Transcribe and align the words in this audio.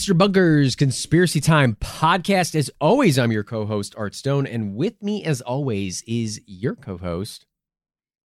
Mr. 0.00 0.16
Bunker's 0.16 0.76
Conspiracy 0.76 1.42
Time 1.42 1.76
podcast. 1.78 2.54
As 2.54 2.70
always, 2.80 3.18
I'm 3.18 3.30
your 3.32 3.44
co 3.44 3.66
host, 3.66 3.94
Art 3.98 4.14
Stone, 4.14 4.46
and 4.46 4.74
with 4.74 4.94
me, 5.02 5.22
as 5.26 5.42
always, 5.42 6.02
is 6.06 6.40
your 6.46 6.74
co 6.74 6.96
host, 6.96 7.44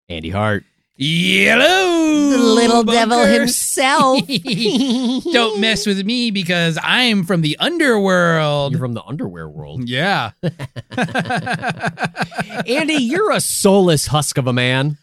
Andy 0.08 0.30
Hart. 0.30 0.64
Hello, 0.98 2.30
The 2.30 2.38
little 2.38 2.84
devil 2.86 3.26
himself. 3.40 4.22
Don't 5.34 5.60
mess 5.60 5.86
with 5.86 6.06
me 6.06 6.32
because 6.32 6.80
I'm 6.82 7.26
from 7.26 7.42
the 7.42 7.58
underworld. 7.60 8.72
You're 8.72 8.80
from 8.80 8.94
the 8.94 9.04
underwear 9.04 9.50
world. 9.50 9.90
yeah. 9.90 10.32
Andy, 12.68 12.94
you're 13.04 13.34
a 13.34 13.42
soulless 13.42 14.08
husk 14.08 14.38
of 14.38 14.48
a 14.48 14.54
man. 14.54 14.98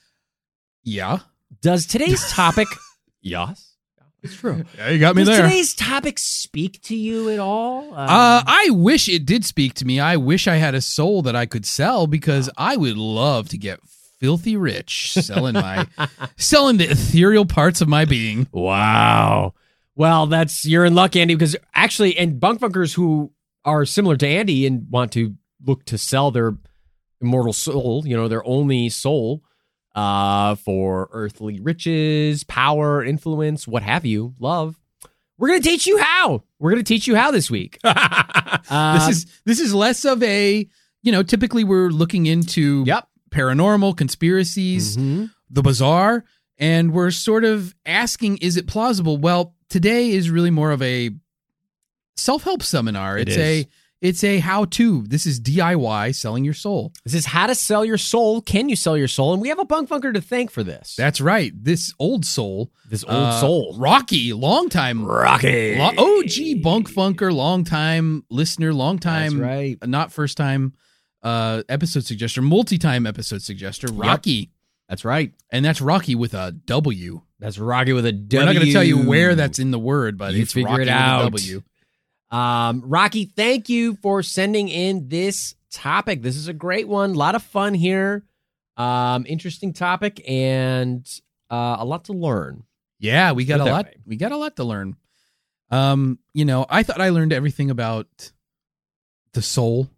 yeah. 0.85 1.19
Does 1.61 1.85
today's 1.85 2.27
topic. 2.33 2.69
yes, 3.21 3.72
it's 4.23 4.35
true. 4.37 4.65
Yeah, 4.79 4.91
you 4.91 4.99
got 4.99 5.17
me 5.17 5.25
Does 5.25 5.37
there. 5.37 5.47
today's 5.47 5.75
topic 5.75 6.19
speak 6.19 6.81
to 6.83 6.97
you 6.97 7.31
at 7.31 7.39
all? 7.39 7.85
Um, 7.93 8.09
Uh, 8.09 8.43
I 8.47 8.69
wish 8.71 9.09
it 9.09 9.25
did 9.27 9.45
speak 9.45 9.75
to 9.75 9.85
me. 9.85 10.01
I 10.01 10.17
wish 10.17 10.47
I 10.49 10.57
had 10.57 10.75
a 10.75 10.81
soul 10.81 11.23
that 11.23 11.37
I 11.37 11.47
could 11.47 11.67
sell 11.67 12.07
because 12.07 12.49
I 12.57 12.77
would 12.77 12.97
love 12.97 13.49
to 13.51 13.59
get 13.59 13.81
filthy 14.21 14.57
rich 14.57 15.15
selling 15.15 15.55
my 15.55 15.87
selling 16.37 16.77
the 16.77 16.89
ethereal 16.91 17.45
parts 17.45 17.81
of 17.81 17.89
my 17.89 18.05
being. 18.05 18.47
Wow. 18.53 19.55
Well, 19.97 20.27
that's 20.27 20.65
you're 20.65 20.85
in 20.85 20.95
luck, 20.95 21.17
Andy, 21.17 21.35
because 21.35 21.57
actually, 21.75 22.17
and 22.17 22.39
bunk 22.41 22.61
bunkers 22.61 22.95
who 22.95 23.33
are 23.65 23.85
similar 23.85 24.17
to 24.17 24.27
Andy 24.27 24.67
and 24.67 24.87
want 24.91 25.13
to 25.13 25.35
look 25.65 25.85
to 25.87 25.99
sell 25.99 26.31
their 26.31 26.57
immortal 27.21 27.53
soul, 27.53 28.03
you 28.07 28.17
know, 28.17 28.27
their 28.29 28.45
only 28.47 28.89
soul, 28.89 29.43
uh, 29.95 30.55
for 30.57 31.09
earthly 31.13 31.61
riches, 31.61 32.45
power, 32.45 33.05
influence, 33.05 33.67
what 33.69 33.83
have 33.83 34.05
you, 34.07 34.35
love. 34.39 34.79
We're 35.39 35.49
gonna 35.49 35.61
teach 35.61 35.87
you 35.87 35.99
how. 35.99 36.45
We're 36.59 36.71
gonna 36.71 36.83
teach 36.85 37.07
you 37.07 37.17
how 37.17 37.31
this 37.33 37.51
week. 37.51 37.79
Uh, 37.83 38.95
this 38.99 39.09
is 39.09 39.27
this 39.45 39.61
is 39.61 39.75
less 39.75 40.05
of 40.05 40.23
a 40.23 40.67
you 41.03 41.11
know 41.13 41.23
typically 41.23 41.65
we're 41.65 41.89
looking 41.91 42.27
into 42.27 42.85
yep. 42.87 43.09
paranormal 43.31 43.97
conspiracies 43.97 44.97
Mhm. 44.97 45.31
the 45.51 45.63
bizarre 45.63 46.25
and 46.59 46.93
we're 46.93 47.11
sort 47.11 47.45
of 47.45 47.75
asking 47.85 48.37
is 48.39 48.57
it 48.57 48.69
plausible 48.69 49.17
well 49.19 49.57
today 49.69 50.11
is 50.11 50.31
really 50.31 50.51
more 50.53 50.71
of 50.71 50.81
a 50.83 51.11
self-help 52.17 52.63
seminar 52.63 53.19
It 53.19 53.29
it's 53.29 53.37
is. 53.37 53.65
a 53.65 53.69
it's 54.03 54.23
a 54.25 54.41
how-to 54.41 55.05
this 55.07 55.25
is 55.27 55.41
diy 55.41 56.15
selling 56.15 56.45
your 56.45 56.53
soul 56.55 56.93
This 57.05 57.15
is 57.15 57.25
how 57.27 57.47
to 57.47 57.55
sell 57.55 57.85
your 57.85 57.97
soul. 57.97 58.43
Can 58.43 58.69
you 58.69 58.77
sell 58.77 58.97
your 58.99 59.09
soul? 59.09 59.33
And 59.33 59.41
we 59.41 59.49
have 59.49 59.59
a 59.61 59.65
bunk 59.65 59.89
bunker 59.89 60.13
to 60.13 60.21
thank 60.21 60.51
for 60.51 60.63
this. 60.63 60.95
that's 60.97 61.21
right 61.21 61.53
this 61.57 61.95
old 61.99 62.27
soul 62.27 62.71
this 62.91 63.05
old 63.05 63.13
uh, 63.15 63.41
soul. 63.41 63.75
rocky 63.79 64.33
long 64.35 64.69
time 64.69 65.05
Rocky. 65.05 65.77
lo- 65.79 65.93
og 65.97 66.63
bunk 66.63 66.91
funker 66.91 67.33
long 67.33 67.65
time 67.65 68.25
listener 68.29 68.75
long 68.75 68.99
time 68.99 69.39
That's 69.39 69.43
right. 69.43 69.89
not 69.89 70.13
first 70.13 70.37
time 70.37 70.75
uh 71.23 71.63
episode 71.69 72.03
suggester 72.03 72.43
multi-time 72.43 73.07
episode 73.07 73.41
suggester 73.41 73.89
rocky 73.97 74.51
That's 74.89 75.05
right. 75.05 75.33
and 75.51 75.65
that's 75.65 75.81
rocky 75.81 76.15
with 76.17 76.35
a 76.35 76.53
w 76.67 77.23
That's 77.39 77.59
Rocky 77.59 77.93
with 77.93 78.07
a 78.07 78.13
W. 78.13 78.39
We're 78.39 78.47
not 78.47 78.55
going 78.55 78.67
to 78.67 78.73
tell 78.73 78.85
you 78.85 78.99
where 79.09 79.35
that's 79.35 79.59
in 79.59 79.73
the 79.73 79.79
word, 79.79 80.17
but 80.17 80.33
You 80.35 80.43
it's 80.43 80.53
figure 80.53 80.71
Rocky 80.71 80.83
it 80.83 80.89
out. 80.89 81.33
W. 81.33 81.63
Um, 82.33 82.83
Rocky, 82.87 83.27
thank 83.27 83.69
you 83.69 83.97
for 83.97 84.23
sending 84.23 84.69
in 84.69 85.09
this 85.09 85.55
topic. 85.71 86.23
This 86.23 86.37
is 86.37 86.49
a 86.49 86.53
great 86.55 86.89
one. 86.89 87.11
A 87.11 87.15
lot 87.15 87.35
of 87.35 87.43
fun 87.43 87.75
here. 87.75 88.25
Um, 88.77 89.27
interesting 89.29 89.73
topic 89.75 90.23
and 90.27 91.07
uh, 91.51 91.77
a 91.79 91.85
lot 91.85 92.07
to 92.07 92.15
learn. 92.15 92.65
Yeah, 92.99 93.33
we 93.33 93.45
got 93.45 93.61
a 93.61 93.65
lot. 93.65 93.85
way. 93.87 93.97
We 94.07 94.17
got 94.17 94.33
a 94.33 94.37
lot 94.37 94.57
to 94.57 94.65
learn. 94.65 94.97
Um, 95.71 96.19
you 96.33 96.45
know, 96.45 96.65
I 96.69 96.83
thought 96.83 97.01
I 97.01 97.11
learned 97.11 97.33
everything 97.33 97.71
about 97.71 98.33
the 99.35 99.43
soul 99.43 99.91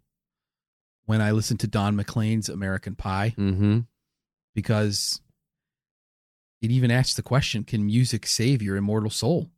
when 1.05 1.21
I 1.21 1.31
listened 1.31 1.61
to 1.61 1.67
Don 1.67 1.95
McLean's 1.95 2.49
American 2.49 2.95
Pie 2.95 3.33
Mm-hmm. 3.37 3.79
because 4.55 5.21
it 6.61 6.71
even 6.71 6.91
asks 6.91 7.13
the 7.15 7.21
question, 7.21 7.63
"Can 7.63 7.85
music 7.85 8.25
save 8.25 8.61
your 8.61 8.75
immortal 8.75 9.09
soul?" 9.11 9.51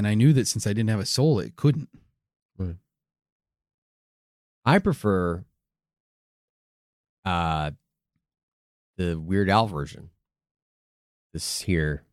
And 0.00 0.06
I 0.06 0.14
knew 0.14 0.32
that 0.32 0.48
since 0.48 0.66
I 0.66 0.72
didn't 0.72 0.88
have 0.88 0.98
a 0.98 1.04
soul, 1.04 1.40
it 1.40 1.56
couldn't. 1.56 1.90
I 4.64 4.78
prefer 4.78 5.44
uh, 7.26 7.72
the 8.96 9.20
Weird 9.20 9.50
Al 9.50 9.66
version. 9.66 10.08
This 11.34 11.60
here. 11.60 12.04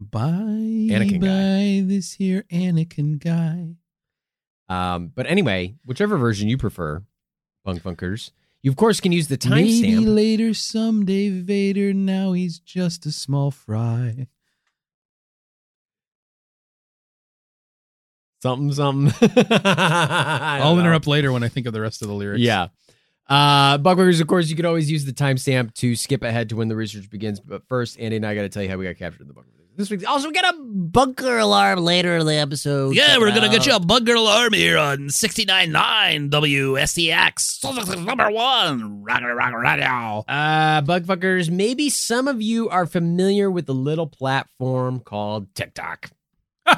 Bye, 0.00 0.26
Anakin 0.26 1.20
guy. 1.20 1.86
this 1.86 2.14
here 2.14 2.46
Anakin 2.50 3.20
guy. 3.20 3.76
Um, 4.68 5.12
but 5.14 5.28
anyway, 5.28 5.76
whichever 5.84 6.16
version 6.16 6.48
you 6.48 6.58
prefer, 6.58 7.04
Bunk 7.64 7.84
Bunkers, 7.84 8.32
you 8.60 8.72
of 8.72 8.76
course 8.76 8.98
can 8.98 9.12
use 9.12 9.28
the 9.28 9.38
timestamp. 9.38 9.82
Maybe 9.82 9.92
timestamp. 9.92 10.14
later 10.16 10.52
someday 10.52 11.28
Vader. 11.28 11.92
Now 11.92 12.32
he's 12.32 12.58
just 12.58 13.06
a 13.06 13.12
small 13.12 13.52
fry. 13.52 14.26
Something, 18.44 18.72
something. 18.74 19.10
I 19.64 20.58
don't 20.58 20.66
I'll 20.66 20.74
know. 20.74 20.80
interrupt 20.82 21.06
later 21.06 21.32
when 21.32 21.42
I 21.42 21.48
think 21.48 21.66
of 21.66 21.72
the 21.72 21.80
rest 21.80 22.02
of 22.02 22.08
the 22.08 22.14
lyrics. 22.14 22.42
Yeah. 22.42 22.66
Uh, 23.26 23.78
Bunkers, 23.78 24.20
of 24.20 24.26
course, 24.26 24.50
you 24.50 24.54
could 24.56 24.66
always 24.66 24.90
use 24.90 25.06
the 25.06 25.14
timestamp 25.14 25.72
to 25.76 25.96
skip 25.96 26.22
ahead 26.22 26.50
to 26.50 26.56
when 26.56 26.68
the 26.68 26.76
research 26.76 27.08
begins. 27.08 27.40
But 27.40 27.66
first, 27.68 27.98
Andy 27.98 28.16
and 28.16 28.26
I 28.26 28.34
got 28.34 28.42
to 28.42 28.50
tell 28.50 28.62
you 28.62 28.68
how 28.68 28.76
we 28.76 28.84
got 28.84 28.98
captured 28.98 29.22
in 29.22 29.28
the 29.28 29.32
bunker. 29.32 29.48
This 29.78 29.88
week, 29.88 30.06
also, 30.06 30.28
we 30.28 30.34
got 30.34 30.54
a 30.54 30.58
Bunker 30.60 31.38
alarm 31.38 31.78
later 31.78 32.18
in 32.18 32.26
the 32.26 32.34
episode. 32.34 32.94
Yeah, 32.94 33.16
we're 33.16 33.28
it 33.28 33.34
gonna 33.34 33.48
get 33.48 33.64
you 33.64 33.72
a 33.72 33.76
out. 33.76 33.86
bunker 33.86 34.14
alarm 34.14 34.52
here 34.52 34.76
on 34.76 35.08
69.9 35.08 36.28
WSTX. 36.30 38.04
Number 38.04 38.30
one, 38.30 39.02
Rocket 39.02 39.34
Rocket 39.34 39.56
Radio. 39.56 40.18
Uh, 40.28 40.82
bug 40.82 41.06
fuckers, 41.06 41.48
maybe 41.50 41.88
some 41.88 42.28
of 42.28 42.42
you 42.42 42.68
are 42.68 42.84
familiar 42.84 43.50
with 43.50 43.64
the 43.64 43.74
little 43.74 44.06
platform 44.06 45.00
called 45.00 45.52
TikTok. 45.54 46.10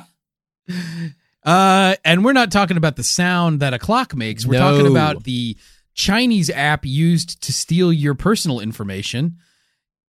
Uh, 1.46 1.94
and 2.04 2.24
we're 2.24 2.32
not 2.32 2.50
talking 2.50 2.76
about 2.76 2.96
the 2.96 3.04
sound 3.04 3.60
that 3.60 3.72
a 3.72 3.78
clock 3.78 4.14
makes. 4.14 4.44
We're 4.44 4.58
No. 4.58 4.72
talking 4.72 4.90
about 4.90 5.24
the 5.24 5.56
Chinese 5.94 6.50
app 6.50 6.84
used 6.84 7.40
to 7.42 7.52
steal 7.52 7.92
your 7.92 8.14
personal 8.14 8.60
information. 8.60 9.36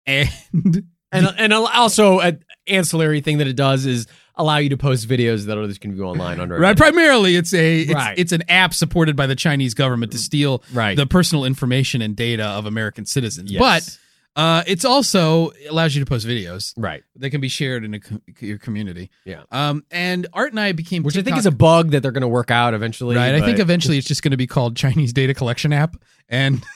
And 0.06 0.30
And 1.13 1.28
and 1.38 1.51
also 1.54 2.19
an 2.19 2.42
ancillary 2.68 3.19
thing 3.19 3.39
that 3.39 3.48
it 3.48 3.57
does 3.57 3.86
is 3.86 4.07
allow 4.36 4.57
you 4.57 4.69
to 4.69 4.78
post 4.78 5.10
videos 5.10 5.45
that 5.48 5.57
others 5.57 5.78
can 5.78 5.94
view 5.94 6.06
online 6.06 6.39
under. 6.39 6.57
right, 6.57 6.78
primarily 6.78 7.36
it's 7.36 7.54
a 7.54 7.81
it's, 7.81 7.94
Right. 7.94 8.18
it's 8.18 8.31
an 8.31 8.44
app 8.48 8.74
supported 8.74 9.18
by 9.18 9.28
the 9.28 9.36
Chinese 9.36 9.74
government 9.74 10.13
to 10.13 10.18
steal 10.18 10.63
Right. 10.72 10.95
the 10.95 11.06
personal 11.06 11.44
information 11.44 12.01
and 12.01 12.16
data 12.16 12.45
of 12.45 12.66
American 12.66 13.06
citizens. 13.06 13.51
Yes. 13.51 13.60
But 13.60 13.98
uh, 14.36 14.63
it's 14.68 14.86
also 14.86 15.51
allows 15.69 15.95
you 15.95 16.04
to 16.04 16.10
post 16.10 16.25
videos. 16.25 16.74
right, 16.78 17.04
They 17.16 17.30
can 17.30 17.42
be 17.42 17.50
shared 17.50 17.83
in 17.83 17.94
a, 17.95 18.00
co- 18.00 18.22
your 18.39 18.57
community. 18.57 19.10
Yeah. 19.25 19.44
Um, 19.51 19.83
and 19.92 20.28
Art 20.33 20.51
and 20.51 20.60
I 20.60 20.72
became 20.72 21.04
which 21.04 21.18
I 21.18 21.22
think 21.22 21.38
is 21.38 21.45
a 21.45 21.51
bug 21.51 21.92
that 21.92 22.01
they're 22.01 22.12
going 22.13 22.22
to 22.22 22.28
work 22.28 22.50
out 22.51 22.74
eventually. 22.74 23.16
right. 23.16 23.36
I 23.36 23.42
think 23.42 23.60
eventually 23.60 23.98
it's 23.98 24.07
just 24.07 24.24
going 24.24 24.31
to 24.31 24.38
be 24.38 24.48
called 24.48 24.75
Chinese 24.78 25.12
Data 25.13 25.33
Collection 25.33 25.74
App, 25.74 25.95
and 26.30 26.62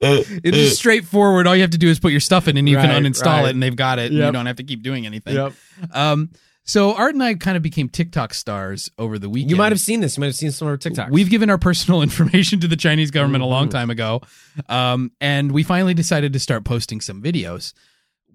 It's 0.00 0.56
just 0.56 0.76
straightforward. 0.76 1.46
All 1.46 1.54
you 1.56 1.62
have 1.62 1.70
to 1.70 1.78
do 1.78 1.88
is 1.88 1.98
put 1.98 2.10
your 2.10 2.20
stuff 2.20 2.46
in, 2.48 2.56
and 2.58 2.68
you 2.68 2.76
Right, 2.76 2.90
can 2.90 3.04
uninstall 3.04 3.26
right. 3.26 3.46
it, 3.46 3.50
and 3.50 3.62
they've 3.62 3.74
got 3.76 3.98
it. 3.98 4.10
And 4.10 4.16
you 4.20 4.32
don't 4.32 4.46
have 4.46 4.56
to 4.56 4.64
keep 4.64 4.82
doing 4.82 5.06
anything. 5.06 5.50
Um, 5.92 6.30
so 6.64 6.94
Art 6.94 7.14
and 7.14 7.22
I 7.22 7.34
kind 7.34 7.56
of 7.56 7.62
became 7.62 7.88
TikTok 7.88 8.32
stars 8.34 8.90
over 8.98 9.18
the 9.18 9.28
weekend. 9.28 9.50
You 9.50 9.56
might 9.56 9.70
have 9.72 9.80
seen 9.80 10.00
this. 10.00 10.16
You 10.16 10.22
might 10.22 10.26
have 10.28 10.34
seen 10.34 10.50
some 10.50 10.66
of 10.68 10.72
our 10.72 10.78
TikToks. 10.78 11.10
We've 11.10 11.28
given 11.30 11.50
our 11.50 11.58
personal 11.58 12.00
information 12.08 12.60
to 12.60 12.68
the 12.68 12.76
Chinese 12.76 13.10
government 13.10 13.42
a 13.44 13.46
long 13.46 13.68
Mhm. 13.68 13.72
time 13.72 13.90
ago, 13.90 14.22
um, 14.68 15.12
and 15.20 15.52
we 15.52 15.62
finally 15.62 15.94
decided 15.94 16.32
to 16.32 16.38
start 16.38 16.64
posting 16.64 17.00
some 17.00 17.22
videos. 17.22 17.72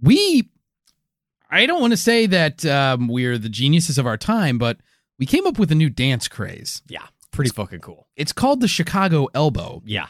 We, 0.01 0.49
I 1.49 1.65
don't 1.65 1.81
want 1.81 1.91
to 1.91 1.97
say 1.97 2.25
that 2.27 2.65
um, 2.65 3.07
we're 3.07 3.37
the 3.37 3.49
geniuses 3.49 3.97
of 3.97 4.05
our 4.05 4.17
time, 4.17 4.57
but 4.57 4.77
we 5.17 5.25
came 5.25 5.45
up 5.47 5.57
with 5.59 5.71
a 5.71 5.75
new 5.75 5.89
dance 5.89 6.27
craze. 6.27 6.81
yeah, 6.87 7.05
pretty 7.31 7.49
fucking 7.51 7.79
cool. 7.79 8.07
It's 8.15 8.31
called 8.31 8.61
the 8.61 8.67
Chicago 8.67 9.27
Elbow, 9.33 9.81
Yeah. 9.85 10.07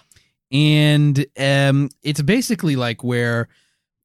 and 0.52 1.26
um, 1.40 1.90
it's 2.04 2.22
basically 2.22 2.76
like 2.76 3.04
where, 3.04 3.48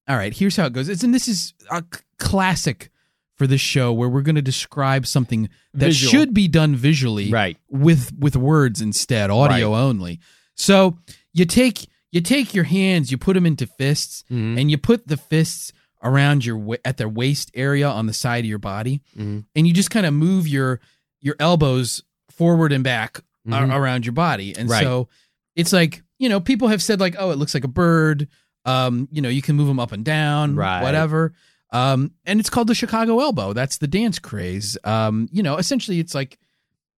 all 0.08 0.16
right, 0.16 0.32
here's 0.32 0.56
how 0.56 0.66
it 0.66 0.72
goes. 0.72 0.88
It's 0.88 1.02
and 1.02 1.12
this 1.14 1.26
is 1.28 1.52
a 1.70 1.82
classic 2.18 2.90
for 3.36 3.46
this 3.46 3.60
show 3.60 3.92
where 3.92 4.08
we're 4.08 4.22
going 4.22 4.34
to 4.36 4.42
describe 4.42 5.06
something 5.06 5.48
that 5.72 5.86
Visual. 5.86 6.10
should 6.10 6.34
be 6.34 6.46
done 6.48 6.76
visually, 6.76 7.30
Right. 7.30 7.56
with 7.68 8.12
with 8.18 8.36
words 8.36 8.80
instead, 8.80 9.30
audio 9.30 9.74
only. 9.74 10.20
So 10.54 10.98
you 11.32 11.44
take 11.44 11.88
you 12.12 12.20
take 12.20 12.54
your 12.54 12.64
hands, 12.64 13.10
you 13.10 13.18
put 13.18 13.34
them 13.34 13.44
into 13.44 13.66
fists, 13.66 14.22
Mhm. 14.30 14.60
and 14.60 14.70
you 14.70 14.78
put 14.78 15.08
the 15.08 15.16
fists 15.16 15.72
around 16.02 16.44
your 16.44 16.78
at 16.84 16.96
their 16.96 17.08
waist 17.08 17.50
area 17.54 17.88
on 17.88 18.06
the 18.06 18.12
side 18.12 18.44
of 18.44 18.48
your 18.48 18.58
body, 18.58 19.02
Mhm. 19.18 19.44
and 19.56 19.66
you 19.66 19.72
just 19.72 19.90
kind 19.90 20.06
of 20.06 20.14
move 20.14 20.46
your 20.46 20.80
your 21.20 21.34
elbows 21.40 22.02
forward 22.30 22.70
and 22.72 22.84
back 22.84 23.18
a- 23.46 23.50
Mhm. 23.50 23.74
around 23.74 24.04
your 24.06 24.12
body, 24.12 24.54
and 24.56 24.68
Right. 24.70 24.82
so 24.84 25.08
it's 25.56 25.72
like 25.72 26.02
you 26.20 26.28
know 26.28 26.38
people 26.40 26.68
have 26.68 26.82
said 26.82 27.00
like 27.00 27.16
oh 27.18 27.30
it 27.32 27.38
looks 27.38 27.52
like 27.54 27.64
a 27.64 27.68
bird, 27.68 28.28
um 28.64 29.08
you 29.10 29.20
know 29.20 29.28
you 29.28 29.42
can 29.42 29.56
move 29.56 29.66
them 29.66 29.80
up 29.80 29.90
and 29.90 30.04
down, 30.04 30.54
Right. 30.54 30.82
whatever. 30.84 31.32
Um, 31.74 32.12
and 32.24 32.38
it's 32.38 32.48
called 32.48 32.68
the 32.68 32.74
Chicago 32.74 33.18
Elbow. 33.18 33.52
That's 33.52 33.78
the 33.78 33.88
dance 33.88 34.20
craze. 34.20 34.78
Um, 34.84 35.28
you 35.32 35.42
know, 35.42 35.56
essentially, 35.56 35.98
it's 35.98 36.14
like, 36.14 36.38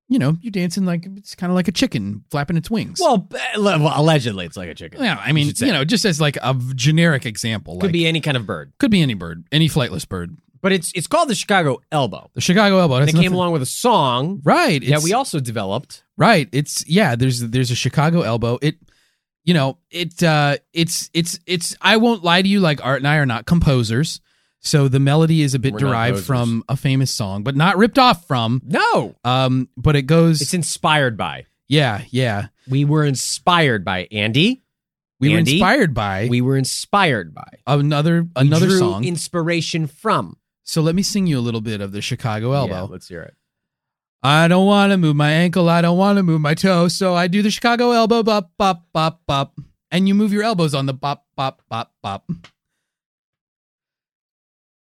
you 0.09 0.19
know, 0.19 0.37
you're 0.43 0.51
dancing 0.51 0.85
like 0.85 1.07
it's 1.17 1.35
kind 1.35 1.51
of 1.51 1.55
like 1.55 1.67
a 1.67 1.73
chicken 1.73 2.25
flapping 2.31 2.59
its 2.59 2.71
wings. 2.71 3.01
Well, 3.01 3.27
well, 3.57 3.93
allegedly, 3.97 4.45
it's 4.45 4.57
like 4.57 4.69
a 4.69 4.75
chicken. 4.75 5.03
yeah, 5.03 5.19
I 5.19 5.33
mean, 5.33 5.55
say. 5.55 5.67
you 5.67 5.73
know, 5.73 5.85
just 5.85 6.05
as 6.05 6.21
like 6.21 6.37
a 6.43 6.55
generic 6.75 7.25
example, 7.25 7.79
Could 7.79 7.87
like, 7.87 7.93
be 7.93 8.07
any 8.07 8.21
kind 8.21 8.37
of 8.37 8.45
bird, 8.45 8.75
could 8.79 8.91
be 8.91 9.01
any 9.01 9.15
bird, 9.15 9.47
any 9.51 9.69
flightless 9.69 10.07
bird. 10.07 10.37
but 10.61 10.73
it's 10.73 10.93
it's 10.95 11.07
called 11.07 11.31
the 11.31 11.35
Chicago 11.35 11.81
Elbow. 11.91 12.31
The 12.35 12.43
Chicago 12.43 12.79
Elbow. 12.79 12.97
And 12.97 13.09
it 13.09 13.15
came 13.15 13.33
along 13.33 13.53
with 13.53 13.63
a 13.63 13.67
song 13.67 14.43
right. 14.45 14.85
that 14.87 15.03
we 15.03 15.15
also 15.15 15.41
developed. 15.41 16.05
Right. 16.19 16.49
It's 16.53 16.87
yeah, 16.87 17.17
there's 17.17 17.41
there's 17.41 17.71
a 17.71 17.75
Chicago 17.77 18.21
elbow. 18.21 18.59
It 18.61 18.77
you 19.45 19.55
know, 19.55 19.79
it 19.91 20.23
uh 20.23 20.59
it's 20.75 21.09
it's 21.15 21.41
it's 21.47 21.77
I 21.81 21.97
won't 21.97 22.23
lie 22.23 22.43
to 22.43 22.49
you 22.49 22.61
like 22.61 22.85
Art 22.85 22.99
and 22.99 23.09
I 23.09 23.17
are 23.17 23.27
not 23.27 23.47
composers. 23.47 24.21
So 24.61 24.89
the 24.89 24.99
melody 24.99 25.43
is 25.43 25.55
a 25.55 25.59
bit 25.59 25.75
We're 25.75 25.79
derived 25.81 26.25
from 26.25 26.65
a 26.69 26.77
famous 26.77 27.11
song, 27.11 27.45
but 27.45 27.55
not 27.57 27.77
ripped 27.77 27.99
off 27.99 28.27
from. 28.27 28.61
No, 28.65 29.15
Um 29.25 29.69
but 29.77 29.97
it 29.97 30.03
goes 30.03 30.41
it's 30.41 30.55
inspired 30.55 31.17
by. 31.17 31.47
Yeah, 31.69 32.03
yeah. 32.11 32.49
We 32.69 32.85
were 32.85 33.05
inspired 33.05 33.85
by 33.85 34.09
Andy. 34.11 34.63
We 35.21 35.33
were 35.33 35.39
inspired 35.39 35.95
by 35.95 36.29
We 36.29 36.41
were 36.41 36.57
inspired 36.57 37.35
by 37.35 37.49
another 37.67 38.23
We 38.23 38.29
another 38.37 38.71
song. 38.71 39.05
Inspiration 39.05 39.87
from. 39.87 40.37
so 40.65 40.83
let 40.83 40.95
me 40.95 41.03
sing 41.03 41.27
you 41.27 41.39
a 41.39 41.41
little 41.41 41.61
bit 41.63 41.81
of 41.81 41.93
the 41.93 42.03
Chicago 42.03 42.53
elbow. 42.53 42.75
Yeah, 42.75 42.83
let's 42.83 43.09
hear 43.09 43.23
it. 43.23 43.35
I 44.23 44.49
don't 44.49 44.67
want 44.67 44.91
to 44.91 44.97
move 44.97 45.15
my 45.15 45.31
ankle. 45.31 45.69
I 45.69 45.81
don't 45.81 45.97
want 45.99 46.17
to 46.17 46.23
move 46.23 46.41
my 46.41 46.55
toe. 46.55 46.89
So 46.89 47.15
I 47.15 47.29
do 47.29 47.43
the 47.43 47.51
Chicago 47.51 47.93
elbow, 47.93 48.23
bop, 48.25 48.51
bop, 48.59 48.87
bop, 48.93 49.21
bop. 49.27 49.57
And 49.93 50.09
you 50.09 50.15
move 50.15 50.33
your 50.33 50.43
elbows 50.43 50.75
on 50.75 50.87
the 50.87 50.95
bop, 50.95 51.27
bop, 51.37 51.63
bop, 51.69 51.95
bop. 52.03 52.29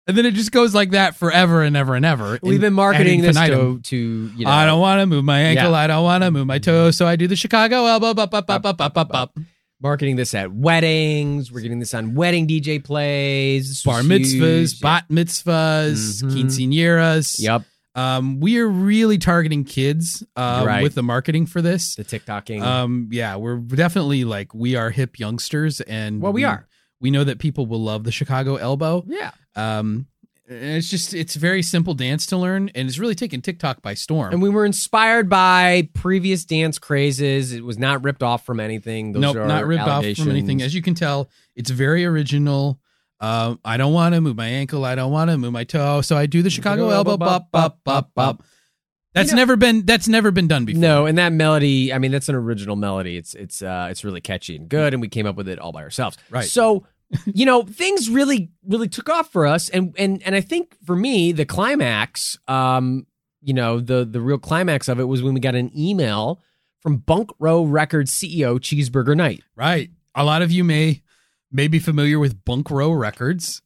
And 0.06 0.18
then 0.18 0.26
it 0.26 0.34
just 0.34 0.50
goes 0.50 0.74
like 0.74 0.90
that 0.90 1.14
forever 1.16 1.62
and 1.62 1.76
ever 1.76 1.94
and 1.94 2.04
ever. 2.04 2.38
We've 2.42 2.60
been 2.60 2.72
marketing 2.74 3.20
this 3.20 3.36
to, 3.36 3.78
to 3.80 3.96
you 4.36 4.44
know. 4.44 4.50
I 4.50 4.66
don't 4.66 4.80
want 4.80 5.00
to 5.00 5.06
move 5.06 5.24
my 5.24 5.38
ankle. 5.40 5.70
Yeah. 5.70 5.76
I 5.78 5.86
don't 5.86 6.02
want 6.02 6.24
to 6.24 6.30
move 6.32 6.46
my 6.46 6.58
toe. 6.58 6.90
So 6.90 7.06
I 7.06 7.14
do 7.16 7.28
the 7.28 7.36
Chicago 7.36 7.86
elbow, 7.86 8.12
bop, 8.12 8.30
bop, 8.32 8.46
bop, 8.46 8.62
bop, 8.76 8.94
bop. 9.08 9.36
marketing 9.80 10.16
this 10.16 10.34
at 10.34 10.52
weddings. 10.52 11.52
We're 11.52 11.60
getting 11.60 11.78
this 11.78 11.94
on 11.94 12.14
wedding 12.16 12.48
DJ 12.48 12.82
plays. 12.82 13.82
Bar 13.84 14.00
mitzvahs, 14.02 14.80
bat 14.80 15.04
mitzvahs, 15.08 16.22
Mhm. 16.24 16.32
quinceañeras. 16.32 17.36
Yep. 17.40 17.62
Um, 17.94 18.40
we 18.40 18.58
are 18.58 18.66
really 18.68 19.18
targeting 19.18 19.64
kids 19.64 20.24
um, 20.34 20.66
Right. 20.66 20.82
with 20.82 20.94
the 20.94 21.02
marketing 21.02 21.46
for 21.46 21.60
this. 21.62 21.94
The 21.94 22.04
TikToking. 22.04 22.62
Um, 22.62 23.08
yeah, 23.12 23.36
we're 23.36 23.56
definitely 23.58 24.24
like 24.24 24.54
we 24.54 24.76
are 24.76 24.90
hip 24.90 25.18
youngsters, 25.18 25.80
and 25.82 26.20
well, 26.22 26.32
we 26.32 26.44
are. 26.44 26.66
We 27.00 27.10
know 27.10 27.22
that 27.24 27.38
people 27.38 27.66
will 27.66 27.82
love 27.82 28.04
the 28.04 28.12
Chicago 28.12 28.56
elbow. 28.56 29.04
Yeah. 29.06 29.32
Um, 29.56 30.06
and 30.48 30.76
it's 30.76 30.88
just 30.88 31.14
it's 31.14 31.36
a 31.36 31.38
very 31.38 31.62
simple 31.62 31.94
dance 31.94 32.26
to 32.26 32.36
learn, 32.36 32.70
and 32.74 32.88
it's 32.88 32.98
really 32.98 33.14
taken 33.14 33.40
TikTok 33.40 33.80
by 33.80 33.94
storm. 33.94 34.32
And 34.32 34.42
we 34.42 34.50
were 34.50 34.66
inspired 34.66 35.28
by 35.28 35.88
previous 35.94 36.44
dance 36.44 36.78
crazes. 36.78 37.52
It 37.52 37.64
was 37.64 37.78
not 37.78 38.02
ripped 38.02 38.22
off 38.22 38.44
from 38.44 38.60
anything. 38.60 39.12
Those 39.12 39.22
nope, 39.22 39.36
are 39.36 39.46
not 39.46 39.66
ripped 39.66 39.82
off 39.82 40.04
from 40.16 40.30
anything. 40.30 40.60
As 40.60 40.74
you 40.74 40.82
can 40.82 40.94
tell, 40.94 41.30
it's 41.54 41.70
very 41.70 42.04
original. 42.04 42.80
Um, 43.20 43.60
I 43.64 43.76
don't 43.76 43.92
want 43.92 44.14
to 44.16 44.20
move 44.20 44.36
my 44.36 44.48
ankle. 44.48 44.84
I 44.84 44.96
don't 44.96 45.12
want 45.12 45.30
to 45.30 45.38
move 45.38 45.52
my 45.52 45.64
toe. 45.64 46.00
So 46.00 46.16
I 46.16 46.26
do 46.26 46.42
the 46.42 46.50
Chicago 46.50 46.88
elbow, 46.88 47.16
bop, 47.16 47.52
bop, 47.52 47.78
bop, 47.84 48.10
bop. 48.14 48.42
That's 49.14 49.30
You 49.30 49.36
know- 49.36 49.42
never 49.42 49.56
been 49.56 49.84
that's 49.84 50.08
never 50.08 50.30
been 50.30 50.48
done 50.48 50.64
before. 50.64 50.80
No, 50.80 51.06
and 51.06 51.18
that 51.18 51.32
melody, 51.32 51.92
I 51.92 51.98
mean, 51.98 52.10
that's 52.10 52.28
an 52.28 52.34
original 52.34 52.76
melody. 52.76 53.16
It's 53.16 53.34
it's 53.34 53.62
uh 53.62 53.88
it's 53.90 54.04
really 54.04 54.20
catchy 54.20 54.56
and 54.56 54.68
good, 54.68 54.94
and 54.94 55.00
we 55.00 55.08
came 55.08 55.26
up 55.26 55.36
with 55.36 55.48
it 55.48 55.58
all 55.58 55.70
by 55.70 55.82
ourselves. 55.82 56.16
Right. 56.30 56.44
So, 56.44 56.86
you 57.26 57.46
know, 57.46 57.62
things 57.62 58.08
really 58.08 58.50
really 58.66 58.88
took 58.88 59.08
off 59.08 59.30
for 59.32 59.46
us, 59.46 59.68
and 59.68 59.94
and 59.98 60.22
and 60.24 60.34
I 60.34 60.40
think 60.40 60.76
for 60.84 60.96
me, 60.96 61.32
the 61.32 61.44
climax, 61.44 62.38
um, 62.48 63.06
you 63.42 63.54
know, 63.54 63.80
the 63.80 64.04
the 64.04 64.20
real 64.20 64.38
climax 64.38 64.88
of 64.88 65.00
it 65.00 65.04
was 65.04 65.22
when 65.22 65.34
we 65.34 65.40
got 65.40 65.54
an 65.54 65.70
email 65.76 66.40
from 66.80 66.96
Bunk 66.96 67.30
Row 67.38 67.62
Records 67.64 68.12
CEO 68.12 68.58
Cheeseburger 68.58 69.16
Knight. 69.16 69.42
Right. 69.54 69.90
A 70.14 70.24
lot 70.24 70.42
of 70.42 70.50
you 70.50 70.64
may 70.64 71.02
may 71.50 71.68
be 71.68 71.78
familiar 71.78 72.18
with 72.18 72.44
Bunk 72.44 72.70
Row 72.70 72.90
Records 72.90 73.62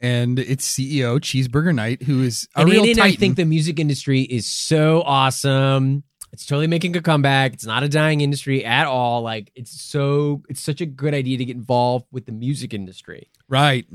and 0.00 0.38
its 0.38 0.70
CEO 0.70 1.18
Cheeseburger 1.18 1.74
Knight, 1.74 2.02
who 2.02 2.22
is 2.22 2.48
a 2.56 2.60
and 2.60 2.70
real 2.70 2.84
in 2.84 2.90
it. 2.90 2.98
I 2.98 3.12
think 3.12 3.36
the 3.36 3.44
music 3.44 3.78
industry 3.78 4.22
is 4.22 4.46
so 4.46 5.02
awesome. 5.02 6.04
It's 6.34 6.44
totally 6.46 6.66
making 6.66 6.96
a 6.96 7.00
comeback. 7.00 7.52
It's 7.54 7.64
not 7.64 7.82
a 7.84 7.88
dying 7.88 8.20
industry 8.20 8.64
at 8.64 8.86
all. 8.86 9.22
Like 9.22 9.50
it's 9.54 9.80
so 9.80 10.42
it's 10.48 10.60
such 10.60 10.80
a 10.80 10.86
good 10.86 11.14
idea 11.14 11.38
to 11.38 11.44
get 11.44 11.56
involved 11.56 12.06
with 12.12 12.26
the 12.26 12.32
music 12.32 12.74
industry. 12.74 13.30
right. 13.48 13.86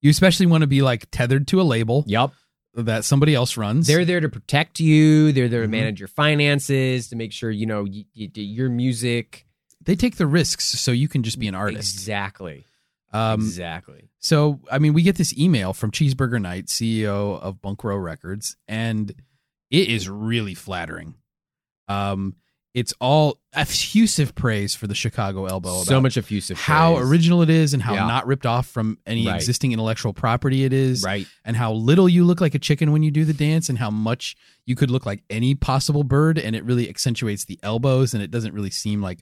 You 0.00 0.10
especially 0.10 0.46
want 0.46 0.62
to 0.62 0.66
be 0.66 0.82
like 0.82 1.10
tethered 1.10 1.46
to 1.48 1.60
a 1.60 1.64
label 1.64 2.04
Yep. 2.06 2.32
that 2.74 3.04
somebody 3.04 3.34
else 3.34 3.56
runs. 3.56 3.86
They're 3.86 4.04
there 4.04 4.20
to 4.20 4.28
protect 4.28 4.80
you. 4.80 5.32
They're 5.32 5.48
there 5.48 5.62
to 5.62 5.68
Mhm. 5.68 5.70
manage 5.70 5.98
your 6.00 6.08
finances, 6.08 7.08
to 7.08 7.16
make 7.16 7.32
sure 7.32 7.50
you 7.50 7.64
know 7.66 7.84
you, 7.84 8.04
you, 8.12 8.28
your 8.34 8.68
music. 8.70 9.46
they 9.82 9.94
take 9.94 10.16
the 10.16 10.26
risks 10.26 10.64
so 10.80 10.92
you 10.92 11.08
can 11.08 11.22
just 11.22 11.38
be 11.38 11.46
an 11.48 11.54
artist. 11.54 11.94
Exactly. 11.94 12.64
Um, 13.12 13.40
exactly. 13.40 14.08
So, 14.18 14.60
I 14.72 14.78
mean, 14.78 14.92
we 14.94 15.02
get 15.02 15.16
this 15.16 15.36
email 15.38 15.72
from 15.74 15.90
Cheeseburger 15.90 16.40
Knight, 16.40 16.66
CEO 16.68 17.38
of 17.40 17.60
Bunk 17.62 17.84
Row 17.84 17.96
Records, 17.98 18.56
and 18.66 19.10
it 19.70 19.88
is 19.88 20.08
really 20.08 20.54
flattering. 20.54 21.14
Um, 21.88 22.34
it's 22.74 22.92
all 23.00 23.38
effusive 23.52 24.34
praise 24.34 24.74
for 24.74 24.88
the 24.88 24.96
Chicago 24.96 25.46
Elbow. 25.46 25.84
So 25.84 26.00
much 26.00 26.16
effusive. 26.16 26.58
how 26.58 26.96
praise. 26.96 27.08
original 27.08 27.42
it 27.42 27.50
is 27.50 27.72
and 27.72 27.80
how 27.80 27.94
Yeah. 27.94 28.06
not 28.08 28.26
ripped 28.26 28.46
off 28.46 28.66
from 28.66 28.98
any 29.06 29.26
Right. 29.28 29.36
existing 29.36 29.70
intellectual 29.72 30.12
property 30.12 30.64
it 30.64 30.72
is 30.72 31.04
Right. 31.04 31.28
and 31.44 31.56
how 31.56 31.72
little 31.72 32.08
you 32.08 32.24
look 32.24 32.40
like 32.40 32.56
a 32.56 32.58
chicken 32.58 32.90
when 32.90 33.04
you 33.04 33.12
do 33.12 33.24
the 33.24 33.32
dance 33.32 33.68
and 33.68 33.78
how 33.78 33.90
much 33.90 34.34
you 34.66 34.74
could 34.74 34.90
look 34.90 35.06
like 35.06 35.22
any 35.30 35.54
possible 35.54 36.02
bird 36.02 36.36
and 36.36 36.56
it 36.56 36.64
really 36.64 36.88
accentuates 36.88 37.44
the 37.44 37.60
elbows 37.62 38.12
and 38.12 38.24
it 38.24 38.32
doesn't 38.32 38.54
really 38.54 38.70
seem 38.70 39.00
like 39.00 39.20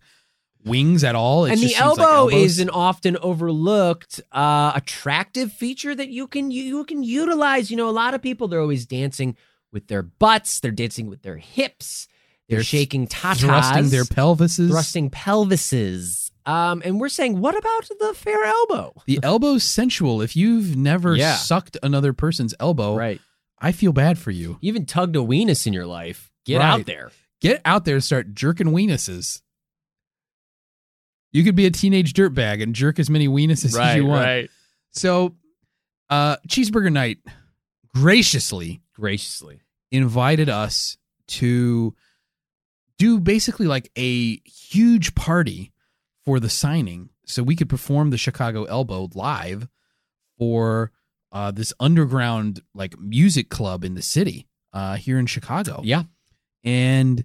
wings 0.65 1.05
at 1.05 1.15
all 1.15 1.45
It 1.45 1.51
and 1.53 1.59
the 1.61 1.65
just 1.67 1.77
seems 1.77 1.99
like 1.99 2.07
elbow 2.09 2.29
elbows. 2.29 2.53
is 2.53 2.59
an 2.59 2.71
often 2.71 3.19
overlooked 3.19 4.21
uh, 4.33 4.73
attractive 4.75 5.53
feature 5.53 5.95
that 5.95 6.09
you 6.09 6.27
can 6.27 6.51
you, 6.51 6.63
you 6.63 6.85
can 6.85 7.03
utilize. 7.03 7.71
You 7.71 7.77
know, 7.77 7.89
a 7.89 7.91
lot 7.91 8.15
of 8.15 8.23
people 8.23 8.49
they're 8.49 8.61
always 8.61 8.87
dancing 8.87 9.37
with 9.73 9.89
their 9.89 10.03
butts, 10.03 10.61
they're 10.61 10.71
dancing 10.71 11.09
with 11.09 11.21
their 11.23 11.37
hips, 11.37 12.07
they're, 12.49 12.59
They're 12.59 12.65
shaking 12.65 13.07
tatas, 13.07 13.41
thrusting 13.41 13.89
their 13.91 14.05
pelvises 14.05 14.69
thrusting 14.71 15.11
pelvises. 15.11 16.31
Um, 16.45 16.83
and 16.85 16.99
we're 17.01 17.09
saying, 17.09 17.41
what 17.41 17.57
about 17.57 17.89
the 18.01 18.15
fair 18.15 18.43
elbow? 18.45 19.01
the 19.07 19.21
elbow's 19.23 19.63
sensual 19.63 20.21
if 20.23 20.35
you've 20.37 20.77
never 20.77 21.15
Yeah. 21.17 21.37
sucked 21.37 21.77
another 21.83 22.13
person's 22.13 22.53
elbow 22.59 22.97
Right. 22.97 23.21
i 23.61 23.71
feel 23.73 23.93
bad 23.93 24.19
for 24.19 24.31
you 24.33 24.59
You 24.61 24.69
even 24.69 24.85
tugged 24.87 25.15
a 25.17 25.21
weenus 25.21 25.67
in 25.67 25.73
your 25.73 25.87
life. 25.87 26.31
Get 26.45 26.59
Right. 26.59 26.81
out 26.81 26.87
there. 26.87 27.11
get 27.41 27.61
out 27.65 27.85
there 27.85 27.95
and 27.95 28.05
start 28.05 28.35
jerking 28.35 28.69
weenuses 28.69 29.41
you 31.33 31.45
could 31.45 31.55
be 31.57 31.67
a 31.67 31.71
teenage 31.71 32.13
dirtbag 32.13 32.63
and 32.63 32.75
jerk 32.75 32.99
as 32.99 33.09
many 33.09 33.29
weenuses 33.29 33.79
as 33.81 33.97
you 33.97 34.07
want 34.07 34.51
So, 34.91 35.35
uh, 36.11 36.37
Cheeseburger 36.49 36.93
Knight 36.93 37.19
graciously 37.95 38.83
Graciously. 38.95 39.61
invited 39.91 40.49
us 40.49 40.99
to 41.29 41.95
do 43.03 43.19
basically 43.19 43.67
like 43.67 43.91
a 43.99 44.37
huge 44.45 45.15
party 45.17 45.73
for 46.25 46.39
the 46.39 46.49
signing. 46.49 47.09
so 47.27 47.43
we 47.43 47.57
could 47.57 47.69
perform 47.69 48.11
the 48.11 48.19
Chicago 48.19 48.65
Elbow 48.65 49.09
live 49.15 49.67
for 50.39 50.93
uh, 51.33 51.51
this 51.51 51.73
underground 51.81 52.61
like 52.75 52.99
music 52.99 53.49
club 53.49 53.85
in 53.85 53.95
the 53.95 54.03
city 54.03 54.47
uh, 54.73 54.97
here 54.97 55.19
in 55.19 55.27
Chicago. 55.27 55.81
Yeah. 55.83 56.05
And 56.63 57.25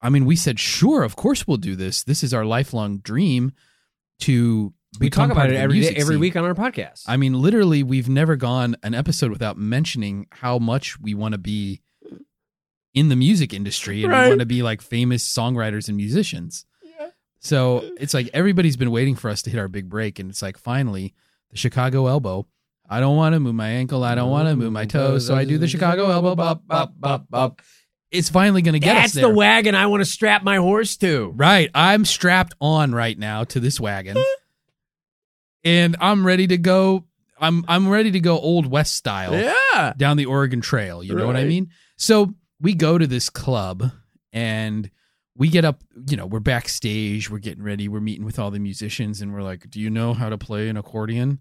I 0.00 0.08
mean, 0.10 0.24
we 0.24 0.36
said, 0.36 0.60
sure, 0.60 1.02
of 1.02 1.16
course 1.16 1.46
we'll 1.46 1.56
do 1.56 1.74
this. 1.74 2.04
This 2.04 2.22
is 2.22 2.32
our 2.32 2.44
lifelong 2.44 2.98
dream 2.98 3.50
to 4.20 4.72
We 5.00 5.10
talk 5.10 5.30
about 5.32 5.50
it 5.50 5.56
every 5.56 5.80
day, 5.80 5.94
every 5.96 6.14
scene. 6.14 6.20
week 6.20 6.36
on 6.36 6.44
our 6.44 6.54
podcast. 6.54 7.02
I 7.08 7.16
mean, 7.16 7.34
literally, 7.34 7.82
we've 7.82 8.08
never 8.08 8.36
gone 8.36 8.76
an 8.82 8.94
episode 8.94 9.30
without 9.30 9.56
mentioning 9.58 10.26
how 10.30 10.58
much 10.58 11.00
we 11.00 11.14
want 11.14 11.32
to 11.32 11.38
be 11.38 11.80
in 12.94 13.08
the 13.08 13.16
music 13.16 13.52
industry 13.52 14.02
and 14.04 14.12
we 14.12 14.18
want 14.28 14.40
to 14.40 14.46
be 14.46 14.62
like 14.62 14.80
famous 14.82 15.26
songwriters 15.26 15.88
and 15.88 15.96
musicians. 15.96 16.64
Yeah. 16.82 17.08
So 17.40 17.84
it's 17.98 18.14
like 18.14 18.30
everybody's 18.32 18.76
been 18.76 18.90
waiting 18.90 19.14
for 19.14 19.30
us 19.30 19.42
to 19.42 19.50
hit 19.50 19.58
our 19.58 19.68
big 19.68 19.88
break, 19.88 20.18
and 20.18 20.30
it's 20.30 20.42
like 20.42 20.58
finally 20.58 21.14
the 21.50 21.56
Chicago 21.56 22.06
elbow. 22.06 22.46
I 22.90 23.00
don't 23.00 23.16
want 23.16 23.34
to 23.34 23.40
move 23.40 23.54
my 23.54 23.68
ankle. 23.68 24.02
I 24.02 24.14
don't 24.14 24.30
want 24.30 24.48
to 24.48 24.56
move 24.56 24.72
my 24.72 24.86
toes, 24.86 25.26
so 25.26 25.34
I 25.34 25.44
do 25.44 25.58
the 25.58 25.68
Chicago 25.74 26.10
elbow. 26.10 26.34
Bop 26.34 26.66
bop 26.66 26.92
bop 26.98 27.26
bop. 27.28 27.62
It's 28.10 28.30
finally 28.30 28.62
going 28.62 28.72
to 28.72 28.78
get 28.78 28.94
That's 28.94 29.06
us 29.08 29.12
there. 29.12 29.28
the 29.28 29.34
wagon 29.34 29.74
I 29.74 29.84
want 29.86 30.00
to 30.00 30.06
strap 30.10 30.42
my 30.42 30.56
horse 30.56 30.96
to. 30.96 31.30
Right. 31.36 31.70
I'm 31.74 32.06
strapped 32.06 32.54
on 32.58 32.94
right 32.94 33.18
now 33.18 33.44
to 33.44 33.60
this 33.60 33.78
wagon. 33.78 34.16
and 35.64 35.94
I'm 36.00 36.26
ready 36.26 36.46
to 36.46 36.56
go 36.56 37.04
I'm 37.40 37.64
I'm 37.68 37.88
ready 37.88 38.10
to 38.12 38.20
go 38.20 38.38
old 38.38 38.66
west 38.66 38.94
style 38.94 39.34
Yeah. 39.34 39.92
down 39.96 40.16
the 40.16 40.26
Oregon 40.26 40.60
Trail, 40.60 41.02
you 41.04 41.14
know 41.14 41.26
what 41.26 41.36
I 41.36 41.44
mean? 41.44 41.68
So 41.96 42.34
we 42.60 42.74
go 42.74 42.98
to 42.98 43.06
this 43.06 43.30
club 43.30 43.90
and 44.32 44.90
we 45.36 45.48
get 45.48 45.64
up, 45.64 45.82
you 46.08 46.16
know, 46.16 46.26
we're 46.26 46.40
backstage, 46.40 47.30
we're 47.30 47.38
getting 47.38 47.62
ready, 47.62 47.86
we're 47.88 48.00
meeting 48.00 48.24
with 48.24 48.38
all 48.38 48.50
the 48.50 48.58
musicians 48.58 49.20
and 49.20 49.32
we're 49.32 49.42
like, 49.42 49.70
"Do 49.70 49.80
you 49.80 49.88
know 49.90 50.12
how 50.14 50.28
to 50.28 50.36
play 50.36 50.68
an 50.68 50.76
accordion?" 50.76 51.40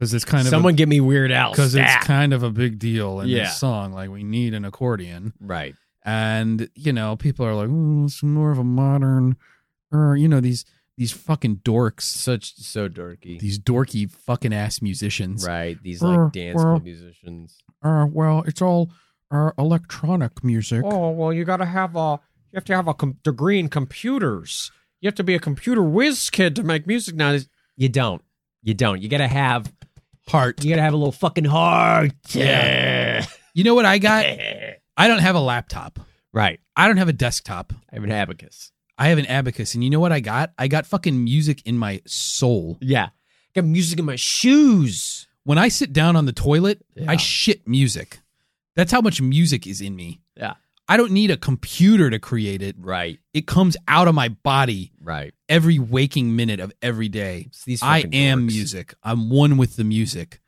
Cuz 0.00 0.12
it's 0.14 0.24
kind 0.24 0.42
of 0.46 0.50
Someone 0.50 0.74
give 0.74 0.88
me 0.88 1.00
Weird 1.00 1.30
Al. 1.30 1.52
because 1.52 1.74
it's 1.76 2.04
kind 2.04 2.32
of 2.32 2.42
a 2.42 2.50
big 2.50 2.78
deal 2.78 3.20
in 3.20 3.28
Yeah. 3.28 3.44
this 3.44 3.58
song 3.58 3.92
like 3.92 4.10
we 4.10 4.24
need 4.24 4.52
an 4.54 4.64
accordion 4.64 5.32
right. 5.40 5.76
and 6.04 6.68
you 6.74 6.92
know 6.92 7.14
people 7.16 7.46
are 7.46 7.54
like 7.54 7.68
oh, 7.70 8.04
it's 8.06 8.22
more 8.22 8.50
of 8.50 8.58
a 8.58 8.64
modern 8.64 9.36
or 9.92 10.16
you 10.16 10.26
know 10.26 10.40
these 10.40 10.64
these 10.96 11.12
fucking 11.12 11.56
dorks 11.58 12.02
Such 12.02 12.56
so 12.56 12.88
dorky. 12.88 13.38
these 13.38 13.58
dorky 13.60 14.10
fucking 14.10 14.52
ass 14.52 14.82
musicians 14.82 15.46
right. 15.46 15.80
These 15.82 16.02
Uh, 16.02 16.08
like 16.24 16.32
dance 16.32 16.82
musicians. 16.82 17.58
Uh 17.82 18.06
well 18.10 18.42
it's 18.46 18.62
all 18.62 18.90
uh, 19.30 19.50
electronic 19.58 20.44
music 20.44 20.82
Oh 20.84 21.10
well, 21.10 21.32
you 21.32 21.44
got 21.44 21.56
to 21.58 21.64
have 21.64 21.96
a 21.96 22.20
you 22.52 22.56
have 22.56 22.64
to 22.66 22.74
have 22.76 22.86
a 22.88 22.92
com- 22.94 23.16
degree 23.24 23.58
in 23.58 23.68
computers. 23.68 24.70
You 25.00 25.06
have 25.08 25.14
to 25.14 25.24
be 25.24 25.34
a 25.34 25.38
computer 25.38 25.82
whiz 25.82 26.28
kid 26.30 26.54
to 26.56 26.62
make 26.62 26.86
music 26.86 27.14
now. 27.14 27.38
You 27.76 27.88
don't. 27.88 28.20
You 28.62 28.74
don't. 28.74 29.00
You 29.00 29.08
got 29.08 29.18
to 29.18 29.28
have 29.28 29.72
heart 30.28 30.62
you 30.62 30.70
got 30.70 30.76
to 30.76 30.82
have 30.82 30.92
a 30.92 30.96
little 30.96 31.12
fucking 31.12 31.46
heart. 31.46 32.12
Yeah. 32.28 33.24
you 33.54 33.64
know 33.64 33.74
what 33.74 33.84
i 33.84 33.98
got 33.98 34.24
i 34.96 35.08
don't 35.08 35.18
have 35.18 35.34
a 35.34 35.40
laptop 35.40 35.98
right. 36.32 36.60
i 36.76 36.86
don't 36.86 36.96
have 36.96 37.08
a 37.08 37.12
desktop 37.12 37.72
I 37.90 37.96
have 37.96 38.04
an 38.04 38.12
abacus. 38.12 38.70
i 38.96 39.08
have 39.08 39.18
an 39.18 39.26
abacus 39.26 39.74
and 39.74 39.82
you 39.82 39.90
know 39.90 39.98
what 40.00 40.12
i 40.12 40.20
got 40.20 40.52
i 40.58 40.68
got 40.68 40.86
fucking 40.86 41.22
music 41.24 41.62
in 41.66 41.76
my 41.76 42.00
soul 42.06 42.78
Yeah. 42.80 43.06
I 43.54 43.60
Got 43.60 43.64
music 43.66 43.98
in 43.98 44.04
my 44.06 44.16
shoes. 44.16 45.26
When 45.44 45.58
i 45.58 45.68
sit 45.68 45.92
down 45.92 46.16
on 46.16 46.26
the 46.26 46.32
toilet 46.32 46.80
Yeah. 46.94 47.10
i 47.10 47.16
shit 47.16 47.66
music 47.68 48.20
that's 48.76 48.92
how 48.92 49.00
much 49.00 49.20
music 49.20 49.66
is 49.66 49.80
in 49.80 49.94
me 49.96 50.20
Yeah. 50.36 50.54
i 50.88 50.96
don't 50.96 51.12
need 51.12 51.30
a 51.30 51.36
computer 51.36 52.10
to 52.10 52.18
create 52.18 52.62
it 52.62 52.76
Right. 52.78 53.18
it 53.34 53.46
comes 53.46 53.76
out 53.88 54.08
of 54.08 54.14
my 54.14 54.28
body 54.28 54.92
Right. 55.00 55.34
every 55.48 55.78
waking 55.78 56.34
minute 56.36 56.60
of 56.60 56.72
every 56.80 57.08
day. 57.08 57.48
These 57.66 57.82
I 57.82 57.98
am 58.12 58.42
dorks. 58.42 58.46
music. 58.46 58.94
I'm 59.02 59.28
one 59.30 59.56
with 59.56 59.76
the 59.76 59.84
music. 59.84 60.40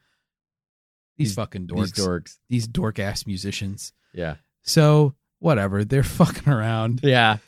These, 1.17 1.29
These- 1.29 1.35
fucking 1.35 1.67
dorks. 1.69 1.81
These 1.81 1.93
dorks. 2.07 2.37
These 2.49 2.67
dork 2.69 2.99
ass 2.99 3.27
musicians. 3.27 3.93
Yeah. 4.13 4.37
So 4.63 5.15
whatever. 5.41 5.85
They're 5.85 6.03
fucking 6.21 6.51
around. 6.53 7.01
Yeah. 7.03 7.39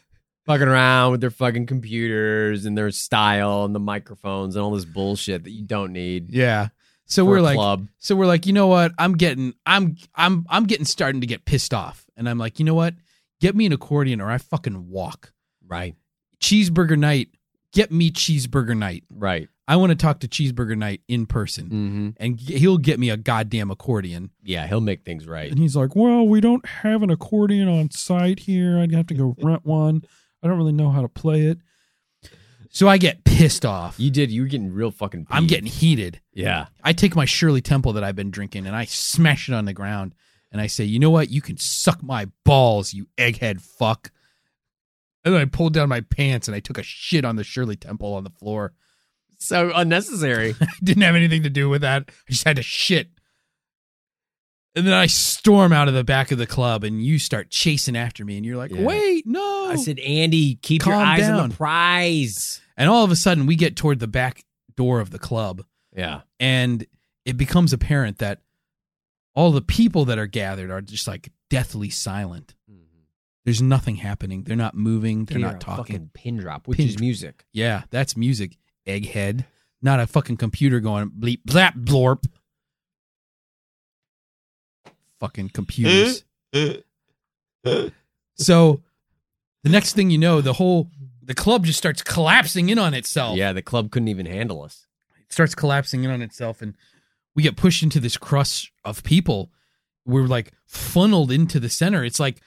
Fucking 0.46 0.68
around 0.68 1.12
with 1.12 1.20
their 1.20 1.30
fucking 1.30 1.66
computers 1.66 2.66
and 2.66 2.76
their 2.78 2.90
style 2.90 3.64
and 3.64 3.74
the 3.74 3.80
microphones 3.80 4.54
and 4.56 4.62
all 4.64 4.72
this 4.72 4.84
bullshit 4.84 5.44
that 5.44 5.50
you 5.50 5.62
don't 5.64 5.92
need. 5.92 6.30
Yeah. 6.30 6.68
So 7.06 7.24
we're 7.24 7.40
like 7.40 7.56
club. 7.56 7.88
so 7.98 8.16
we're 8.16 8.26
like, 8.26 8.46
you 8.46 8.52
know 8.52 8.66
what? 8.66 8.92
I'm 8.98 9.14
getting 9.14 9.54
I'm 9.64 9.96
I'm 10.14 10.44
I'm 10.48 10.64
getting 10.64 10.84
starting 10.84 11.20
to 11.20 11.26
get 11.26 11.44
pissed 11.44 11.72
off. 11.72 12.04
And 12.16 12.28
I'm 12.28 12.38
like, 12.38 12.58
you 12.58 12.64
know 12.64 12.74
what? 12.74 12.94
Get 13.40 13.54
me 13.54 13.66
an 13.66 13.72
accordion 13.72 14.20
or 14.20 14.30
I 14.30 14.38
fucking 14.38 14.88
walk. 14.88 15.32
Right. 15.66 15.94
Cheeseburger 16.40 16.98
Knight. 16.98 17.28
Get 17.72 17.92
me 17.92 18.10
Cheeseburger 18.10 18.76
Knight. 18.76 19.04
Right. 19.10 19.48
I 19.68 19.76
want 19.76 19.90
to 19.90 19.96
talk 19.96 20.20
to 20.20 20.28
Cheeseburger 20.28 20.76
Knight 20.76 21.00
in 21.08 21.26
person. 21.26 21.64
Mm-hmm. 21.66 22.08
And 22.18 22.38
he'll 22.38 22.78
get 22.78 23.00
me 23.00 23.10
a 23.10 23.16
goddamn 23.16 23.70
accordion. 23.70 24.30
Yeah, 24.42 24.66
he'll 24.66 24.80
make 24.80 25.04
things 25.04 25.26
right. 25.26 25.50
And 25.50 25.58
he's 25.58 25.76
like, 25.76 25.96
Well, 25.96 26.26
we 26.26 26.40
don't 26.40 26.64
have 26.66 27.02
an 27.02 27.10
accordion 27.10 27.68
on 27.68 27.90
site 27.90 28.40
here. 28.40 28.78
I'd 28.78 28.92
have 28.92 29.06
to 29.08 29.14
go 29.14 29.36
rent 29.42 29.64
one. 29.64 30.02
I 30.42 30.48
don't 30.48 30.56
really 30.56 30.72
know 30.72 30.90
how 30.90 31.02
to 31.02 31.08
play 31.08 31.42
it. 31.42 31.58
So 32.76 32.88
I 32.88 32.98
get 32.98 33.24
pissed 33.24 33.64
off. 33.64 33.98
You 33.98 34.10
did. 34.10 34.30
You 34.30 34.42
were 34.42 34.48
getting 34.48 34.70
real 34.70 34.90
fucking. 34.90 35.28
I'm 35.30 35.46
getting 35.46 35.64
heated. 35.64 36.20
Yeah. 36.34 36.66
I 36.84 36.92
take 36.92 37.16
my 37.16 37.24
Shirley 37.24 37.62
Temple 37.62 37.94
that 37.94 38.04
I've 38.04 38.16
been 38.16 38.30
drinking 38.30 38.66
and 38.66 38.76
I 38.76 38.84
smash 38.84 39.48
it 39.48 39.54
on 39.54 39.64
the 39.64 39.72
ground. 39.72 40.14
And 40.52 40.60
I 40.60 40.66
say, 40.66 40.84
You 40.84 40.98
know 40.98 41.08
what? 41.08 41.30
You 41.30 41.40
can 41.40 41.56
suck 41.56 42.02
my 42.02 42.28
balls, 42.44 42.92
you 42.92 43.06
egghead 43.16 43.62
fuck. 43.62 44.10
And 45.24 45.32
then 45.32 45.40
I 45.40 45.46
pulled 45.46 45.72
down 45.72 45.88
my 45.88 46.02
pants 46.02 46.48
and 46.48 46.54
I 46.54 46.60
took 46.60 46.76
a 46.76 46.82
shit 46.82 47.24
on 47.24 47.36
the 47.36 47.44
Shirley 47.44 47.76
Temple 47.76 48.12
on 48.12 48.24
the 48.24 48.30
floor. 48.30 48.74
So 49.38 49.72
unnecessary. 49.74 50.54
I 50.60 50.66
didn't 50.84 51.02
have 51.02 51.16
anything 51.16 51.44
to 51.44 51.50
do 51.50 51.70
with 51.70 51.80
that. 51.80 52.10
I 52.10 52.30
just 52.30 52.44
had 52.44 52.56
to 52.56 52.62
shit. 52.62 53.08
And 54.76 54.86
then 54.86 54.92
I 54.94 55.06
storm 55.06 55.72
out 55.72 55.88
of 55.88 55.94
the 55.94 56.04
back 56.04 56.30
of 56.32 56.38
the 56.38 56.46
club 56.46 56.84
and 56.84 57.02
you 57.02 57.18
start 57.18 57.50
chasing 57.50 57.96
after 57.96 58.24
me 58.24 58.36
and 58.36 58.44
you're 58.44 58.58
like, 58.58 58.70
Yeah. 58.70 58.82
wait, 58.82 59.26
no. 59.26 59.68
I 59.70 59.76
said, 59.76 59.98
Andy, 59.98 60.56
keep 60.56 60.84
your 60.84 60.94
Calm 60.94 61.04
eyes 61.08 61.22
on 61.28 61.36
down. 61.38 61.48
the 61.48 61.56
prize. 61.56 62.60
and 62.76 62.88
all 62.90 63.02
of 63.02 63.10
a 63.10 63.16
sudden 63.16 63.46
we 63.46 63.56
get 63.56 63.74
toward 63.74 63.98
the 64.00 64.06
back 64.06 64.44
door 64.76 65.00
of 65.00 65.10
the 65.10 65.18
club 65.18 65.64
Yeah. 65.96 66.20
and 66.38 66.86
it 67.24 67.36
becomes 67.38 67.72
apparent 67.72 68.18
that 68.18 68.42
all 69.34 69.50
the 69.50 69.62
people 69.62 70.04
that 70.06 70.18
are 70.18 70.26
gathered 70.26 70.70
are 70.70 70.82
just 70.82 71.08
like 71.08 71.30
deathly 71.50 71.88
silent. 71.90 72.54
Mm-hmm. 72.70 72.82
There's 73.46 73.62
nothing 73.62 73.96
happening. 73.96 74.44
They're 74.44 74.56
not 74.56 74.74
moving. 74.74 75.24
They're 75.24 75.38
Hear 75.38 75.46
not 75.46 75.56
a 75.56 75.58
talking. 75.58 75.84
Fucking 75.84 76.10
pin 76.14 76.36
drop, 76.36 76.68
which 76.68 76.76
Pin 76.78 76.88
is 76.88 76.98
music. 77.00 77.46
Yeah, 77.52 77.82
that's 77.90 78.16
music, 78.16 78.58
egghead. 78.86 79.46
Not 79.82 80.00
a 80.00 80.06
fucking 80.06 80.36
computer 80.36 80.80
going 80.80 81.10
bleep, 81.10 81.44
blap, 81.46 81.82
blorp. 81.84 82.24
Fucking 85.20 85.46
eh? 85.46 85.50
computers. 85.52 86.24
Eh? 86.52 86.76
Eh? 87.64 87.90
so 88.34 88.82
the 89.62 89.70
next 89.70 89.94
thing 89.94 90.10
you 90.10 90.18
know, 90.18 90.40
the 90.40 90.54
whole 90.54 90.88
the 91.22 91.34
club 91.34 91.64
just 91.64 91.78
starts 91.78 92.02
collapsing 92.02 92.68
in 92.68 92.78
on 92.78 92.94
itself. 92.94 93.36
Yeah, 93.36 93.52
the 93.52 93.62
club 93.62 93.90
couldn't 93.90 94.08
even 94.08 94.26
handle 94.26 94.62
us. 94.62 94.86
It 95.18 95.32
starts 95.32 95.54
collapsing 95.54 96.04
in 96.04 96.10
on 96.10 96.22
itself 96.22 96.62
and 96.62 96.76
we 97.34 97.42
get 97.42 97.56
pushed 97.56 97.82
into 97.82 98.00
this 98.00 98.16
crush 98.16 98.72
of 98.84 99.02
people. 99.02 99.50
We're 100.04 100.26
like 100.26 100.52
funneled 100.66 101.32
into 101.32 101.58
the 101.58 101.68
center. 101.68 102.04
It's 102.04 102.20
like 102.20 102.40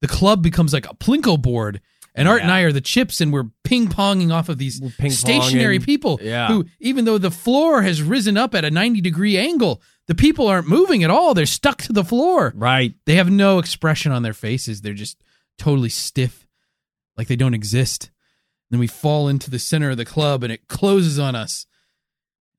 the 0.00 0.08
club 0.08 0.42
becomes 0.42 0.72
like 0.72 0.86
a 0.86 0.94
plinko 0.94 1.40
board. 1.40 1.80
And 2.14 2.28
Art 2.28 2.42
and 2.42 2.50
I 2.50 2.60
are 2.60 2.70
the 2.70 2.80
chips, 2.80 3.20
and 3.20 3.32
we're 3.32 3.48
ping 3.64 3.88
ponging 3.88 4.32
off 4.32 4.48
of 4.48 4.56
these 4.58 4.80
stationary 5.10 5.80
people 5.80 6.20
Yeah. 6.22 6.46
who, 6.46 6.64
even 6.78 7.04
though 7.06 7.18
the 7.18 7.30
floor 7.30 7.82
has 7.82 8.02
risen 8.02 8.36
up 8.36 8.54
at 8.54 8.64
a 8.64 8.70
90 8.70 9.00
degree 9.00 9.36
angle, 9.36 9.82
the 10.06 10.14
people 10.14 10.46
aren't 10.46 10.68
moving 10.68 11.02
at 11.02 11.10
all. 11.10 11.34
They're 11.34 11.44
stuck 11.46 11.82
to 11.82 11.92
the 11.92 12.04
floor. 12.04 12.52
Right. 12.54 12.94
They 13.04 13.16
have 13.16 13.30
no 13.30 13.58
expression 13.58 14.12
on 14.12 14.22
their 14.22 14.32
faces. 14.32 14.80
They're 14.82 14.94
just 14.94 15.24
totally 15.58 15.88
stiff, 15.88 16.46
like 17.16 17.26
they 17.26 17.36
don't 17.36 17.54
exist. 17.54 18.10
Then 18.70 18.78
we 18.78 18.86
fall 18.86 19.26
into 19.28 19.50
the 19.50 19.58
center 19.58 19.90
of 19.90 19.96
the 19.96 20.04
club 20.04 20.44
and 20.44 20.52
it 20.52 20.68
closes 20.68 21.18
on 21.18 21.34
us. 21.34 21.66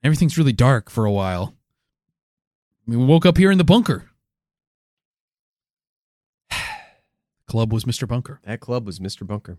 Everything's 0.03 0.37
really 0.37 0.53
dark 0.53 0.89
for 0.89 1.05
a 1.05 1.11
while. 1.11 1.55
We 2.85 2.97
woke 2.97 3.25
up 3.25 3.37
here 3.37 3.51
in 3.51 3.57
the 3.57 3.63
bunker. 3.63 4.09
Club 7.55 7.71
was 7.71 7.85
Mr. 7.85 8.05
Bunker. 8.05 8.41
That 8.43 8.59
club 8.59 8.85
was 8.85 8.99
Mr. 8.99 9.25
Bunker. 9.25 9.57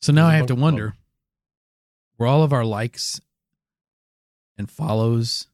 So 0.00 0.10
now 0.10 0.26
I 0.26 0.36
have 0.36 0.46
to 0.46 0.54
wonder 0.54 0.94
were 2.16 2.26
all 2.26 2.42
of 2.42 2.50
our 2.54 2.64
likes 2.64 3.20
and 4.56 4.70
follows 4.70 5.48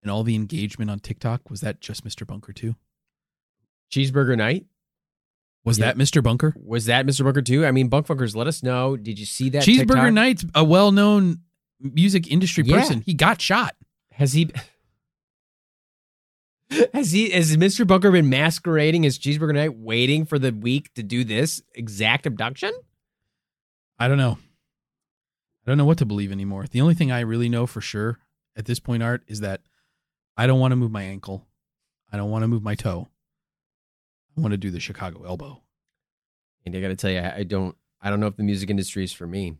and 0.00 0.10
all 0.10 0.22
the 0.22 0.34
engagement 0.34 0.90
on 0.90 0.98
TikTok, 0.98 1.50
was 1.50 1.60
that 1.60 1.82
just 1.82 2.06
Mr. 2.06 2.26
Bunker 2.26 2.54
too? 2.54 2.76
Cheeseburger 3.92 4.34
Knight. 4.34 4.64
Was 5.62 5.78
Yeah. 5.78 5.92
that 5.92 5.98
Mr. 5.98 6.22
Bunker? 6.22 6.54
Was 6.56 6.86
that 6.86 7.04
Mr. 7.04 7.22
Bunker 7.22 7.42
too? 7.42 7.66
I 7.66 7.70
mean, 7.70 7.88
Bunk 7.88 8.06
Funkers, 8.06 8.34
let 8.34 8.46
us 8.46 8.62
know. 8.62 8.96
Did 8.96 9.18
you 9.18 9.26
see 9.26 9.50
that? 9.50 9.64
Cheeseburger 9.64 9.88
TikTok? 9.88 10.12
Knight's 10.14 10.44
a 10.54 10.64
well 10.64 10.90
known 10.90 11.40
music 11.80 12.30
industry 12.32 12.64
Yeah. 12.66 12.78
person. 12.80 13.02
He 13.02 13.12
got 13.12 13.42
shot. 13.42 13.76
Has 14.12 14.32
he? 14.32 14.50
Has 16.92 17.12
he? 17.12 17.30
Has 17.30 17.56
Mr. 17.56 17.86
Bunker 17.86 18.10
been 18.10 18.28
masquerading 18.28 19.06
as 19.06 19.18
Cheeseburger 19.18 19.54
Knight, 19.54 19.78
waiting 19.78 20.24
for 20.24 20.38
the 20.38 20.52
week 20.52 20.92
to 20.94 21.02
do 21.02 21.24
this 21.24 21.62
exact 21.74 22.26
abduction? 22.26 22.72
I 23.98 24.08
don't 24.08 24.18
know. 24.18 24.38
I 25.66 25.70
don't 25.70 25.78
know 25.78 25.84
what 25.84 25.98
to 25.98 26.06
believe 26.06 26.32
anymore. 26.32 26.66
The 26.70 26.80
only 26.80 26.94
thing 26.94 27.10
I 27.10 27.20
really 27.20 27.48
know 27.48 27.66
for 27.66 27.80
sure 27.80 28.18
at 28.56 28.66
this 28.66 28.80
point, 28.80 29.02
Art, 29.02 29.22
is 29.26 29.40
that 29.40 29.62
I 30.36 30.46
don't 30.46 30.60
want 30.60 30.72
to 30.72 30.76
move 30.76 30.90
my 30.90 31.02
ankle. 31.02 31.46
I 32.12 32.16
don't 32.16 32.30
want 32.30 32.42
to 32.42 32.48
move 32.48 32.62
my 32.62 32.74
toe. 32.74 33.08
I 34.36 34.40
want 34.40 34.52
to 34.52 34.58
do 34.58 34.70
the 34.70 34.80
Chicago 34.80 35.24
elbow. 35.24 35.62
And 36.66 36.76
I 36.76 36.80
got 36.80 36.88
to 36.88 36.96
tell 36.96 37.10
you, 37.10 37.18
I 37.18 37.36
I 37.36 37.42
don't, 37.44 37.76
I 38.00 38.10
don't 38.10 38.20
know 38.20 38.26
if 38.26 38.36
the 38.36 38.42
music 38.42 38.70
industry 38.70 39.04
is 39.04 39.12
for 39.12 39.26
me. 39.26 39.56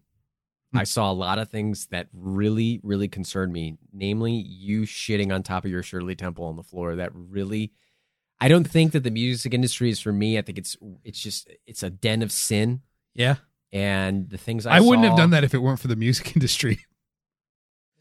I 0.74 0.84
saw 0.84 1.10
a 1.10 1.14
lot 1.14 1.38
of 1.38 1.48
things 1.50 1.86
that 1.86 2.08
really, 2.12 2.80
really 2.82 3.08
concerned 3.08 3.52
me. 3.52 3.76
Namely, 3.92 4.32
you 4.32 4.82
shitting 4.82 5.32
on 5.34 5.42
top 5.42 5.64
of 5.64 5.70
your 5.70 5.82
Shirley 5.82 6.14
Temple 6.16 6.44
on 6.46 6.56
the 6.56 6.62
floor. 6.62 6.96
That 6.96 7.10
really, 7.14 7.72
I 8.40 8.48
don't 8.48 8.68
think 8.68 8.92
that 8.92 9.02
the 9.04 9.10
music 9.10 9.54
industry 9.54 9.90
is 9.90 10.00
for 10.00 10.12
me. 10.12 10.36
I 10.38 10.42
think 10.42 10.58
it's, 10.58 10.76
it's 11.04 11.20
just, 11.20 11.48
it's 11.66 11.82
a 11.82 11.90
den 11.90 12.22
of 12.22 12.32
sin. 12.32 12.82
Yeah. 13.14 13.36
And 13.72 14.28
the 14.30 14.38
things 14.38 14.66
I, 14.66 14.76
I 14.76 14.80
wouldn't 14.80 15.06
have 15.06 15.16
done 15.16 15.30
that 15.30 15.44
if 15.44 15.54
it 15.54 15.58
weren't 15.58 15.80
for 15.80 15.88
the 15.88 15.96
music 15.96 16.32
industry. 16.36 16.80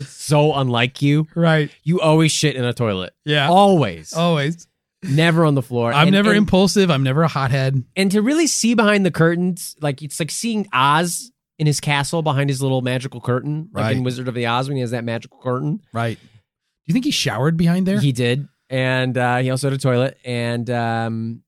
So 0.01 0.53
unlike 0.53 1.01
you, 1.01 1.27
right. 1.35 1.69
you 1.83 2.01
always 2.01 2.31
shit 2.31 2.55
in 2.55 2.63
a 2.63 2.73
toilet. 2.73 3.13
Yeah. 3.25 3.49
Always, 3.49 4.13
Always. 4.13 4.67
never 5.03 5.45
on 5.45 5.55
the 5.55 5.61
floor. 5.61 5.93
I'm 5.93 6.07
And- 6.07 6.13
never 6.13 6.29
and- 6.29 6.37
impulsive. 6.39 6.89
I'm 6.89 7.03
never 7.03 7.23
a 7.23 7.27
hothead. 7.27 7.83
and 7.95 8.11
to 8.11 8.21
really 8.21 8.47
see 8.47 8.73
behind 8.73 9.05
the 9.05 9.11
curtains, 9.11 9.75
like 9.81 10.01
it's 10.01 10.19
like 10.19 10.31
seeing 10.31 10.67
Oz 10.73 11.31
in 11.59 11.67
his 11.67 11.79
castle 11.79 12.21
behind 12.21 12.49
his 12.49 12.61
little 12.61 12.81
magical 12.81 13.21
curtain, 13.21 13.69
like 13.73 13.95
in 13.95 14.03
Wizard 14.03 14.27
of 14.27 14.33
the 14.33 14.47
Oz 14.47 14.67
when 14.67 14.75
he 14.75 14.81
has 14.81 14.91
that 14.91 15.03
magical 15.03 15.39
curtain. 15.41 15.81
Right. 15.93 16.17
Do 16.19 16.85
you 16.85 16.93
think 16.93 17.05
he 17.05 17.11
showered 17.11 17.57
behind 17.57 17.87
there? 17.87 17.99
He 17.99 18.11
did, 18.11 18.47
and 18.69 19.17
uh, 19.17 19.37
he 19.37 19.49
also 19.49 19.69
had 19.69 19.77
a 19.77 19.81
toilet 19.81 20.17
and 20.25 20.69
um, 20.69 21.43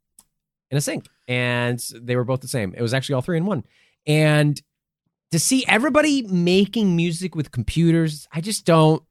and 0.72 0.78
a 0.78 0.82
sink, 0.82 1.08
and 1.28 1.80
they 1.94 2.16
were 2.16 2.24
both 2.24 2.42
the 2.42 2.48
same. 2.48 2.74
It 2.78 2.82
was 2.82 2.94
actually 2.94 3.16
all 3.16 3.22
three 3.22 3.38
in 3.38 3.46
one. 3.46 3.64
And 4.08 4.62
to 5.32 5.40
see 5.40 5.66
everybody 5.68 6.22
making 6.22 6.96
music 6.96 7.36
with 7.36 7.52
computers, 7.52 8.28
I 8.32 8.42
just 8.42 8.66
don't. 8.66 9.04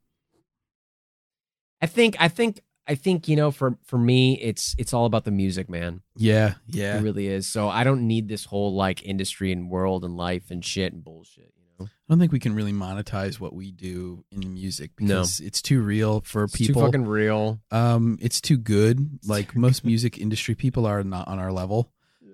I 1.83 1.87
think, 1.87 2.17
I 2.19 2.29
think, 2.29 2.63
I 2.87 2.95
think 2.97 3.29
you 3.29 3.37
know, 3.37 3.51
for 3.51 3.79
for 3.85 3.99
me, 3.99 4.39
it's 4.41 4.75
it's 4.79 4.93
all 4.93 5.07
about 5.07 5.25
the 5.25 5.31
music, 5.31 5.69
man. 5.71 6.03
yeah. 6.17 6.55
Yeah. 6.67 6.99
It 6.99 7.03
really 7.03 7.27
is. 7.29 7.47
So 7.47 7.69
I 7.69 7.83
don't 7.85 8.07
need 8.07 8.29
this 8.29 8.45
whole 8.45 8.75
like 8.75 9.05
industry 9.05 9.53
and 9.53 9.71
world 9.71 10.05
and 10.05 10.17
life 10.17 10.51
and 10.51 10.65
shit 10.65 10.93
and 10.93 11.03
bullshit. 11.03 11.53
You 11.57 11.65
know, 11.79 11.87
I 11.87 12.13
don't 12.13 12.19
think 12.19 12.31
we 12.33 12.39
can 12.41 12.55
really 12.55 12.73
monetize 12.75 13.41
what 13.41 13.55
we 13.55 13.71
do 13.73 14.25
in 14.31 14.53
music 14.53 14.91
No. 15.01 15.07
because 15.21 15.41
it's 15.41 15.63
too 15.63 15.81
real 15.81 16.21
for 16.21 16.45
it's 16.45 16.57
people. 16.57 16.83
too 16.83 16.87
fucking 16.87 17.07
real. 17.07 17.61
um, 17.71 18.19
it's 18.21 18.41
too 18.41 18.59
good. 18.59 19.19
Like 19.27 19.57
most 19.57 19.85
music 19.85 20.19
industry 20.19 20.55
people 20.55 20.85
are 20.87 21.03
not 21.03 21.27
on 21.29 21.39
our 21.39 21.53
level. 21.53 21.91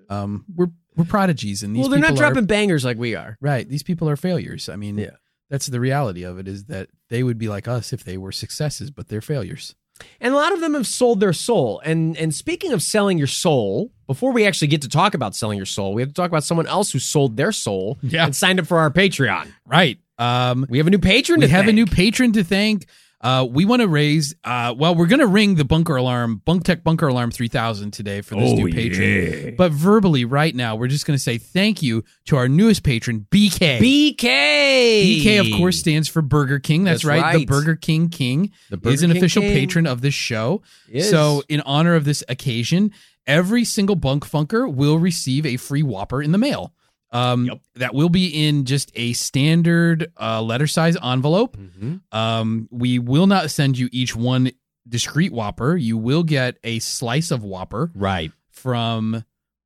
Um, 0.09 0.43
we're 0.53 0.67
we're 0.97 1.05
prodigies, 1.05 1.63
and 1.63 1.73
these 1.73 1.81
well, 1.83 1.89
they're 1.89 1.99
not 1.99 2.09
people 2.09 2.23
are- 2.25 2.27
dropping 2.33 2.45
bangers 2.47 2.83
like 2.83 2.97
we 2.97 3.15
are. 3.15 3.37
right. 3.39 3.67
These 3.67 3.83
people 3.83 4.09
are 4.09 4.17
failures. 4.17 4.67
I 4.67 4.75
mean, 4.75 4.97
Yeah. 4.97 5.11
that's 5.49 5.67
the 5.67 5.79
reality 5.79 6.23
of 6.23 6.37
it. 6.37 6.49
Is 6.49 6.65
that 6.65 6.89
they 7.07 7.23
would 7.23 7.37
be 7.37 7.47
like 7.47 7.69
us 7.69 7.93
if 7.93 8.03
they 8.03 8.17
were 8.17 8.33
successes, 8.33 8.91
but 8.91 9.07
they're 9.07 9.21
failures. 9.21 9.75
And 10.19 10.33
a 10.33 10.37
lot 10.37 10.53
of 10.53 10.59
them 10.59 10.73
have 10.73 10.87
sold 10.87 11.19
their 11.19 11.33
soul. 11.33 11.81
And 11.83 12.17
and 12.17 12.33
speaking 12.33 12.71
of 12.73 12.81
selling 12.81 13.17
your 13.17 13.27
soul, 13.27 13.91
before 14.07 14.31
we 14.31 14.45
actually 14.45 14.67
get 14.67 14.81
to 14.83 14.89
talk 14.89 15.13
about 15.13 15.35
selling 15.35 15.57
your 15.57 15.65
soul, 15.65 15.93
we 15.93 16.01
have 16.01 16.09
to 16.09 16.13
talk 16.15 16.29
about 16.29 16.43
someone 16.43 16.67
else 16.67 16.91
who 16.91 16.99
sold 16.99 17.37
their 17.37 17.51
soul 17.51 17.97
Yeah. 18.01 18.25
and 18.25 18.35
signed 18.35 18.59
up 18.59 18.67
for 18.67 18.79
our 18.79 18.89
Patreon. 18.91 19.47
Right. 19.65 19.97
Um, 20.17 20.65
We 20.69 20.77
have 20.77 20.87
a 20.87 20.91
new 20.91 20.99
patron. 20.99 21.39
we 21.39 21.47
have 21.47 21.67
a 21.67 21.73
new 21.73 21.85
patron 21.85 22.31
to 22.33 22.43
thank. 22.43 22.85
Uh, 23.21 23.45
we 23.49 23.65
want 23.65 23.81
to 23.83 23.87
raise. 23.87 24.33
Uh, 24.43 24.73
well, 24.75 24.95
we're 24.95 25.05
going 25.05 25.19
to 25.19 25.27
ring 25.27 25.55
the 25.55 25.63
bunker 25.63 25.95
alarm, 25.95 26.41
Bunk 26.43 26.63
Tech 26.63 26.83
Bunker 26.83 27.07
Alarm 27.07 27.29
3000 27.29 27.91
today 27.91 28.21
for 28.21 28.33
this 28.35 28.51
Oh, 28.51 28.55
new 28.55 28.71
patron. 28.71 29.55
But 29.55 29.71
verbally, 29.71 30.25
right 30.25 30.55
now, 30.55 30.75
we're 30.75 30.87
just 30.87 31.05
going 31.05 31.15
to 31.15 31.21
say 31.21 31.37
thank 31.37 31.83
you 31.83 32.03
to 32.25 32.35
our 32.35 32.47
newest 32.47 32.81
patron, 32.83 33.27
BK. 33.29 33.77
BK. 33.79 35.23
BK, 35.23 35.39
of 35.39 35.57
course, 35.59 35.79
stands 35.79 36.07
for 36.07 36.21
Burger 36.23 36.57
King. 36.59 36.83
That's, 36.83 37.03
That's 37.03 37.21
right. 37.21 37.37
The. 37.37 37.45
Burger 37.45 37.75
King 37.75 38.09
King 38.09 38.51
The 38.71 38.89
is 38.89 39.03
an 39.03 39.11
King 39.11 39.17
official 39.17 39.41
King 39.43 39.53
patron 39.53 39.87
of 39.87 40.01
this 40.01 40.13
show. 40.15 40.61
So, 41.01 41.43
in 41.47 41.61
honor 41.61 41.93
of 41.95 42.05
this 42.05 42.23
occasion, 42.27 42.91
every 43.27 43.65
single 43.65 43.95
Bunk 43.95 44.27
Funker 44.27 44.71
will 44.73 44.97
receive 44.97 45.45
a 45.45 45.57
free 45.57 45.83
Whopper 45.83 46.23
in 46.23 46.31
the 46.31 46.37
mail. 46.39 46.73
Um, 47.11 47.45
Yep. 47.45 47.61
That 47.75 47.93
will 47.93 48.09
be 48.09 48.27
in 48.47 48.65
just 48.65 48.91
a 48.95 49.13
standard 49.13 50.11
uh, 50.19 50.41
letter 50.41 50.67
size 50.67 50.95
envelope. 51.03 51.57
Mhm. 51.57 52.01
Um, 52.13 52.67
we 52.71 52.99
will 52.99 53.27
not 53.27 53.51
send 53.51 53.77
you 53.77 53.89
each 53.91 54.15
one 54.15 54.51
discrete 54.87 55.31
Whopper. 55.33 55.75
You 55.77 55.97
will 55.97 56.23
get 56.23 56.57
a 56.63 56.79
slice 56.79 57.29
of 57.31 57.43
Whopper 57.43 57.91
right. 57.95 58.31
from 58.49 59.23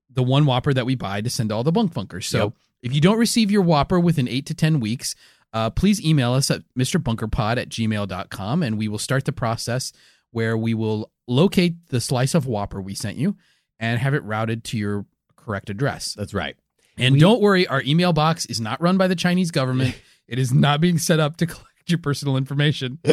the 0.10 0.24
one 0.24 0.46
Whopper 0.46 0.74
that 0.74 0.86
we 0.86 0.96
buy 0.96 1.22
to 1.22 1.30
send 1.30 1.52
all 1.52 1.64
the 1.64 1.72
bunk 1.72 1.94
funkers. 1.94 2.24
So 2.26 2.38
Yep. 2.46 2.54
if 2.84 2.94
you 2.94 3.02
don't 3.02 3.18
receive 3.20 3.52
your 3.52 3.62
Whopper 3.62 4.00
within 4.00 4.28
eight 4.28 4.46
to 4.48 4.54
10 4.54 4.80
weeks, 4.80 5.14
uh, 5.54 5.70
please 5.70 6.04
email 6.04 6.34
us 6.34 6.50
at 6.52 6.64
mrbunkerpod 6.78 7.58
at 7.58 7.70
gmail.com 7.70 8.64
and 8.64 8.78
we 8.78 8.88
will 8.88 8.98
start 9.00 9.26
the 9.26 9.32
process 9.32 9.94
where 10.32 10.58
we 10.58 10.74
will 10.74 11.12
locate 11.28 11.88
the 11.88 12.02
slice 12.02 12.34
of 12.36 12.46
Whopper 12.46 12.82
we 12.82 12.94
sent 12.96 13.18
you 13.18 13.36
and 13.80 14.00
have 14.00 14.14
it 14.14 14.24
routed 14.24 14.64
to 14.66 14.78
your 14.78 15.06
correct 15.38 15.70
address. 15.70 16.14
That's 16.14 16.34
right. 16.34 16.56
And 16.98 17.14
We- 17.16 17.20
don't 17.20 17.42
worry, 17.42 17.68
our 17.68 17.82
email 17.84 18.14
box 18.14 18.46
is 18.46 18.62
not 18.62 18.82
run 18.82 18.98
by 18.98 19.08
the 19.08 19.16
Chinese 19.16 19.52
government. 19.52 19.96
it 20.28 20.40
is 20.40 20.54
not 20.54 20.80
being 20.82 20.98
set 20.98 21.20
up 21.20 21.38
to 21.38 21.46
collect 21.48 21.90
your 21.90 22.00
personal 22.00 22.38
information. 22.38 23.00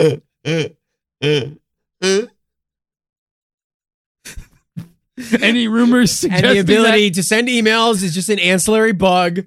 Any 5.40 5.68
rumors 5.68 6.24
And 6.24 6.32
suggesting 6.32 6.48
the 6.48 6.54
that- 6.54 6.60
ability 6.62 7.10
to 7.12 7.22
send 7.22 7.48
emails 7.48 8.02
is 8.02 8.14
just 8.14 8.28
an 8.30 8.38
ancillary 8.38 8.92
bug 8.92 9.40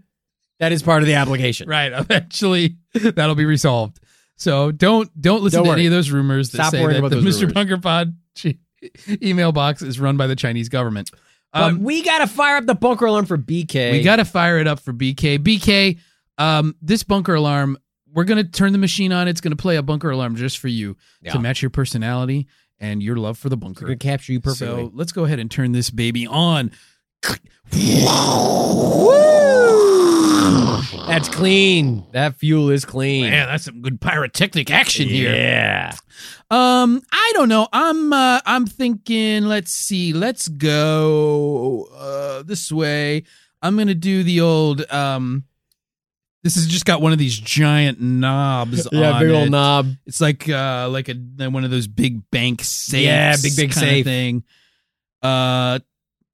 that 0.59 0.71
is 0.71 0.83
part 0.83 1.01
of 1.01 1.07
the 1.07 1.15
application. 1.15 1.67
right 1.67 1.91
eventually 1.91 2.77
that'll 2.93 3.35
be 3.35 3.45
resolved 3.45 3.99
so 4.37 4.71
don't 4.71 5.09
don't 5.19 5.41
listen 5.43 5.57
Don't 5.57 5.63
to 5.65 5.69
worry. 5.71 5.79
any 5.81 5.87
of 5.87 5.91
those 5.91 6.11
rumors 6.11 6.51
that 6.51 6.57
Stop 6.57 6.71
say 6.71 6.81
worrying 6.83 7.01
that 7.01 7.07
about 7.07 7.21
the 7.23 7.27
mr 7.27 7.41
rumors. 7.41 7.53
bunker 7.53 7.77
pod 7.77 8.15
email 9.21 9.51
box 9.51 9.81
is 9.81 9.99
run 9.99 10.17
by 10.17 10.27
the 10.27 10.35
chinese 10.35 10.69
government 10.69 11.09
But 11.55 11.63
um, 11.63 11.83
we 11.83 12.03
got 12.03 12.17
to 12.19 12.27
fire 12.27 12.57
up 12.57 12.65
the 12.65 12.75
bunker 12.75 13.05
alarm 13.05 13.25
for 13.25 13.37
BK. 13.37 13.93
we 13.93 14.01
got 14.03 14.17
to 14.17 14.25
fire 14.25 14.59
it 14.59 14.67
up 14.67 14.79
for 14.81 14.91
bk 14.91 15.39
bk 15.39 15.97
um, 16.37 16.75
this 16.81 17.01
bunker 17.03 17.33
alarm 17.35 17.77
we're 18.13 18.25
going 18.25 18.43
to 18.43 18.51
turn 18.51 18.73
the 18.73 18.77
machine 18.77 19.11
on 19.13 19.27
it's 19.29 19.39
going 19.41 19.51
to 19.55 19.61
play 19.61 19.77
a 19.77 19.81
bunker 19.83 20.09
alarm 20.09 20.35
just 20.35 20.57
for 20.59 20.67
you 20.67 20.97
Yeah. 21.21 21.31
to 21.31 21.39
match 21.39 21.61
your 21.61 21.69
personality 21.69 22.47
and 22.77 23.01
your 23.01 23.15
love 23.15 23.37
for 23.37 23.47
the 23.47 23.55
bunker 23.57 23.87
to 23.87 23.95
capture 23.95 24.33
you 24.33 24.41
perfectly. 24.41 24.83
so 24.85 24.91
let's 24.93 25.13
go 25.13 25.23
ahead 25.23 25.39
and 25.39 25.49
turn 25.49 25.71
this 25.71 25.89
baby 25.89 26.27
on 26.27 26.71
That's 31.07 31.29
clean. 31.29 32.05
That 32.11 32.35
fuel 32.35 32.69
is 32.69 32.85
clean. 32.85 33.29
man 33.29 33.47
that's 33.47 33.65
some 33.65 33.81
good 33.81 33.99
pyrotechnic 34.01 34.69
action 34.71 35.07
here 35.07 35.33
Yeah. 35.33 35.95
Um, 36.51 37.01
I 37.11 37.31
don't 37.33 37.49
know. 37.49 37.67
I'm 37.73 38.13
uh, 38.13 38.39
I'm 38.45 38.65
thinking. 38.67 39.45
Let's 39.45 39.71
see. 39.71 40.13
Let's 40.13 40.47
go 40.47 41.87
uh, 41.95 42.43
this 42.43 42.71
way. 42.71 43.23
I'm 43.61 43.75
gonna 43.77 43.95
do 43.95 44.23
the 44.23 44.41
old. 44.41 44.89
Um, 44.91 45.45
this 46.43 46.53
has 46.55 46.67
just 46.67 46.85
got 46.85 47.01
one 47.01 47.11
of 47.11 47.17
these 47.17 47.35
giant 47.37 47.99
knobs. 47.99 48.87
Yeah, 48.91 49.13
on 49.13 49.21
big 49.21 49.31
old 49.31 49.47
it. 49.47 49.49
knob. 49.49 49.87
It's 50.05 50.21
like 50.21 50.47
uh, 50.47 50.87
like 50.89 51.09
a 51.09 51.15
one 51.49 51.63
of 51.63 51.71
those 51.71 51.87
big 51.87 52.29
bank 52.29 52.63
safes. 52.63 53.03
Yeah, 53.05 53.35
big, 53.41 53.55
big 53.55 53.73
safe. 53.73 54.05
thing. 54.05 54.43
Uh, 55.23 55.79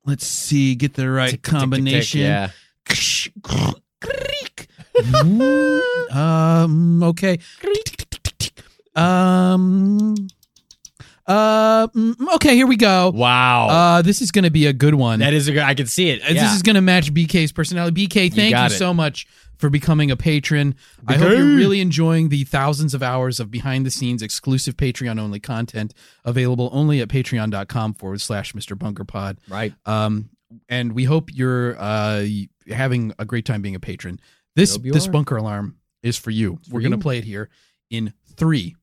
let's 0.06 0.28
see. 0.28 0.76
Get 0.76 0.94
the 0.94 1.10
right 1.10 1.32
Tick, 1.32 1.44
tick, 1.44 1.52
tick, 4.02 4.18
tick, 4.18 4.44
tick. 4.54 4.68
combination. 5.12 5.40
Yeah. 6.12 6.64
um. 6.64 7.04
Okay. 7.04 7.40
Um. 8.96 10.16
Uh. 11.28 11.88
mm, 11.88 12.16
Okay. 12.36 12.56
Here 12.56 12.68
we 12.68 12.78
go. 12.78 13.12
Wow. 13.14 13.68
Uh. 13.70 14.02
This 14.02 14.22
is 14.22 14.32
going 14.32 14.44
to 14.44 14.52
be 14.52 14.66
a 14.68 14.74
good 14.74 14.96
one. 14.96 15.20
that 15.20 15.34
is 15.34 15.48
a 15.48 15.54
good. 15.54 15.64
I 15.64 15.74
can 15.74 15.88
see 15.88 16.10
it. 16.10 16.22
Uh, 16.22 16.34
Yeah. 16.34 16.44
This 16.44 16.56
is 16.56 16.62
going 16.62 16.76
to 16.76 16.82
match 16.82 17.14
BK's 17.14 17.52
personality. 17.52 18.08
BK, 18.08 18.34
thank 18.34 18.36
you, 18.36 18.50
got 18.52 18.72
it. 18.72 18.76
so 18.76 18.94
much 18.94 19.28
for 19.58 19.70
becoming 19.70 20.10
a 20.10 20.18
patron. 20.18 20.76
I 21.08 21.18
hope 21.18 21.30
you're 21.32 21.56
really 21.56 21.82
enjoying 21.82 22.30
the 22.30 22.44
thousands 22.46 22.94
of 22.96 23.04
hours 23.04 23.40
of 23.40 23.52
behind 23.52 23.86
the 23.86 23.92
scenes 23.92 24.24
exclusive 24.24 24.76
Patreon 24.76 25.20
only 25.20 25.40
content 25.40 25.94
available 26.26 26.70
only 26.74 27.00
at 27.00 27.10
patreon.com 27.10 27.94
forward 27.94 28.22
slash 28.22 28.54
Mr. 28.54 28.78
Bunker 28.78 29.04
Pod. 29.06 29.38
right. 29.48 29.74
Um, 29.86 30.30
and 30.70 30.94
we 30.94 31.04
hope 31.04 31.30
you're 31.34 31.76
uh, 31.80 32.26
having 32.70 33.14
a 33.20 33.26
great 33.26 33.46
time 33.46 33.62
being 33.62 33.76
a 33.76 33.80
patron. 33.80 34.20
This 34.56 34.78
this 34.78 35.08
are. 35.08 35.12
bunker 35.12 35.38
alarm 35.38 35.78
is 36.04 36.18
for 36.18 36.32
you. 36.32 36.60
for 36.68 36.76
We're 36.76 36.82
gonna 36.82 36.98
you. 36.98 37.02
play 37.02 37.18
it 37.18 37.24
here 37.24 37.50
in 37.90 38.14
three, 38.36 38.76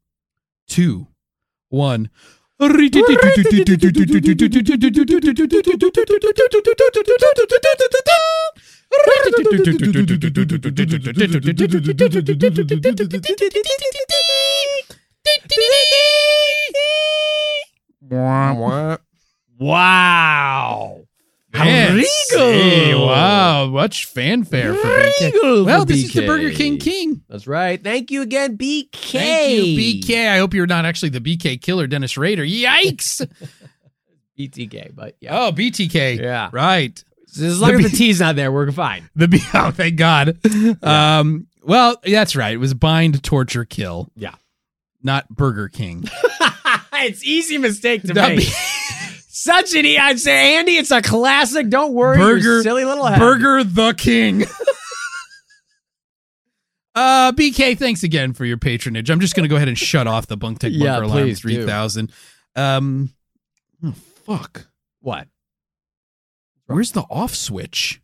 two, 0.66 1.08
one. 1.68 2.10
Wow. 19.58 21.07
Fancy. 21.52 22.94
Wow, 22.94 23.66
much 23.66 24.06
fanfare 24.06 24.74
for 24.74 24.86
BK. 24.86 25.64
Well, 25.64 25.84
this 25.84 26.04
is 26.04 26.12
the 26.12 26.22
BK. 26.22 26.26
Burger 26.26 26.50
King 26.50 26.78
King. 26.78 27.22
That's 27.28 27.46
right. 27.46 27.82
Thank 27.82 28.10
you 28.10 28.22
again, 28.22 28.58
BK. 28.58 28.90
Thank 28.92 29.66
you, 29.66 30.02
BK. 30.02 30.28
I 30.28 30.38
hope 30.38 30.54
you're 30.54 30.66
not 30.66 30.84
actually 30.84 31.08
the 31.08 31.20
BK 31.20 31.60
killer, 31.60 31.86
Dennis 31.86 32.16
Rader. 32.16 32.44
Yikes! 32.44 33.26
BTK, 34.38 34.94
but 34.94 35.16
yeah. 35.20 35.46
oh, 35.46 35.52
BTK. 35.52 36.20
Yeah. 36.20 36.50
Right. 36.52 37.02
as 37.28 37.60
long 37.60 37.72
the 37.72 37.84
as 37.84 37.90
the 37.90 37.96
T's 37.96 38.20
not 38.20 38.36
there, 38.36 38.52
we're 38.52 38.70
fine. 38.70 39.08
The 39.16 39.26
B. 39.28 39.40
Oh, 39.54 39.70
thank 39.70 39.96
God. 39.96 40.38
Um. 40.82 41.46
Well, 41.64 41.96
that's 42.02 42.34
right. 42.36 42.54
It 42.54 42.58
was 42.58 42.72
bind, 42.72 43.22
torture, 43.22 43.64
kill. 43.64 44.08
Yeah. 44.16 44.34
Not 45.02 45.28
Burger 45.28 45.68
King. 45.68 46.04
it's 46.94 47.22
easy 47.24 47.58
mistake 47.58 48.02
to 48.04 48.14
make. 48.14 48.38
B- 48.38 48.52
Such 49.38 49.72
an 49.76 49.86
e- 49.86 49.96
I'd 49.96 50.18
say, 50.18 50.56
Andy, 50.56 50.72
it's 50.72 50.90
a 50.90 51.00
classic. 51.00 51.68
Don't 51.68 51.94
worry, 51.94 52.18
Burger- 52.18 52.60
silly 52.64 52.84
little 52.84 53.06
head. 53.06 53.20
Burger 53.20 53.62
the 53.62 53.92
King. 53.92 54.42
uh, 56.96 57.30
BK, 57.30 57.78
thanks 57.78 58.02
again 58.02 58.32
for 58.32 58.44
your 58.44 58.56
patronage. 58.56 59.10
I'm 59.10 59.20
just 59.20 59.36
going 59.36 59.44
to 59.44 59.48
go 59.48 59.54
ahead 59.54 59.68
and 59.68 59.78
shut 59.78 60.08
off 60.08 60.26
the 60.26 60.36
Bunk 60.36 60.58
Tech 60.58 60.72
Bunker 60.72 60.84
Yeah, 60.84 60.98
Alarm 60.98 61.32
3000. 61.32 62.10
Um, 62.56 63.10
oh, 63.84 63.94
fuck. 64.26 64.66
What? 65.02 65.28
Where's 66.66 66.90
the 66.90 67.02
off 67.02 67.32
switch? 67.32 68.00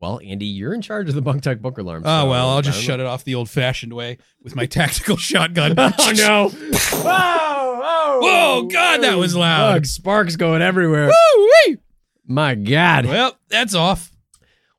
Well, 0.00 0.20
Andy, 0.24 0.46
you're 0.46 0.74
in 0.74 0.80
charge 0.80 1.08
of 1.08 1.16
the 1.16 1.22
Bunk 1.22 1.42
Tech 1.42 1.60
Bunker 1.60 1.80
Alarm. 1.80 2.02
Oh, 2.06 2.28
well, 2.28 2.50
I'll 2.50 2.62
just 2.62 2.80
shut 2.80 3.00
it 3.00 3.06
off 3.06 3.24
the 3.24 3.34
old 3.34 3.50
fashioned 3.50 3.92
way 3.92 4.18
with 4.42 4.54
my 4.54 4.64
tactical 4.78 5.16
shotgun. 5.16 5.74
Oh 5.78 6.12
no! 6.16 6.50
oh, 6.92 8.20
Whoa! 8.20 8.20
Whoa, 8.62 8.68
God, 8.68 9.02
that 9.02 9.18
was 9.18 9.34
loud. 9.34 9.74
Look, 9.74 9.86
sparks 9.86 10.36
going 10.36 10.62
everywhere. 10.62 11.06
Woo-wee. 11.08 11.78
My 12.26 12.54
God. 12.54 13.06
Well, 13.06 13.36
that's 13.48 13.74
off. 13.74 14.12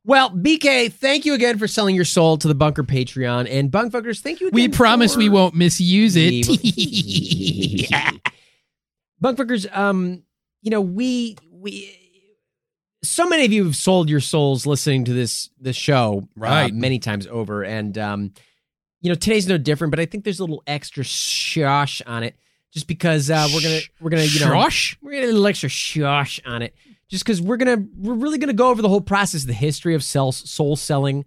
Well, 0.05 0.31
BK, 0.31 0.91
thank 0.91 1.25
you 1.25 1.33
again 1.33 1.57
for 1.59 1.67
selling 1.67 1.95
your 1.95 2.05
soul 2.05 2.37
to 2.37 2.47
the 2.47 2.55
Bunker 2.55 2.83
Patreon, 2.83 3.47
and 3.51 3.69
Bunkfuckers, 3.69 4.21
thank 4.21 4.39
you. 4.39 4.47
Again 4.47 4.55
We 4.55 4.67
promise 4.69 5.13
for- 5.13 5.19
we 5.19 5.29
won't 5.29 5.53
misuse 5.55 6.15
it. 6.17 6.45
Bunkfuckers, 9.23 9.75
um, 9.77 10.23
you 10.61 10.71
know, 10.71 10.81
we 10.81 11.35
we 11.51 11.93
so 13.03 13.27
many 13.27 13.45
of 13.45 13.51
you 13.53 13.63
have 13.65 13.75
sold 13.75 14.09
your 14.09 14.19
souls 14.19 14.65
listening 14.65 15.05
to 15.05 15.13
this 15.13 15.49
this 15.59 15.75
show 15.75 16.23
uh, 16.23 16.41
Right. 16.41 16.73
many 16.73 16.99
times 16.99 17.27
over, 17.27 17.63
and 17.63 17.97
um, 17.97 18.33
you 19.01 19.09
know, 19.09 19.15
today's 19.15 19.47
no 19.47 19.57
different. 19.57 19.91
But 19.91 19.99
I 19.99 20.05
think 20.05 20.23
there's 20.23 20.39
a 20.39 20.43
little 20.43 20.63
extra 20.67 21.03
shosh 21.03 22.01
on 22.05 22.23
it, 22.23 22.35
just 22.73 22.87
because 22.87 23.29
uh, 23.29 23.47
we're 23.53 23.61
gonna 23.61 23.79
we're 24.01 24.09
gonna 24.09 24.23
you 24.23 24.39
know 24.41 24.47
Shosh? 24.51 24.97
we're 25.01 25.11
gonna 25.11 25.21
get 25.21 25.29
a 25.29 25.33
little 25.33 25.47
extra 25.47 25.69
shosh 25.69 26.39
on 26.45 26.61
it, 26.61 26.75
just 27.07 27.23
because 27.23 27.41
we're 27.41 27.57
gonna 27.57 27.85
we're 27.97 28.13
really 28.15 28.37
gonna 28.37 28.53
go 28.53 28.69
over 28.69 28.81
the 28.81 28.89
whole 28.89 29.01
process, 29.01 29.43
the 29.45 29.53
history 29.53 29.95
of 29.95 30.03
sell, 30.03 30.31
soul 30.31 30.75
selling, 30.75 31.25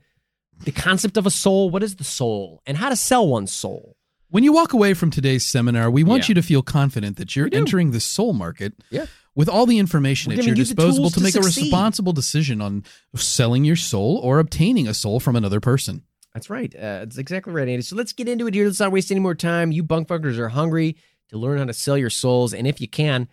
the 0.64 0.72
concept 0.72 1.16
of 1.16 1.26
a 1.26 1.30
soul, 1.30 1.70
what 1.70 1.82
is 1.82 1.96
the 1.96 2.04
soul, 2.04 2.60
and 2.66 2.76
how 2.76 2.88
to 2.90 2.96
sell 2.96 3.26
one's 3.26 3.52
soul. 3.52 3.96
When 4.28 4.44
you 4.44 4.52
walk 4.52 4.72
away 4.72 4.94
from 4.94 5.10
today's 5.10 5.44
seminar, 5.44 5.90
we 5.90 6.04
want 6.04 6.22
Yeah. 6.24 6.28
you 6.28 6.34
to 6.36 6.42
feel 6.42 6.62
confident 6.62 7.18
that 7.18 7.36
you're 7.36 7.50
entering 7.52 7.90
the 7.90 8.00
soul 8.00 8.32
market 8.32 8.72
Yeah. 8.90 9.04
With 9.34 9.48
all 9.48 9.64
the 9.64 9.78
information 9.78 10.32
We're 10.32 10.40
at 10.40 10.44
your 10.44 10.54
disposal 10.54 11.08
to 11.08 11.16
to 11.16 11.22
make 11.22 11.34
a 11.34 11.40
responsible 11.40 12.12
decision 12.12 12.60
on 12.60 12.84
selling 13.14 13.64
your 13.64 13.76
soul 13.76 14.20
or 14.22 14.38
obtaining 14.38 14.86
a 14.86 14.94
soul 14.94 15.20
from 15.20 15.36
another 15.36 15.58
person. 15.58 16.02
That's 16.34 16.50
right. 16.50 16.74
Uh, 16.74 17.00
that's 17.00 17.18
exactly 17.18 17.52
right, 17.52 17.68
Andy. 17.68 17.82
So 17.82 17.96
let's 17.96 18.12
get 18.12 18.28
into 18.28 18.46
it 18.46 18.54
here. 18.54 18.66
Let's 18.66 18.80
not 18.80 18.92
waste 18.92 19.10
any 19.10 19.20
more 19.20 19.34
time. 19.34 19.72
You 19.72 19.84
bunkfuckers 19.84 20.38
are 20.38 20.48
hungry 20.48 20.96
to 21.28 21.38
learn 21.38 21.58
how 21.58 21.64
to 21.64 21.72
sell 21.72 21.96
your 21.96 22.10
souls, 22.10 22.52
and 22.52 22.66
if 22.66 22.80
you 22.80 22.88
can, 22.88 23.28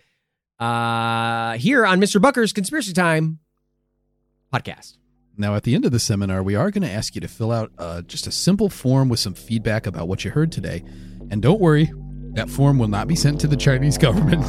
uh, 0.59 1.57
here 1.57 1.85
on 1.85 1.99
Mr. 1.99 2.21
Bunker's 2.21 2.53
Conspiracy 2.53 2.93
Time 2.93 3.39
podcast. 4.53 4.97
Now, 5.37 5.55
at 5.55 5.63
the 5.63 5.75
end 5.75 5.85
of 5.85 5.91
the 5.91 5.99
seminar, 5.99 6.43
we 6.43 6.55
are 6.55 6.69
going 6.69 6.83
to 6.83 6.91
ask 6.91 7.15
you 7.15 7.21
to 7.21 7.27
fill 7.29 7.51
out 7.51 7.71
uh, 7.77 8.01
just 8.01 8.27
a 8.27 8.31
simple 8.31 8.69
form 8.69 9.07
with 9.07 9.21
some 9.21 9.33
feedback 9.33 9.85
about 9.85 10.09
what 10.09 10.25
you 10.25 10.31
heard 10.31 10.51
today. 10.51 10.83
And 11.31 11.41
don't 11.41 11.61
worry, 11.61 11.91
that 12.33 12.49
form 12.49 12.77
will 12.77 12.89
not 12.89 13.07
be 13.07 13.15
sent 13.15 13.39
to 13.41 13.47
the 13.47 13.55
Chinese 13.55 13.97
government. 14.07 14.43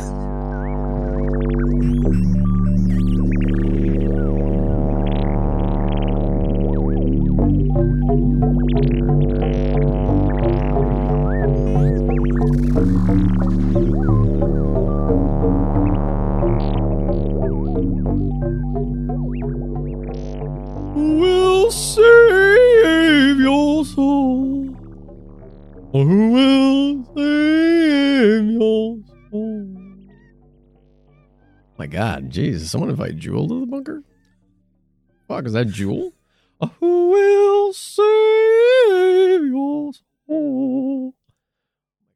Will 21.21 21.71
save 21.71 23.41
your 23.41 23.85
soul? 23.85 24.77
Who 25.93 26.33
will 26.33 26.60
God, 31.91 32.31
Jesus! 32.31 32.71
Someone 32.71 32.91
invite 32.91 33.17
Jewel 33.17 33.49
to 33.49 33.61
the 33.61 33.67
bunker. 33.67 34.03
Fuck, 35.29 35.47
is 35.47 35.53
that 35.53 35.67
Jewel? 35.69 36.13
Who 36.79 37.11
will 37.11 37.73
save 37.73 38.05
your 39.45 39.93
soul? 40.27 41.15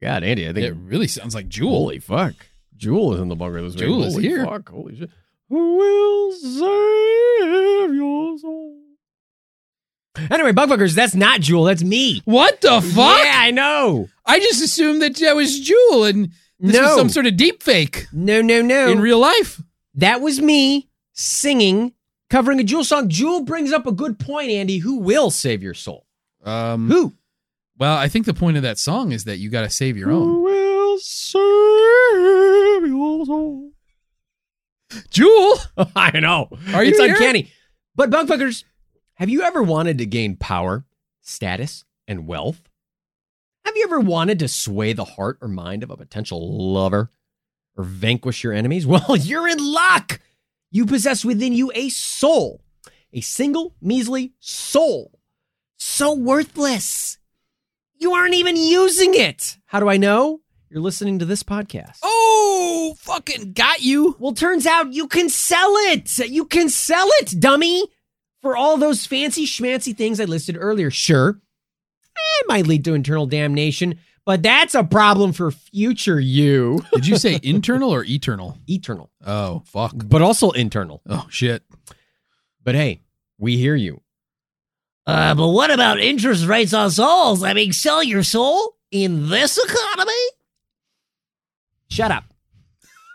God, 0.02 0.22
Andy, 0.22 0.48
I 0.48 0.52
think 0.52 0.66
It 0.66 0.76
really 0.76 1.08
sounds 1.08 1.34
like 1.34 1.48
Jewel. 1.48 1.70
Holy 1.70 1.98
fuck. 1.98 2.34
Jewel 2.76 3.14
is 3.14 3.20
in 3.20 3.28
the 3.28 3.36
bunker 3.36 3.62
this 3.62 3.74
week. 3.74 3.84
Jewel 3.84 4.04
is 4.04 4.14
Holy 4.14 4.28
here. 4.28 4.44
Fuck. 4.44 4.68
Holy 4.68 4.96
shit. 4.96 5.10
Who 5.48 5.76
will 5.76 6.32
save 6.32 7.94
your 7.94 8.38
soul? 8.38 8.80
Anyway, 10.30 10.52
Bugfuckers, 10.52 10.94
that's 10.94 11.14
not 11.14 11.40
Jewel. 11.40 11.64
That's 11.64 11.82
me. 11.82 12.22
What 12.24 12.60
the 12.60 12.80
fuck? 12.80 13.18
Yeah, 13.24 13.32
I 13.36 13.50
know. 13.50 14.08
I 14.24 14.38
just 14.38 14.62
assumed 14.62 15.02
that 15.02 15.16
that 15.16 15.34
was 15.36 15.58
Jewel 15.58 16.04
and 16.04 16.30
this 16.70 16.80
no. 16.80 16.96
some 16.96 17.08
sort 17.08 17.26
of 17.26 17.36
deep 17.36 17.62
fake 17.62 18.06
no, 18.12 18.40
no, 18.42 18.62
no. 18.62 18.88
in 18.88 19.00
real 19.00 19.18
life. 19.18 19.60
that 19.94 20.20
was 20.20 20.40
me 20.40 20.88
singing, 21.12 21.92
covering 22.30 22.58
a 22.60 22.64
Jewel 22.64 22.84
song. 22.84 23.08
Jewel 23.08 23.42
brings 23.42 23.72
up 23.72 23.86
a 23.86 23.92
good 23.92 24.18
point, 24.18 24.50
Andy. 24.50 24.78
Who 24.78 24.98
will 24.98 25.30
save 25.30 25.62
your 25.62 25.74
soul? 25.74 26.06
Um, 26.42 26.88
Who? 26.88 27.14
Well, 27.78 27.96
I 27.96 28.08
think 28.08 28.26
the 28.26 28.34
point 28.34 28.56
of 28.56 28.62
that 28.62 28.78
song 28.78 29.12
is 29.12 29.24
that 29.24 29.38
you 29.38 29.50
got 29.50 29.62
to 29.62 29.70
save 29.70 29.96
your 29.96 30.08
Who 30.08 30.16
own. 30.22 30.42
will 30.42 30.98
save 30.98 32.86
your 32.86 33.26
soul? 33.26 33.70
Jewel, 35.10 35.58
I 35.96 36.20
know. 36.20 36.48
Are 36.72 36.84
you 36.84 36.90
it's 36.90 36.98
here? 37.00 37.10
uncanny. 37.14 37.50
But 37.96 38.10
bugfuckers, 38.10 38.64
have 39.14 39.28
you 39.28 39.42
ever 39.42 39.62
wanted 39.62 39.98
to 39.98 40.06
gain 40.06 40.36
power, 40.36 40.84
status, 41.20 41.84
and 42.06 42.26
wealth? 42.26 42.60
Have 43.74 43.78
you 43.80 43.86
ever 43.86 43.98
wanted 43.98 44.38
to 44.38 44.46
sway 44.46 44.92
the 44.92 45.04
heart 45.04 45.36
or 45.40 45.48
mind 45.48 45.82
of 45.82 45.90
a 45.90 45.96
potential 45.96 46.72
lover 46.72 47.10
or 47.76 47.82
vanquish 47.82 48.44
your 48.44 48.52
enemies? 48.52 48.86
Well, 48.86 49.16
you're 49.16 49.48
in 49.48 49.58
luck. 49.58 50.20
You 50.70 50.86
possess 50.86 51.24
within 51.24 51.52
you 51.52 51.72
a 51.74 51.88
soul, 51.88 52.62
a 53.12 53.20
single 53.20 53.74
measly 53.82 54.32
soul. 54.38 55.18
So 55.76 56.14
worthless. 56.14 57.18
You 57.98 58.12
aren't 58.12 58.34
even 58.34 58.54
using 58.56 59.14
it. 59.14 59.58
How 59.66 59.80
do 59.80 59.88
I 59.88 59.96
know? 59.96 60.42
You're 60.70 60.80
listening 60.80 61.18
to 61.18 61.24
this 61.24 61.42
podcast. 61.42 61.98
oh, 62.04 62.94
fucking 63.00 63.54
got 63.54 63.82
you. 63.82 64.14
Well, 64.20 64.34
turns 64.34 64.68
out 64.68 64.92
you 64.92 65.08
can 65.08 65.28
sell 65.28 65.72
it. 65.90 66.16
You 66.30 66.44
can 66.44 66.68
sell 66.68 67.08
it, 67.14 67.40
dummy. 67.40 67.82
For 68.40 68.56
all 68.56 68.76
those 68.76 69.04
fancy 69.04 69.46
schmancy 69.46 69.96
things 69.96 70.20
I 70.20 70.26
listed 70.26 70.56
earlier. 70.60 70.92
Sure, 70.92 71.40
it 72.40 72.48
might 72.48 72.66
lead 72.66 72.84
to 72.84 72.94
internal 72.94 73.26
damnation, 73.26 73.98
but 74.24 74.42
that's 74.42 74.74
a 74.74 74.84
problem 74.84 75.32
for 75.32 75.50
future 75.50 76.18
you. 76.20 76.82
Did 76.94 77.06
you 77.06 77.16
say 77.18 77.38
internal 77.42 77.90
or 77.92 78.04
eternal? 78.04 78.56
Eternal, 78.66 79.10
Oh, 79.26 79.62
fuck. 79.66 79.92
but 79.96 80.22
also 80.22 80.50
internal. 80.52 81.02
Oh, 81.08 81.26
shit. 81.30 81.62
But 82.62 82.74
hey, 82.74 83.00
we 83.38 83.56
hear 83.56 83.74
you. 83.74 84.00
Uh, 85.06 85.34
but 85.34 85.48
what 85.48 85.70
about 85.70 86.00
interest 86.00 86.46
rates 86.46 86.72
on 86.72 86.90
souls? 86.90 87.42
I 87.42 87.52
mean, 87.52 87.72
sell 87.74 88.02
your 88.02 88.22
soul 88.22 88.76
in 88.90 89.28
this 89.28 89.58
economy? 89.58 90.12
Shut 91.90 92.10
up. 92.10 92.24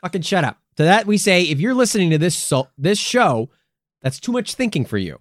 Fucking 0.04 0.22
shut 0.22 0.44
up. 0.44 0.58
To 0.78 0.84
that 0.84 1.08
we 1.08 1.18
say, 1.18 1.44
if 1.44 1.60
you're 1.60 1.74
listening 1.74 2.12
to 2.12 2.18
this 2.18 2.36
so- 2.38 2.70
this 2.78 3.00
show, 3.00 3.50
that's 4.02 4.20
too 4.20 4.32
much 4.32 4.54
thinking 4.54 4.86
for 4.86 4.98
you. 4.98 5.20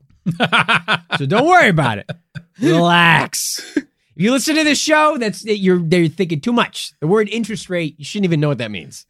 So 1.19 1.27
don't 1.27 1.47
worry 1.47 1.69
about 1.69 1.99
it. 1.99 2.11
Relax. 2.61 3.77
If 3.77 4.25
you 4.25 4.33
listen 4.33 4.57
to 4.57 4.65
this 4.65 4.81
show, 4.81 5.17
that's 5.19 5.45
you're 5.45 5.79
they're 5.79 6.09
thinking 6.09 6.41
too 6.41 6.53
much. 6.53 6.93
The 7.01 7.07
word 7.07 7.29
interest 7.29 7.71
rate, 7.71 7.95
you 7.99 8.05
shouldn't 8.05 8.25
even 8.25 8.41
know 8.41 8.49
what 8.49 8.59
that 8.59 8.71
means. 8.71 9.07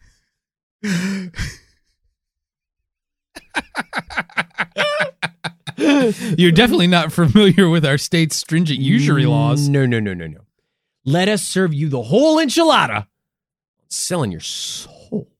You're 6.36 6.52
definitely 6.52 6.88
not 6.88 7.12
familiar 7.12 7.68
with 7.68 7.86
our 7.86 7.98
state's 7.98 8.36
stringent 8.36 8.80
usury 8.80 9.24
mm, 9.24 9.30
laws. 9.30 9.68
No, 9.68 9.86
no, 9.86 10.00
no, 10.00 10.12
no, 10.12 10.26
no. 10.26 10.40
Let 11.04 11.28
us 11.28 11.42
serve 11.42 11.72
you 11.72 11.88
the 11.88 12.02
whole 12.02 12.36
enchilada. 12.36 13.06
Selling 13.88 14.30
your 14.30 14.40
soul. 14.40 15.30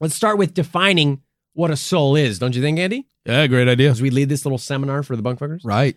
Let's 0.00 0.16
start 0.16 0.38
with 0.38 0.52
defining 0.54 1.22
what 1.56 1.70
a 1.70 1.76
soul 1.76 2.16
is, 2.16 2.38
don't 2.38 2.54
you 2.54 2.60
think, 2.60 2.78
Andy? 2.78 3.06
Yeah, 3.24 3.46
great 3.46 3.66
idea. 3.66 3.90
As 3.90 4.02
we 4.02 4.10
lead 4.10 4.28
this 4.28 4.44
little 4.44 4.58
seminar 4.58 5.02
for 5.02 5.16
the 5.16 5.22
bunkfuckers. 5.22 5.62
Right. 5.64 5.96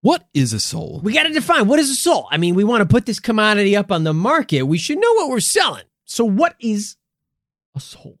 What 0.00 0.28
is 0.34 0.52
a 0.52 0.60
soul? 0.60 1.00
We 1.02 1.12
got 1.12 1.24
to 1.24 1.32
define 1.32 1.68
what 1.68 1.78
is 1.78 1.88
a 1.88 1.94
soul. 1.94 2.28
I 2.30 2.38
mean, 2.38 2.54
we 2.54 2.64
want 2.64 2.80
to 2.80 2.86
put 2.86 3.06
this 3.06 3.20
commodity 3.20 3.76
up 3.76 3.92
on 3.92 4.04
the 4.04 4.12
market. 4.12 4.62
We 4.62 4.78
should 4.78 4.98
know 4.98 5.12
what 5.14 5.30
we're 5.30 5.40
selling. 5.40 5.84
So, 6.04 6.24
what 6.24 6.56
is 6.60 6.96
a 7.74 7.80
soul? 7.80 8.18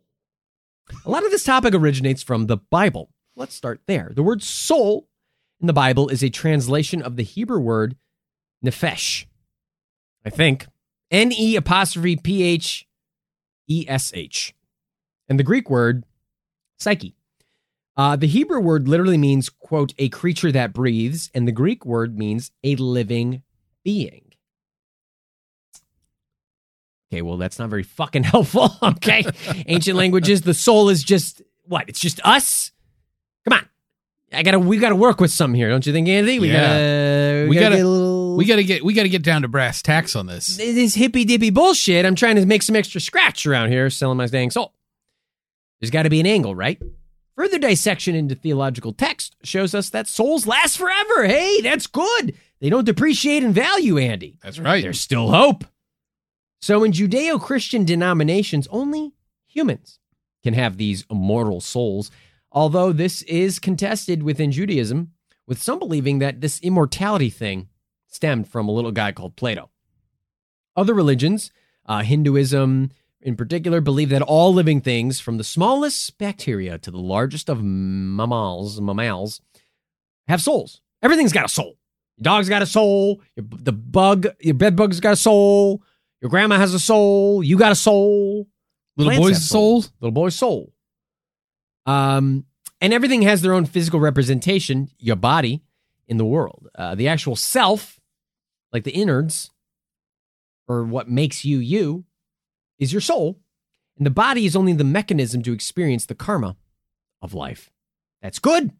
A 1.04 1.10
lot 1.10 1.24
of 1.24 1.30
this 1.30 1.44
topic 1.44 1.74
originates 1.74 2.22
from 2.22 2.46
the 2.46 2.56
Bible. 2.56 3.10
Let's 3.36 3.54
start 3.54 3.80
there. 3.86 4.12
The 4.14 4.22
word 4.22 4.42
soul 4.42 5.08
in 5.60 5.66
the 5.66 5.72
Bible 5.72 6.08
is 6.08 6.22
a 6.22 6.30
translation 6.30 7.02
of 7.02 7.16
the 7.16 7.22
Hebrew 7.22 7.60
word 7.60 7.96
nefesh. 8.64 9.26
I 10.24 10.30
think 10.30 10.66
N 11.10 11.32
E 11.32 11.56
apostrophe 11.56 12.16
P 12.16 12.42
H 12.42 12.86
E 13.68 13.84
S 13.88 14.12
H. 14.14 14.54
And 15.28 15.38
the 15.38 15.44
Greek 15.44 15.68
word 15.68 16.04
psyche. 16.78 17.14
Uh, 17.96 18.14
the 18.16 18.26
Hebrew 18.28 18.60
word 18.60 18.86
literally 18.88 19.18
means, 19.18 19.48
quote, 19.48 19.92
a 19.98 20.08
creature 20.08 20.52
that 20.52 20.72
breathes, 20.72 21.30
and 21.34 21.48
the 21.48 21.52
Greek 21.52 21.84
word 21.84 22.16
means 22.16 22.52
a 22.62 22.76
living 22.76 23.42
being. 23.84 24.22
Okay, 27.12 27.22
well, 27.22 27.36
that's 27.38 27.58
not 27.58 27.70
very 27.70 27.82
fucking 27.82 28.22
helpful. 28.24 28.70
Okay. 28.82 29.24
Ancient 29.66 29.96
languages, 29.96 30.42
the 30.42 30.54
soul 30.54 30.88
is 30.90 31.02
just 31.02 31.42
what? 31.64 31.88
It's 31.88 32.00
just 32.00 32.20
us? 32.24 32.70
Come 33.48 33.58
on. 33.58 33.66
I 34.32 34.42
gotta 34.42 34.58
we 34.58 34.76
gotta 34.76 34.94
work 34.96 35.20
with 35.20 35.30
some 35.30 35.54
here, 35.54 35.70
don't 35.70 35.86
you 35.86 35.92
think, 35.92 36.06
Andy? 36.06 36.38
We 36.38 36.48
Yeah. 36.50 36.60
gotta 36.60 37.46
We 37.48 37.54
gotta- 37.56 37.76
get 37.76 37.84
a 37.84 37.88
little 37.88 38.36
We 38.36 38.44
gotta 38.44 38.62
get 38.62 38.84
we 38.84 38.92
gotta 38.92 39.08
get 39.08 39.22
down 39.22 39.40
to 39.42 39.48
brass 39.48 39.80
tacks 39.80 40.14
on 40.14 40.26
this. 40.26 40.58
this 40.58 40.94
hippy 40.94 41.24
dippy 41.24 41.48
bullshit. 41.50 42.04
I'm 42.04 42.14
trying 42.14 42.36
to 42.36 42.44
make 42.44 42.62
some 42.62 42.76
extra 42.76 43.00
scratch 43.00 43.46
around 43.46 43.70
here 43.70 43.88
selling 43.88 44.18
my 44.18 44.26
dang 44.26 44.50
soul. 44.50 44.74
There's 45.80 45.90
got 45.90 46.02
to 46.02 46.10
be 46.10 46.20
an 46.20 46.26
angle, 46.26 46.54
right? 46.54 46.80
Further 47.36 47.58
dissection 47.58 48.14
into 48.14 48.34
theological 48.34 48.92
text 48.92 49.36
shows 49.44 49.74
us 49.74 49.90
that 49.90 50.08
souls 50.08 50.46
last 50.46 50.76
forever. 50.76 51.26
Hey, 51.26 51.60
that's 51.60 51.86
good. 51.86 52.34
They 52.60 52.68
don't 52.68 52.84
depreciate 52.84 53.44
in 53.44 53.52
value, 53.52 53.96
Andy. 53.96 54.38
That's 54.42 54.58
right. 54.58 54.82
There's 54.82 55.00
still 55.00 55.30
hope. 55.30 55.64
So, 56.60 56.82
in 56.82 56.90
Judeo 56.90 57.40
Christian 57.40 57.84
denominations, 57.84 58.66
only 58.72 59.12
humans 59.46 60.00
can 60.42 60.54
have 60.54 60.76
these 60.76 61.04
immortal 61.08 61.60
souls, 61.60 62.10
although 62.50 62.92
this 62.92 63.22
is 63.22 63.60
contested 63.60 64.24
within 64.24 64.50
Judaism, 64.50 65.12
with 65.46 65.62
some 65.62 65.78
believing 65.78 66.18
that 66.18 66.40
this 66.40 66.60
immortality 66.60 67.30
thing 67.30 67.68
stemmed 68.08 68.48
from 68.48 68.68
a 68.68 68.72
little 68.72 68.90
guy 68.90 69.12
called 69.12 69.36
Plato. 69.36 69.70
Other 70.74 70.94
religions, 70.94 71.52
uh, 71.86 72.02
Hinduism 72.02 72.90
in 73.20 73.36
particular, 73.36 73.80
believe 73.80 74.10
that 74.10 74.22
all 74.22 74.52
living 74.54 74.80
things, 74.80 75.20
from 75.20 75.38
the 75.38 75.44
smallest 75.44 76.16
bacteria 76.18 76.78
to 76.78 76.90
the 76.90 76.98
largest 76.98 77.48
of 77.48 77.62
mammals, 77.62 78.80
mammals, 78.80 79.40
have 80.28 80.40
souls. 80.40 80.80
Everything's 81.02 81.32
got 81.32 81.44
a 81.44 81.48
soul. 81.48 81.78
Your 82.16 82.22
dog's 82.22 82.48
got 82.48 82.62
a 82.62 82.66
soul. 82.66 83.20
Your, 83.36 83.46
the 83.50 83.72
bug, 83.72 84.26
your 84.40 84.54
bed 84.54 84.76
bug's 84.76 85.00
got 85.00 85.12
a 85.12 85.16
soul. 85.16 85.82
Your 86.20 86.30
grandma 86.30 86.56
has 86.56 86.74
a 86.74 86.80
soul. 86.80 87.42
You 87.42 87.56
got 87.58 87.72
a 87.72 87.76
soul. 87.76 88.48
Little 88.96 89.12
Plants 89.12 89.28
boys' 89.28 89.48
souls. 89.48 89.92
Little 90.00 90.12
boy's 90.12 90.34
soul. 90.34 90.72
Um, 91.86 92.44
and 92.80 92.92
everything 92.92 93.22
has 93.22 93.42
their 93.42 93.54
own 93.54 93.64
physical 93.64 94.00
representation, 94.00 94.90
your 94.98 95.16
body, 95.16 95.62
in 96.06 96.16
the 96.16 96.24
world. 96.24 96.68
Uh, 96.74 96.94
the 96.94 97.08
actual 97.08 97.36
self, 97.36 98.00
like 98.72 98.84
the 98.84 98.92
innards, 98.92 99.50
or 100.66 100.84
what 100.84 101.08
makes 101.08 101.44
you 101.44 101.58
you, 101.58 102.04
is 102.78 102.92
your 102.92 103.00
soul. 103.00 103.38
And 103.96 104.06
the 104.06 104.10
body 104.10 104.46
is 104.46 104.54
only 104.54 104.72
the 104.72 104.84
mechanism 104.84 105.42
to 105.42 105.52
experience 105.52 106.06
the 106.06 106.14
karma 106.14 106.56
of 107.20 107.34
life. 107.34 107.70
That's 108.22 108.38
good. 108.38 108.72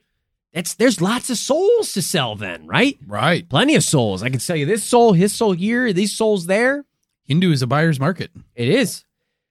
That's 0.53 0.75
there's 0.75 1.01
lots 1.01 1.29
of 1.31 1.37
souls 1.37 1.93
to 1.93 2.03
sell 2.03 2.37
then, 2.37 2.67
right? 2.67 2.99
Right. 3.07 3.49
Plenty 3.49 3.75
of 3.75 3.85
souls. 3.85 4.23
I 4.23 4.31
can 4.31 4.41
sell 4.41 4.57
you 4.57 4.67
this 4.67 4.85
soul, 4.85 5.13
his 5.13 5.35
soul 5.35 5.53
here, 5.53 5.93
these 5.93 6.17
souls 6.17 6.47
there. 6.47 6.85
Hindu 7.25 7.53
is 7.53 7.63
a 7.63 7.67
buyer's 7.67 8.01
market. 8.01 8.31
It 8.55 8.69
is. 8.69 9.05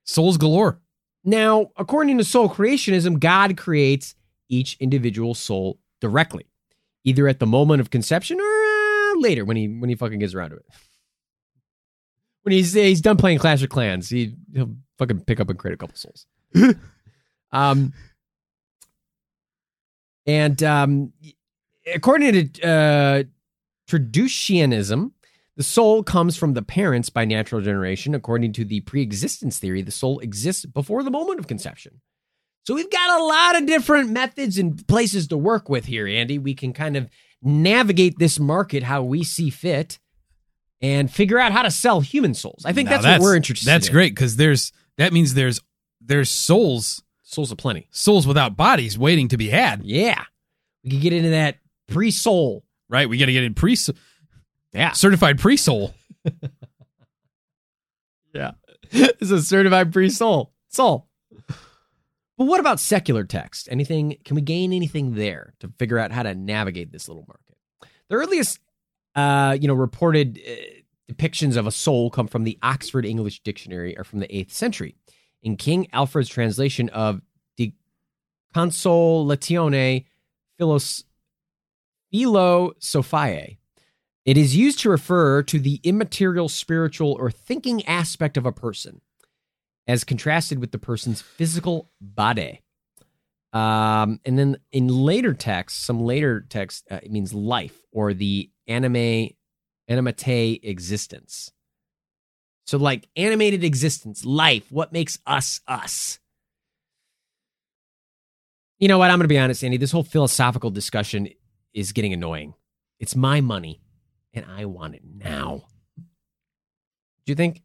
Souls 0.04 0.38
galore. 0.38 0.80
Now, 1.24 1.72
according 1.76 2.18
to 2.18 2.24
soul 2.24 2.50
creationism, 2.50 3.20
God 3.20 3.58
creates 3.58 4.16
each 4.50 4.78
individual 4.80 5.34
soul 5.36 5.78
directly, 6.00 6.46
either 7.04 7.28
at 7.28 7.40
the 7.40 7.46
moment 7.46 7.82
of 7.82 7.90
conception 7.90 8.40
or 8.40 8.44
uh, 8.44 9.20
later 9.20 9.46
when 9.46 9.58
he 9.58 9.68
when 9.68 9.90
he 9.90 9.96
fucking 9.96 10.20
gets 10.20 10.34
around 10.34 10.52
to 10.52 10.56
it. 10.56 10.66
When 12.48 12.54
he's 12.54 12.72
he's 12.72 13.02
done 13.02 13.18
playing 13.18 13.40
Clash 13.40 13.62
of 13.62 13.68
Clans, 13.68 14.08
he 14.08 14.34
he'll 14.54 14.74
fucking 14.98 15.26
pick 15.26 15.42
up 15.42 15.50
and 15.50 15.60
create 15.60 15.74
a 15.74 15.78
couple 15.78 15.98
souls. 15.98 16.26
um, 17.52 17.92
and 20.26 20.64
um, 20.64 21.12
according 21.94 22.32
to 22.32 22.66
uh, 22.66 23.24
Traducianism, 23.90 25.12
the 25.58 25.64
soul 25.64 26.04
comes 26.04 26.38
from 26.38 26.54
the 26.54 26.62
parents 26.62 27.10
by 27.10 27.26
natural 27.26 27.60
generation. 27.60 28.16
According 28.16 28.54
to 28.54 28.64
the 28.64 28.80
pre-existence 28.80 29.60
theory, 29.60 29.82
the 29.82 29.92
soul 29.92 30.20
exists 30.20 30.64
before 30.64 31.04
the 31.04 31.12
moment 31.12 31.42
of 31.42 31.48
conception. 31.48 32.00
So 32.64 32.76
we've 32.76 32.90
got 32.90 33.20
a 33.20 33.26
lot 33.26 33.58
of 33.58 33.68
different 33.68 34.12
methods 34.12 34.58
and 34.58 34.88
places 34.88 35.28
to 35.28 35.38
work 35.38 35.68
with 35.68 35.84
here, 35.84 36.08
Andy. 36.08 36.40
We 36.40 36.56
can 36.56 36.72
kind 36.72 36.96
of 36.96 37.10
navigate 37.42 38.20
this 38.20 38.40
market 38.40 38.84
how 38.84 39.04
we 39.04 39.26
see 39.26 39.50
fit 39.50 40.00
and 40.82 41.12
figure 41.12 41.40
out 41.40 41.52
how 41.52 41.62
to 41.64 41.72
sell 41.72 42.02
human 42.02 42.34
souls. 42.34 42.64
I 42.66 42.74
think 42.74 42.90
Now 42.90 43.02
that's, 43.02 43.20
what 43.20 43.26
we're 43.26 43.36
interested 43.36 43.68
in. 43.68 43.74
That's 43.74 43.88
in. 43.88 43.94
great 43.94 44.14
because 44.16 44.36
there's 44.36 44.72
that 44.98 45.14
means 45.14 45.34
there's 45.34 45.62
there's 46.02 46.30
souls 46.30 47.04
Souls 47.30 47.52
of 47.52 47.58
plenty 47.58 47.90
souls 47.92 48.26
without 48.26 48.56
bodies 48.56 48.98
waiting 48.98 49.28
to 49.28 49.36
be 49.38 49.50
had. 49.50 49.84
Yeah. 49.84 50.24
We 50.86 50.92
can 50.92 51.00
get 51.02 51.12
into 51.12 51.32
that 51.32 51.58
pre-soul. 51.90 52.64
Right. 52.88 53.10
We 53.10 53.18
got 53.18 53.26
to 53.26 53.34
get 53.34 53.44
in 53.44 53.54
pre 53.54 53.76
Yeah. 54.72 54.94
certified 54.94 55.38
pre 55.38 55.58
soul. 55.58 55.94
Yeah. 58.34 58.52
it's 58.92 59.32
a 59.32 59.42
certified 59.42 59.92
pre-soul. 59.92 60.54
Soul. 60.70 61.08
But 62.38 62.46
what 62.46 62.60
about 62.60 62.80
secular 62.80 63.24
text? 63.24 63.68
Anything 63.72 64.18
can 64.24 64.36
we 64.36 64.42
gain 64.42 64.72
anything 64.72 65.16
there 65.16 65.54
to 65.60 65.72
figure 65.80 65.98
out 65.98 66.12
how 66.12 66.24
to 66.24 66.36
navigate 66.36 66.92
this 66.92 67.08
little 67.08 67.26
market? 67.28 67.58
The 68.10 68.16
earliest 68.16 68.60
uh, 69.18 69.58
you 69.60 69.68
know, 69.68 69.74
reported 69.74 70.40
uh, 70.48 71.12
depictions 71.12 71.58
of 71.58 71.66
a 71.66 71.72
soul 71.72 72.10
come 72.12 72.28
from 72.28 72.44
the 72.44 72.58
Oxford 72.62 73.06
English 73.06 73.42
Dictionary 73.42 73.98
or 73.98 74.04
from 74.04 74.20
the 74.20 74.28
8th 74.28 74.52
century. 74.52 74.96
In 75.42 75.58
King 75.58 75.88
Alfred's 75.92 76.30
translation 76.30 76.88
of 76.90 77.22
De 77.58 77.74
Consolatione 78.56 80.06
Philos 80.58 81.04
Philosophiae, 82.14 83.58
it 84.24 84.38
is 84.38 84.56
used 84.56 84.80
to 84.80 84.90
refer 84.90 85.42
to 85.44 85.60
the 85.60 85.80
immaterial, 85.84 86.48
spiritual, 86.48 87.14
or 87.14 87.32
thinking 87.32 87.86
aspect 87.88 88.38
of 88.38 88.46
a 88.46 88.52
person, 88.52 89.02
as 89.88 90.04
contrasted 90.04 90.60
with 90.60 90.72
the 90.72 90.78
person's 90.78 91.22
physical 91.22 91.90
body. 92.00 92.62
Um, 93.54 94.20
and 94.26 94.38
then 94.38 94.58
in 94.72 94.90
later 94.90 95.34
texts, 95.34 95.84
some 95.84 96.02
later 96.02 96.42
texts, 96.42 96.84
uh, 96.92 97.00
it 97.02 97.10
means 97.10 97.34
life 97.34 97.86
or 97.92 98.14
the 98.14 98.52
anime, 98.68 99.30
animate 99.88 100.60
existence. 100.64 101.52
So, 102.66 102.78
like 102.78 103.08
animated 103.16 103.64
existence, 103.64 104.26
life, 104.26 104.72
what 104.72 104.92
makes 104.92 105.20
us 105.26 105.62
us? 105.68 106.20
You 108.80 108.88
know 108.88 108.98
what? 108.98 109.10
I'm 109.10 109.18
going 109.18 109.24
to 109.24 109.28
be 109.30 109.40
honest, 109.40 109.64
Andy. 109.64 109.78
This 109.78 109.92
whole 109.92 110.04
philosophical 110.04 110.70
discussion 110.70 111.30
is 111.74 111.94
getting 111.94 112.14
annoying. 112.14 112.54
It's 113.00 113.16
my 113.16 113.42
money, 113.42 113.82
and 114.34 114.46
I 114.46 114.66
want 114.66 114.96
it 114.96 115.02
now. 115.06 115.64
Do 115.98 117.32
you 117.32 117.36
think 117.36 117.64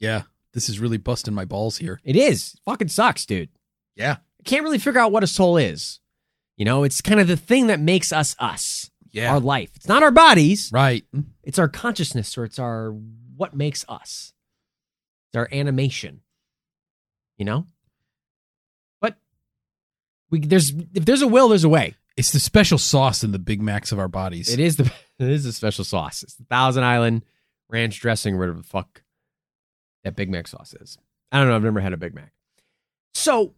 Yeah. 0.00 0.22
This 0.52 0.68
is 0.68 0.78
really 0.78 0.98
busting 0.98 1.34
my 1.34 1.44
balls 1.44 1.78
here. 1.78 2.00
it 2.04 2.14
is? 2.14 2.54
Fucking 2.64 2.86
sucks, 2.88 3.26
dude. 3.26 3.48
Yeah. 3.96 4.18
I 4.38 4.42
can't 4.44 4.62
really 4.62 4.78
figure 4.78 5.00
out 5.00 5.10
what 5.10 5.24
a 5.24 5.26
soul 5.26 5.56
is. 5.56 5.98
You 6.56 6.64
know, 6.64 6.84
it's 6.84 7.00
kind 7.00 7.18
of 7.18 7.26
the 7.26 7.36
thing 7.36 7.66
that 7.66 7.80
makes 7.80 8.12
us 8.12 8.36
us, 8.38 8.88
Yeah. 9.14 9.32
our 9.32 9.40
life. 9.40 9.70
It's 9.76 9.88
not 9.88 10.02
our 10.02 10.10
bodies, 10.10 10.70
right. 10.72 11.04
it's 11.42 11.58
our 11.58 11.68
consciousness 11.68 12.36
or 12.36 12.44
it's 12.44 12.58
our 12.58 12.90
what 13.36 13.54
makes 13.54 13.84
us. 13.88 14.32
It's 15.28 15.36
our 15.36 15.48
animation. 15.52 16.20
You 17.38 17.44
know? 17.44 17.66
But 19.00 19.16
we 20.30 20.40
there's 20.40 20.70
if 20.70 21.04
there's 21.04 21.22
a 21.22 21.28
will, 21.28 21.48
there's 21.48 21.64
a 21.64 21.68
way. 21.68 21.94
It's 22.16 22.32
the 22.32 22.40
special 22.40 22.78
sauce 22.78 23.24
in 23.24 23.32
the 23.32 23.38
Big 23.38 23.60
Macs 23.60 23.90
of 23.92 23.98
our 23.98 24.08
bodies. 24.08 24.48
It 24.52 24.60
is 24.60 24.76
the 24.76 24.84
it 25.18 25.28
is 25.28 25.46
a 25.46 25.52
special 25.52 25.84
sauce. 25.84 26.22
It's 26.22 26.34
the 26.34 26.44
Thousand 26.44 26.84
Island 26.84 27.22
ranch 27.68 28.00
dressing, 28.00 28.36
whatever 28.36 28.58
the 28.58 28.64
fuck 28.64 29.02
that 30.04 30.16
Big 30.16 30.30
Mac 30.30 30.46
sauce 30.46 30.74
is. 30.80 30.98
I 31.32 31.38
don't 31.38 31.48
know. 31.48 31.56
I've 31.56 31.62
never 31.62 31.80
had 31.80 31.92
a 31.92 31.96
Big 31.96 32.14
Mac. 32.14 32.32
So, 33.14 33.54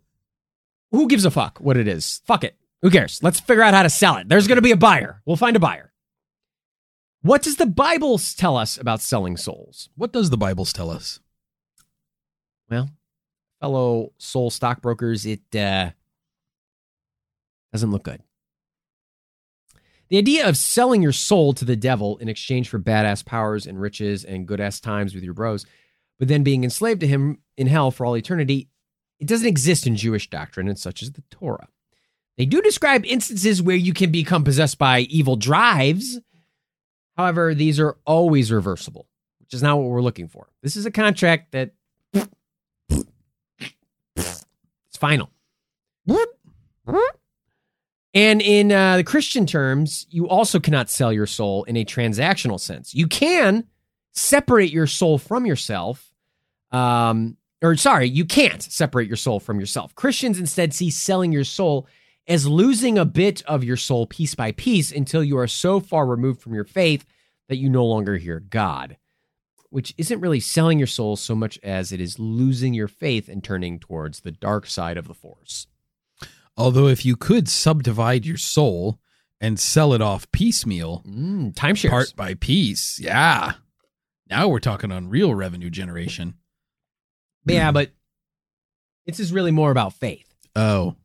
who 0.93 1.09
gives 1.09 1.25
a 1.25 1.31
fuck 1.31 1.59
what 1.59 1.77
it 1.77 1.89
is? 1.89 2.21
Fuck 2.25 2.45
it. 2.45 2.57
Who 2.83 2.91
cares? 2.91 3.23
Let's 3.23 3.41
figure 3.41 3.63
out 3.63 3.75
how 3.75 3.83
to 3.83 3.91
sell 3.91 4.17
it. 4.17 4.29
There's 4.29 4.47
going 4.47 4.57
to 4.57 4.63
be 4.63 4.71
a 4.71 4.77
buyer. 4.77 5.23
We'll 5.25 5.37
find 5.37 5.57
a 5.57 5.61
buyer. 5.61 5.93
What 7.23 7.43
does 7.43 7.57
the 7.57 7.67
Bible 7.67 8.19
tell 8.19 8.57
us 8.57 8.79
about 8.79 9.01
selling 9.01 9.37
souls? 9.37 9.89
What 9.97 10.13
does 10.13 10.31
the 10.31 10.37
Bibles 10.37 10.73
tell 10.73 10.91
us? 10.91 11.19
Well, 12.71 12.91
fellow 13.61 14.13
soul 14.19 14.51
stockbrokers, 14.51 15.27
it 15.27 15.41
uh, 15.55 15.91
Doesn't 17.73 17.91
look 17.91 18.05
good. 18.05 18.23
The 20.09 20.19
idea 20.19 20.49
of 20.49 20.57
selling 20.57 21.03
your 21.03 21.13
soul 21.13 21.53
to 21.55 21.65
the 21.65 21.75
devil 21.75 22.17
in 22.19 22.29
exchange 22.29 22.69
for 22.69 22.79
badass 22.79 23.25
powers 23.25 23.67
and 23.67 23.81
riches 23.81 24.25
and 24.25 24.47
good 24.47 24.61
ass 24.61 24.79
times 24.79 25.15
with 25.15 25.25
your 25.25 25.35
bros, 25.35 25.67
but 26.19 26.29
then 26.29 26.45
being 26.45 26.63
enslaved 26.63 27.01
to 27.01 27.09
him 27.09 27.39
in 27.57 27.67
hell 27.67 27.91
for 27.91 28.07
all 28.07 28.17
eternity, 28.17 28.69
it 29.19 29.27
doesn't 29.27 29.49
exist 29.49 29.87
in 29.87 29.97
Jewish 29.97 30.31
doctrine 30.31 30.69
and 30.69 30.79
such 30.79 31.03
as 31.03 31.11
the 31.13 31.25
Torah. 31.31 31.69
They 32.37 32.45
do 32.45 32.61
describe 32.61 33.05
instances 33.07 33.63
where 33.63 33.77
you 33.77 33.93
can 33.93 34.11
become 34.11 34.45
possessed 34.45 34.79
by 34.79 35.01
evil 35.01 35.37
drives. 35.37 36.21
However, 37.17 37.55
these 37.55 37.81
are 37.81 37.97
always 38.05 38.53
reversible, 38.53 39.07
which 39.41 39.55
is 39.55 39.63
not 39.63 39.79
what 39.79 39.89
we're 39.89 40.03
looking 40.03 40.29
for. 40.29 40.49
This 40.63 40.77
is 40.77 40.85
a 40.85 40.91
contract 40.91 41.53
that 41.53 41.73
it's 44.17 44.99
final. 44.99 45.31
And 48.13 48.41
in 48.41 48.73
uh, 48.73 48.97
the 48.97 49.05
Christian 49.05 49.45
terms, 49.45 50.07
you 50.11 50.29
also 50.29 50.59
cannot 50.59 50.89
sell 50.89 51.13
your 51.13 51.27
soul 51.27 51.65
in 51.65 51.77
a 51.77 51.85
transactional 51.85 52.59
sense. 52.59 52.95
You 52.95 53.07
can 53.07 53.65
separate 54.13 54.73
your 54.73 54.87
soul 54.87 55.19
from 55.19 55.45
yourself. 55.45 56.13
Um, 56.71 57.37
or 57.63 57.77
sorry, 57.77 58.09
you 58.09 58.25
can't 58.25 58.63
separate 58.63 59.09
your 59.09 59.17
soul 59.17 59.41
from 59.41 59.61
yourself. 59.61 59.95
Christians 59.95 60.39
instead 60.39 60.73
see 60.73 60.91
selling 60.91 61.33
your 61.33 61.45
soul 61.45 61.87
as 62.29 62.47
losing 62.47 62.99
a 62.99 63.05
bit 63.05 63.43
of 63.47 63.63
your 63.65 63.77
soul 63.77 64.07
piece 64.07 64.35
by 64.35 64.53
piece 64.53 64.91
until 64.93 65.23
you 65.23 65.39
are 65.39 65.47
so 65.47 65.81
far 65.81 66.07
removed 66.07 66.41
from 66.41 66.55
your 66.55 66.65
faith 66.65 67.05
that 67.49 67.57
you 67.57 67.69
no 67.71 67.85
longer 67.87 68.17
hear 68.17 68.41
God, 68.41 68.97
which 69.71 69.95
isn't 69.97 70.21
really 70.21 70.41
selling 70.41 70.79
your 70.79 70.87
soul 70.89 71.17
so 71.17 71.35
much 71.37 71.59
as 71.63 71.93
it 71.93 72.01
is 72.01 72.19
losing 72.19 72.75
your 72.75 72.89
faith 72.89 73.29
and 73.29 73.45
turning 73.45 73.79
towards 73.79 74.21
the 74.21 74.33
dark 74.33 74.67
side 74.67 74.97
of 74.97 75.07
the 75.07 75.15
force. 75.15 75.67
Although, 76.57 76.89
if 76.89 77.05
you 77.05 77.17
could 77.17 77.49
subdivide 77.49 78.25
your 78.27 78.39
soul 78.39 78.99
and 79.41 79.61
sell 79.61 79.93
it 79.93 80.01
off 80.01 80.31
piecemeal, 80.33 81.03
Mm, 81.07 81.53
timeshares. 81.55 81.91
part 81.91 82.13
by 82.17 82.35
piece, 82.35 82.99
yeah. 82.99 83.53
Now 84.29 84.49
we're 84.49 84.59
talking 84.61 84.91
on 84.91 85.09
real 85.09 85.35
revenue 85.35 85.71
generation. 85.71 86.35
yeah, 87.45 87.71
but 87.71 87.93
this 89.05 89.21
is 89.21 89.33
really 89.33 89.53
more 89.53 89.71
about 89.71 89.93
faith 89.93 90.35
Oh, 90.57 90.97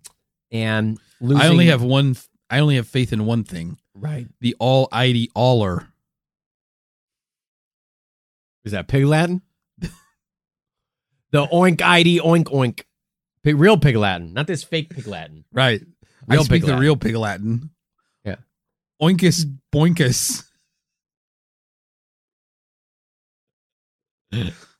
and 0.50 0.98
losing. 1.22 1.42
I 1.42 1.48
only 1.48 1.68
have 1.68 1.82
one. 1.82 2.16
I 2.50 2.60
only 2.60 2.76
have 2.76 2.88
faith 2.88 3.14
in 3.14 3.26
one 3.26 3.44
thing: 3.44 3.78
right. 3.96 4.28
the 4.42 4.56
Almighty 4.60 5.30
Aller. 5.36 5.88
Is 8.64 8.74
that 8.74 8.88
pig 8.88 9.06
Latin? 9.06 9.42
the 9.80 11.48
oink 11.48 11.82
ID 11.82 12.20
oink 12.20 12.46
oink. 12.46 12.84
Pig, 13.44 13.58
real 13.58 13.78
pig 13.78 13.96
Latin, 13.96 14.34
not 14.34 14.46
this 14.46 14.64
fake 14.64 14.90
pig 14.92 15.08
Latin. 15.08 15.46
Right. 15.52 15.82
Real 16.28 16.42
I 16.42 16.44
speak 16.44 16.64
the 16.66 16.78
real 16.78 16.96
pig 16.96 17.16
Latin. 17.16 17.72
Yeah. 18.24 18.36
Oinkus 19.02 19.46
boinkus. 19.74 20.44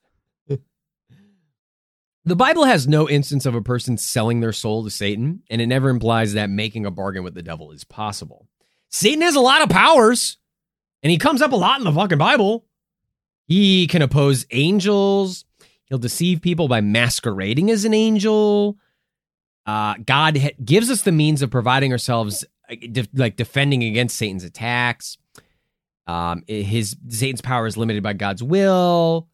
The 2.24 2.36
Bible 2.36 2.66
has 2.66 2.88
no 2.88 3.10
instance 3.10 3.48
of 3.48 3.56
a 3.56 3.64
person 3.64 3.98
selling 3.98 4.42
their 4.42 4.54
soul 4.54 4.84
to 4.84 4.92
Satan, 4.92 5.42
and 5.50 5.60
it 5.60 5.68
never 5.68 5.90
implies 5.90 6.34
that 6.34 6.52
making 6.52 6.86
a 6.86 6.92
bargain 6.92 7.24
with 7.24 7.34
the 7.34 7.42
devil 7.42 7.72
is 7.72 7.84
possible. 7.84 8.48
Satan 8.90 9.22
has 9.22 9.36
a 9.36 9.40
lot 9.40 9.64
of 9.64 9.70
powers, 9.70 10.38
and 11.02 11.10
he 11.10 11.18
comes 11.18 11.42
up 11.42 11.52
a 11.52 11.56
lot 11.56 11.80
in 11.80 11.84
the 11.84 11.92
fucking 11.92 12.20
Bible. 12.20 12.66
He 13.48 13.88
can 13.88 14.04
oppose 14.04 14.46
angels. 14.52 15.46
He'll 15.86 15.98
deceive 15.98 16.42
people 16.42 16.68
by 16.68 16.80
masquerading 16.82 17.72
as 17.72 17.86
an 17.86 17.94
angel. 17.94 18.78
Uh, 19.66 19.96
God 20.06 20.38
ha- 20.38 20.56
gives 20.64 20.92
us 20.92 21.02
the 21.02 21.12
means 21.12 21.42
of 21.42 21.50
providing 21.50 21.92
ourselves, 21.92 22.46
uh, 22.70 22.76
de- 22.76 23.10
like 23.14 23.36
defending 23.36 23.84
against 23.84 24.16
Satan's 24.16 24.44
attacks. 24.44 25.18
Um, 26.06 26.44
his 26.48 26.96
Satan's 27.10 27.42
power 27.42 27.66
is 27.66 27.78
limited 27.78 28.04
by 28.04 28.14
God's 28.14 28.44
will. 28.44 29.28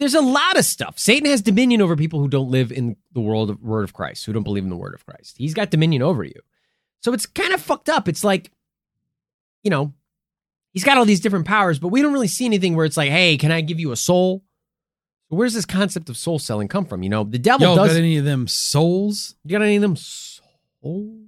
There's 0.00 0.14
a 0.14 0.20
lot 0.20 0.58
of 0.58 0.64
stuff. 0.64 0.98
Satan 0.98 1.28
has 1.30 1.40
dominion 1.40 1.80
over 1.80 1.94
people 1.96 2.20
who 2.20 2.28
don't 2.28 2.50
live 2.50 2.72
in 2.72 2.96
the 3.12 3.20
world 3.20 3.50
of 3.50 3.62
word 3.62 3.84
of 3.84 3.92
Christ, 3.92 4.26
who 4.26 4.32
don't 4.32 4.42
believe 4.42 4.64
in 4.64 4.70
the 4.70 4.76
word 4.76 4.94
of 4.94 5.06
Christ. 5.06 5.36
He's 5.38 5.54
got 5.54 5.70
dominion 5.70 6.02
over 6.02 6.24
you. 6.24 6.40
So 7.00 7.12
it's 7.12 7.26
kind 7.26 7.52
of 7.52 7.60
fucked 7.60 7.88
up. 7.88 8.08
It's 8.08 8.24
like, 8.24 8.50
you 9.62 9.70
know, 9.70 9.92
he's 10.72 10.84
got 10.84 10.98
all 10.98 11.04
these 11.04 11.20
different 11.20 11.46
powers, 11.46 11.78
but 11.78 11.88
we 11.88 12.02
don't 12.02 12.12
really 12.12 12.28
see 12.28 12.44
anything 12.44 12.74
where 12.74 12.86
it's 12.86 12.96
like, 12.96 13.10
hey, 13.10 13.36
can 13.36 13.52
I 13.52 13.60
give 13.60 13.78
you 13.78 13.92
a 13.92 13.96
soul? 13.96 14.42
Where's 15.28 15.54
this 15.54 15.64
concept 15.64 16.08
of 16.08 16.16
soul 16.16 16.38
selling 16.38 16.68
come 16.68 16.86
from? 16.86 17.02
You 17.02 17.08
know, 17.08 17.24
the 17.24 17.38
devil 17.38 17.66
Y'all 17.66 17.76
does. 17.76 17.92
got 17.92 17.98
any 17.98 18.16
of 18.16 18.24
them 18.24 18.46
souls? 18.46 19.34
You 19.44 19.56
got 19.58 19.64
any 19.64 19.76
of 19.76 19.82
them 19.82 19.96
souls? 19.96 21.20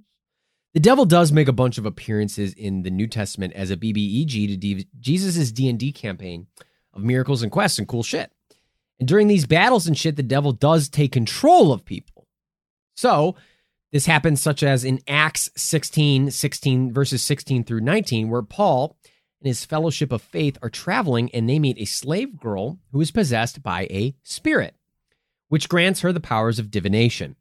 The 0.73 0.79
devil 0.79 1.05
does 1.05 1.31
make 1.31 1.47
a 1.47 1.53
bunch 1.53 1.77
of 1.77 1.85
appearances 1.85 2.53
in 2.53 2.83
the 2.83 2.91
New 2.91 3.07
Testament 3.07 3.53
as 3.53 3.71
a 3.71 3.77
BBEG 3.77 4.47
to 4.49 4.57
D- 4.57 4.87
Jesus' 4.99 5.51
D&D 5.51 5.91
campaign 5.91 6.47
of 6.93 7.01
miracles 7.03 7.41
and 7.41 7.51
quests 7.51 7.79
and 7.79 7.87
cool 7.87 8.03
shit. 8.03 8.31
And 8.99 9.07
during 9.07 9.27
these 9.27 9.45
battles 9.45 9.87
and 9.87 9.97
shit, 9.97 10.15
the 10.15 10.23
devil 10.23 10.51
does 10.51 10.89
take 10.89 11.11
control 11.11 11.71
of 11.71 11.85
people. 11.85 12.27
So 12.95 13.35
this 13.91 14.05
happens 14.05 14.41
such 14.41 14.63
as 14.63 14.83
in 14.83 15.01
Acts 15.07 15.49
16, 15.55 16.31
16 16.31 16.93
verses 16.93 17.21
16 17.23 17.63
through 17.63 17.81
19, 17.81 18.29
where 18.29 18.41
Paul 18.41 18.97
and 19.39 19.47
his 19.47 19.65
fellowship 19.65 20.11
of 20.11 20.21
faith 20.21 20.57
are 20.61 20.69
traveling 20.69 21.29
and 21.33 21.47
they 21.47 21.59
meet 21.59 21.77
a 21.79 21.85
slave 21.85 22.39
girl 22.39 22.79
who 22.91 23.01
is 23.01 23.11
possessed 23.11 23.61
by 23.61 23.83
a 23.83 24.15
spirit, 24.23 24.75
which 25.47 25.69
grants 25.69 26.01
her 26.01 26.11
the 26.11 26.19
powers 26.19 26.59
of 26.59 26.71
divination. 26.71 27.35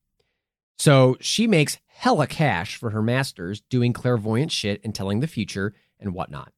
So 0.79 1.17
she 1.21 1.47
makes 1.47 1.79
hella 1.87 2.27
cash 2.27 2.77
for 2.77 2.91
her 2.91 3.03
masters 3.03 3.63
doing 3.71 3.95
clairvoyant 3.95 4.53
shit 4.53 4.81
and 4.85 4.95
telling 4.95 5.21
the 5.21 5.27
future 5.27 5.73
and 5.99 6.13
whatnot. 6.13 6.53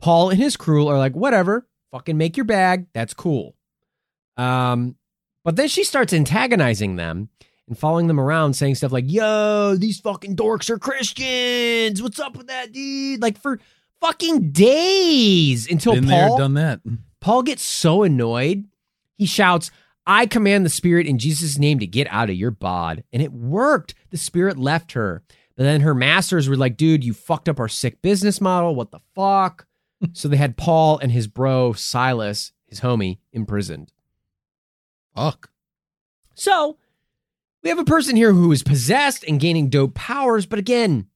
Paul 0.00 0.30
and 0.30 0.38
his 0.38 0.56
crew 0.56 0.88
are 0.88 0.98
like, 0.98 1.14
whatever, 1.14 1.68
fucking 1.92 2.16
make 2.16 2.36
your 2.36 2.44
bag. 2.44 2.86
That's 2.92 3.14
cool. 3.14 3.54
Um, 4.36 4.96
but 5.44 5.56
then 5.56 5.68
she 5.68 5.84
starts 5.84 6.12
antagonizing 6.12 6.96
them 6.96 7.28
and 7.66 7.78
following 7.78 8.06
them 8.06 8.20
around, 8.20 8.54
saying 8.54 8.74
stuff 8.74 8.92
like, 8.92 9.04
yo, 9.06 9.76
these 9.76 10.00
fucking 10.00 10.36
dorks 10.36 10.70
are 10.70 10.78
Christians. 10.78 12.02
What's 12.02 12.20
up 12.20 12.36
with 12.36 12.48
that, 12.48 12.72
dude? 12.72 13.22
Like 13.22 13.38
for 13.38 13.60
fucking 14.00 14.50
days 14.50 15.70
until 15.70 15.94
Been 15.94 16.04
Paul 16.08 16.28
there, 16.28 16.38
done 16.38 16.54
that. 16.54 16.80
Paul 17.20 17.42
gets 17.42 17.62
so 17.62 18.02
annoyed, 18.02 18.64
he 19.16 19.26
shouts, 19.26 19.70
I 20.06 20.26
command 20.26 20.64
the 20.66 20.70
spirit 20.70 21.06
in 21.06 21.18
Jesus' 21.18 21.58
name 21.58 21.78
to 21.78 21.86
get 21.86 22.08
out 22.10 22.30
of 22.30 22.36
your 22.36 22.50
bod. 22.50 23.04
And 23.12 23.22
it 23.22 23.32
worked. 23.32 23.94
The 24.10 24.16
spirit 24.16 24.58
left 24.58 24.92
her. 24.92 25.22
But 25.56 25.64
then 25.64 25.82
her 25.82 25.94
masters 25.94 26.48
were 26.48 26.56
like, 26.56 26.76
dude, 26.76 27.04
you 27.04 27.12
fucked 27.12 27.48
up 27.48 27.60
our 27.60 27.68
sick 27.68 28.00
business 28.02 28.40
model. 28.40 28.74
What 28.74 28.90
the 28.90 29.00
fuck? 29.14 29.66
so 30.12 30.26
they 30.26 30.36
had 30.38 30.56
Paul 30.56 30.98
and 30.98 31.12
his 31.12 31.26
bro, 31.26 31.74
Silas, 31.74 32.52
his 32.66 32.80
homie, 32.80 33.18
imprisoned. 33.32 33.92
Fuck. 35.20 35.50
So 36.34 36.78
we 37.62 37.68
have 37.68 37.78
a 37.78 37.84
person 37.84 38.16
here 38.16 38.32
who 38.32 38.50
is 38.52 38.62
possessed 38.62 39.22
and 39.22 39.38
gaining 39.38 39.68
dope 39.68 39.92
powers. 39.92 40.46
But 40.46 40.58
again, 40.58 41.08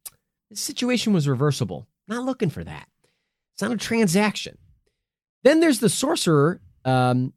the 0.51 0.57
situation 0.57 1.14
was 1.14 1.27
reversible. 1.27 1.87
Not 2.07 2.27
looking 2.27 2.51
for 2.51 2.62
that. 2.62 2.87
It's 3.55 3.62
not 3.62 3.73
a 3.73 3.79
transaction. 3.79 4.59
Then 5.43 5.61
there's 5.61 5.81
the 5.81 5.88
sorcerer, 5.88 6.61
um, 6.85 7.33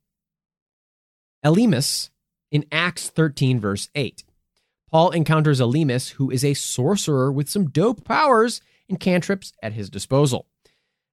Elymas, 1.45 2.10
in 2.51 2.65
Acts 2.69 3.08
13, 3.10 3.62
verse 3.62 3.89
8. 3.95 4.25
Paul 4.91 5.12
encounters 5.12 5.62
Elymas, 5.62 6.12
who 6.12 6.30
is 6.30 6.43
a 6.43 6.53
sorcerer 6.53 7.32
with 7.32 7.47
some 7.47 7.69
dope 7.69 8.03
powers 8.03 8.60
and 8.89 8.99
cantrips 8.99 9.53
at 9.63 9.71
his 9.71 9.89
disposal. 9.89 10.47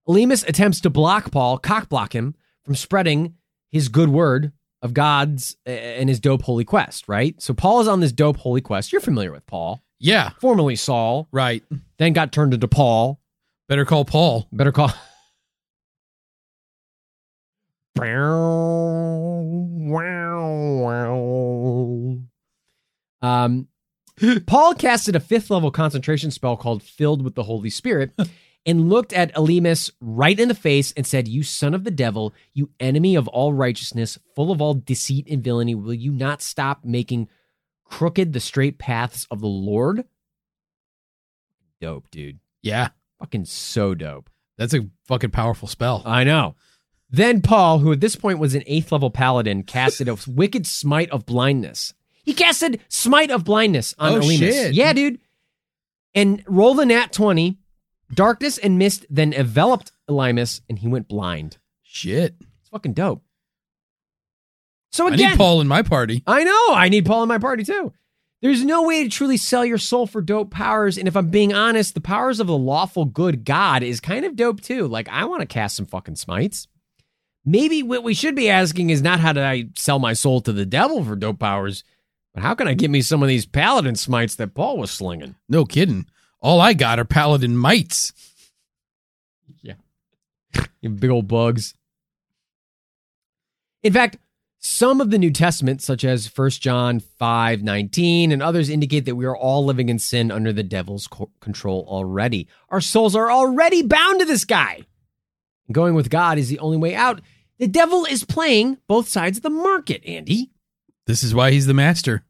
Elymas 0.08 0.48
attempts 0.48 0.80
to 0.80 0.90
block 0.90 1.30
Paul, 1.30 1.58
cock 1.58 1.88
block 1.88 2.12
him 2.12 2.34
from 2.64 2.74
spreading 2.74 3.34
his 3.70 3.88
good 3.88 4.08
word 4.08 4.50
of 4.84 4.94
God's 4.94 5.56
and 5.66 6.08
his 6.08 6.20
dope 6.20 6.42
holy 6.42 6.64
quest, 6.64 7.08
right? 7.08 7.40
So 7.42 7.52
Paul 7.54 7.80
is 7.80 7.88
on 7.88 7.98
this 8.00 8.12
dope 8.12 8.36
holy 8.36 8.60
quest. 8.60 8.92
You're 8.92 9.00
familiar 9.00 9.32
with 9.32 9.44
Paul, 9.46 9.82
Yeah. 9.98 10.30
formerly 10.40 10.76
Saul, 10.76 11.26
Right. 11.32 11.64
then 11.98 12.12
got 12.12 12.30
turned 12.30 12.54
into 12.54 12.68
Paul. 12.68 13.18
Better 13.68 13.84
call 13.86 14.04
Paul. 14.04 14.46
Better 14.52 14.70
call. 14.70 14.92
Um, 23.22 23.68
Paul 24.46 24.74
casted 24.74 25.16
a 25.16 25.20
fifth 25.20 25.50
level 25.50 25.70
concentration 25.70 26.30
spell 26.30 26.56
called 26.56 26.82
Filled 26.82 27.22
with 27.22 27.34
the 27.34 27.42
Holy 27.44 27.70
Spirit 27.70 28.12
and 28.66 28.88
looked 28.88 29.12
at 29.12 29.34
Elymas 29.34 29.90
right 30.00 30.38
in 30.38 30.48
the 30.48 30.54
face 30.54 30.92
and 30.96 31.06
said, 31.06 31.28
You 31.28 31.42
son 31.42 31.74
of 31.74 31.84
the 31.84 31.90
devil, 31.90 32.32
you 32.52 32.70
enemy 32.80 33.14
of 33.14 33.28
all 33.28 33.52
righteousness, 33.52 34.18
full 34.34 34.50
of 34.50 34.60
all 34.62 34.74
deceit 34.74 35.26
and 35.28 35.42
villainy, 35.44 35.74
will 35.74 35.92
you 35.94 36.12
not 36.12 36.40
stop 36.42 36.84
making 36.84 37.28
crooked 37.84 38.32
the 38.32 38.40
straight 38.40 38.78
paths 38.78 39.26
of 39.30 39.40
the 39.40 39.46
Lord? 39.46 40.04
Dope, 41.80 42.10
dude. 42.10 42.38
Yeah. 42.62 42.88
Fucking 43.18 43.44
so 43.44 43.94
dope. 43.94 44.30
That's 44.56 44.74
a 44.74 44.88
fucking 45.06 45.30
powerful 45.30 45.68
spell. 45.68 46.02
I 46.04 46.24
know. 46.24 46.54
Then 47.10 47.42
Paul, 47.42 47.78
who 47.80 47.92
at 47.92 48.00
this 48.00 48.16
point 48.16 48.38
was 48.38 48.54
an 48.54 48.62
eighth 48.66 48.90
level 48.90 49.10
paladin, 49.10 49.62
casted 49.62 50.08
a 50.08 50.16
wicked 50.26 50.66
smite 50.66 51.10
of 51.10 51.26
blindness. 51.26 51.94
He 52.24 52.32
casted 52.32 52.80
smite 52.88 53.30
of 53.30 53.44
blindness 53.44 53.94
on 53.98 54.14
Oh, 54.14 54.20
shit. 54.22 54.72
Yeah, 54.74 54.92
dude. 54.94 55.20
and 56.14 56.42
roll 56.46 56.74
the 56.74 56.86
nat 56.86 57.12
20. 57.12 57.58
Darkness 58.12 58.58
and 58.58 58.78
mist 58.78 59.06
then 59.08 59.32
enveloped 59.32 59.92
Elymas 60.08 60.60
and 60.68 60.78
he 60.78 60.88
went 60.88 61.08
blind. 61.08 61.58
Shit. 61.82 62.34
It's 62.60 62.68
fucking 62.70 62.92
dope. 62.92 63.22
So 64.92 65.08
again, 65.08 65.26
I 65.26 65.30
need 65.30 65.38
Paul 65.38 65.60
in 65.60 65.68
my 65.68 65.82
party. 65.82 66.22
I 66.26 66.44
know. 66.44 66.74
I 66.74 66.88
need 66.88 67.06
Paul 67.06 67.22
in 67.22 67.28
my 67.28 67.38
party 67.38 67.64
too. 67.64 67.92
There's 68.42 68.62
no 68.62 68.82
way 68.82 69.02
to 69.02 69.08
truly 69.08 69.38
sell 69.38 69.64
your 69.64 69.78
soul 69.78 70.06
for 70.06 70.20
dope 70.20 70.50
powers. 70.50 70.98
And 70.98 71.08
if 71.08 71.16
I'm 71.16 71.30
being 71.30 71.54
honest, 71.54 71.94
the 71.94 72.00
powers 72.00 72.40
of 72.40 72.46
the 72.46 72.56
lawful 72.56 73.06
good 73.06 73.44
God 73.44 73.82
is 73.82 74.00
kind 74.00 74.24
of 74.24 74.36
dope 74.36 74.60
too. 74.60 74.86
Like, 74.86 75.08
I 75.08 75.24
want 75.24 75.40
to 75.40 75.46
cast 75.46 75.76
some 75.76 75.86
fucking 75.86 76.16
smites. 76.16 76.68
Maybe 77.44 77.82
what 77.82 78.04
we 78.04 78.12
should 78.12 78.34
be 78.34 78.50
asking 78.50 78.90
is 78.90 79.02
not 79.02 79.20
how 79.20 79.32
did 79.32 79.44
I 79.44 79.70
sell 79.76 79.98
my 79.98 80.12
soul 80.12 80.42
to 80.42 80.52
the 80.52 80.66
devil 80.66 81.02
for 81.02 81.16
dope 81.16 81.38
powers, 81.38 81.84
but 82.34 82.42
how 82.42 82.54
can 82.54 82.68
I 82.68 82.74
get 82.74 82.90
me 82.90 83.00
some 83.00 83.22
of 83.22 83.28
these 83.28 83.46
paladin 83.46 83.96
smites 83.96 84.34
that 84.36 84.54
Paul 84.54 84.76
was 84.76 84.90
slinging? 84.90 85.34
No 85.48 85.64
kidding. 85.64 86.06
All 86.44 86.60
I 86.60 86.74
got 86.74 87.00
are 87.00 87.06
paladin 87.06 87.56
mites. 87.56 88.12
You 90.82 90.90
big 90.90 91.08
old 91.08 91.26
bugs. 91.26 91.72
In 93.82 93.94
fact, 93.94 94.18
some 94.58 95.00
of 95.00 95.10
the 95.10 95.16
New 95.16 95.30
Testament, 95.30 95.80
such 95.80 96.04
as 96.04 96.26
1 96.26 96.50
John 96.50 97.00
5 97.00 97.62
19 97.62 98.30
and 98.30 98.42
others, 98.42 98.68
indicate 98.68 99.06
that 99.06 99.16
we 99.16 99.24
are 99.24 99.36
all 99.36 99.64
living 99.64 99.88
in 99.88 99.98
sin 99.98 100.30
under 100.30 100.52
the 100.52 100.62
devil's 100.62 101.06
co- 101.06 101.30
control 101.40 101.86
already. 101.88 102.46
Our 102.68 102.82
souls 102.82 103.16
are 103.16 103.30
already 103.30 103.80
bound 103.80 104.20
to 104.20 104.26
this 104.26 104.44
guy. 104.44 104.82
Going 105.72 105.94
with 105.94 106.10
God 106.10 106.36
is 106.36 106.50
the 106.50 106.58
only 106.58 106.76
way 106.76 106.94
out. 106.94 107.22
The 107.58 107.66
devil 107.66 108.04
is 108.04 108.22
playing 108.22 108.76
both 108.86 109.08
sides 109.08 109.38
of 109.38 109.42
the 109.42 109.48
market, 109.48 110.04
Andy. 110.04 110.50
This 111.06 111.24
is 111.24 111.34
why 111.34 111.52
he's 111.52 111.66
the 111.66 111.72
master. 111.72 112.22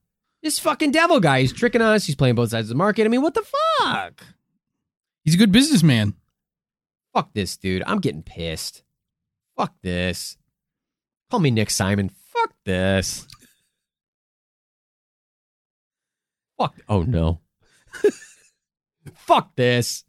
This 0.44 0.58
fucking 0.58 0.90
devil 0.90 1.20
guy, 1.20 1.40
he's 1.40 1.54
tricking 1.54 1.80
us. 1.80 2.04
He's 2.04 2.14
playing 2.16 2.34
both 2.34 2.50
sides 2.50 2.66
of 2.66 2.68
the 2.68 2.74
market. 2.74 3.06
I 3.06 3.08
mean, 3.08 3.22
what 3.22 3.32
the 3.32 3.46
fuck? 3.80 4.22
He's 5.24 5.32
a 5.34 5.38
good 5.38 5.50
businessman. 5.52 6.12
Fuck 7.14 7.32
this, 7.32 7.56
dude. 7.56 7.82
I'm 7.86 7.98
getting 7.98 8.22
pissed. 8.22 8.82
Fuck 9.56 9.72
this. 9.82 10.36
Call 11.30 11.40
me 11.40 11.50
Nick 11.50 11.70
Simon. 11.70 12.10
Fuck 12.10 12.52
this. 12.66 13.26
Fuck. 16.58 16.74
Oh 16.90 17.04
no. 17.04 17.40
Fuck 19.14 19.56
this. 19.56 20.04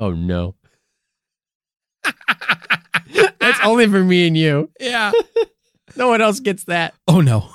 Oh 0.00 0.10
no. 0.10 0.56
That's 3.38 3.60
only 3.62 3.86
for 3.86 4.02
me 4.02 4.26
and 4.26 4.36
you. 4.36 4.68
Yeah. 4.80 5.12
No 5.96 6.06
one 6.06 6.20
else 6.20 6.38
gets 6.38 6.64
that. 6.66 6.94
oh 7.08 7.20
no. 7.20 7.50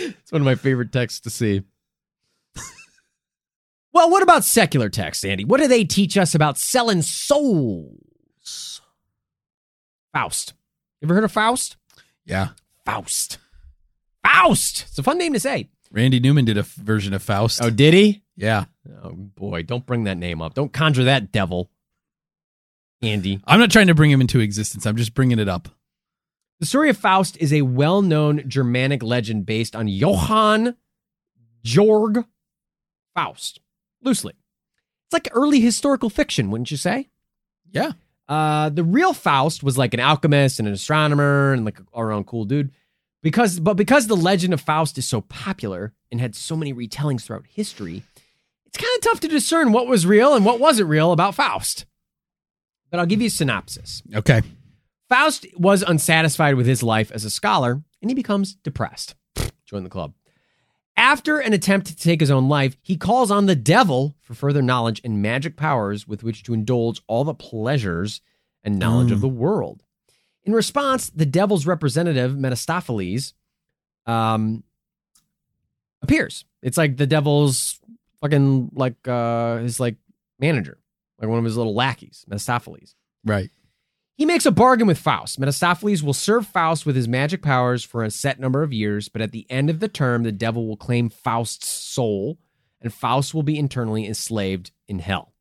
It's 0.00 0.32
one 0.32 0.40
of 0.40 0.46
my 0.46 0.54
favorite 0.54 0.92
texts 0.92 1.20
to 1.20 1.30
see. 1.30 1.62
well, 3.92 4.10
what 4.10 4.22
about 4.22 4.44
secular 4.44 4.88
texts, 4.88 5.24
Andy? 5.24 5.44
What 5.44 5.60
do 5.60 5.68
they 5.68 5.84
teach 5.84 6.16
us 6.16 6.34
about 6.34 6.58
selling 6.58 7.02
souls? 7.02 8.80
Faust. 10.12 10.54
You 11.00 11.06
ever 11.06 11.14
heard 11.14 11.24
of 11.24 11.32
Faust? 11.32 11.76
Yeah. 12.24 12.48
Faust. 12.84 13.38
Faust. 14.26 14.86
It's 14.88 14.98
a 14.98 15.02
fun 15.02 15.18
name 15.18 15.32
to 15.34 15.40
say. 15.40 15.68
Randy 15.92 16.20
Newman 16.20 16.44
did 16.44 16.56
a 16.56 16.60
f- 16.60 16.74
version 16.74 17.12
of 17.14 17.22
Faust. 17.22 17.60
Oh, 17.62 17.70
did 17.70 17.94
he? 17.94 18.22
yeah. 18.36 18.64
Oh 19.02 19.10
boy, 19.12 19.62
don't 19.62 19.86
bring 19.86 20.04
that 20.04 20.16
name 20.16 20.40
up. 20.42 20.54
Don't 20.54 20.72
conjure 20.72 21.04
that 21.04 21.30
devil. 21.32 21.70
Andy. 23.02 23.40
I'm 23.46 23.60
not 23.60 23.70
trying 23.70 23.86
to 23.86 23.94
bring 23.94 24.10
him 24.10 24.20
into 24.20 24.40
existence. 24.40 24.86
I'm 24.86 24.96
just 24.96 25.14
bringing 25.14 25.38
it 25.38 25.48
up. 25.48 25.68
The 26.60 26.66
story 26.66 26.90
of 26.90 26.98
Faust 26.98 27.38
is 27.38 27.54
a 27.54 27.62
well 27.62 28.02
known 28.02 28.44
Germanic 28.46 29.02
legend 29.02 29.46
based 29.46 29.74
on 29.74 29.88
Johann 29.88 30.76
Georg 31.64 32.26
Faust, 33.14 33.60
loosely. 34.02 34.34
It's 35.06 35.12
like 35.14 35.28
early 35.32 35.60
historical 35.60 36.10
fiction, 36.10 36.50
wouldn't 36.50 36.70
you 36.70 36.76
say? 36.76 37.08
Yeah. 37.72 37.92
Uh, 38.28 38.68
the 38.68 38.84
real 38.84 39.14
Faust 39.14 39.62
was 39.62 39.78
like 39.78 39.94
an 39.94 40.00
alchemist 40.00 40.58
and 40.58 40.68
an 40.68 40.74
astronomer 40.74 41.54
and 41.54 41.64
like 41.64 41.80
all 41.94 42.02
around 42.02 42.26
cool 42.26 42.44
dude. 42.44 42.70
Because, 43.22 43.58
but 43.58 43.74
because 43.74 44.06
the 44.06 44.16
legend 44.16 44.52
of 44.54 44.60
Faust 44.60 44.98
is 44.98 45.08
so 45.08 45.22
popular 45.22 45.94
and 46.12 46.20
had 46.20 46.34
so 46.34 46.56
many 46.56 46.74
retellings 46.74 47.22
throughout 47.22 47.46
history, 47.46 48.02
it's 48.66 48.78
kind 48.78 48.96
of 48.96 49.02
tough 49.02 49.20
to 49.20 49.28
discern 49.28 49.72
what 49.72 49.86
was 49.86 50.06
real 50.06 50.34
and 50.34 50.44
what 50.44 50.60
wasn't 50.60 50.88
real 50.88 51.12
about 51.12 51.34
Faust. 51.34 51.86
But 52.90 53.00
I'll 53.00 53.06
give 53.06 53.20
you 53.20 53.28
a 53.28 53.30
synopsis. 53.30 54.02
Okay. 54.14 54.42
Faust 55.10 55.44
was 55.56 55.82
unsatisfied 55.82 56.54
with 56.54 56.66
his 56.66 56.82
life 56.82 57.10
as 57.10 57.24
a 57.24 57.30
scholar 57.30 57.82
and 58.00 58.10
he 58.10 58.14
becomes 58.14 58.54
depressed. 58.54 59.16
Join 59.66 59.82
the 59.82 59.90
club. 59.90 60.14
After 60.96 61.38
an 61.38 61.52
attempt 61.52 61.88
to 61.88 61.96
take 61.96 62.20
his 62.20 62.30
own 62.30 62.48
life, 62.48 62.76
he 62.80 62.96
calls 62.96 63.30
on 63.30 63.46
the 63.46 63.56
devil 63.56 64.14
for 64.20 64.34
further 64.34 64.62
knowledge 64.62 65.00
and 65.02 65.20
magic 65.20 65.56
powers 65.56 66.06
with 66.06 66.22
which 66.22 66.44
to 66.44 66.54
indulge 66.54 67.02
all 67.08 67.24
the 67.24 67.34
pleasures 67.34 68.20
and 68.62 68.78
knowledge 68.78 69.10
of 69.10 69.20
the 69.20 69.28
world. 69.28 69.82
In 70.44 70.52
response, 70.52 71.10
the 71.10 71.26
devil's 71.26 71.66
representative, 71.66 72.38
Mephistopheles, 72.38 73.34
um, 74.06 74.62
appears. 76.02 76.44
It's 76.62 76.76
like 76.76 76.96
the 76.96 77.06
devil's 77.06 77.80
fucking 78.20 78.70
like 78.74 79.08
uh 79.08 79.56
his 79.58 79.80
like 79.80 79.96
manager, 80.38 80.78
like 81.18 81.28
one 81.28 81.38
of 81.38 81.44
his 81.44 81.56
little 81.56 81.74
lackeys, 81.74 82.24
Mephistopheles. 82.28 82.94
Right. 83.24 83.50
He 84.20 84.26
makes 84.26 84.44
a 84.44 84.50
bargain 84.50 84.86
with 84.86 84.98
Faust. 84.98 85.38
Mephistopheles 85.38 86.02
will 86.02 86.12
serve 86.12 86.46
Faust 86.46 86.84
with 86.84 86.94
his 86.94 87.08
magic 87.08 87.40
powers 87.40 87.82
for 87.82 88.04
a 88.04 88.10
set 88.10 88.38
number 88.38 88.62
of 88.62 88.70
years, 88.70 89.08
but 89.08 89.22
at 89.22 89.32
the 89.32 89.46
end 89.48 89.70
of 89.70 89.80
the 89.80 89.88
term, 89.88 90.24
the 90.24 90.30
devil 90.30 90.66
will 90.68 90.76
claim 90.76 91.08
Faust's 91.08 91.66
soul, 91.66 92.38
and 92.82 92.92
Faust 92.92 93.32
will 93.32 93.42
be 93.42 93.58
internally 93.58 94.06
enslaved 94.06 94.72
in 94.86 94.98
hell. 94.98 95.32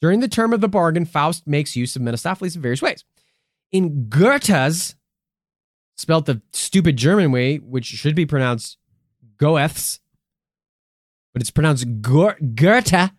During 0.00 0.20
the 0.20 0.28
term 0.28 0.52
of 0.52 0.60
the 0.60 0.68
bargain, 0.68 1.06
Faust 1.06 1.48
makes 1.48 1.74
use 1.74 1.96
of 1.96 2.02
Mephistopheles 2.02 2.54
in 2.54 2.62
various 2.62 2.80
ways. 2.80 3.02
In 3.72 4.08
Goethe's, 4.08 4.94
spelt 5.96 6.26
the 6.26 6.40
stupid 6.52 6.96
German 6.96 7.32
way, 7.32 7.56
which 7.56 7.86
should 7.86 8.14
be 8.14 8.26
pronounced 8.26 8.78
Goeth's, 9.38 9.98
but 11.32 11.42
it's 11.42 11.50
pronounced 11.50 12.00
Go- 12.00 12.36
Goethe, 12.54 13.10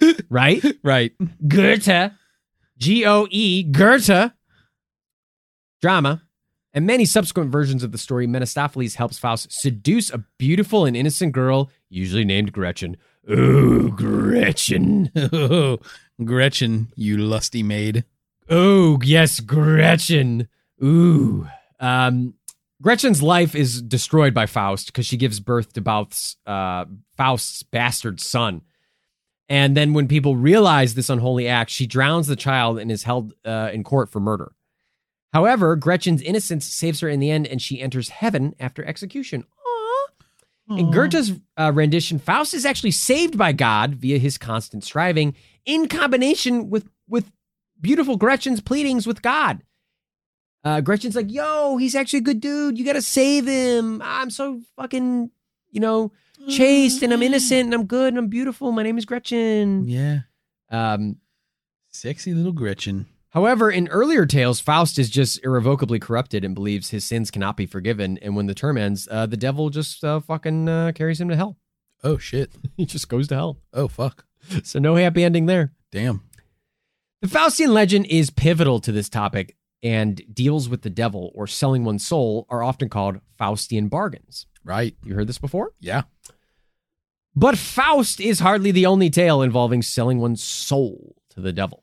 right? 0.30 0.64
Right. 0.84 1.12
Goethe, 1.48 2.12
G 2.84 3.06
O 3.06 3.26
E, 3.30 3.62
Goethe, 3.62 4.32
drama, 5.80 6.22
and 6.74 6.86
many 6.86 7.06
subsequent 7.06 7.50
versions 7.50 7.82
of 7.82 7.92
the 7.92 7.96
story, 7.96 8.26
Mephistopheles 8.26 8.96
helps 8.96 9.18
Faust 9.18 9.50
seduce 9.50 10.10
a 10.10 10.22
beautiful 10.38 10.84
and 10.84 10.94
innocent 10.94 11.32
girl, 11.32 11.70
usually 11.88 12.26
named 12.26 12.52
Gretchen. 12.52 12.98
Ooh, 13.30 13.88
Gretchen. 13.88 15.10
Gretchen, 16.26 16.92
you 16.94 17.16
lusty 17.16 17.62
maid. 17.62 18.04
Oh, 18.50 18.98
yes, 19.02 19.40
Gretchen. 19.40 20.46
Ooh. 20.82 21.48
Um, 21.80 22.34
Gretchen's 22.82 23.22
life 23.22 23.54
is 23.54 23.80
destroyed 23.80 24.34
by 24.34 24.44
Faust 24.44 24.88
because 24.88 25.06
she 25.06 25.16
gives 25.16 25.40
birth 25.40 25.72
to 25.72 25.80
Faust's, 25.80 26.36
uh, 26.44 26.84
Faust's 27.16 27.62
bastard 27.62 28.20
son. 28.20 28.60
And 29.48 29.76
then 29.76 29.92
when 29.92 30.08
people 30.08 30.36
realize 30.36 30.94
this 30.94 31.10
unholy 31.10 31.46
act, 31.46 31.70
she 31.70 31.86
drowns 31.86 32.26
the 32.26 32.36
child 32.36 32.78
and 32.78 32.90
is 32.90 33.02
held 33.02 33.34
uh, 33.44 33.70
in 33.72 33.84
court 33.84 34.10
for 34.10 34.20
murder. 34.20 34.52
However, 35.34 35.76
Gretchen's 35.76 36.22
innocence 36.22 36.64
saves 36.64 37.00
her 37.00 37.08
in 37.08 37.20
the 37.20 37.30
end, 37.30 37.46
and 37.46 37.60
she 37.60 37.80
enters 37.80 38.08
heaven 38.08 38.54
after 38.60 38.84
execution. 38.84 39.44
Aww. 40.68 40.78
In 40.78 40.90
Goethe's 40.90 41.32
uh, 41.58 41.72
rendition, 41.74 42.18
Faust 42.18 42.54
is 42.54 42.64
actually 42.64 42.92
saved 42.92 43.36
by 43.36 43.52
God 43.52 43.96
via 43.96 44.16
his 44.18 44.38
constant 44.38 44.82
striving, 44.84 45.34
in 45.66 45.88
combination 45.88 46.70
with 46.70 46.88
with 47.08 47.30
beautiful 47.80 48.16
Gretchen's 48.16 48.60
pleadings 48.60 49.06
with 49.06 49.20
God. 49.20 49.62
Uh, 50.62 50.80
Gretchen's 50.80 51.16
like, 51.16 51.30
"Yo, 51.30 51.76
he's 51.76 51.94
actually 51.94 52.20
a 52.20 52.22
good 52.22 52.40
dude. 52.40 52.78
You 52.78 52.84
got 52.84 52.94
to 52.94 53.02
save 53.02 53.46
him. 53.46 54.00
I'm 54.02 54.30
so 54.30 54.62
fucking, 54.76 55.30
you 55.74 55.80
know, 55.80 56.12
chaste 56.48 57.02
and 57.02 57.12
I'm 57.12 57.22
innocent 57.22 57.66
and 57.66 57.74
I'm 57.74 57.86
good 57.86 58.08
and 58.08 58.18
I'm 58.18 58.28
beautiful. 58.28 58.72
My 58.72 58.82
name 58.82 58.96
is 58.96 59.04
Gretchen." 59.04 59.86
Yeah. 59.86 60.20
Um, 60.70 61.16
Sexy 61.90 62.32
little 62.32 62.52
Gretchen. 62.52 63.06
However, 63.30 63.68
in 63.68 63.88
earlier 63.88 64.26
tales, 64.26 64.60
Faust 64.60 64.96
is 64.96 65.10
just 65.10 65.44
irrevocably 65.44 65.98
corrupted 65.98 66.44
and 66.44 66.54
believes 66.54 66.90
his 66.90 67.04
sins 67.04 67.32
cannot 67.32 67.56
be 67.56 67.66
forgiven. 67.66 68.16
And 68.18 68.36
when 68.36 68.46
the 68.46 68.54
term 68.54 68.78
ends, 68.78 69.08
uh, 69.10 69.26
the 69.26 69.36
devil 69.36 69.70
just 69.70 70.04
uh, 70.04 70.20
fucking 70.20 70.68
uh, 70.68 70.92
carries 70.94 71.20
him 71.20 71.28
to 71.28 71.36
hell. 71.36 71.56
Oh 72.04 72.16
shit. 72.16 72.52
he 72.76 72.86
just 72.86 73.08
goes 73.08 73.26
to 73.28 73.34
hell. 73.34 73.58
Oh 73.72 73.88
fuck. 73.88 74.24
So 74.62 74.78
no 74.78 74.94
happy 74.94 75.24
ending 75.24 75.46
there. 75.46 75.72
Damn. 75.90 76.22
The 77.22 77.28
Faustian 77.28 77.68
legend 77.68 78.06
is 78.06 78.30
pivotal 78.30 78.78
to 78.80 78.92
this 78.92 79.08
topic 79.08 79.56
and 79.82 80.22
deals 80.32 80.68
with 80.68 80.82
the 80.82 80.90
devil 80.90 81.32
or 81.34 81.46
selling 81.46 81.84
one's 81.84 82.06
soul 82.06 82.46
are 82.50 82.62
often 82.62 82.88
called 82.88 83.20
Faustian 83.40 83.88
bargains. 83.88 84.46
Right. 84.64 84.96
You 85.04 85.14
heard 85.14 85.26
this 85.26 85.38
before? 85.38 85.72
Yeah. 85.80 86.02
But 87.36 87.58
Faust 87.58 88.20
is 88.20 88.40
hardly 88.40 88.70
the 88.70 88.86
only 88.86 89.10
tale 89.10 89.42
involving 89.42 89.82
selling 89.82 90.18
one's 90.20 90.42
soul 90.42 91.16
to 91.30 91.40
the 91.40 91.52
devil. 91.52 91.82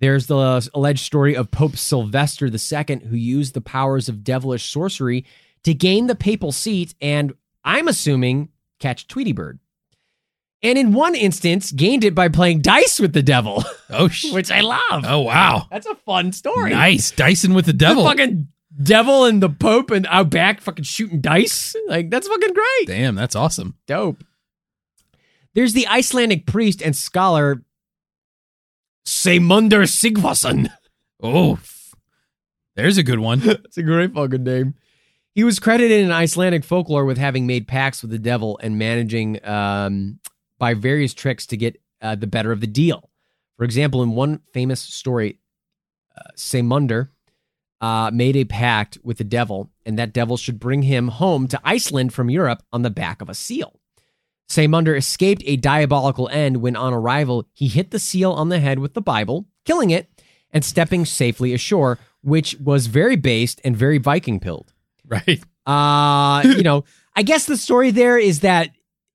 There's 0.00 0.26
the 0.28 0.70
alleged 0.74 1.00
story 1.04 1.34
of 1.34 1.50
Pope 1.50 1.76
Sylvester 1.76 2.46
II, 2.46 3.00
who 3.08 3.16
used 3.16 3.54
the 3.54 3.60
powers 3.60 4.08
of 4.08 4.22
devilish 4.22 4.70
sorcery 4.70 5.24
to 5.64 5.74
gain 5.74 6.06
the 6.06 6.14
papal 6.14 6.52
seat 6.52 6.94
and, 7.00 7.32
I'm 7.64 7.88
assuming, 7.88 8.50
catch 8.78 9.08
Tweety 9.08 9.32
Bird. 9.32 9.58
and 10.62 10.78
in 10.78 10.92
one 10.92 11.16
instance 11.16 11.72
gained 11.72 12.04
it 12.04 12.14
by 12.14 12.28
playing 12.28 12.60
dice 12.60 13.00
with 13.00 13.12
the 13.12 13.22
devil, 13.24 13.64
Oh, 13.90 14.06
sh- 14.06 14.30
which 14.32 14.52
I 14.52 14.60
love. 14.60 15.04
oh 15.04 15.20
wow. 15.22 15.66
That's 15.72 15.86
a 15.86 15.96
fun 15.96 16.30
story. 16.30 16.70
Nice. 16.70 17.10
Dyson 17.10 17.52
with 17.54 17.66
the 17.66 17.72
The 17.72 17.78
devil. 17.78 18.04
fucking 18.04 18.46
devil 18.82 19.24
and 19.24 19.42
the 19.42 19.48
Pope 19.48 19.90
and 19.90 20.06
out 20.08 20.30
back 20.30 20.60
fucking 20.60 20.84
shooting 20.84 21.20
dice. 21.20 21.74
Like 21.88 22.10
that's 22.10 22.28
fucking 22.28 22.54
great. 22.54 22.86
Damn, 22.86 23.14
that's 23.14 23.36
awesome. 23.36 23.76
Dope. 23.86 24.24
There's 25.54 25.72
the 25.72 25.86
Icelandic 25.88 26.46
priest 26.46 26.82
and 26.82 26.94
scholar 26.94 27.62
Sæmundur 29.06 29.86
Sigfússon. 29.88 30.70
Oh, 31.22 31.58
there's 32.76 32.98
a 32.98 33.02
good 33.02 33.18
one. 33.18 33.42
It's 33.64 33.78
a 33.78 33.82
great 33.82 34.12
fucking 34.12 34.44
name. 34.44 34.74
He 35.34 35.44
was 35.44 35.58
credited 35.58 36.00
in 36.00 36.10
Icelandic 36.10 36.64
folklore 36.64 37.04
with 37.04 37.18
having 37.18 37.46
made 37.46 37.68
pacts 37.68 38.02
with 38.02 38.10
the 38.10 38.18
devil 38.18 38.58
and 38.62 38.78
managing 38.78 39.44
um, 39.46 40.18
by 40.58 40.74
various 40.74 41.14
tricks 41.14 41.46
to 41.46 41.56
get 41.56 41.80
uh, 42.02 42.16
the 42.16 42.26
better 42.26 42.52
of 42.52 42.60
the 42.60 42.66
deal. 42.66 43.08
For 43.56 43.64
example, 43.64 44.02
in 44.02 44.10
one 44.10 44.40
famous 44.52 44.80
story, 44.80 45.38
uh, 46.16 46.30
Sæmundur 46.36 47.08
uh, 47.80 48.10
made 48.12 48.36
a 48.36 48.44
pact 48.44 48.98
with 49.02 49.18
the 49.18 49.24
devil, 49.24 49.70
and 49.86 49.98
that 49.98 50.12
devil 50.12 50.36
should 50.36 50.58
bring 50.58 50.82
him 50.82 51.08
home 51.08 51.46
to 51.48 51.60
Iceland 51.64 52.12
from 52.12 52.30
Europe 52.30 52.62
on 52.72 52.82
the 52.82 52.90
back 52.90 53.22
of 53.22 53.28
a 53.28 53.34
seal. 53.34 53.78
Sæmundur 54.48 54.96
escaped 54.96 55.42
a 55.44 55.56
diabolical 55.56 56.28
end 56.28 56.58
when, 56.58 56.74
on 56.74 56.94
arrival, 56.94 57.46
he 57.52 57.68
hit 57.68 57.90
the 57.90 57.98
seal 57.98 58.32
on 58.32 58.48
the 58.48 58.60
head 58.60 58.78
with 58.78 58.94
the 58.94 59.02
Bible, 59.02 59.46
killing 59.64 59.90
it 59.90 60.10
and 60.50 60.64
stepping 60.64 61.04
safely 61.04 61.52
ashore, 61.52 61.98
which 62.22 62.56
was 62.58 62.86
very 62.86 63.16
based 63.16 63.60
and 63.62 63.76
very 63.76 63.98
Viking 63.98 64.40
pilled. 64.40 64.72
Right. 65.06 65.42
Uh, 65.66 66.42
you 66.56 66.62
know, 66.62 66.84
I 67.14 67.22
guess 67.22 67.44
the 67.44 67.56
story 67.56 67.90
there 67.90 68.18
is 68.18 68.40
that 68.40 68.70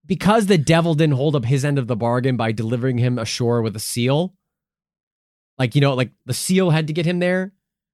because 0.06 0.46
the 0.46 0.58
devil 0.58 0.94
didn't 0.94 1.16
hold 1.16 1.36
up 1.36 1.46
his 1.46 1.66
end 1.66 1.80
of 1.80 1.88
the 1.88 1.96
bargain 1.96 2.38
by 2.38 2.52
delivering 2.52 3.00
him 3.00 3.18
ashore 3.18 3.62
with 3.62 3.76
a 3.76 3.80
seal, 3.80 4.36
like, 5.58 5.76
you 5.76 5.82
know, 5.82 5.94
like 5.94 6.12
the 6.26 6.34
seal 6.34 6.70
had 6.70 6.88
to 6.88 6.94
get 6.94 7.06
him 7.06 7.20
there. 7.20 7.54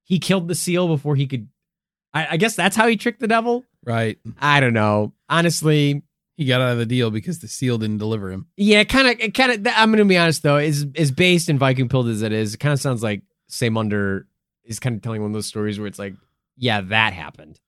He 0.09 0.19
killed 0.19 0.47
the 0.49 0.55
seal 0.55 0.87
before 0.89 1.15
he 1.15 1.25
could. 1.27 1.47
I, 2.13 2.27
I 2.31 2.37
guess 2.37 2.55
that's 2.55 2.75
how 2.75 2.87
he 2.87 2.97
tricked 2.97 3.21
the 3.21 3.27
devil. 3.27 3.63
Right. 3.85 4.17
I 4.41 4.59
don't 4.59 4.73
know. 4.73 5.13
Honestly, 5.29 6.01
He 6.35 6.45
got 6.45 6.59
out 6.59 6.71
of 6.73 6.77
the 6.79 6.85
deal 6.85 7.11
because 7.11 7.39
the 7.39 7.47
seal 7.47 7.77
didn't 7.77 7.99
deliver 7.99 8.29
him. 8.31 8.47
yeah, 8.57 8.83
kind 8.83 9.07
of, 9.21 9.33
kind 9.33 9.51
of. 9.67 9.73
I'm 9.77 9.91
gonna 9.91 10.03
be 10.05 10.17
honest 10.17 10.43
though, 10.43 10.57
is 10.57 10.85
is 10.95 11.11
based 11.11 11.47
in 11.49 11.57
Viking 11.57 11.87
pilled 11.87 12.09
as 12.09 12.21
it 12.21 12.33
is. 12.33 12.55
It 12.55 12.57
kind 12.57 12.73
of 12.73 12.79
sounds 12.81 13.01
like 13.03 13.21
Sæmundur 13.49 14.25
is 14.65 14.79
kind 14.79 14.95
of 14.97 15.01
telling 15.01 15.21
one 15.21 15.31
of 15.31 15.33
those 15.33 15.45
stories 15.47 15.77
where 15.79 15.87
it's 15.87 15.99
like, 15.99 16.15
yeah, 16.57 16.81
that 16.81 17.13
happened. 17.13 17.59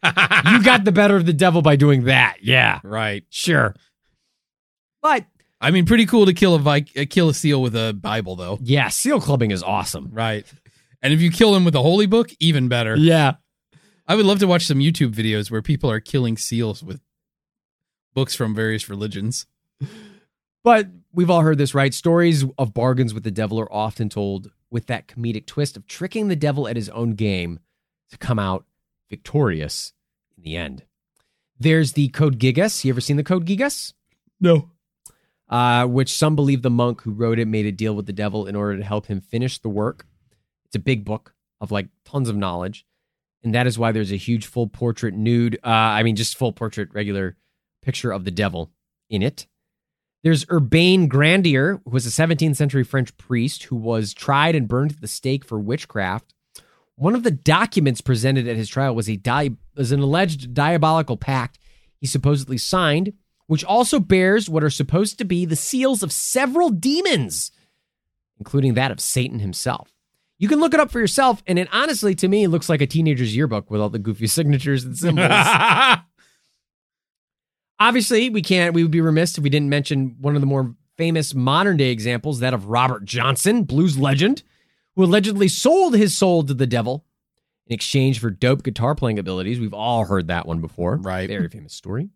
you 0.04 0.62
got 0.62 0.84
the 0.84 0.92
better 0.92 1.16
of 1.16 1.26
the 1.26 1.32
devil 1.32 1.60
by 1.62 1.74
doing 1.76 2.04
that. 2.04 2.36
Yeah, 2.42 2.80
Right. 2.84 3.24
sure. 3.30 3.74
But 5.02 5.24
I 5.60 5.70
mean, 5.72 5.86
pretty 5.86 6.06
cool 6.06 6.26
to 6.26 6.34
kill 6.34 6.54
a 6.54 6.62
uh, 6.70 6.80
kill 7.10 7.28
a 7.30 7.34
seal 7.34 7.60
with 7.62 7.74
a 7.74 7.92
Bible, 7.92 8.36
though. 8.36 8.58
yeah, 8.62 8.88
seal 8.88 9.20
clubbing 9.20 9.50
is 9.50 9.62
awesome. 9.62 10.10
Right. 10.12 10.46
And 11.02 11.12
if 11.12 11.20
you 11.20 11.30
kill 11.30 11.54
him 11.54 11.64
with 11.64 11.74
a 11.74 11.82
holy 11.82 12.06
book, 12.06 12.30
even 12.40 12.68
better. 12.68 12.96
Yeah. 12.96 13.34
I 14.06 14.14
would 14.14 14.26
love 14.26 14.38
to 14.40 14.46
watch 14.46 14.66
some 14.66 14.78
YouTube 14.78 15.12
videos 15.14 15.50
where 15.50 15.62
people 15.62 15.90
are 15.90 16.00
killing 16.00 16.36
seals 16.36 16.82
with 16.82 17.00
books 18.14 18.34
from 18.34 18.54
various 18.54 18.88
religions. 18.88 19.46
But 20.64 20.88
we've 21.12 21.30
all 21.30 21.42
heard 21.42 21.58
this, 21.58 21.74
right? 21.74 21.94
Stories 21.94 22.44
of 22.58 22.74
bargains 22.74 23.14
with 23.14 23.22
the 23.22 23.30
devil 23.30 23.60
are 23.60 23.72
often 23.72 24.08
told 24.08 24.50
with 24.70 24.86
that 24.86 25.06
comedic 25.06 25.46
twist 25.46 25.76
of 25.76 25.86
tricking 25.86 26.28
the 26.28 26.36
devil 26.36 26.66
at 26.66 26.76
his 26.76 26.88
own 26.90 27.12
game 27.12 27.60
to 28.10 28.18
come 28.18 28.38
out 28.38 28.64
victorious 29.08 29.92
in 30.36 30.42
the 30.42 30.56
end. 30.56 30.84
There's 31.58 31.92
the 31.92 32.08
Codex 32.08 32.38
Gigas. 32.38 32.84
You 32.84 32.92
ever 32.92 33.00
seen 33.00 33.16
the 33.16 33.24
Codex 33.24 33.50
Gigas? 33.50 33.92
No. 34.40 34.70
Uh, 35.48 35.86
which 35.86 36.12
some 36.12 36.36
believe 36.36 36.62
the 36.62 36.70
monk 36.70 37.02
who 37.02 37.12
wrote 37.12 37.38
it 37.38 37.48
made 37.48 37.66
a 37.66 37.72
deal 37.72 37.94
with 37.94 38.06
the 38.06 38.12
devil 38.12 38.46
in 38.46 38.54
order 38.54 38.76
to 38.76 38.84
help 38.84 39.06
him 39.06 39.20
finish 39.20 39.58
the 39.58 39.68
work. 39.68 40.06
It's 40.68 40.76
a 40.76 40.80
big 40.80 41.04
book 41.04 41.34
of 41.60 41.70
like 41.70 41.88
tons 42.04 42.28
of 42.28 42.36
knowledge. 42.36 42.86
And 43.42 43.54
that 43.54 43.66
is 43.66 43.78
why 43.78 43.92
there's 43.92 44.12
a 44.12 44.16
huge 44.16 44.46
full 44.46 44.66
portrait 44.66 45.14
nude, 45.14 45.58
uh, 45.64 45.68
I 45.68 46.02
mean, 46.02 46.16
just 46.16 46.36
full 46.36 46.52
portrait 46.52 46.88
regular 46.92 47.36
picture 47.82 48.12
of 48.12 48.24
the 48.24 48.30
devil 48.30 48.70
in 49.08 49.22
it. 49.22 49.46
There's 50.24 50.44
Urbain 50.46 51.08
Grandier, 51.08 51.80
who 51.84 51.90
was 51.90 52.04
a 52.04 52.10
17th 52.10 52.56
century 52.56 52.82
French 52.82 53.16
priest 53.16 53.64
who 53.64 53.76
was 53.76 54.12
tried 54.12 54.56
and 54.56 54.66
burned 54.66 54.92
at 54.92 55.00
the 55.00 55.06
stake 55.06 55.44
for 55.44 55.58
witchcraft. 55.58 56.34
One 56.96 57.14
of 57.14 57.22
the 57.22 57.30
documents 57.30 58.00
presented 58.00 58.48
at 58.48 58.56
his 58.56 58.68
trial 58.68 58.94
was 58.94 59.08
a 59.08 59.16
di- 59.16 59.56
was 59.76 59.92
an 59.92 60.00
alleged 60.00 60.52
diabolical 60.52 61.16
pact 61.16 61.60
he 62.00 62.06
supposedly 62.08 62.58
signed, 62.58 63.12
which 63.46 63.64
also 63.64 64.00
bears 64.00 64.48
what 64.48 64.64
are 64.64 64.70
supposed 64.70 65.18
to 65.18 65.24
be 65.24 65.44
the 65.44 65.56
seals 65.56 66.02
of 66.02 66.12
several 66.12 66.70
demons, 66.70 67.52
including 68.38 68.74
that 68.74 68.90
of 68.90 69.00
Satan 69.00 69.38
himself. 69.38 69.92
You 70.38 70.48
can 70.48 70.60
look 70.60 70.72
it 70.72 70.80
up 70.80 70.90
for 70.90 71.00
yourself, 71.00 71.42
and 71.46 71.58
it 71.58 71.68
honestly, 71.72 72.14
to 72.16 72.28
me, 72.28 72.46
looks 72.46 72.68
like 72.68 72.80
a 72.80 72.86
teenager's 72.86 73.34
yearbook 73.34 73.70
with 73.70 73.80
all 73.80 73.90
the 73.90 73.98
goofy 73.98 74.26
signatures 74.28 74.84
and 74.84 74.96
symbols. 74.96 75.32
Obviously, 77.80 78.30
we 78.30 78.42
can't, 78.42 78.74
we 78.74 78.82
would 78.82 78.92
be 78.92 79.00
remiss 79.00 79.38
if 79.38 79.44
we 79.44 79.50
didn't 79.50 79.68
mention 79.68 80.16
one 80.20 80.34
of 80.34 80.40
the 80.40 80.46
more 80.46 80.74
famous 80.96 81.34
modern 81.34 81.76
day 81.76 81.90
examples, 81.90 82.40
that 82.40 82.54
of 82.54 82.66
Robert 82.66 83.04
Johnson, 83.04 83.62
blues 83.64 83.96
legend, 83.98 84.42
who 84.96 85.04
allegedly 85.04 85.46
sold 85.48 85.94
his 85.94 86.16
soul 86.16 86.42
to 86.44 86.54
the 86.54 86.66
devil 86.66 87.04
in 87.66 87.74
exchange 87.74 88.18
for 88.18 88.30
dope 88.30 88.64
guitar 88.64 88.94
playing 88.94 89.18
abilities. 89.18 89.60
We've 89.60 89.74
all 89.74 90.04
heard 90.04 90.26
that 90.28 90.46
one 90.46 90.60
before. 90.60 90.96
Right. 90.96 91.28
Very 91.28 91.48
famous 91.48 91.74
story. 91.74 92.08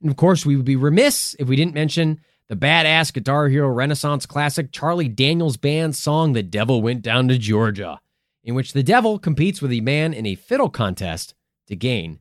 And 0.00 0.10
of 0.10 0.16
course, 0.16 0.44
we 0.44 0.56
would 0.56 0.64
be 0.64 0.76
remiss 0.76 1.36
if 1.38 1.48
we 1.48 1.56
didn't 1.56 1.74
mention 1.74 2.20
the 2.48 2.56
badass 2.56 3.12
Guitar 3.12 3.48
Hero 3.48 3.68
Renaissance 3.68 4.26
classic 4.26 4.72
Charlie 4.72 5.08
Daniels 5.08 5.56
Band 5.56 5.94
song 5.94 6.32
The 6.32 6.42
Devil 6.42 6.82
Went 6.82 7.02
Down 7.02 7.28
to 7.28 7.38
Georgia, 7.38 8.00
in 8.42 8.54
which 8.54 8.72
the 8.72 8.82
devil 8.82 9.18
competes 9.18 9.60
with 9.60 9.72
a 9.72 9.80
man 9.80 10.14
in 10.14 10.26
a 10.26 10.34
fiddle 10.34 10.70
contest 10.70 11.34
to 11.66 11.76
gain 11.76 12.18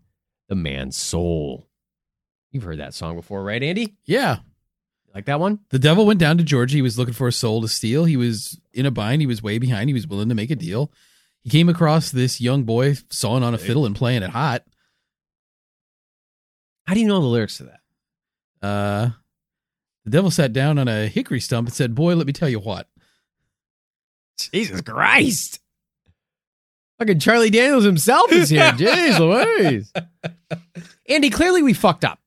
the 0.50 0.56
man's 0.56 0.98
soul. 0.98 1.68
You've 2.52 2.64
heard 2.64 2.80
that 2.80 2.94
song 2.94 3.16
before, 3.16 3.44
right, 3.44 3.62
Andy? 3.62 3.96
yeah. 4.06 4.38
Like 5.16 5.26
that 5.26 5.40
one? 5.40 5.62
The 5.70 5.80
devil 5.80 6.06
went 6.06 6.20
down 6.20 6.38
to 6.38 6.44
Georgia. 6.44 6.76
He 6.76 6.82
was 6.84 7.00
looking 7.00 7.14
for 7.14 7.28
a 7.28 7.32
soul 7.32 7.62
to 7.62 7.68
steal. 7.68 8.06
He 8.06 8.18
was 8.18 8.60
in 8.72 8.86
a 8.86 8.92
bind. 8.92 9.20
He 9.20 9.26
was 9.26 9.42
way 9.42 9.58
behind. 9.58 9.90
He 9.90 9.94
was 9.96 10.06
willing 10.06 10.30
to 10.30 10.36
make 10.36 10.52
a 10.52 10.56
deal. 10.56 10.92
He 11.42 11.50
came 11.50 11.70
across 11.70 12.12
this 12.12 12.40
young 12.40 12.66
boy 12.66 12.98
sawing 13.10 13.42
on 13.42 13.56
a 13.56 13.58
fiddle 13.58 13.88
and 13.88 13.96
playing 13.96 14.22
it 14.22 14.30
hot. 14.30 14.64
How 16.86 16.94
do 16.94 17.00
you 17.00 17.08
know 17.08 17.20
the 17.20 17.26
lyrics 17.26 17.58
to 17.58 17.64
that? 17.64 18.68
Uh, 18.68 19.10
the 20.08 20.12
devil 20.12 20.32
sat 20.32 20.54
down 20.54 20.80
on 20.80 20.88
a 20.88 21.08
hickory 21.08 21.42
stump 21.42 21.68
and 21.68 21.76
said, 21.76 21.94
Boy, 21.94 22.16
let 22.16 22.28
me 22.28 22.32
tell 22.32 22.48
you 22.48 22.62
what. 22.62 22.88
Jesus 24.40 24.80
Christ. 24.80 25.60
Fucking 26.98 27.20
Charlie 27.20 27.50
Daniels 27.50 27.84
himself 27.84 28.32
is 28.32 28.50
here. 28.50 28.62
Jeez 28.72 29.20
Louise. 29.20 29.92
Andy, 31.10 31.30
clearly 31.30 31.62
we 31.62 31.74
fucked 31.74 32.06
up. 32.06 32.20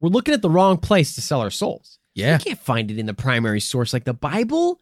We're 0.00 0.10
looking 0.10 0.32
at 0.32 0.42
the 0.42 0.48
wrong 0.48 0.76
place 0.76 1.16
to 1.16 1.20
sell 1.20 1.40
our 1.40 1.50
souls. 1.50 1.98
Yeah. 2.14 2.34
You 2.38 2.44
can't 2.44 2.60
find 2.60 2.88
it 2.88 3.00
in 3.00 3.06
the 3.06 3.14
primary 3.14 3.58
source 3.58 3.92
like 3.92 4.04
the 4.04 4.14
Bible. 4.14 4.80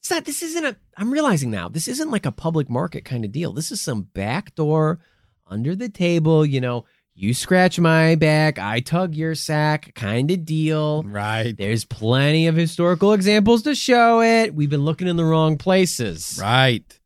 It's 0.00 0.10
not, 0.10 0.24
this 0.24 0.42
isn't 0.42 0.64
a, 0.64 0.74
I'm 0.96 1.12
realizing 1.12 1.52
now, 1.52 1.68
this 1.68 1.86
isn't 1.86 2.10
like 2.10 2.26
a 2.26 2.32
public 2.32 2.68
market 2.68 3.04
kind 3.04 3.24
of 3.24 3.30
deal. 3.30 3.52
This 3.52 3.70
is 3.70 3.80
some 3.80 4.08
backdoor, 4.12 4.98
under 5.46 5.76
the 5.76 5.88
table, 5.88 6.44
you 6.44 6.60
know, 6.60 6.84
you 7.22 7.34
scratch 7.34 7.78
my 7.78 8.14
back, 8.14 8.58
I 8.58 8.80
tug 8.80 9.14
your 9.14 9.34
sack 9.34 9.94
kind 9.94 10.30
of 10.30 10.44
deal. 10.44 11.02
Right. 11.02 11.54
There's 11.56 11.84
plenty 11.84 12.46
of 12.46 12.56
historical 12.56 13.12
examples 13.12 13.62
to 13.64 13.74
show 13.74 14.22
it. 14.22 14.54
We've 14.54 14.70
been 14.70 14.84
looking 14.84 15.08
in 15.08 15.16
the 15.16 15.24
wrong 15.24 15.58
places. 15.58 16.38
Right. 16.40 16.98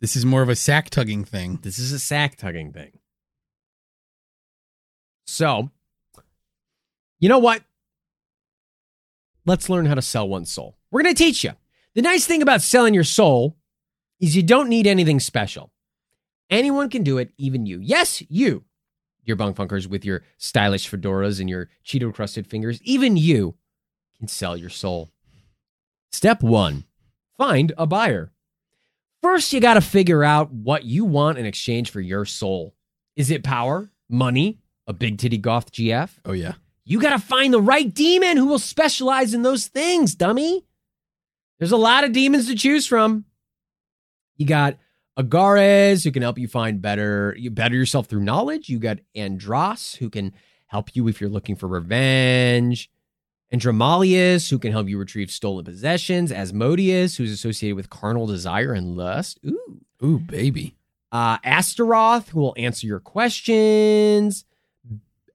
This 0.00 0.16
is 0.16 0.26
more 0.26 0.42
of 0.42 0.48
a 0.48 0.56
sack 0.56 0.90
tugging 0.90 1.24
thing. 1.24 1.60
This 1.62 1.78
is 1.78 1.92
a 1.92 1.98
sack 1.98 2.36
tugging 2.36 2.72
thing. 2.72 2.98
So, 5.26 5.70
you 7.20 7.28
know 7.28 7.38
what? 7.38 7.62
Let's 9.46 9.68
learn 9.68 9.86
how 9.86 9.94
to 9.94 10.02
sell 10.02 10.28
one's 10.28 10.50
soul. 10.50 10.76
We're 10.90 11.02
going 11.02 11.14
to 11.14 11.22
teach 11.22 11.44
you. 11.44 11.52
The 11.94 12.02
nice 12.02 12.26
thing 12.26 12.42
about 12.42 12.62
selling 12.62 12.94
your 12.94 13.04
soul 13.04 13.56
is 14.18 14.34
you 14.34 14.42
don't 14.42 14.68
need 14.68 14.86
anything 14.86 15.20
special. 15.20 15.70
Anyone 16.50 16.88
can 16.90 17.04
do 17.04 17.18
it, 17.18 17.30
even 17.38 17.66
you. 17.66 17.78
Yes, 17.80 18.22
you, 18.28 18.64
your 19.30 19.36
bunk 19.36 19.56
funkers 19.56 19.86
with 19.86 20.04
your 20.04 20.22
stylish 20.36 20.90
fedoras 20.90 21.40
and 21.40 21.48
your 21.48 21.70
Cheeto 21.86 22.12
crusted 22.12 22.46
fingers, 22.46 22.82
even 22.82 23.16
you 23.16 23.54
can 24.18 24.28
sell 24.28 24.56
your 24.56 24.68
soul. 24.68 25.10
Step 26.12 26.42
one 26.42 26.84
find 27.38 27.72
a 27.78 27.86
buyer. 27.86 28.32
First, 29.22 29.52
you 29.52 29.60
got 29.60 29.74
to 29.74 29.80
figure 29.80 30.22
out 30.22 30.52
what 30.52 30.84
you 30.84 31.04
want 31.04 31.38
in 31.38 31.46
exchange 31.46 31.90
for 31.90 32.00
your 32.00 32.24
soul. 32.24 32.74
Is 33.16 33.30
it 33.30 33.44
power, 33.44 33.90
money, 34.08 34.60
a 34.86 34.92
big 34.92 35.18
titty 35.18 35.38
goth 35.38 35.72
GF? 35.72 36.10
Oh, 36.24 36.32
yeah. 36.32 36.54
You 36.84 37.00
got 37.00 37.10
to 37.10 37.18
find 37.18 37.52
the 37.52 37.60
right 37.60 37.92
demon 37.92 38.36
who 38.36 38.46
will 38.46 38.58
specialize 38.58 39.32
in 39.32 39.42
those 39.42 39.68
things, 39.68 40.14
dummy. 40.14 40.66
There's 41.58 41.72
a 41.72 41.76
lot 41.76 42.04
of 42.04 42.12
demons 42.12 42.48
to 42.48 42.54
choose 42.54 42.86
from. 42.86 43.24
You 44.36 44.46
got 44.46 44.76
Agares, 45.16 46.04
who 46.04 46.10
can 46.10 46.22
help 46.22 46.38
you 46.38 46.48
find 46.48 46.80
better, 46.80 47.34
you 47.38 47.50
better 47.50 47.74
yourself 47.74 48.06
through 48.06 48.22
knowledge. 48.22 48.68
You 48.68 48.78
got 48.78 48.98
Andras, 49.14 49.94
who 49.94 50.08
can 50.08 50.32
help 50.66 50.94
you 50.94 51.08
if 51.08 51.20
you're 51.20 51.30
looking 51.30 51.56
for 51.56 51.66
revenge. 51.66 52.90
Andromalius, 53.52 54.48
who 54.48 54.58
can 54.58 54.70
help 54.70 54.88
you 54.88 54.96
retrieve 54.98 55.30
stolen 55.30 55.64
possessions. 55.64 56.30
Asmodeus, 56.30 57.16
who's 57.16 57.32
associated 57.32 57.74
with 57.74 57.90
carnal 57.90 58.26
desire 58.26 58.72
and 58.72 58.96
lust. 58.96 59.40
Ooh. 59.44 59.80
Ooh, 60.02 60.18
baby. 60.18 60.76
Uh, 61.12 61.38
Astaroth, 61.44 62.30
who 62.30 62.40
will 62.40 62.54
answer 62.56 62.86
your 62.86 63.00
questions. 63.00 64.44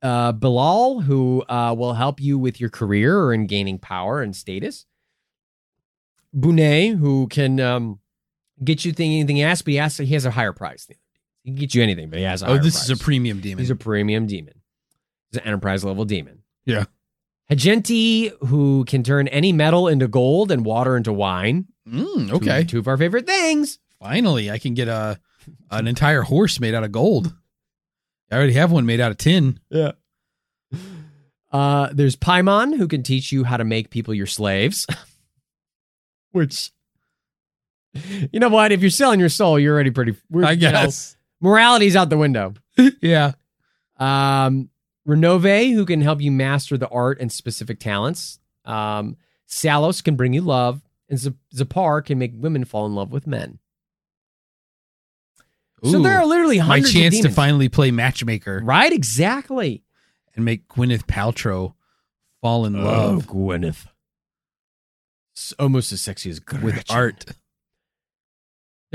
Uh, 0.01 0.31
Belial, 0.31 1.01
who 1.01 1.43
uh, 1.49 1.75
will 1.77 1.93
help 1.93 2.21
you 2.21 2.37
with 2.37 2.59
your 2.59 2.69
career 2.69 3.19
or 3.19 3.33
in 3.33 3.47
gaining 3.47 3.77
power 3.77 4.21
and 4.21 4.35
status. 4.35 4.85
Bunet, 6.33 6.97
who 6.97 7.27
can 7.27 7.59
um, 7.59 7.99
get 8.63 8.85
you 8.85 8.91
thing, 8.93 9.11
anything 9.13 9.35
he 9.37 9.43
asks, 9.43 9.61
but 9.61 9.71
he, 9.71 9.79
asks, 9.79 9.97
he 9.99 10.13
has 10.13 10.25
a 10.25 10.31
higher 10.31 10.53
price. 10.53 10.87
He 11.43 11.51
can 11.51 11.55
get 11.55 11.75
you 11.75 11.83
anything, 11.83 12.09
but 12.09 12.19
he 12.19 12.25
has 12.25 12.41
a 12.41 12.47
Oh, 12.47 12.57
this 12.57 12.81
is 12.83 12.89
a 12.89 12.97
premium 13.03 13.39
demon. 13.39 13.59
He's 13.59 13.69
a 13.69 13.75
premium 13.75 14.25
demon. 14.27 14.61
He's 15.31 15.41
an 15.41 15.47
enterprise 15.47 15.83
level 15.83 16.05
demon. 16.05 16.43
Yeah. 16.65 16.85
Hagenti, 17.51 18.31
who 18.47 18.85
can 18.85 19.03
turn 19.03 19.27
any 19.27 19.53
metal 19.53 19.87
into 19.87 20.07
gold 20.07 20.51
and 20.51 20.65
water 20.65 20.97
into 20.97 21.13
wine. 21.13 21.65
Mm, 21.87 22.29
Two- 22.29 22.35
okay. 22.37 22.63
Two, 22.63 22.79
of 22.79 22.87
our 22.87 22.97
favorite 22.97 23.27
things. 23.27 23.77
Finally, 23.99 24.49
I 24.49 24.57
can 24.57 24.73
get 24.73 24.87
a 24.87 25.19
an 25.69 25.87
entire 25.87 26.23
horse 26.23 26.59
made 26.59 26.73
out 26.73 26.83
of 26.83 26.91
gold. 26.91 27.33
I 28.31 28.35
already 28.37 28.53
have 28.53 28.71
one 28.71 28.87
made 28.87 28.99
out 28.99 29.11
of 29.11 29.17
tin. 29.17 29.59
Yeah. 29.69 29.91
Uh, 31.51 31.89
there's 31.93 32.15
Paimon, 32.15 32.75
who 32.75 32.87
can 32.87 33.03
teach 33.03 33.31
you 33.31 33.43
how 33.43 33.57
to 33.57 33.63
make 33.63 33.89
people 33.91 34.13
your 34.13 34.25
slaves. 34.25 34.85
Which, 36.31 36.71
you 38.31 38.39
know 38.39 38.49
what? 38.49 38.71
If 38.71 38.81
you're 38.81 38.89
selling 38.89 39.19
your 39.19 39.29
soul, 39.29 39.57
you're 39.59 39.73
already 39.73 39.91
pretty. 39.91 40.15
we're- 40.29 40.47
I 40.47 40.51
you 40.51 40.61
know, 40.61 40.71
guess. 40.71 41.15
morality's 41.41 41.95
out 41.95 42.09
the 42.09 42.17
window. 42.17 42.53
yeah. 43.01 43.33
Um, 43.97 44.69
Ronove, 45.07 45.73
who 45.73 45.85
can 45.85 46.01
help 46.01 46.19
you 46.21 46.31
master 46.31 46.77
the 46.77 46.89
art 46.89 47.19
and 47.21 47.31
specific 47.31 47.79
talents. 47.79 48.39
Um, 48.65 49.17
Salos 49.45 50.01
can 50.01 50.15
bring 50.15 50.33
you 50.33 50.41
love, 50.41 50.81
and 51.09 51.19
Z- 51.19 51.33
Zepar 51.55 52.03
can 52.03 52.17
make 52.17 52.31
women 52.35 52.65
fall 52.65 52.85
in 52.87 52.95
love 52.95 53.11
with 53.11 53.27
men. 53.27 53.59
so 55.83 56.01
there 56.01 56.17
are 56.17 56.25
literally 56.25 56.57
my 56.59 56.81
chance 56.81 57.17
of 57.19 57.21
to 57.25 57.29
finally 57.29 57.69
play 57.69 57.91
matchmaker 57.91 58.61
right, 58.63 58.91
exactly. 58.91 59.83
and 60.35 60.43
make 60.43 60.67
Gwyneth 60.67 61.05
Paltrow 61.05 61.75
fall 62.41 62.65
in 62.65 62.83
love 62.83 63.27
Gwyneth. 63.27 63.85
It's 65.33 65.53
almost 65.59 65.91
as 65.91 66.01
sexy 66.01 66.29
as 66.31 66.39
Gretchen. 66.39 66.65
with 66.65 66.83
art. 66.89 67.25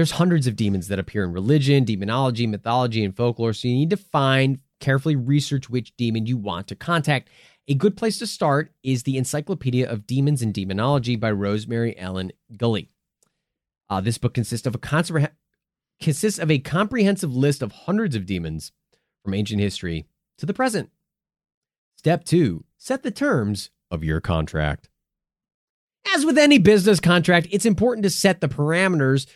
There's 0.01 0.12
hundreds 0.12 0.46
of 0.46 0.57
demons 0.57 0.88
that 0.88 0.98
appear 0.98 1.24
in 1.24 1.32
religion, 1.32 1.84
demonology, 1.84 2.46
mythology, 2.46 3.05
and 3.05 3.14
folklore. 3.14 3.53
So 3.53 3.68
you 3.68 3.74
need 3.74 3.90
to 3.90 3.98
find, 3.98 4.61
carefully 4.80 5.14
research 5.14 5.68
which 5.68 5.94
demon 5.98 6.24
you 6.24 6.38
want 6.38 6.68
to 6.68 6.74
contact. 6.74 7.28
A 7.68 7.74
good 7.74 7.98
place 7.98 8.18
to 8.20 8.26
start 8.26 8.72
is 8.82 9.03
the 9.03 9.18
Encyclopedia 9.18 9.86
of 9.86 10.07
Demons 10.07 10.40
and 10.40 10.55
Demonology 10.55 11.16
by 11.16 11.30
Rosemary 11.30 11.98
Ellen 11.98 12.32
Guiley. 12.51 12.88
Uh, 13.90 14.01
this 14.01 14.16
book 14.16 14.32
consists 14.32 14.66
of 14.66 14.74
a 14.74 15.30
consists 16.01 16.38
of 16.38 16.51
a 16.51 16.61
comprehensive 16.61 17.36
list 17.36 17.61
of 17.61 17.70
hundreds 17.70 18.16
of 18.16 18.24
demons 18.24 18.72
from 19.22 19.34
ancient 19.34 19.61
history 19.61 20.07
to 20.38 20.46
the 20.46 20.55
present. 20.55 20.88
Step 21.98 22.24
two: 22.24 22.64
set 22.78 23.03
the 23.03 23.11
terms 23.11 23.68
of 23.90 24.03
your 24.03 24.22
contract. 24.22 24.88
As 26.14 26.24
with 26.24 26.38
any 26.38 26.57
business 26.57 27.01
contract, 27.01 27.48
it's 27.51 27.66
important 27.66 28.05
to 28.05 28.09
set 28.09 28.40
the 28.40 28.48
parameters 28.48 29.26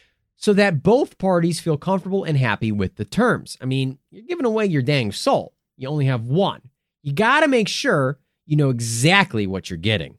so 0.44 0.52
that 0.52 0.82
both 0.82 1.16
parties 1.16 1.58
feel 1.58 1.78
comfortable 1.78 2.22
and 2.22 2.36
happy 2.36 2.70
with 2.70 2.96
the 2.96 3.04
terms. 3.06 3.56
I 3.62 3.64
mean, 3.64 3.96
you're 4.10 4.26
giving 4.26 4.44
away 4.44 4.66
your 4.66 4.82
dang 4.82 5.10
soul. 5.10 5.54
You 5.78 5.88
only 5.88 6.04
have 6.04 6.26
one. 6.26 6.60
You 7.02 7.14
got 7.14 7.40
to 7.40 7.48
make 7.48 7.66
sure 7.66 8.18
you 8.44 8.54
know 8.54 8.68
exactly 8.68 9.46
what 9.46 9.70
you're 9.70 9.78
getting. 9.78 10.18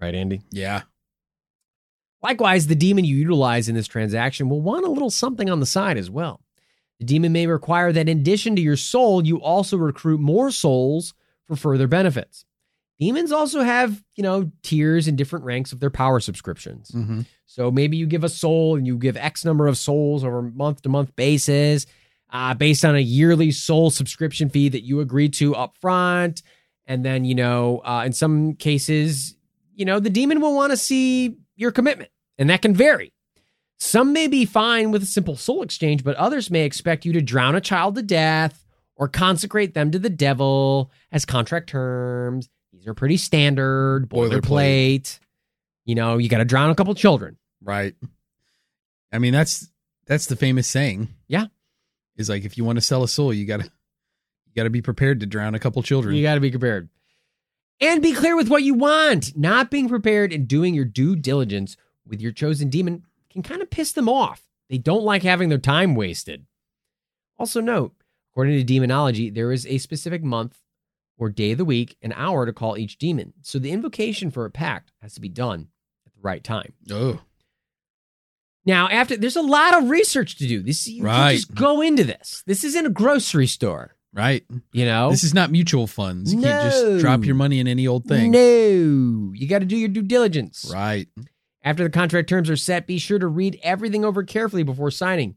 Right, 0.00 0.14
Andy? 0.14 0.40
Yeah. 0.50 0.84
Likewise, 2.22 2.66
the 2.66 2.74
demon 2.74 3.04
you 3.04 3.14
utilize 3.14 3.68
in 3.68 3.74
this 3.74 3.86
transaction 3.86 4.48
will 4.48 4.62
want 4.62 4.86
a 4.86 4.90
little 4.90 5.10
something 5.10 5.50
on 5.50 5.60
the 5.60 5.66
side 5.66 5.98
as 5.98 6.08
well. 6.08 6.40
The 6.98 7.04
demon 7.04 7.32
may 7.32 7.46
require 7.46 7.92
that 7.92 8.08
in 8.08 8.20
addition 8.20 8.56
to 8.56 8.62
your 8.62 8.78
soul, 8.78 9.26
you 9.26 9.36
also 9.36 9.76
recruit 9.76 10.18
more 10.18 10.50
souls 10.50 11.12
for 11.44 11.56
further 11.56 11.86
benefits. 11.86 12.46
Demons 12.98 13.30
also 13.30 13.62
have, 13.62 14.02
you 14.16 14.22
know, 14.22 14.50
tiers 14.62 15.06
and 15.06 15.16
different 15.16 15.44
ranks 15.44 15.72
of 15.72 15.78
their 15.78 15.90
power 15.90 16.18
subscriptions. 16.18 16.90
Mm-hmm. 16.90 17.20
So 17.46 17.70
maybe 17.70 17.96
you 17.96 18.06
give 18.06 18.24
a 18.24 18.28
soul 18.28 18.76
and 18.76 18.86
you 18.86 18.98
give 18.98 19.16
X 19.16 19.44
number 19.44 19.68
of 19.68 19.78
souls 19.78 20.24
over 20.24 20.42
month 20.42 20.82
to 20.82 20.88
month 20.88 21.14
basis, 21.14 21.86
uh, 22.30 22.54
based 22.54 22.84
on 22.84 22.96
a 22.96 23.00
yearly 23.00 23.52
soul 23.52 23.90
subscription 23.90 24.48
fee 24.48 24.68
that 24.68 24.84
you 24.84 25.00
agreed 25.00 25.32
to 25.34 25.54
up 25.54 25.76
front. 25.80 26.42
And 26.86 27.04
then, 27.04 27.24
you 27.24 27.34
know, 27.34 27.82
uh, 27.84 28.02
in 28.04 28.12
some 28.12 28.54
cases, 28.54 29.36
you 29.74 29.84
know, 29.84 30.00
the 30.00 30.10
demon 30.10 30.40
will 30.40 30.54
want 30.54 30.72
to 30.72 30.76
see 30.76 31.36
your 31.54 31.70
commitment, 31.70 32.10
and 32.36 32.50
that 32.50 32.62
can 32.62 32.74
vary. 32.74 33.12
Some 33.78 34.12
may 34.12 34.26
be 34.26 34.44
fine 34.44 34.90
with 34.90 35.04
a 35.04 35.06
simple 35.06 35.36
soul 35.36 35.62
exchange, 35.62 36.02
but 36.02 36.16
others 36.16 36.50
may 36.50 36.64
expect 36.64 37.04
you 37.04 37.12
to 37.12 37.22
drown 37.22 37.54
a 37.54 37.60
child 37.60 37.94
to 37.94 38.02
death 38.02 38.64
or 38.96 39.06
consecrate 39.06 39.74
them 39.74 39.92
to 39.92 40.00
the 40.00 40.10
devil 40.10 40.90
as 41.12 41.24
contract 41.24 41.68
terms. 41.68 42.48
These 42.78 42.86
are 42.86 42.94
pretty 42.94 43.16
standard, 43.16 44.08
Boilerplate. 44.08 44.40
boilerplate. 44.40 45.18
You 45.84 45.96
know, 45.96 46.18
you 46.18 46.28
got 46.28 46.38
to 46.38 46.44
drown 46.44 46.70
a 46.70 46.76
couple 46.76 46.94
children. 46.94 47.36
Right. 47.60 47.94
I 49.12 49.18
mean, 49.18 49.32
that's 49.32 49.68
that's 50.06 50.26
the 50.26 50.36
famous 50.36 50.68
saying. 50.68 51.08
Yeah. 51.26 51.46
Is 52.16 52.28
like 52.28 52.44
if 52.44 52.56
you 52.56 52.64
want 52.64 52.76
to 52.76 52.84
sell 52.84 53.02
a 53.02 53.08
soul, 53.08 53.32
you 53.34 53.46
gotta 53.46 53.64
you 53.64 54.52
gotta 54.54 54.70
be 54.70 54.80
prepared 54.82 55.20
to 55.20 55.26
drown 55.26 55.54
a 55.56 55.58
couple 55.58 55.82
children. 55.82 56.14
You 56.14 56.22
got 56.22 56.34
to 56.34 56.40
be 56.40 56.50
prepared. 56.50 56.88
And 57.80 58.02
be 58.02 58.12
clear 58.12 58.36
with 58.36 58.48
what 58.48 58.62
you 58.62 58.74
want. 58.74 59.36
Not 59.36 59.70
being 59.70 59.88
prepared 59.88 60.32
and 60.32 60.46
doing 60.46 60.74
your 60.74 60.84
due 60.84 61.16
diligence 61.16 61.76
with 62.06 62.20
your 62.20 62.32
chosen 62.32 62.70
demon 62.70 63.04
can 63.30 63.42
kind 63.42 63.62
of 63.62 63.70
piss 63.70 63.92
them 63.92 64.08
off. 64.08 64.42
They 64.68 64.78
don't 64.78 65.04
like 65.04 65.22
having 65.22 65.48
their 65.48 65.58
time 65.58 65.94
wasted. 65.94 66.46
Also, 67.38 67.60
note 67.60 67.94
according 68.32 68.56
to 68.56 68.64
demonology, 68.64 69.30
there 69.30 69.50
is 69.52 69.66
a 69.66 69.78
specific 69.78 70.22
month 70.22 70.58
or 71.18 71.28
day 71.28 71.52
of 71.52 71.58
the 71.58 71.64
week, 71.64 71.96
an 72.00 72.12
hour 72.16 72.46
to 72.46 72.52
call 72.52 72.78
each 72.78 72.96
demon. 72.98 73.34
So 73.42 73.58
the 73.58 73.72
invocation 73.72 74.30
for 74.30 74.44
a 74.44 74.50
pact 74.50 74.92
has 75.02 75.14
to 75.14 75.20
be 75.20 75.28
done 75.28 75.68
at 76.06 76.14
the 76.14 76.20
right 76.22 76.42
time. 76.42 76.72
oh. 76.90 77.20
Now, 78.64 78.88
after 78.88 79.16
there's 79.16 79.36
a 79.36 79.40
lot 79.42 79.76
of 79.82 79.88
research 79.88 80.36
to 80.38 80.46
do. 80.46 80.62
This 80.62 80.86
you 80.86 81.02
Right. 81.02 81.36
just 81.36 81.54
go 81.54 81.80
into 81.80 82.04
this. 82.04 82.42
This 82.46 82.64
isn't 82.64 82.84
a 82.86 82.90
grocery 82.90 83.46
store, 83.46 83.96
Right. 84.12 84.44
you 84.72 84.84
know. 84.84 85.10
This 85.10 85.24
is 85.24 85.32
not 85.32 85.50
mutual 85.50 85.86
funds. 85.86 86.34
You 86.34 86.40
can't 86.42 86.70
just 86.70 86.98
drop 87.00 87.24
your 87.24 87.34
money 87.34 87.60
in 87.60 87.66
any 87.68 87.86
old 87.86 88.04
thing. 88.04 88.30
No, 88.30 89.32
you 89.34 89.48
got 89.48 89.60
to 89.60 89.64
do 89.64 89.76
your 89.76 89.88
due 89.88 90.02
diligence. 90.02 90.70
Right. 90.72 91.08
After 91.62 91.82
the 91.82 91.90
contract 91.90 92.28
terms 92.28 92.50
are 92.50 92.56
set, 92.56 92.86
be 92.86 92.98
sure 92.98 93.18
to 93.18 93.26
read 93.26 93.58
everything 93.62 94.04
over 94.04 94.22
carefully 94.22 94.62
before 94.64 94.90
signing. 94.90 95.36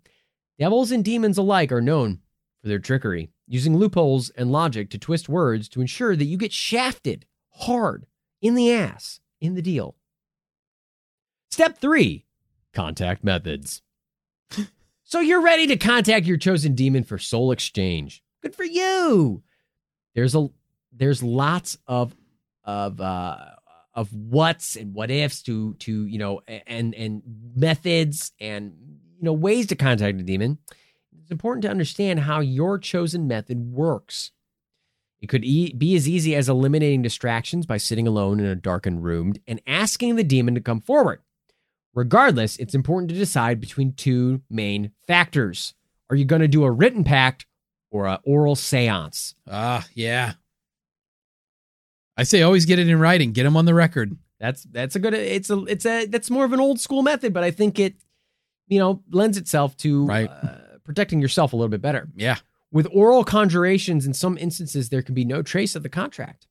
Devils 0.59 0.91
and 0.91 1.03
demons 1.05 1.37
alike 1.37 1.71
are 1.71 1.81
known 1.81 2.19
for 2.61 2.67
their 2.67 2.79
trickery, 2.79 3.29
using 3.51 3.75
loopholes 3.75 4.29
and 4.29 4.49
logic 4.49 4.89
to 4.89 4.97
twist 4.97 5.27
words 5.27 5.67
to 5.67 5.81
ensure 5.81 6.15
that 6.15 6.23
you 6.23 6.37
get 6.37 6.53
shafted 6.53 7.25
hard 7.49 8.05
in 8.41 8.55
the 8.55 8.71
ass 8.71 9.19
in 9.41 9.55
the 9.55 9.61
deal. 9.61 9.95
Step 11.49 11.77
three 11.77 12.25
contact 12.73 13.25
methods. 13.25 13.81
so 15.03 15.19
you're 15.19 15.41
ready 15.41 15.67
to 15.67 15.75
contact 15.75 16.25
your 16.25 16.37
chosen 16.37 16.75
demon 16.75 17.03
for 17.03 17.17
soul 17.17 17.51
exchange. 17.51 18.23
Good 18.41 18.55
for 18.55 18.63
you. 18.63 19.43
There's 20.15 20.33
a 20.33 20.47
there's 20.93 21.21
lots 21.21 21.77
of 21.87 22.15
of 22.63 23.01
uh 23.01 23.37
of 23.93 24.13
what's 24.13 24.77
and 24.77 24.93
what 24.93 25.11
ifs 25.11 25.41
to 25.43 25.73
to 25.75 26.05
you 26.05 26.19
know 26.19 26.39
and 26.47 26.95
and 26.95 27.21
methods 27.53 28.31
and 28.39 28.73
you 29.17 29.23
know 29.25 29.33
ways 29.33 29.67
to 29.67 29.75
contact 29.75 30.21
a 30.21 30.23
demon 30.23 30.57
it's 31.31 31.33
important 31.33 31.61
to 31.63 31.69
understand 31.69 32.19
how 32.21 32.41
your 32.41 32.77
chosen 32.77 33.25
method 33.25 33.71
works 33.71 34.31
it 35.21 35.27
could 35.29 35.45
e- 35.45 35.71
be 35.73 35.95
as 35.95 36.09
easy 36.09 36.35
as 36.35 36.49
eliminating 36.49 37.01
distractions 37.01 37.65
by 37.65 37.77
sitting 37.77 38.05
alone 38.05 38.39
in 38.41 38.45
a 38.45 38.55
darkened 38.55 39.01
room 39.03 39.33
and 39.47 39.61
asking 39.65 40.17
the 40.17 40.25
demon 40.25 40.53
to 40.55 40.59
come 40.59 40.81
forward 40.81 41.21
regardless 41.93 42.57
it's 42.57 42.75
important 42.75 43.07
to 43.09 43.15
decide 43.15 43.61
between 43.61 43.93
two 43.93 44.41
main 44.49 44.91
factors 45.07 45.73
are 46.09 46.17
you 46.17 46.25
going 46.25 46.41
to 46.41 46.49
do 46.49 46.65
a 46.65 46.71
written 46.71 47.05
pact 47.05 47.45
or 47.91 48.07
a 48.07 48.19
oral 48.25 48.55
seance 48.57 49.33
Ah, 49.49 49.87
yeah. 49.93 50.33
I 52.17 52.23
say 52.23 52.41
always 52.41 52.65
get 52.65 52.77
it 52.77 52.89
in 52.89 52.99
writing. 52.99 53.31
Get 53.31 53.43
them 53.43 53.55
on 53.57 53.63
the 53.65 53.73
record. 53.73 54.17
That's 54.39 54.63
that's 54.63 54.95
a 54.95 54.99
good. 54.99 55.13
It's 55.13 55.49
a 55.49 55.63
it's 55.63 55.85
a 55.85 56.05
that's 56.07 56.29
more 56.29 56.43
of 56.45 56.51
an 56.53 56.59
old 56.59 56.79
school 56.79 57.01
method, 57.03 57.33
but 57.33 57.43
I 57.43 57.51
think 57.51 57.79
it, 57.79 57.95
you 58.67 58.79
know, 58.79 59.01
lends 59.09 59.37
itself 59.37 59.75
to 59.77 60.05
Right. 60.05 60.29
uh, 60.29 60.70
protecting 60.83 61.21
yourself 61.21 61.53
a 61.53 61.55
little 61.55 61.69
bit 61.69 61.81
better. 61.81 62.07
Yeah. 62.15 62.37
With 62.71 62.87
oral 62.91 63.23
conjurations, 63.23 64.05
in 64.05 64.13
some 64.13 64.37
instances, 64.37 64.89
there 64.89 65.01
can 65.01 65.13
be 65.13 65.25
no 65.25 65.41
trace 65.41 65.75
of 65.75 65.83
the 65.83 65.89
contract, 65.89 66.47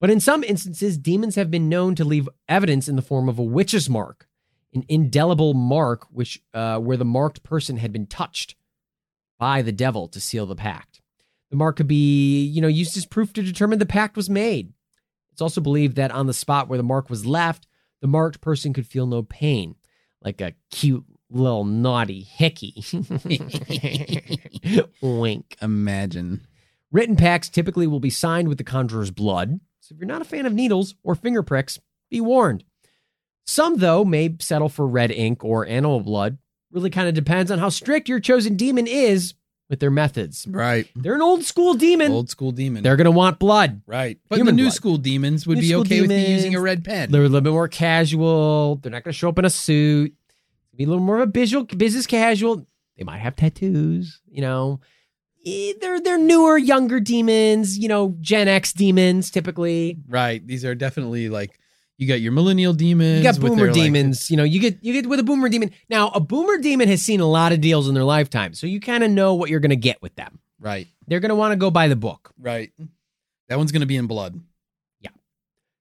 but 0.00 0.10
in 0.10 0.20
some 0.20 0.42
instances, 0.42 0.96
demons 0.96 1.34
have 1.34 1.50
been 1.50 1.68
known 1.68 1.94
to 1.96 2.04
leave 2.04 2.28
evidence 2.48 2.88
in 2.88 2.96
the 2.96 3.02
form 3.02 3.28
of 3.28 3.38
a 3.38 3.42
witch's 3.42 3.90
mark, 3.90 4.26
an 4.72 4.84
indelible 4.88 5.52
mark, 5.52 6.06
which 6.10 6.42
uh, 6.54 6.78
where 6.78 6.96
the 6.96 7.04
marked 7.04 7.42
person 7.42 7.76
had 7.76 7.92
been 7.92 8.06
touched 8.06 8.54
by 9.38 9.60
the 9.60 9.72
devil 9.72 10.08
to 10.08 10.20
seal 10.20 10.46
the 10.46 10.56
pact. 10.56 11.00
The 11.50 11.56
mark 11.56 11.76
could 11.76 11.88
be, 11.88 12.44
you 12.44 12.62
know, 12.62 12.68
used 12.68 12.96
as 12.96 13.04
proof 13.04 13.32
to 13.34 13.42
determine 13.42 13.78
the 13.78 13.86
pact 13.86 14.16
was 14.16 14.30
made. 14.30 14.72
It's 15.32 15.42
also 15.42 15.60
believed 15.60 15.96
that 15.96 16.12
on 16.12 16.26
the 16.26 16.32
spot 16.32 16.68
where 16.68 16.76
the 16.76 16.82
mark 16.82 17.10
was 17.10 17.26
left, 17.26 17.66
the 18.00 18.06
marked 18.06 18.40
person 18.40 18.72
could 18.72 18.86
feel 18.86 19.06
no 19.06 19.22
pain, 19.22 19.74
like 20.22 20.40
a 20.40 20.54
cute 20.70 21.04
little 21.30 21.64
naughty 21.64 22.22
hickey. 22.22 22.84
Wink. 25.00 25.56
Imagine. 25.62 26.46
Written 26.92 27.16
packs 27.16 27.48
typically 27.48 27.86
will 27.86 28.00
be 28.00 28.10
signed 28.10 28.48
with 28.48 28.58
the 28.58 28.64
conjurer's 28.64 29.10
blood. 29.10 29.60
So 29.80 29.94
if 29.94 30.00
you're 30.00 30.08
not 30.08 30.22
a 30.22 30.26
fan 30.26 30.46
of 30.46 30.52
needles 30.52 30.94
or 31.02 31.14
finger 31.14 31.42
pricks, 31.42 31.78
be 32.10 32.20
warned. 32.20 32.64
Some, 33.46 33.76
though, 33.76 34.04
may 34.04 34.36
settle 34.40 34.68
for 34.68 34.86
red 34.86 35.10
ink 35.10 35.44
or 35.44 35.66
animal 35.66 36.00
blood. 36.00 36.38
Really 36.72 36.90
kind 36.90 37.08
of 37.08 37.14
depends 37.14 37.50
on 37.50 37.58
how 37.58 37.68
strict 37.68 38.08
your 38.08 38.20
chosen 38.20 38.56
demon 38.56 38.86
is 38.86 39.34
with 39.68 39.80
their 39.80 39.90
methods. 39.90 40.46
Right. 40.48 40.88
They're 40.94 41.14
an 41.14 41.22
old 41.22 41.44
school 41.44 41.74
demon. 41.74 42.12
Old 42.12 42.30
school 42.30 42.52
demon. 42.52 42.82
They're 42.82 42.96
going 42.96 43.06
to 43.06 43.10
want 43.10 43.38
blood. 43.38 43.82
right. 43.86 44.18
But 44.28 44.36
Human 44.36 44.54
the 44.54 44.56
new 44.56 44.66
blood. 44.66 44.74
school 44.74 44.96
demons 44.98 45.46
would 45.46 45.58
New 45.58 45.62
be 45.62 45.74
okay 45.76 46.00
with 46.02 46.10
you 46.10 46.18
using 46.18 46.54
a 46.54 46.60
red 46.60 46.84
pen. 46.84 47.10
They're 47.10 47.22
a 47.22 47.24
little 47.24 47.40
bit 47.40 47.52
more 47.52 47.68
casual. 47.68 48.76
They're 48.76 48.92
not 48.92 49.04
going 49.04 49.12
to 49.12 49.18
show 49.18 49.28
up 49.30 49.38
in 49.38 49.44
a 49.44 49.50
suit. 49.50 50.14
Be 50.80 50.84
a 50.84 50.88
little 50.88 51.04
more 51.04 51.20
of 51.20 51.28
a 51.28 51.30
visual, 51.30 51.64
business 51.64 52.06
casual. 52.06 52.66
They 52.96 53.04
might 53.04 53.18
have 53.18 53.36
tattoos. 53.36 54.22
You 54.30 54.40
know, 54.40 54.80
Eh, 55.46 55.74
they're 55.78 56.00
they're 56.00 56.16
newer, 56.16 56.56
younger 56.56 57.00
demons. 57.00 57.76
You 57.76 57.86
know, 57.88 58.16
Gen 58.22 58.48
X 58.48 58.72
demons 58.72 59.30
typically. 59.30 59.98
Right. 60.08 60.46
These 60.46 60.64
are 60.64 60.74
definitely 60.74 61.28
like 61.28 61.58
you 61.98 62.08
got 62.08 62.22
your 62.22 62.32
millennial 62.32 62.72
demons. 62.72 63.18
You 63.18 63.22
got 63.30 63.38
boomer 63.38 63.56
their, 63.56 63.66
like- 63.66 63.74
demons. 63.74 64.30
you 64.30 64.38
know, 64.38 64.42
you 64.44 64.58
get 64.58 64.78
you 64.82 64.94
get 64.94 65.06
with 65.06 65.20
a 65.20 65.22
boomer 65.22 65.50
demon. 65.50 65.70
Now, 65.90 66.08
a 66.14 66.20
boomer 66.20 66.56
demon 66.56 66.88
has 66.88 67.02
seen 67.02 67.20
a 67.20 67.26
lot 67.28 67.52
of 67.52 67.60
deals 67.60 67.86
in 67.86 67.92
their 67.92 68.04
lifetime, 68.04 68.54
so 68.54 68.66
you 68.66 68.80
kind 68.80 69.04
of 69.04 69.10
know 69.10 69.34
what 69.34 69.50
you're 69.50 69.60
going 69.60 69.68
to 69.68 69.76
get 69.76 70.00
with 70.00 70.14
them. 70.16 70.38
right. 70.60 70.88
They're 71.06 71.20
going 71.20 71.28
to 71.28 71.34
want 71.34 71.52
to 71.52 71.56
go 71.56 71.70
by 71.70 71.88
the 71.88 71.96
book. 71.96 72.32
Right. 72.38 72.72
That 73.50 73.58
one's 73.58 73.70
gonna 73.72 73.84
be 73.84 73.96
in 73.96 74.06
blood. 74.06 74.40
Yeah. 75.02 75.10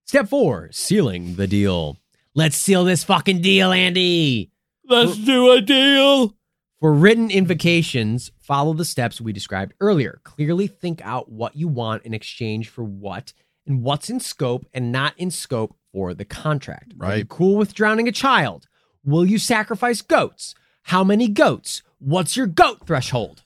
Step 0.04 0.28
four: 0.28 0.68
sealing 0.74 1.36
the 1.36 1.48
deal. 1.48 1.96
Let's 2.36 2.58
seal 2.58 2.84
this 2.84 3.06
fucking 3.06 3.42
deal, 3.42 3.72
Andy. 3.72 4.52
Let's 4.90 5.18
do 5.18 5.52
a 5.52 5.62
deal. 5.62 6.36
For 6.80 6.94
written 6.94 7.30
invocations, 7.30 8.32
follow 8.40 8.74
the 8.74 8.86
steps 8.86 9.22
we 9.22 9.34
described 9.34 9.74
earlier. 9.80 10.20
Clearly 10.24 10.66
think 10.68 11.02
out 11.04 11.30
what 11.32 11.56
you 11.56 11.68
want 11.68 12.04
in 12.04 12.14
exchange 12.14 12.70
for 12.70 12.84
what 12.84 13.34
and 13.68 13.84
what's 13.84 14.10
in 14.10 14.20
scope 14.20 14.66
and 14.74 14.92
not 14.92 15.14
in 15.18 15.30
scope 15.30 15.76
for 15.92 16.14
the 16.14 16.26
contract. 16.26 16.94
Are 17.00 17.08
you 17.08 17.12
Right. 17.22 17.30
cool 17.30 17.56
with 17.58 17.74
drowning 17.74 18.08
a 18.08 18.12
child? 18.14 18.68
Will 19.04 19.26
you 19.26 19.38
sacrifice 19.38 20.02
goats? 20.02 20.56
How 20.84 21.04
many 21.04 21.28
goats? 21.28 21.84
What's 22.00 22.36
your 22.36 22.48
goat 22.48 22.86
threshold? 22.88 23.44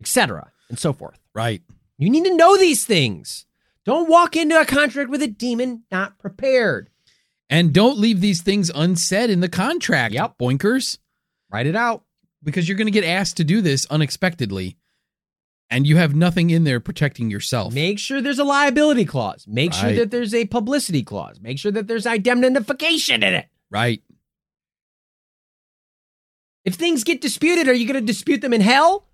Etc. 0.00 0.50
and 0.68 0.78
so 0.78 0.92
forth. 0.92 1.18
Right. 1.34 1.62
You 1.98 2.10
need 2.10 2.24
to 2.24 2.34
know 2.34 2.56
these 2.56 2.84
things. 2.86 3.44
Don't 3.84 4.08
walk 4.08 4.36
into 4.36 4.58
a 4.58 4.64
contract 4.64 5.10
with 5.10 5.22
a 5.22 5.26
demon 5.28 5.84
not 5.90 6.18
prepared. 6.18 6.89
And 7.50 7.74
don't 7.74 7.98
leave 7.98 8.22
these 8.22 8.40
things 8.40 8.70
unsaid 8.74 9.28
in 9.28 9.40
the 9.40 9.48
contract. 9.48 10.14
Yep. 10.14 10.38
Boinkers. 10.38 10.98
Write 11.52 11.66
it 11.66 11.76
out. 11.76 12.04
Because 12.42 12.68
you're 12.68 12.78
gonna 12.78 12.90
get 12.90 13.04
asked 13.04 13.36
to 13.36 13.44
do 13.44 13.60
this 13.60 13.84
unexpectedly. 13.90 14.78
And 15.68 15.86
you 15.86 15.96
have 15.98 16.14
nothing 16.14 16.50
in 16.50 16.64
there 16.64 16.80
protecting 16.80 17.30
yourself. 17.30 17.74
Make 17.74 17.98
sure 17.98 18.20
there's 18.20 18.38
a 18.40 18.44
liability 18.44 19.04
clause. 19.04 19.44
Make 19.46 19.72
sure 19.72 19.92
that 19.92 20.10
there's 20.10 20.34
a 20.34 20.46
publicity 20.46 21.02
clause. 21.02 21.38
Make 21.40 21.58
sure 21.58 21.70
that 21.70 21.86
there's 21.86 22.06
indemnification 22.06 23.22
in 23.22 23.34
it. 23.34 23.46
Right. 23.70 24.02
If 26.64 26.74
things 26.74 27.04
get 27.04 27.20
disputed, 27.20 27.68
are 27.68 27.72
you 27.72 27.86
going 27.86 28.00
to 28.00 28.06
dispute 28.06 28.40
them 28.40 28.52
in 28.52 28.60
hell? 28.60 29.06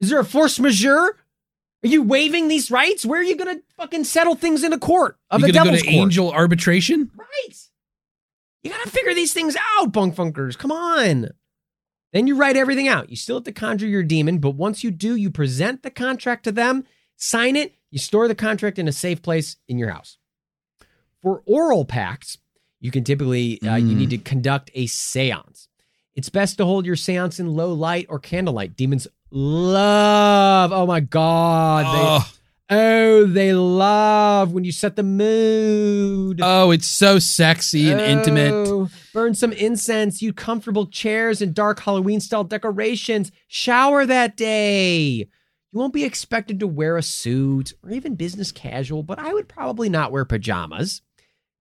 Is 0.00 0.10
there 0.10 0.20
a 0.20 0.24
force 0.24 0.60
majeure? 0.60 1.16
Are 1.84 1.88
you 1.88 2.02
waiving 2.02 2.48
these 2.48 2.70
rights? 2.70 3.04
Where 3.04 3.20
are 3.20 3.24
you 3.24 3.36
going 3.36 3.56
to 3.58 3.62
fucking 3.76 4.04
settle 4.04 4.34
things 4.34 4.64
in 4.64 4.72
a 4.72 4.78
court 4.78 5.18
of 5.30 5.40
you 5.40 5.46
the 5.48 5.52
gonna 5.52 5.64
go 5.66 5.70
devil's 5.72 5.82
to 5.82 5.90
court? 5.92 6.02
angel 6.02 6.32
arbitration? 6.32 7.10
Right. 7.16 7.54
You 8.62 8.70
got 8.70 8.82
to 8.84 8.90
figure 8.90 9.12
these 9.14 9.34
things 9.34 9.54
out, 9.78 9.92
bunk 9.92 10.14
funkers. 10.14 10.56
Come 10.56 10.72
on. 10.72 11.28
Then 12.14 12.26
you 12.26 12.36
write 12.36 12.56
everything 12.56 12.88
out. 12.88 13.10
You 13.10 13.16
still 13.16 13.36
have 13.36 13.44
to 13.44 13.52
conjure 13.52 13.86
your 13.86 14.02
demon, 14.02 14.38
but 14.38 14.52
once 14.52 14.82
you 14.82 14.90
do, 14.90 15.14
you 15.16 15.30
present 15.30 15.82
the 15.82 15.90
contract 15.90 16.44
to 16.44 16.52
them, 16.52 16.84
sign 17.16 17.56
it, 17.56 17.74
you 17.90 17.98
store 17.98 18.28
the 18.28 18.34
contract 18.34 18.78
in 18.78 18.88
a 18.88 18.92
safe 18.92 19.20
place 19.20 19.56
in 19.68 19.76
your 19.78 19.90
house. 19.90 20.16
For 21.22 21.42
oral 21.46 21.84
pacts, 21.84 22.38
you 22.80 22.90
can 22.90 23.04
typically 23.04 23.60
uh, 23.62 23.76
you 23.76 23.94
Mm. 23.94 23.98
need 23.98 24.10
to 24.10 24.18
conduct 24.18 24.70
a 24.74 24.86
séance. 24.86 25.68
It's 26.14 26.28
best 26.30 26.56
to 26.58 26.64
hold 26.64 26.86
your 26.86 26.96
séance 26.96 27.40
in 27.40 27.48
low 27.48 27.72
light 27.72 28.06
or 28.08 28.18
candlelight. 28.18 28.76
Demons 28.76 29.08
love. 29.34 30.72
Oh 30.72 30.86
my 30.86 31.00
god. 31.00 31.84
They, 31.84 32.34
Oh, 32.70 32.78
oh, 32.78 33.26
they 33.26 33.52
love 33.52 34.52
when 34.52 34.64
you 34.64 34.72
set 34.72 34.96
the 34.96 35.02
mood. 35.02 36.40
oh, 36.42 36.70
it's 36.70 36.86
so 36.86 37.18
sexy 37.18 37.90
and 37.90 38.00
intimate. 38.00 38.52
Oh, 38.52 38.88
Burn 39.12 39.34
some 39.34 39.52
incense, 39.52 40.22
you 40.22 40.32
comfortable 40.32 40.86
chairs 40.86 41.42
and 41.42 41.54
dark 41.54 41.80
Halloween 41.80 42.20
style 42.20 42.44
decorations. 42.44 43.30
Shower 43.48 44.06
that 44.06 44.36
day. 44.36 45.28
You 45.72 45.78
won't 45.80 45.92
be 45.92 46.04
expected 46.04 46.60
to 46.60 46.66
wear 46.66 46.96
a 46.96 47.02
suit 47.02 47.72
or 47.82 47.90
even 47.90 48.14
business 48.14 48.50
casual, 48.52 49.02
but 49.02 49.18
I 49.18 49.32
would 49.34 49.48
probably 49.48 49.88
not 49.88 50.10
wear 50.12 50.24
pajamas. 50.24 51.02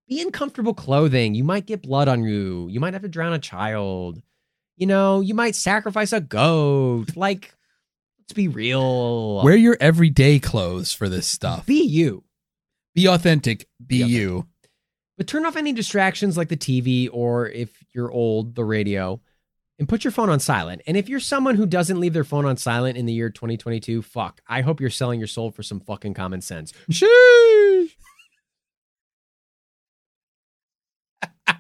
Be 0.08 0.22
in 0.22 0.32
comfortable 0.32 0.74
clothing. 0.74 1.34
You 1.36 1.44
might 1.44 1.66
get 1.66 1.82
blood 1.82 2.08
on 2.08 2.24
you. 2.24 2.68
You 2.70 2.80
might 2.80 2.94
have 2.94 3.02
to 3.02 3.08
drown 3.10 3.34
a 3.34 3.40
child. 3.40 4.22
You 4.78 4.86
know, 4.88 5.22
you 5.22 5.34
might 5.34 5.56
sacrifice 5.56 6.14
a 6.14 6.22
goat. 6.22 7.16
Like, 7.16 7.54
let's 8.24 8.34
be 8.34 8.48
real. 8.48 9.44
Wear 9.44 9.56
your 9.56 9.78
everyday 9.82 10.40
clothes 10.40 10.94
for 10.94 11.10
this 11.10 11.28
stuff. 11.28 11.66
be 11.66 11.84
you. 11.84 12.24
Be 12.96 13.08
authentic. 13.08 13.68
Be, 13.86 13.98
Be 13.98 14.02
authentic. 14.04 14.22
you. 14.22 14.48
But 15.18 15.28
turn 15.28 15.46
off 15.46 15.58
any 15.58 15.74
distractions 15.74 16.38
like 16.38 16.48
the 16.48 16.58
TV 16.58 17.10
or 17.12 17.50
if 17.50 17.84
you're 17.94 18.12
old, 18.12 18.56
the 18.56 18.64
radio, 18.64 19.20
and 19.78 19.90
put 19.90 20.04
your 20.06 20.12
phone 20.12 20.30
on 20.30 20.40
silent. 20.40 20.82
And 20.88 20.96
if 20.96 21.10
you're 21.10 21.20
someone 21.20 21.56
who 21.56 21.66
doesn't 21.66 22.00
leave 22.00 22.14
their 22.14 22.24
phone 22.24 22.46
on 22.46 22.56
silent 22.58 22.98
in 22.98 23.06
the 23.06 23.14
year 23.14 23.30
2022, 23.30 24.02
fuck. 24.02 24.42
I 24.48 24.62
hope 24.62 24.80
you're 24.80 24.90
selling 24.90 25.20
your 25.20 25.28
soul 25.28 25.52
for 25.52 25.64
some 25.64 25.82
fucking 25.82 26.14
common 26.14 26.42
sense. 26.42 26.72
Sheesh. 26.90 27.90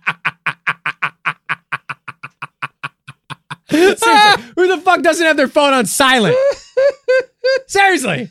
Seriously, 3.70 4.14
who 4.56 4.68
the 4.68 4.78
fuck 4.82 5.02
doesn't 5.02 5.26
have 5.26 5.38
their 5.38 5.48
phone 5.48 5.74
on 5.74 5.86
silent? 5.86 6.36
Seriously. 7.68 8.30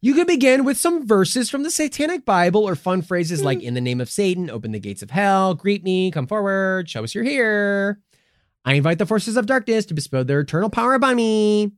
You 0.00 0.14
can 0.14 0.26
begin 0.26 0.64
with 0.64 0.76
some 0.76 1.06
verses 1.06 1.50
from 1.50 1.64
the 1.64 1.70
Satanic 1.70 2.24
Bible 2.24 2.62
or 2.62 2.76
fun 2.76 3.02
phrases 3.02 3.42
like, 3.42 3.60
In 3.60 3.74
the 3.74 3.80
name 3.80 4.00
of 4.00 4.08
Satan, 4.08 4.48
open 4.48 4.72
the 4.72 4.78
gates 4.78 5.02
of 5.02 5.10
hell, 5.10 5.54
greet 5.54 5.82
me, 5.82 6.10
come 6.10 6.26
forward, 6.26 6.88
show 6.88 7.02
us 7.02 7.14
you're 7.14 7.24
here. 7.24 8.00
I 8.64 8.74
invite 8.74 8.98
the 8.98 9.06
forces 9.06 9.36
of 9.36 9.46
darkness 9.46 9.86
to 9.86 9.94
bestow 9.94 10.22
their 10.22 10.40
eternal 10.40 10.70
power 10.70 10.94
upon 10.94 11.16
me. 11.16 11.72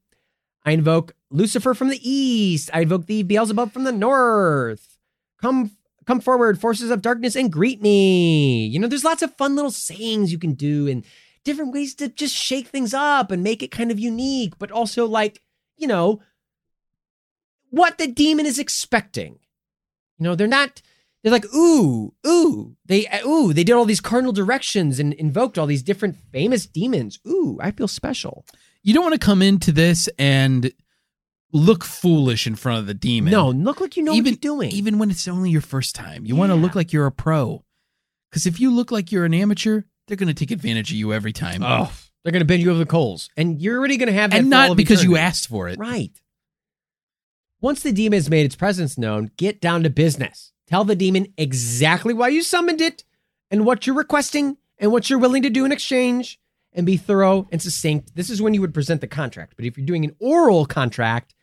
I 0.64 0.72
invoke 0.72 1.14
Lucifer 1.30 1.74
from 1.74 1.88
the 1.88 2.00
east. 2.02 2.70
I 2.72 2.80
invoke 2.80 3.06
the 3.06 3.22
Beelzebub 3.22 3.72
from 3.72 3.84
the 3.84 3.92
north. 3.92 4.98
Come 5.40 5.70
come 6.06 6.20
forward, 6.20 6.58
forces 6.58 6.90
of 6.90 7.02
darkness, 7.02 7.36
and 7.36 7.52
greet 7.52 7.82
me. 7.82 8.66
You 8.66 8.78
know, 8.78 8.88
there's 8.88 9.04
lots 9.04 9.22
of 9.22 9.36
fun 9.36 9.54
little 9.54 9.70
sayings 9.70 10.32
you 10.32 10.38
can 10.38 10.54
do 10.54 10.88
and 10.88 11.04
different 11.48 11.72
ways 11.72 11.94
to 11.94 12.08
just 12.08 12.36
shake 12.36 12.68
things 12.68 12.92
up 12.92 13.30
and 13.30 13.42
make 13.42 13.62
it 13.62 13.70
kind 13.70 13.90
of 13.90 13.98
unique, 13.98 14.58
but 14.58 14.70
also 14.70 15.06
like, 15.06 15.40
you 15.78 15.88
know, 15.88 16.20
what 17.70 17.96
the 17.96 18.06
demon 18.06 18.44
is 18.44 18.58
expecting. 18.58 19.38
You 20.18 20.24
know, 20.24 20.34
they're 20.34 20.46
not. 20.46 20.82
They're 21.22 21.32
like, 21.32 21.46
ooh, 21.54 22.12
ooh, 22.26 22.76
they, 22.84 23.06
uh, 23.06 23.26
ooh, 23.26 23.54
they 23.54 23.64
did 23.64 23.72
all 23.72 23.86
these 23.86 24.00
cardinal 24.00 24.32
directions 24.32 25.00
and 25.00 25.14
invoked 25.14 25.56
all 25.56 25.66
these 25.66 25.82
different 25.82 26.16
famous 26.30 26.66
demons. 26.66 27.18
Ooh, 27.26 27.58
I 27.62 27.70
feel 27.70 27.88
special. 27.88 28.44
You 28.82 28.92
don't 28.92 29.02
want 29.02 29.14
to 29.14 29.26
come 29.26 29.40
into 29.40 29.72
this 29.72 30.08
and 30.18 30.70
look 31.50 31.82
foolish 31.82 32.46
in 32.46 32.56
front 32.56 32.80
of 32.80 32.86
the 32.86 32.94
demon. 32.94 33.32
No, 33.32 33.48
look 33.48 33.80
like 33.80 33.96
you 33.96 34.02
know 34.02 34.12
even 34.12 34.34
what 34.34 34.44
you're 34.44 34.54
doing. 34.54 34.70
even 34.70 34.98
when 34.98 35.10
it's 35.10 35.26
only 35.26 35.50
your 35.50 35.62
first 35.62 35.94
time. 35.94 36.26
You 36.26 36.36
want 36.36 36.50
to 36.50 36.56
look 36.56 36.74
like 36.74 36.92
you're 36.92 37.06
a 37.06 37.12
pro. 37.12 37.64
Because 38.30 38.44
if 38.44 38.60
you 38.60 38.70
look 38.70 38.92
like 38.92 39.10
you're 39.10 39.24
an 39.24 39.32
amateur, 39.32 39.82
they're 40.08 40.16
going 40.16 40.28
to 40.28 40.34
take 40.34 40.50
advantage 40.50 40.90
of 40.90 40.96
you 40.96 41.12
every 41.12 41.32
time. 41.32 41.62
oh, 41.62 41.92
they're 42.24 42.32
gonna 42.32 42.44
bend 42.44 42.62
you 42.62 42.70
over 42.70 42.78
the 42.78 42.86
coals, 42.86 43.30
and 43.36 43.62
you're 43.62 43.78
already 43.78 43.96
gonna 43.96 44.12
have 44.12 44.32
that 44.32 44.40
and 44.40 44.50
not 44.50 44.72
of 44.72 44.76
because 44.76 45.04
you 45.04 45.16
asked 45.16 45.48
for 45.48 45.68
it. 45.68 45.78
Right. 45.78 46.20
Once 47.60 47.82
the 47.82 47.92
demon 47.92 48.16
has 48.16 48.28
made 48.28 48.44
its 48.44 48.56
presence 48.56 48.98
known, 48.98 49.30
get 49.36 49.60
down 49.60 49.82
to 49.84 49.90
business. 49.90 50.52
Tell 50.66 50.84
the 50.84 50.96
demon 50.96 51.32
exactly 51.36 52.12
why 52.12 52.28
you 52.28 52.42
summoned 52.42 52.80
it 52.80 53.04
and 53.50 53.64
what 53.64 53.86
you're 53.86 53.96
requesting 53.96 54.58
and 54.78 54.92
what 54.92 55.08
you're 55.08 55.18
willing 55.18 55.42
to 55.42 55.50
do 55.50 55.64
in 55.64 55.72
exchange 55.72 56.38
and 56.72 56.84
be 56.84 56.96
thorough 56.96 57.48
and 57.50 57.62
succinct. 57.62 58.14
This 58.14 58.30
is 58.30 58.42
when 58.42 58.52
you 58.54 58.60
would 58.60 58.74
present 58.74 59.00
the 59.00 59.06
contract. 59.06 59.54
But 59.56 59.64
if 59.64 59.76
you're 59.78 59.86
doing 59.86 60.04
an 60.04 60.14
oral 60.20 60.66
contract, 60.66 61.34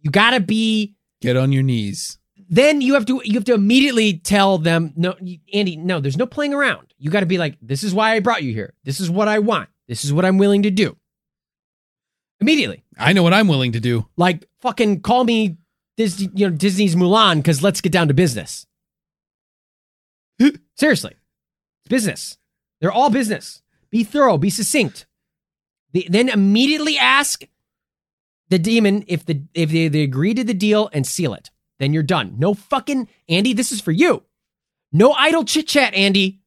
you 0.00 0.10
got 0.10 0.30
to 0.30 0.40
be 0.40 0.94
Get 1.20 1.36
on 1.36 1.52
your 1.52 1.62
knees. 1.62 2.18
Then 2.50 2.80
you 2.80 2.94
have 2.94 3.06
to 3.06 3.22
you 3.24 3.34
have 3.34 3.44
to 3.44 3.54
immediately 3.54 4.18
tell 4.18 4.58
them 4.58 4.92
no 4.96 5.14
Andy, 5.54 5.76
no, 5.76 6.00
there's 6.00 6.16
no 6.16 6.26
playing 6.26 6.52
around. 6.52 6.92
You 6.98 7.08
got 7.08 7.20
to 7.20 7.26
be 7.26 7.38
like 7.38 7.56
this 7.62 7.84
is 7.84 7.94
why 7.94 8.12
I 8.12 8.20
brought 8.20 8.42
you 8.42 8.52
here. 8.52 8.74
This 8.84 9.00
is 9.00 9.08
what 9.08 9.28
I 9.28 9.38
want. 9.38 9.70
This 9.86 10.04
is 10.04 10.12
what 10.12 10.24
I'm 10.24 10.36
willing 10.36 10.64
to 10.64 10.70
do. 10.70 10.96
Immediately. 12.40 12.82
I 12.98 13.12
know 13.12 13.22
what 13.22 13.32
I'm 13.32 13.48
willing 13.48 13.72
to 13.72 13.80
do. 13.80 14.06
Like 14.16 14.46
fucking 14.60 15.02
call 15.02 15.24
me 15.24 15.58
Disney, 15.96 16.28
you 16.34 16.50
know, 16.50 16.56
Disney's 16.56 16.96
Mulan 16.96 17.36
because 17.36 17.62
let's 17.62 17.80
get 17.80 17.92
down 17.92 18.08
to 18.08 18.14
business. 18.14 18.66
Seriously, 20.76 21.14
it's 21.82 21.88
business. 21.88 22.36
They're 22.80 22.92
all 22.92 23.10
business. 23.10 23.62
Be 23.90 24.02
thorough. 24.02 24.38
Be 24.38 24.50
succinct. 24.50 25.06
The- 25.92 26.08
then 26.10 26.28
immediately 26.28 26.98
ask 26.98 27.44
the 28.48 28.58
demon 28.58 29.04
if 29.06 29.24
the 29.24 29.42
if 29.54 29.70
they, 29.70 29.86
they 29.86 30.02
agree 30.02 30.34
to 30.34 30.42
the 30.42 30.54
deal 30.54 30.90
and 30.92 31.06
seal 31.06 31.32
it. 31.32 31.50
Then 31.80 31.92
you're 31.92 32.04
done. 32.04 32.36
No 32.38 32.54
fucking 32.54 33.08
Andy. 33.28 33.52
This 33.54 33.72
is 33.72 33.80
for 33.80 33.90
you. 33.90 34.22
No 34.92 35.12
idle 35.12 35.44
chit 35.44 35.66
chat, 35.66 35.94
Andy. 35.94 36.40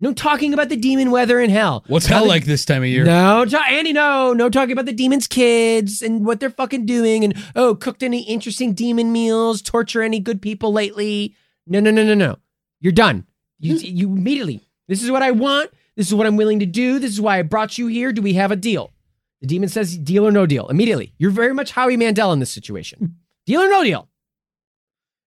No 0.00 0.12
talking 0.12 0.52
about 0.52 0.68
the 0.68 0.76
demon 0.76 1.10
weather 1.10 1.40
in 1.40 1.48
hell. 1.48 1.84
What's 1.86 2.04
hell 2.04 2.18
Nothing- 2.18 2.28
like 2.28 2.44
this 2.44 2.66
time 2.66 2.82
of 2.82 2.88
year? 2.88 3.04
no, 3.04 3.46
ta- 3.46 3.64
Andy, 3.68 3.94
no, 3.94 4.34
no 4.34 4.50
talking 4.50 4.72
about 4.72 4.84
the 4.84 4.92
demon's 4.92 5.26
kids 5.26 6.02
and 6.02 6.26
what 6.26 6.38
they're 6.38 6.50
fucking 6.50 6.84
doing, 6.84 7.24
and 7.24 7.34
oh, 7.54 7.74
cooked 7.74 8.02
any 8.02 8.22
interesting 8.24 8.74
demon 8.74 9.10
meals, 9.10 9.62
torture 9.62 10.02
any 10.02 10.20
good 10.20 10.42
people 10.42 10.70
lately. 10.70 11.34
No, 11.66 11.80
no, 11.80 11.90
no, 11.90 12.04
no, 12.04 12.12
no. 12.12 12.36
You're 12.80 12.92
done. 12.92 13.26
You, 13.58 13.78
hmm. 13.78 13.84
you 13.84 14.08
immediately. 14.08 14.60
This 14.86 15.02
is 15.02 15.10
what 15.10 15.22
I 15.22 15.30
want. 15.30 15.70
This 15.96 16.08
is 16.08 16.14
what 16.14 16.26
I'm 16.26 16.36
willing 16.36 16.60
to 16.60 16.66
do. 16.66 16.98
This 16.98 17.12
is 17.12 17.20
why 17.20 17.38
I 17.38 17.42
brought 17.42 17.78
you 17.78 17.86
here. 17.86 18.12
Do 18.12 18.20
we 18.20 18.34
have 18.34 18.50
a 18.50 18.56
deal? 18.56 18.92
The 19.40 19.46
demon 19.46 19.70
says 19.70 19.96
deal 19.96 20.26
or 20.26 20.30
no 20.30 20.44
deal. 20.44 20.68
Immediately. 20.68 21.14
You're 21.16 21.30
very 21.30 21.54
much 21.54 21.70
Howie 21.70 21.96
Mandel 21.96 22.32
in 22.32 22.40
this 22.40 22.52
situation. 22.52 22.98
Hmm. 22.98 23.06
deal 23.46 23.62
or 23.62 23.70
no 23.70 23.82
deal. 23.82 24.08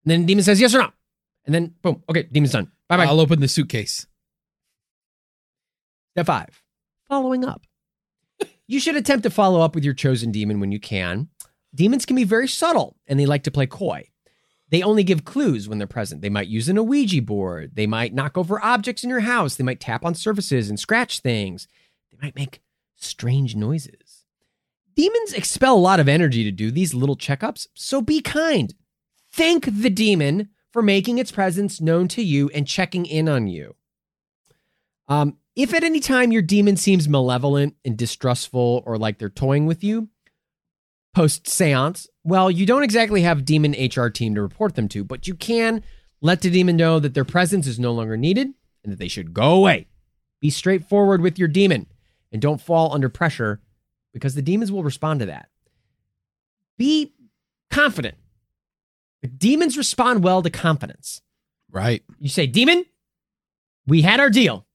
And 0.03 0.11
then 0.11 0.25
demon 0.25 0.43
says 0.43 0.61
yes 0.61 0.73
or 0.73 0.79
no. 0.79 0.91
And 1.45 1.53
then 1.53 1.75
boom. 1.81 2.03
Okay, 2.09 2.23
demon's 2.23 2.51
done. 2.51 2.71
Bye 2.87 2.97
bye. 2.97 3.05
I'll 3.05 3.19
open 3.19 3.39
the 3.39 3.47
suitcase. 3.47 4.07
Step 6.11 6.25
five, 6.25 6.61
following 7.07 7.45
up. 7.45 7.65
You 8.67 8.79
should 8.79 8.95
attempt 8.95 9.23
to 9.23 9.29
follow 9.29 9.61
up 9.61 9.73
with 9.73 9.83
your 9.83 9.93
chosen 9.93 10.31
demon 10.31 10.59
when 10.59 10.71
you 10.71 10.79
can. 10.79 11.29
Demons 11.73 12.05
can 12.05 12.15
be 12.15 12.23
very 12.23 12.47
subtle 12.47 12.97
and 13.07 13.19
they 13.19 13.25
like 13.25 13.43
to 13.43 13.51
play 13.51 13.65
coy. 13.65 14.09
They 14.69 14.83
only 14.83 15.03
give 15.03 15.25
clues 15.25 15.67
when 15.67 15.79
they're 15.79 15.87
present. 15.87 16.21
They 16.21 16.29
might 16.29 16.47
use 16.47 16.69
an 16.69 16.85
Ouija 16.85 17.21
board. 17.21 17.71
They 17.75 17.87
might 17.87 18.13
knock 18.13 18.37
over 18.37 18.63
objects 18.63 19.03
in 19.03 19.09
your 19.09 19.21
house. 19.21 19.55
They 19.55 19.63
might 19.63 19.79
tap 19.79 20.05
on 20.05 20.13
surfaces 20.13 20.69
and 20.69 20.79
scratch 20.79 21.19
things. 21.19 21.67
They 22.11 22.17
might 22.21 22.35
make 22.35 22.61
strange 22.95 23.55
noises. 23.55 24.25
Demons 24.95 25.33
expel 25.33 25.75
a 25.75 25.79
lot 25.79 25.99
of 25.99 26.07
energy 26.07 26.43
to 26.43 26.51
do 26.51 26.69
these 26.69 26.93
little 26.93 27.17
checkups, 27.17 27.67
so 27.73 28.01
be 28.01 28.21
kind. 28.21 28.75
Thank 29.31 29.65
the 29.65 29.89
demon 29.89 30.49
for 30.71 30.81
making 30.81 31.17
its 31.17 31.31
presence 31.31 31.81
known 31.81 32.07
to 32.09 32.21
you 32.21 32.49
and 32.49 32.67
checking 32.67 33.05
in 33.05 33.27
on 33.27 33.47
you. 33.47 33.75
Um, 35.07 35.37
if 35.55 35.73
at 35.73 35.83
any 35.83 35.99
time 35.99 36.31
your 36.31 36.41
demon 36.41 36.77
seems 36.77 37.09
malevolent 37.09 37.75
and 37.83 37.97
distrustful 37.97 38.83
or 38.85 38.97
like 38.97 39.17
they're 39.17 39.29
toying 39.29 39.65
with 39.65 39.83
you, 39.83 40.09
post 41.13 41.47
seance, 41.47 42.07
well, 42.23 42.51
you 42.51 42.65
don't 42.65 42.83
exactly 42.83 43.23
have 43.23 43.45
demon 43.45 43.73
HR 43.73 44.07
team 44.07 44.35
to 44.35 44.41
report 44.41 44.75
them 44.75 44.87
to, 44.89 45.03
but 45.03 45.27
you 45.27 45.33
can 45.33 45.83
let 46.21 46.41
the 46.41 46.49
demon 46.49 46.77
know 46.77 46.99
that 46.99 47.13
their 47.13 47.25
presence 47.25 47.65
is 47.65 47.79
no 47.79 47.91
longer 47.91 48.17
needed 48.17 48.49
and 48.83 48.93
that 48.93 48.99
they 48.99 49.07
should 49.07 49.33
go 49.33 49.53
away. 49.55 49.87
Be 50.39 50.49
straightforward 50.49 51.21
with 51.21 51.39
your 51.39 51.47
demon 51.47 51.87
and 52.31 52.41
don't 52.41 52.61
fall 52.61 52.93
under 52.93 53.09
pressure 53.09 53.61
because 54.13 54.35
the 54.35 54.41
demons 54.41 54.71
will 54.71 54.83
respond 54.83 55.19
to 55.21 55.25
that. 55.25 55.49
Be 56.77 57.13
confident. 57.71 58.15
The 59.21 59.27
demons 59.27 59.77
respond 59.77 60.23
well 60.23 60.41
to 60.41 60.49
confidence. 60.49 61.21
Right. 61.71 62.03
You 62.19 62.29
say, 62.29 62.47
Demon, 62.47 62.85
we 63.85 64.01
had 64.01 64.19
our 64.19 64.29
deal. 64.29 64.65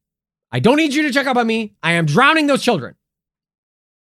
I 0.53 0.61
don't 0.61 0.77
need 0.77 0.95
you 0.95 1.03
to 1.03 1.13
check 1.13 1.27
up 1.27 1.37
on 1.37 1.47
me. 1.47 1.75
I 1.83 1.93
am 1.93 2.07
drowning 2.07 2.47
those 2.47 2.63
children. 2.63 2.95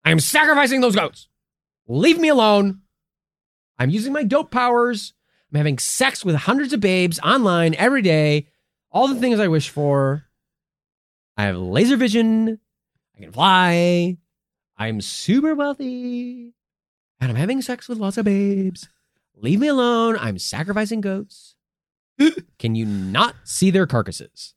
I 0.05 0.11
am 0.11 0.19
sacrificing 0.21 0.81
those 0.81 0.97
goats. 0.97 1.29
Leave 1.87 2.19
me 2.19 2.29
alone. 2.29 2.81
I'm 3.79 3.91
using 3.91 4.13
my 4.13 4.25
dope 4.25 4.51
powers. 4.51 5.15
I'm 5.51 5.57
having 5.59 5.79
sex 5.79 6.25
with 6.25 6.35
hundreds 6.37 6.73
of 6.73 6.81
babes 6.81 7.19
online 7.21 7.75
every 7.75 8.03
day. 8.03 8.49
All 8.91 9.09
the 9.09 9.21
things 9.21 9.39
I 9.39 9.49
wish 9.49 9.69
for. 9.69 10.25
I 11.37 11.45
have 11.45 11.57
laser 11.57 11.97
vision. 11.97 12.59
I 13.17 13.21
can 13.21 13.33
fly. 13.33 14.19
I'm 14.77 15.01
super 15.01 15.55
wealthy. 15.55 16.55
And 17.21 17.31
I'm 17.31 17.37
having 17.37 17.63
sex 17.63 17.89
with 17.89 17.99
lots 17.99 18.17
of 18.17 18.25
babes. 18.25 18.89
Leave 19.43 19.61
me 19.61 19.69
alone. 19.69 20.17
I'm 20.21 20.39
sacrificing 20.39 21.01
goats. 21.01 21.55
Can 22.59 22.75
you 22.75 22.85
not 22.85 23.35
see 23.45 23.71
their 23.71 23.87
carcasses? 23.87 24.55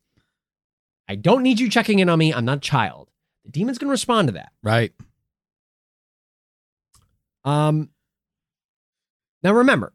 I 1.08 1.16
don't 1.16 1.42
need 1.42 1.60
you 1.60 1.70
checking 1.70 1.98
in 1.98 2.08
on 2.08 2.18
me. 2.18 2.32
I'm 2.32 2.44
not 2.44 2.58
a 2.58 2.60
child. 2.60 3.10
The 3.44 3.50
demon's 3.50 3.78
going 3.78 3.88
to 3.88 3.92
respond 3.92 4.28
to 4.28 4.32
that. 4.32 4.52
Right. 4.62 4.92
Um, 7.44 7.90
now 9.42 9.52
remember, 9.52 9.92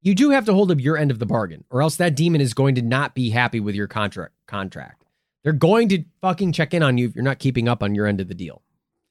you 0.00 0.14
do 0.14 0.30
have 0.30 0.46
to 0.46 0.54
hold 0.54 0.70
up 0.70 0.80
your 0.80 0.96
end 0.96 1.10
of 1.10 1.18
the 1.18 1.26
bargain, 1.26 1.64
or 1.70 1.82
else 1.82 1.96
that 1.96 2.16
demon 2.16 2.40
is 2.40 2.54
going 2.54 2.74
to 2.76 2.82
not 2.82 3.14
be 3.14 3.30
happy 3.30 3.60
with 3.60 3.74
your 3.74 3.88
contract. 3.88 4.32
Contract. 4.46 5.04
They're 5.44 5.52
going 5.52 5.88
to 5.90 6.04
fucking 6.20 6.52
check 6.52 6.72
in 6.74 6.82
on 6.82 6.98
you 6.98 7.08
if 7.08 7.14
you're 7.14 7.24
not 7.24 7.38
keeping 7.38 7.68
up 7.68 7.82
on 7.82 7.94
your 7.94 8.06
end 8.06 8.20
of 8.20 8.28
the 8.28 8.34
deal. 8.34 8.62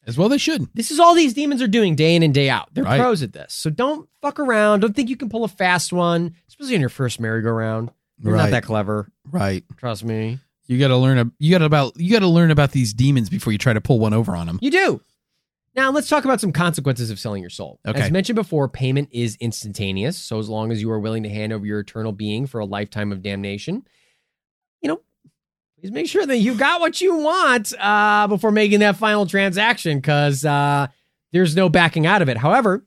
As 0.07 0.17
well 0.17 0.29
they 0.29 0.37
should. 0.37 0.67
This 0.73 0.89
is 0.89 0.99
all 0.99 1.13
these 1.13 1.33
demons 1.33 1.61
are 1.61 1.67
doing 1.67 1.95
day 1.95 2.15
in 2.15 2.23
and 2.23 2.33
day 2.33 2.49
out. 2.49 2.69
They're 2.73 2.83
Right. 2.85 2.99
pros 2.99 3.21
at 3.21 3.33
this. 3.33 3.53
So 3.53 3.69
don't 3.69 4.07
fuck 4.21 4.39
around. 4.39 4.79
Don't 4.79 4.95
think 4.95 5.09
you 5.09 5.17
can 5.17 5.27
pull 5.29 5.43
a 5.43 5.47
fast 5.49 5.91
one, 5.93 6.33
especially 6.47 6.75
on 6.75 6.79
your 6.79 6.89
first 6.89 7.19
merry-go-round. 7.19 7.91
You're 8.23 8.33
right. 8.33 8.43
not 8.43 8.51
that 8.51 8.63
clever. 8.63 9.11
right. 9.29 9.63
Trust 9.77 10.03
me. 10.05 10.39
You 10.65 10.79
got 10.79 10.87
to 10.89 10.97
learn. 10.97 11.17
A, 11.17 11.31
you 11.39 11.51
got 11.51 11.61
about. 11.61 11.93
You 11.97 12.11
got 12.11 12.19
to 12.19 12.27
learn 12.27 12.51
about 12.51 12.71
these 12.71 12.93
demons 12.93 13.29
before 13.29 13.53
you 13.53 13.59
try 13.59 13.71
to 13.73 13.79
pull 13.81 13.99
one 13.99 14.13
over 14.13 14.35
on 14.35 14.47
them. 14.47 14.59
You 14.61 14.71
do. 14.71 15.01
Now 15.75 15.91
let's 15.91 16.09
talk 16.09 16.25
about 16.25 16.41
some 16.41 16.51
consequences 16.51 17.09
of 17.11 17.19
selling 17.19 17.41
your 17.41 17.49
soul. 17.51 17.79
Okay. 17.87 18.01
As 18.01 18.11
mentioned 18.11 18.35
before, 18.35 18.67
payment 18.67 19.09
is 19.11 19.37
instantaneous. 19.39 20.17
So 20.17 20.39
as 20.39 20.49
long 20.49 20.71
as 20.71 20.81
you 20.81 20.89
are 20.91 20.99
willing 20.99 21.23
to 21.23 21.29
hand 21.29 21.53
over 21.53 21.65
your 21.65 21.79
eternal 21.81 22.11
being 22.11 22.47
for 22.47 22.59
a 22.59 22.65
lifetime 22.65 23.11
of 23.11 23.21
damnation, 23.21 23.85
please 25.79 25.91
make 25.91 26.07
sure 26.07 26.25
that 26.25 26.37
you 26.37 26.55
got 26.55 26.79
what 26.81 27.01
you 27.01 27.17
want 27.17 27.73
uh, 27.79 28.27
before 28.27 28.51
making 28.51 28.79
that 28.79 28.97
final 28.97 29.25
transaction, 29.25 29.99
because 29.99 30.43
uh, 30.43 30.87
there's 31.31 31.55
no 31.55 31.69
backing 31.69 32.05
out 32.05 32.21
of 32.21 32.29
it. 32.29 32.37
However, 32.37 32.85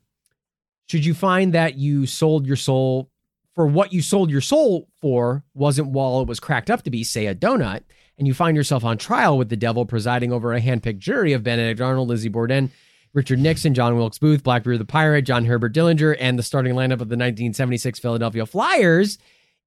should 0.89 1.05
you 1.05 1.15
find 1.15 1.53
that 1.55 1.77
you 1.77 2.07
sold 2.07 2.47
your 2.47 2.57
soul 2.57 3.11
for 3.55 3.67
what 3.67 3.93
you 3.93 4.03
sold 4.03 4.31
your 4.31 4.41
soul 4.41 4.89
for 5.01 5.45
wasn't 5.55 5.89
while 5.89 6.21
it 6.21 6.29
was 6.29 6.41
cracked 6.41 6.71
up 6.71 6.83
to 6.83 6.91
be, 6.91 7.05
say, 7.05 7.27
a 7.27 7.35
donut, 7.35 7.83
and 8.19 8.27
you 8.27 8.35
find 8.35 8.57
yourself 8.57 8.85
on 8.85 8.99
trial 8.99 9.39
with 9.39 9.49
the 9.49 9.57
devil 9.57 9.87
presiding 9.87 10.33
over 10.33 10.53
a 10.53 10.61
handpicked 10.61 10.99
jury 10.99 11.33
of 11.33 11.43
Benedict 11.43 11.81
Arnold, 11.81 12.09
Lizzie 12.09 12.29
Borden, 12.29 12.71
Richard 13.13 13.39
Nixon, 13.39 13.75
John 13.75 13.97
Wilkes 13.97 14.19
Booth, 14.19 14.43
Blackbeard 14.43 14.79
the 14.79 14.85
Pirate, 14.85 15.23
John 15.23 15.45
Herbert 15.45 15.75
Dillinger, 15.75 16.17
and 16.19 16.39
the 16.39 16.43
starting 16.43 16.75
lineup 16.75 17.01
of 17.01 17.09
the 17.09 17.17
1976 17.17 17.99
Philadelphia 17.99 18.47
Flyers, 18.47 19.19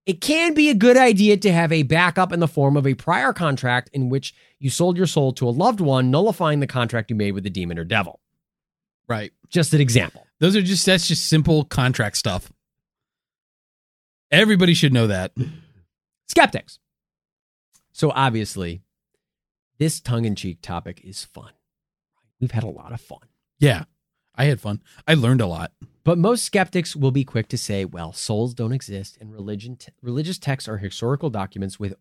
it 0.06 0.22
can 0.22 0.54
be 0.54 0.70
a 0.70 0.74
good 0.74 0.98
idea 0.98 1.38
to 1.38 1.52
have 1.52 1.72
a 1.72 1.84
backup 1.84 2.34
in 2.34 2.40
the 2.40 2.48
form 2.48 2.76
of 2.76 2.86
a 2.86 2.94
prior 2.94 3.32
contract 3.32 3.90
in 3.94 4.10
which 4.10 4.34
you 4.60 4.70
sold 4.70 4.98
your 4.98 5.08
soul 5.08 5.32
to 5.34 5.48
a 5.48 5.52
loved 5.52 5.80
one, 5.80 6.12
nullifying 6.12 6.60
the 6.60 6.68
contract 6.68 7.10
you 7.10 7.16
made 7.16 7.32
with 7.32 7.44
the 7.44 7.50
demon 7.50 7.80
or 7.80 7.84
devil. 7.84 8.20
Right. 9.08 9.32
Just 9.50 9.74
an 9.74 9.82
example. 9.82 10.26
Those 10.40 10.56
are 10.56 10.62
just. 10.62 10.86
That's 10.86 11.08
just 11.08 11.30
simple 11.30 11.66
contract 11.66 12.18
stuff. 12.18 12.52
Everybody 14.32 14.74
should 14.74 14.94
know 14.94 15.08
that. 15.08 15.32
skeptics. 16.28 16.80
So 17.92 18.12
obviously, 18.16 18.82
this 19.78 20.00
tongue-in-cheek 20.00 20.60
topic 20.62 21.02
is 21.04 21.24
fun. 21.24 21.52
We've 22.40 22.52
had 22.52 22.64
a 22.64 22.70
lot 22.70 22.92
of 22.92 23.00
fun. 23.00 23.20
Yeah. 23.60 23.84
I 24.36 24.46
had 24.46 24.62
fun. 24.62 24.82
I 25.08 25.14
learned 25.14 25.42
a 25.42 25.48
lot. 25.48 25.72
But 26.04 26.18
most 26.18 26.44
skeptics 26.44 26.96
will 26.96 27.12
be 27.12 27.24
quick 27.24 27.48
to 27.50 27.58
say, 27.58 27.86
well, 27.86 28.12
souls 28.12 28.54
don't 28.54 28.74
exist 28.74 29.18
and 29.22 29.32
religion 29.32 29.78
t- 29.78 29.92
religious 30.02 30.38
texts 30.38 30.68
are 30.68 30.78
historical 30.78 31.30
documents 31.30 31.80
with 31.80 31.96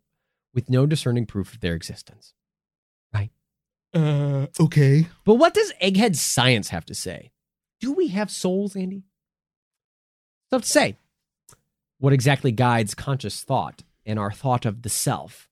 with 0.55 0.69
no 0.69 0.87
discerning 0.87 1.25
proof 1.25 1.55
of 1.55 1.61
their 1.61 1.75
existence. 1.75 2.35
Right? 3.15 3.31
Uh, 3.95 4.47
okay. 4.59 5.09
But 5.25 5.35
what 5.35 5.55
does 5.55 5.73
egghead 5.83 6.17
science 6.17 6.71
have 6.71 6.85
to 6.87 6.95
say? 6.95 7.31
Do 7.81 7.93
we 7.93 8.09
have 8.09 8.31
souls, 8.31 8.77
Andy? 8.77 9.05
Tough 10.51 10.63
to 10.63 10.69
say. 10.69 10.97
What 11.99 12.13
exactly 12.13 12.53
guides 12.53 12.95
conscious 12.95 13.43
thought 13.43 13.83
and 14.05 14.19
our 14.19 14.33
thought 14.33 14.67
of 14.67 14.83
the 14.83 14.89
self? 14.89 15.49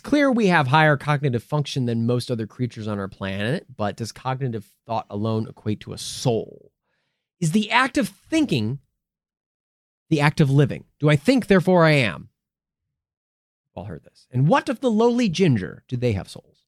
It's 0.00 0.08
clear 0.08 0.32
we 0.32 0.46
have 0.46 0.68
higher 0.68 0.96
cognitive 0.96 1.42
function 1.42 1.84
than 1.84 2.06
most 2.06 2.30
other 2.30 2.46
creatures 2.46 2.88
on 2.88 2.98
our 2.98 3.06
planet, 3.06 3.66
but 3.76 3.96
does 3.96 4.12
cognitive 4.12 4.64
thought 4.86 5.04
alone 5.10 5.46
equate 5.46 5.80
to 5.80 5.92
a 5.92 5.98
soul? 5.98 6.72
Is 7.38 7.52
the 7.52 7.70
act 7.70 7.98
of 7.98 8.08
thinking 8.08 8.78
the 10.08 10.22
act 10.22 10.40
of 10.40 10.50
living? 10.50 10.86
Do 11.00 11.10
I 11.10 11.16
think, 11.16 11.48
therefore 11.48 11.84
I 11.84 11.90
am? 11.90 12.30
We've 13.68 13.82
all 13.82 13.84
heard 13.84 14.02
this. 14.02 14.26
And 14.30 14.48
what 14.48 14.70
of 14.70 14.80
the 14.80 14.90
lowly 14.90 15.28
ginger? 15.28 15.84
Do 15.86 15.98
they 15.98 16.12
have 16.12 16.30
souls? 16.30 16.64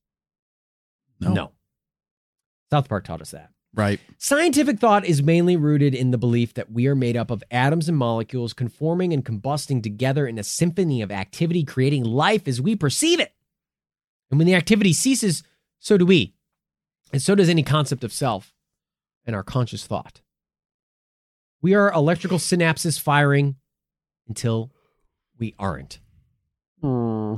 No. 1.19 1.53
South 2.71 2.87
Park 2.87 3.05
taught 3.05 3.23
us 3.23 3.31
that. 3.31 3.49
Right. 3.75 4.01
Scientific 4.19 4.79
thought 4.79 5.07
is 5.07 5.23
mainly 5.23 5.57
rooted 5.57 5.95
in 5.95 6.11
the 6.11 6.19
belief 6.19 6.53
that 6.55 6.71
we 6.71 6.87
are 6.89 6.95
made 6.95 7.17
up 7.17 7.31
of 7.31 7.43
atoms 7.51 7.89
and 7.89 7.97
molecules 7.97 8.53
conforming 8.53 9.13
and 9.15 9.25
combusting 9.25 9.83
together 9.83 10.27
in 10.27 10.39
a 10.39 10.45
symphony 10.45 11.01
of 11.01 11.11
activity, 11.11 11.65
creating 11.65 12.05
life 12.05 12.47
as 12.47 12.61
we 12.61 12.77
perceive 12.77 13.19
it. 13.19 13.33
And 14.31 14.39
when 14.39 14.47
the 14.47 14.55
activity 14.55 14.93
ceases, 14.93 15.43
so 15.79 15.97
do 15.97 16.05
we. 16.05 16.35
And 17.13 17.23
so 17.23 17.35
does 17.35 17.49
any 17.49 17.63
concept 17.63 18.05
of 18.05 18.13
self. 18.13 18.53
and 19.25 19.37
our 19.37 19.45
conscious 19.45 19.87
thought. 19.87 20.21
We 21.61 21.75
are 21.75 21.93
electrical 21.93 22.39
synapses 22.39 23.01
firing 23.01 23.55
until 24.29 24.73
we 25.39 25.55
aren't. 25.59 26.01
Hmm. 26.81 27.37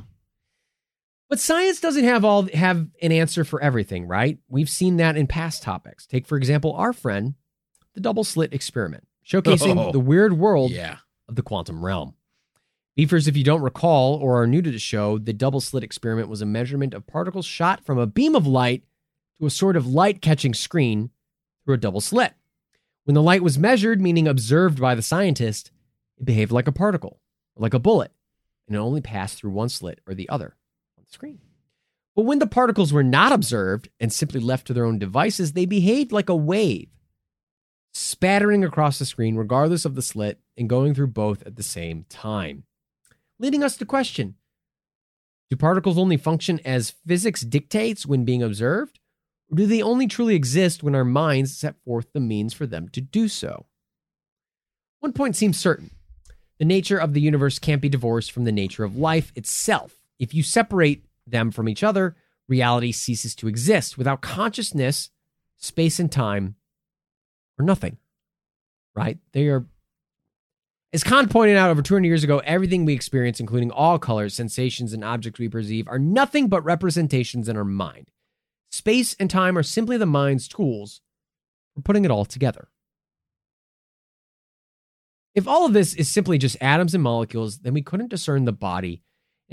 But 1.35 1.41
science 1.41 1.81
doesn't 1.81 2.05
have 2.05 2.25
all 2.25 2.47
have 2.55 2.87
an 3.03 3.11
answer 3.11 3.43
for 3.43 3.61
everything, 3.61 4.07
right? 4.07 4.39
We've 4.47 4.69
seen 4.71 4.99
that 4.99 5.17
in 5.17 5.27
past 5.27 5.65
topics. 5.65 6.07
Take 6.07 6.29
for 6.29 6.39
example 6.39 6.75
our 6.75 6.93
friend, 6.93 7.35
the 7.95 8.01
double 8.01 8.23
slit 8.23 8.53
experiment, 8.55 9.09
showcasing 9.27 9.77
Oh. 9.77 9.91
the 9.91 9.99
weird 9.99 10.35
world 10.35 10.71
Yeah. 10.71 10.99
of 11.29 11.35
the 11.35 11.43
quantum 11.43 11.85
realm. 11.85 12.15
Beefers, 12.95 13.27
if 13.27 13.37
you 13.37 13.43
don't 13.43 13.63
recall 13.63 14.15
or 14.15 14.41
are 14.41 14.47
new 14.47 14.63
to 14.63 14.71
the 14.71 14.79
show, 14.79 15.19
the 15.19 15.33
double 15.33 15.61
slit 15.61 15.83
experiment 15.83 16.29
was 16.29 16.41
a 16.41 16.47
measurement 16.47 16.95
of 16.95 17.05
particles 17.09 17.47
shot 17.47 17.85
from 17.85 17.99
a 17.99 18.07
beam 18.07 18.37
of 18.37 18.47
light 18.47 18.85
to 19.41 19.47
a 19.47 19.51
sort 19.51 19.75
of 19.77 19.89
light 19.89 20.23
catching 20.23 20.55
screen 20.55 21.11
through 21.65 21.75
a 21.75 21.79
double 21.79 22.01
slit. 22.01 22.35
When 23.07 23.15
the 23.15 23.23
light 23.23 23.43
was 23.43 23.59
measured, 23.59 24.01
meaning 24.01 24.29
observed 24.29 24.81
by 24.81 24.95
the 24.95 25.03
scientist, 25.03 25.73
it 26.17 26.27
behaved 26.27 26.53
like 26.53 26.69
a 26.69 26.73
particle, 26.73 27.19
like 27.57 27.75
a 27.75 27.81
bullet, 27.81 28.13
and 28.69 28.77
it 28.77 28.79
only 28.79 29.01
passed 29.01 29.39
through 29.39 29.51
one 29.51 29.69
slit 29.69 29.99
or 30.07 30.15
the 30.15 30.29
other 30.29 30.55
on 31.05 31.09
the 31.09 31.13
screen. 31.13 31.39
But 32.17 32.25
when 32.25 32.39
the 32.39 32.47
particles 32.47 32.93
were 32.93 33.03
not 33.03 33.33
observed 33.33 33.89
and 33.99 34.13
simply 34.13 34.41
left 34.41 34.67
to 34.69 34.73
their 34.73 34.85
own 34.85 34.99
devices, 34.99 35.53
they 35.53 35.67
behaved 35.67 36.13
like 36.13 36.29
a 36.29 36.37
wave, 36.37 36.89
spattering 37.93 38.65
across 38.65 38.99
the 38.99 39.05
screen 39.05 39.37
regardless 39.37 39.85
of 39.85 39.95
the 39.95 40.03
slit 40.03 40.41
and 40.57 40.69
going 40.69 40.95
through 40.95 41.09
both 41.09 41.43
at 41.47 41.57
the 41.57 41.63
same 41.63 42.05
time. 42.09 42.65
Leading 43.39 43.63
us 43.63 43.77
to 43.77 43.85
question 43.85 44.37
Do 45.51 45.57
particles 45.57 45.99
only 45.99 46.17
function 46.17 46.61
as 46.65 46.95
physics 47.07 47.43
dictates 47.43 48.07
when 48.07 48.25
being 48.25 48.43
observed? 48.43 49.01
Or 49.51 49.57
do 49.57 49.67
they 49.67 49.83
only 49.83 50.07
truly 50.07 50.37
exist 50.37 50.83
when 50.83 50.95
our 50.95 51.05
minds 51.05 51.57
set 51.57 51.75
forth 51.85 52.07
the 52.13 52.21
means 52.21 52.55
for 52.55 52.67
them 52.67 52.89
to 52.91 53.01
do 53.01 53.29
so? 53.29 53.67
One 55.01 55.13
point 55.13 55.37
seems 55.37 55.59
certain 55.59 55.91
the 56.59 56.65
nature 56.65 56.97
of 56.97 57.13
the 57.13 57.21
universe 57.21 57.59
can't 57.59 57.83
be 57.83 57.89
divorced 57.89 58.31
from 58.31 58.45
the 58.45 58.53
nature 58.53 58.85
of 58.85 58.97
life 58.97 59.33
itself. 59.35 60.04
If 60.19 60.35
you 60.35 60.43
separate 60.43 61.05
them 61.27 61.51
from 61.51 61.69
each 61.69 61.83
other, 61.83 62.17
reality 62.49 62.93
ceases 62.93 63.35
to 63.37 63.49
exist. 63.49 63.99
Without 63.99 64.21
consciousness, 64.21 65.11
space 65.57 65.99
and 65.99 66.11
time 66.11 66.57
are 67.59 67.65
nothing, 67.65 67.99
right? 68.95 69.19
They 69.33 69.49
are 69.49 69.67
as 70.95 71.03
Kant 71.03 71.29
pointed 71.29 71.57
out 71.57 71.71
over 71.71 71.83
200 71.83 72.07
years 72.07 72.23
ago, 72.23 72.39
everything 72.45 72.85
we 72.85 72.95
experience, 72.95 73.41
including 73.41 73.73
all 73.73 73.99
colors, 73.99 74.33
sensations, 74.33 74.93
and 74.93 75.05
objects 75.05 75.41
we 75.41 75.49
perceive, 75.49 75.89
are 75.89 75.99
nothing 75.99 76.47
but 76.47 76.65
representations 76.65 77.49
in 77.49 77.57
our 77.57 77.65
mind. 77.65 78.13
Space 78.71 79.17
and 79.19 79.29
time 79.29 79.59
are 79.59 79.65
simply 79.65 79.97
the 79.97 80.07
mind's 80.07 80.47
tools 80.47 81.01
for 81.75 81.83
putting 81.83 82.05
it 82.05 82.13
all 82.13 82.25
together. 82.25 82.69
If 85.35 85.49
all 85.49 85.67
of 85.67 85.73
this 85.73 85.95
is 85.95 86.09
simply 86.09 86.39
just 86.39 86.57
atoms 86.61 86.95
and 86.95 87.03
molecules, 87.03 87.59
then 87.59 87.75
we 87.75 87.83
couldn't 87.83 88.11
discern 88.11 88.45
the 88.45 88.53
body 88.53 89.03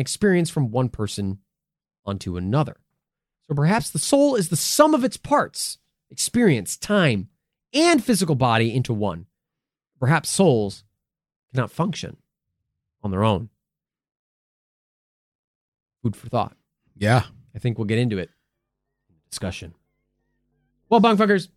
experience 0.01 0.49
from 0.49 0.71
one 0.71 0.89
person 0.89 1.39
onto 2.05 2.35
another. 2.35 2.77
So 3.47 3.55
perhaps 3.55 3.89
the 3.89 3.99
soul 3.99 4.35
is 4.35 4.49
the 4.49 4.55
sum 4.55 4.93
of 4.93 5.03
its 5.03 5.17
parts, 5.17 5.77
experience, 6.09 6.77
time, 6.77 7.29
and 7.73 8.03
physical 8.03 8.35
body 8.35 8.73
into 8.73 8.93
one. 8.93 9.27
Perhaps 9.99 10.29
souls 10.29 10.83
cannot 11.53 11.71
function 11.71 12.17
on 13.03 13.11
their 13.11 13.23
own. 13.23 13.49
Food 16.01 16.15
for 16.15 16.27
thought. 16.27 16.55
Yeah. 16.97 17.23
I 17.55 17.59
think 17.59 17.77
we'll 17.77 17.85
get 17.85 17.99
into 17.99 18.17
it 18.17 18.29
in 19.09 19.15
the 19.15 19.29
discussion. 19.29 19.73
Well, 20.89 21.01
bunkfuckers, 21.01 21.49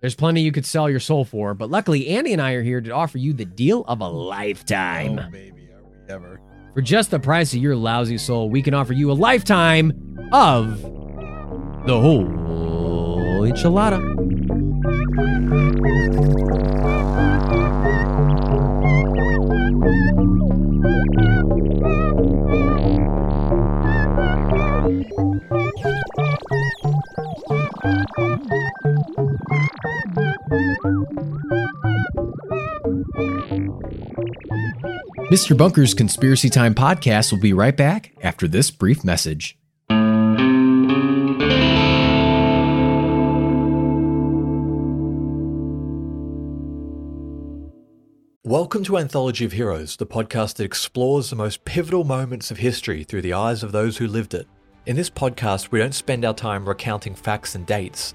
there's 0.00 0.14
plenty 0.14 0.42
you 0.42 0.52
could 0.52 0.66
sell 0.66 0.88
your 0.88 1.00
soul 1.00 1.24
for, 1.24 1.54
but 1.54 1.70
luckily 1.70 2.08
Andy 2.08 2.32
and 2.32 2.40
I 2.40 2.52
are 2.52 2.62
here 2.62 2.80
to 2.80 2.90
offer 2.90 3.18
you 3.18 3.32
the 3.32 3.44
deal 3.44 3.84
of 3.86 4.00
a 4.00 4.08
lifetime. 4.08 5.18
Oh, 5.18 5.30
baby, 5.30 5.70
are 5.72 5.82
we 5.82 5.96
ever? 6.12 6.40
For 6.76 6.82
just 6.82 7.10
the 7.10 7.18
price 7.18 7.54
of 7.54 7.60
your 7.60 7.74
lousy 7.74 8.18
soul, 8.18 8.50
we 8.50 8.60
can 8.60 8.74
offer 8.74 8.92
you 8.92 9.10
a 9.10 9.14
lifetime 9.14 10.28
of 10.30 10.82
the 10.82 11.98
whole 11.98 12.26
enchilada. 13.46 13.96
Mr. 35.30 35.58
Bunker's 35.58 35.92
Conspiracy 35.92 36.48
Time 36.48 36.72
podcast 36.72 37.32
will 37.32 37.40
be 37.40 37.52
right 37.52 37.76
back 37.76 38.12
after 38.22 38.46
this 38.46 38.70
brief 38.70 39.02
message. 39.02 39.58
Welcome 48.44 48.84
to 48.84 48.98
Anthology 48.98 49.44
of 49.44 49.50
Heroes, 49.50 49.96
the 49.96 50.06
podcast 50.06 50.54
that 50.54 50.64
explores 50.64 51.30
the 51.30 51.34
most 51.34 51.64
pivotal 51.64 52.04
moments 52.04 52.52
of 52.52 52.58
history 52.58 53.02
through 53.02 53.22
the 53.22 53.32
eyes 53.32 53.64
of 53.64 53.72
those 53.72 53.96
who 53.96 54.06
lived 54.06 54.32
it. 54.32 54.46
In 54.86 54.94
this 54.94 55.10
podcast, 55.10 55.72
we 55.72 55.80
don't 55.80 55.92
spend 55.92 56.24
our 56.24 56.34
time 56.34 56.68
recounting 56.68 57.16
facts 57.16 57.56
and 57.56 57.66
dates. 57.66 58.14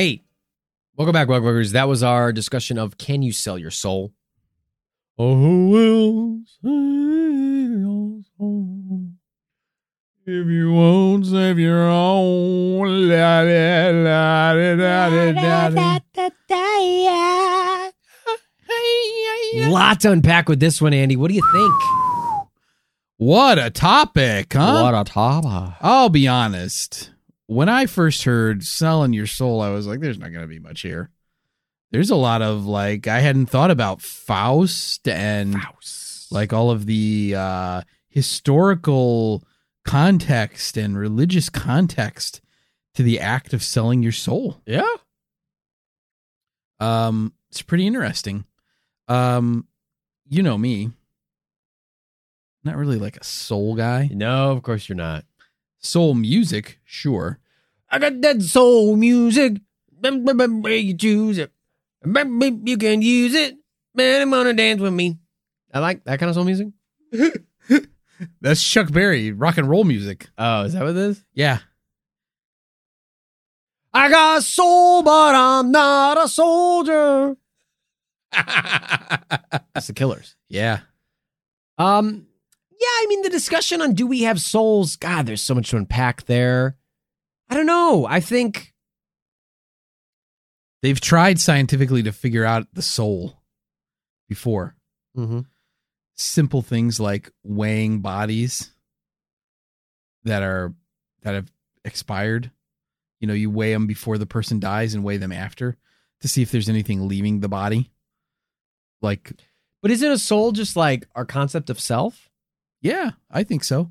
Hey, 0.00 0.22
welcome 0.96 1.12
back, 1.12 1.28
Bugbuggers. 1.28 1.72
That 1.72 1.86
was 1.86 2.02
our 2.02 2.32
discussion 2.32 2.78
of 2.78 2.96
can 2.96 3.20
you 3.20 3.32
sell 3.32 3.58
your 3.58 3.70
soul? 3.70 4.14
Oh, 5.18 5.34
who 5.34 5.68
will 5.68 6.40
sell 6.62 6.72
your 6.72 8.22
soul 8.38 9.10
if 10.24 10.46
you 10.46 10.72
won't 10.72 11.26
save 11.26 11.58
your 11.58 11.82
own? 11.82 13.10
La, 13.10 13.40
la, 13.42 13.90
la, 13.90 14.52
la, 14.52 14.72
la, 14.72 15.68
la, 15.68 15.68
la. 15.68 16.08
Lot 19.68 20.00
to 20.00 20.12
unpack 20.12 20.48
with 20.48 20.60
this 20.60 20.80
one, 20.80 20.94
Andy. 20.94 21.16
What 21.16 21.28
do 21.28 21.34
you 21.34 21.46
think? 21.52 22.48
What 23.18 23.58
a 23.58 23.68
topic, 23.68 24.54
huh? 24.54 24.80
What 24.80 24.94
a 24.94 25.04
top. 25.04 25.44
I'll 25.82 26.08
be 26.08 26.26
honest. 26.26 27.10
When 27.50 27.68
I 27.68 27.86
first 27.86 28.22
heard 28.22 28.62
selling 28.62 29.12
your 29.12 29.26
soul, 29.26 29.60
I 29.60 29.70
was 29.70 29.84
like, 29.84 29.98
there's 29.98 30.20
not 30.20 30.30
going 30.30 30.44
to 30.44 30.46
be 30.46 30.60
much 30.60 30.82
here. 30.82 31.10
There's 31.90 32.10
a 32.10 32.14
lot 32.14 32.42
of 32.42 32.64
like, 32.64 33.08
I 33.08 33.18
hadn't 33.18 33.46
thought 33.46 33.72
about 33.72 34.00
Faust 34.00 35.08
and 35.08 35.56
like 36.30 36.52
all 36.52 36.70
of 36.70 36.86
the 36.86 37.34
uh, 37.36 37.82
historical 38.08 39.42
context 39.84 40.76
and 40.76 40.96
religious 40.96 41.48
context 41.48 42.40
to 42.94 43.02
the 43.02 43.18
act 43.18 43.52
of 43.52 43.64
selling 43.64 44.00
your 44.00 44.12
soul. 44.12 44.60
Yeah. 44.64 44.86
Um, 46.78 47.32
it's 47.50 47.62
pretty 47.62 47.84
interesting. 47.84 48.44
Um, 49.08 49.66
you 50.28 50.44
know 50.44 50.56
me, 50.56 50.92
not 52.62 52.76
really 52.76 53.00
like 53.00 53.16
a 53.16 53.24
soul 53.24 53.74
guy. 53.74 54.08
No, 54.12 54.52
of 54.52 54.62
course 54.62 54.88
you're 54.88 54.94
not. 54.94 55.24
Soul 55.80 56.14
music, 56.14 56.78
sure. 56.84 57.38
I 57.90 57.98
got 57.98 58.20
that 58.20 58.42
soul 58.42 58.96
music. 58.96 59.60
You 60.02 60.94
choose 60.96 61.38
it. 61.38 61.50
You 62.04 62.76
can 62.78 63.02
use 63.02 63.34
it. 63.34 63.56
Man, 63.94 64.22
I'm 64.22 64.30
gonna 64.30 64.52
dance 64.52 64.80
with 64.80 64.92
me. 64.92 65.18
I 65.72 65.78
like 65.80 66.04
that 66.04 66.18
kind 66.20 66.28
of 66.30 66.34
soul 66.34 66.44
music. 66.44 66.68
That's 68.40 68.62
Chuck 68.62 68.92
Berry, 68.92 69.32
rock 69.32 69.56
and 69.58 69.68
roll 69.68 69.84
music. 69.84 70.28
Oh, 70.36 70.64
is 70.64 70.74
that 70.74 70.82
what 70.82 70.90
it 70.90 70.96
is? 70.96 71.24
Yeah. 71.32 71.58
I 73.92 74.08
got 74.10 74.44
soul, 74.44 75.02
but 75.02 75.34
I'm 75.34 75.72
not 75.72 76.22
a 76.22 76.28
soldier. 76.28 77.36
That's 78.32 79.86
the 79.88 79.94
Killers. 79.94 80.36
Yeah. 80.48 80.80
Um, 81.78 82.26
yeah, 82.80 82.86
I 82.86 83.06
mean 83.08 83.22
the 83.22 83.30
discussion 83.30 83.82
on 83.82 83.94
do 83.94 84.06
we 84.06 84.22
have 84.22 84.40
souls? 84.40 84.96
God, 84.96 85.26
there's 85.26 85.42
so 85.42 85.54
much 85.54 85.70
to 85.70 85.76
unpack 85.76 86.24
there. 86.26 86.76
I 87.48 87.54
don't 87.54 87.66
know. 87.66 88.06
I 88.06 88.20
think 88.20 88.70
They've 90.82 91.00
tried 91.00 91.38
scientifically 91.38 92.02
to 92.04 92.12
figure 92.12 92.44
out 92.44 92.66
the 92.72 92.82
soul 92.82 93.42
before. 94.28 94.74
mm-hmm. 95.16 95.40
Simple 96.16 96.62
things 96.62 97.00
like 97.00 97.30
weighing 97.42 98.00
bodies 98.00 98.72
that 100.24 100.42
are 100.42 100.74
that 101.22 101.34
have 101.34 101.50
expired. 101.84 102.50
You 103.20 103.26
know, 103.26 103.34
you 103.34 103.50
weigh 103.50 103.72
them 103.72 103.86
before 103.86 104.18
the 104.18 104.26
person 104.26 104.60
dies 104.60 104.94
and 104.94 105.04
weigh 105.04 105.16
them 105.16 105.32
after 105.32 105.76
to 106.20 106.28
see 106.28 106.42
if 106.42 106.50
there's 106.50 106.68
anything 106.68 107.08
leaving 107.08 107.40
the 107.40 107.48
body. 107.48 107.90
Like, 109.00 109.32
But 109.80 109.90
isn't 109.90 110.10
a 110.12 110.18
soul 110.18 110.52
just 110.52 110.76
like 110.76 111.06
our 111.14 111.24
concept 111.24 111.70
of 111.70 111.80
self? 111.80 112.29
Yeah, 112.80 113.10
I 113.30 113.44
think 113.44 113.64
so. 113.64 113.90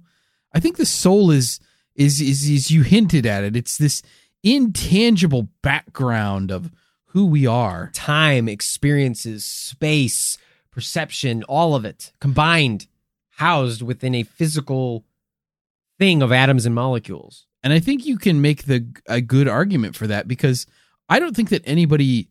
I 0.53 0.59
think 0.59 0.77
the 0.77 0.85
soul 0.85 1.31
is 1.31 1.59
is 1.95 2.21
is, 2.21 2.49
is 2.49 2.71
you 2.71 2.83
hinted 2.83 3.25
at 3.25 3.43
it. 3.43 3.55
It's 3.55 3.77
this 3.77 4.01
intangible 4.43 5.49
background 5.61 6.51
of 6.51 6.71
who 7.07 7.25
we 7.25 7.45
are. 7.45 7.91
Time, 7.93 8.47
experiences, 8.47 9.45
space, 9.45 10.37
perception, 10.71 11.43
all 11.43 11.75
of 11.75 11.85
it 11.85 12.11
combined, 12.19 12.87
housed 13.31 13.81
within 13.81 14.15
a 14.15 14.23
physical 14.23 15.05
thing 15.97 16.21
of 16.21 16.31
atoms 16.31 16.65
and 16.65 16.73
molecules. 16.73 17.47
And 17.61 17.73
I 17.73 17.79
think 17.79 18.05
you 18.05 18.17
can 18.17 18.41
make 18.41 18.63
the 18.63 18.87
a 19.07 19.21
good 19.21 19.47
argument 19.47 19.95
for 19.95 20.07
that 20.07 20.27
because 20.27 20.65
I 21.09 21.19
don't 21.19 21.35
think 21.35 21.49
that 21.49 21.63
anybody 21.65 22.29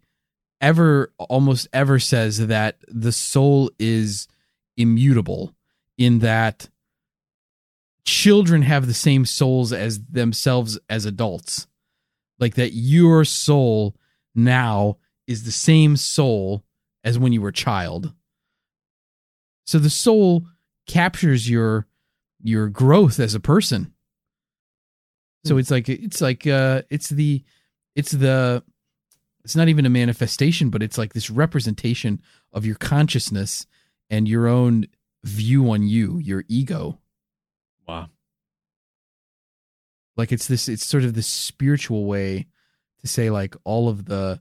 ever 0.61 1.13
almost 1.19 1.69
ever 1.73 1.99
says 1.99 2.47
that 2.47 2.79
the 2.89 3.13
soul 3.13 3.71
is 3.79 4.27
immutable 4.77 5.55
in 5.99 6.21
that 6.21 6.71
children 8.05 8.63
have 8.63 8.87
the 8.87 8.95
same 8.95 9.27
souls 9.27 9.73
as 9.73 10.03
themselves 10.05 10.79
as 10.89 11.05
adults. 11.05 11.67
Like 12.39 12.55
that 12.55 12.73
your 12.73 13.25
soul 13.25 13.97
now 14.35 14.97
is 15.27 15.45
the 15.45 15.53
same 15.53 15.97
soul 15.97 16.65
as 17.05 17.19
when 17.19 17.33
you 17.33 17.43
were 17.43 17.49
a 17.49 17.53
child. 17.53 18.15
So 19.67 19.79
the 19.79 19.91
soul 19.91 20.47
captures 20.87 21.51
your 21.51 21.87
your 22.41 22.69
growth 22.69 23.21
as 23.21 23.35
a 23.35 23.41
person. 23.41 23.93
So 25.45 25.59
it's 25.59 25.71
like 25.71 25.89
it's 25.89 26.21
like 26.21 26.47
uh 26.47 26.83
it's 26.91 27.09
the 27.09 27.45
it's 27.95 28.13
the 28.13 28.63
it's 29.45 29.57
not 29.57 29.69
even 29.69 29.87
a 29.87 29.91
manifestation, 29.91 30.71
but 30.71 30.83
it's 30.83 30.99
like 30.99 31.13
this 31.13 31.31
representation 31.31 32.21
of 32.53 32.65
your 32.65 32.77
consciousness 32.77 33.67
and 34.11 34.29
your 34.29 34.47
own 34.47 34.87
view 35.25 35.71
on 35.71 35.83
you, 35.83 36.19
your 36.19 36.45
ego. 36.49 36.99
Wow. 37.87 38.09
Like 40.16 40.33
it's 40.33 40.49
this 40.49 40.69
it's 40.69 40.85
sort 40.85 41.05
of 41.05 41.14
this 41.14 41.27
spiritual 41.27 42.07
way 42.07 42.47
to 43.01 43.07
say 43.07 43.31
like 43.31 43.55
all 43.64 43.89
of 43.89 44.07
the 44.07 44.41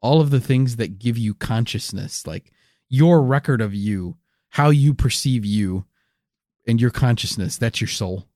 all 0.00 0.20
of 0.20 0.30
the 0.30 0.40
things 0.40 0.76
that 0.76 0.98
give 0.98 1.18
you 1.18 1.34
consciousness, 1.34 2.26
like 2.26 2.52
your 2.88 3.22
record 3.22 3.60
of 3.60 3.74
you, 3.74 4.16
how 4.50 4.70
you 4.70 4.94
perceive 4.94 5.44
you 5.44 5.84
and 6.66 6.80
your 6.80 6.90
consciousness, 6.90 7.56
that's 7.56 7.80
your 7.80 7.88
soul. 7.88 8.26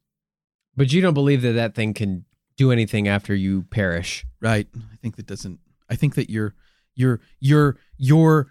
But 0.76 0.92
you 0.92 1.00
don't 1.00 1.14
believe 1.14 1.42
that 1.42 1.52
that 1.52 1.74
thing 1.74 1.94
can 1.94 2.24
do 2.56 2.72
anything 2.72 3.08
after 3.08 3.34
you 3.34 3.62
perish. 3.70 4.26
Right. 4.40 4.66
I 4.74 4.96
think 4.96 5.16
that 5.16 5.26
doesn't 5.26 5.60
I 5.88 5.96
think 5.96 6.14
that 6.16 6.30
your 6.30 6.54
your 6.94 7.20
your 7.40 7.76
your 7.96 8.48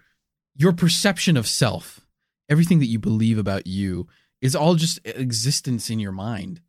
your 0.54 0.72
perception 0.72 1.36
of 1.36 1.46
self, 1.46 2.03
everything 2.48 2.78
that 2.80 2.86
you 2.86 2.98
believe 2.98 3.38
about 3.38 3.66
you 3.66 4.06
is 4.40 4.54
all 4.54 4.74
just 4.74 4.98
existence 5.04 5.90
in 5.90 5.98
your 5.98 6.12
mind. 6.12 6.60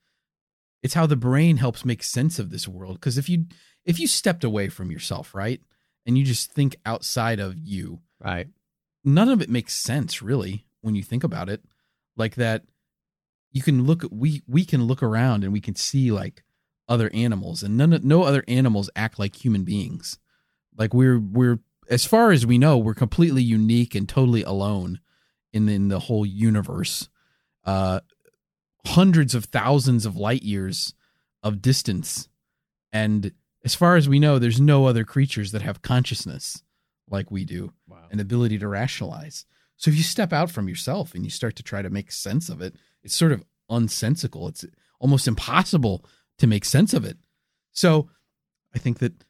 It's 0.81 0.93
how 0.93 1.05
the 1.05 1.15
brain 1.15 1.57
helps 1.57 1.83
make 1.83 2.03
sense 2.03 2.37
of 2.39 2.49
this 2.49 2.67
world 2.67 2.95
because 2.95 3.17
if 3.17 3.27
you 3.27 3.45
if 3.85 3.99
you 3.99 4.07
stepped 4.07 4.43
away 4.43 4.69
from 4.69 4.91
yourself, 4.91 5.33
right? 5.35 5.61
And 6.05 6.17
you 6.17 6.23
just 6.23 6.51
think 6.51 6.75
outside 6.85 7.39
of 7.39 7.57
you, 7.57 8.01
Right. 8.23 8.47
none 9.03 9.29
of 9.29 9.41
it 9.41 9.49
makes 9.49 9.75
sense 9.75 10.21
really 10.21 10.65
when 10.81 10.95
you 10.95 11.03
think 11.03 11.23
about 11.23 11.49
it 11.49 11.63
like 12.15 12.35
that 12.35 12.63
you 13.51 13.61
can 13.61 13.83
look 13.83 14.03
we 14.11 14.41
we 14.47 14.65
can 14.65 14.83
look 14.85 15.03
around 15.03 15.43
and 15.43 15.51
we 15.53 15.61
can 15.61 15.75
see 15.75 16.11
like 16.11 16.43
other 16.87 17.09
animals 17.13 17.61
and 17.61 17.77
none 17.77 17.99
no 18.03 18.23
other 18.23 18.43
animals 18.47 18.89
act 18.95 19.19
like 19.19 19.43
human 19.43 19.63
beings 19.63 20.17
like 20.77 20.93
we're 20.93 21.19
we're 21.19 21.59
as 21.89 22.05
far 22.05 22.31
as 22.31 22.45
we 22.45 22.57
know 22.57 22.77
we're 22.77 22.93
completely 22.93 23.43
unique 23.43 23.93
and 23.95 24.07
totally 24.09 24.43
alone 24.43 24.99
in 25.55 25.67
in 25.69 25.87
the 25.87 25.99
whole 26.01 26.25
universe 26.25 27.09
uh 27.63 27.99
hundreds 28.85 29.33
of 29.33 29.45
thousands 29.45 30.05
of 30.05 30.15
light 30.15 30.43
years 30.43 30.93
of 31.41 31.61
distance 31.61 32.29
and 32.93 33.31
as 33.63 33.73
far 33.73 33.95
as 33.95 34.07
we 34.07 34.19
know 34.19 34.37
there's 34.37 34.61
no 34.61 34.85
other 34.85 35.03
creatures 35.03 35.51
that 35.51 35.63
have 35.63 35.81
consciousness 35.81 36.61
like 37.09 37.31
we 37.31 37.43
do 37.45 37.71
Wow. 37.87 37.97
an 38.11 38.19
ability 38.19 38.57
to 38.59 38.67
rationalize. 38.67 39.45
So 39.77 39.89
if 39.89 39.97
you 39.97 40.03
step 40.03 40.31
out 40.33 40.49
from 40.51 40.67
yourself 40.69 41.13
and 41.15 41.23
you 41.23 41.29
start 41.31 41.55
to 41.57 41.63
try 41.63 41.81
to 41.81 41.89
make 41.89 42.11
sense 42.11 42.47
of 42.49 42.61
it, 42.61 42.75
it's 43.03 43.15
sort 43.15 43.31
of 43.31 43.43
unsensical. 43.69 44.47
It's 44.47 44.65
almost 44.99 45.27
impossible 45.27 46.05
to 46.37 46.47
make 46.47 46.63
sense 46.65 46.93
of 46.93 47.03
it. 47.05 47.17
So 47.71 48.09
I 48.73 48.79
think 48.79 48.99
that 48.99 49.23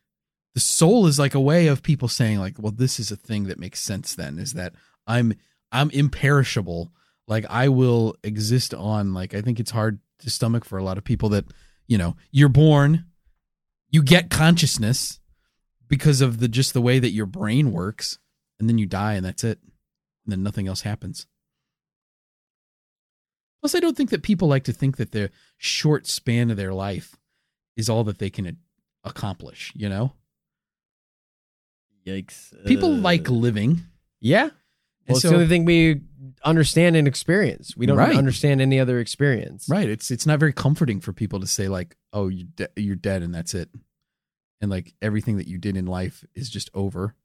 the 0.53 0.59
soul 0.59 1.07
is 1.07 1.17
like 1.19 1.33
a 1.35 1.39
way 1.39 1.67
of 1.67 1.81
people 1.83 2.07
saying 2.07 2.39
like, 2.39 2.55
well, 2.59 2.71
this 2.71 2.99
is 2.99 3.11
a 3.11 3.15
thing 3.17 3.45
that 3.45 3.59
makes 3.59 3.81
sense 3.81 4.15
then 4.15 4.37
is 4.39 4.53
that 4.53 4.73
I'm 5.07 5.33
I'm 5.75 5.89
imperishable. 5.91 6.91
Like 7.27 7.45
I 7.49 7.69
will 7.69 8.15
exist 8.23 8.73
on 8.73 9.13
like 9.13 9.33
I 9.33 9.41
think 9.41 9.59
it's 9.59 9.71
hard 9.71 9.99
to 10.19 10.29
stomach 10.29 10.65
for 10.65 10.77
a 10.77 10.83
lot 10.83 10.97
of 10.97 11.03
people 11.03 11.29
that, 11.29 11.45
you 11.87 11.97
know, 11.97 12.15
you're 12.31 12.49
born, 12.49 13.05
you 13.89 14.01
get 14.01 14.29
consciousness 14.29 15.19
because 15.87 16.21
of 16.21 16.39
the 16.39 16.47
just 16.47 16.73
the 16.73 16.81
way 16.81 16.99
that 16.99 17.11
your 17.11 17.25
brain 17.25 17.71
works 17.71 18.17
and 18.59 18.69
then 18.69 18.77
you 18.77 18.85
die 18.85 19.13
and 19.13 19.25
that's 19.25 19.43
it 19.43 19.59
and 20.25 20.31
then 20.31 20.43
nothing 20.43 20.67
else 20.67 20.81
happens 20.81 21.27
plus 23.61 23.75
i 23.75 23.79
don't 23.79 23.95
think 23.95 24.09
that 24.09 24.23
people 24.23 24.47
like 24.47 24.63
to 24.63 24.73
think 24.73 24.97
that 24.97 25.11
the 25.11 25.29
short 25.57 26.07
span 26.07 26.49
of 26.49 26.57
their 26.57 26.73
life 26.73 27.15
is 27.77 27.89
all 27.89 28.03
that 28.03 28.17
they 28.19 28.29
can 28.29 28.57
accomplish 29.03 29.71
you 29.75 29.87
know 29.87 30.13
Yikes. 32.05 32.53
people 32.65 32.93
Uh, 32.93 32.97
like 32.97 33.29
living 33.29 33.81
Yeah. 34.19 34.49
Well, 35.07 35.17
it's 35.17 35.21
so- 35.21 35.29
the 35.29 35.35
only 35.35 35.47
thing 35.47 35.65
we 35.65 36.01
understand 36.43 36.95
and 36.95 37.07
experience. 37.07 37.75
We 37.77 37.85
don't 37.85 37.97
Right. 37.97 38.15
understand 38.15 38.61
any 38.61 38.79
other 38.79 38.99
experience. 38.99 39.67
right 39.69 39.89
it's 39.89 40.11
it's 40.11 40.25
not 40.27 40.39
very 40.39 40.53
comforting 40.53 40.99
for 41.01 41.11
people 41.13 41.39
to 41.39 41.47
say 41.47 41.67
like 41.67 41.95
oh 42.13 42.27
you 42.27 42.43
de- 42.45 42.69
you're 42.75 42.95
dead 42.95 43.23
and 43.23 43.33
that's 43.33 43.53
it 43.55 43.69
and 44.61 44.69
like 44.69 44.93
everything 45.01 45.37
that 45.37 45.47
you 45.47 45.57
did 45.57 45.75
in 45.75 45.85
life 45.87 46.23
is 46.35 46.49
just 46.49 46.69
over 46.75 47.15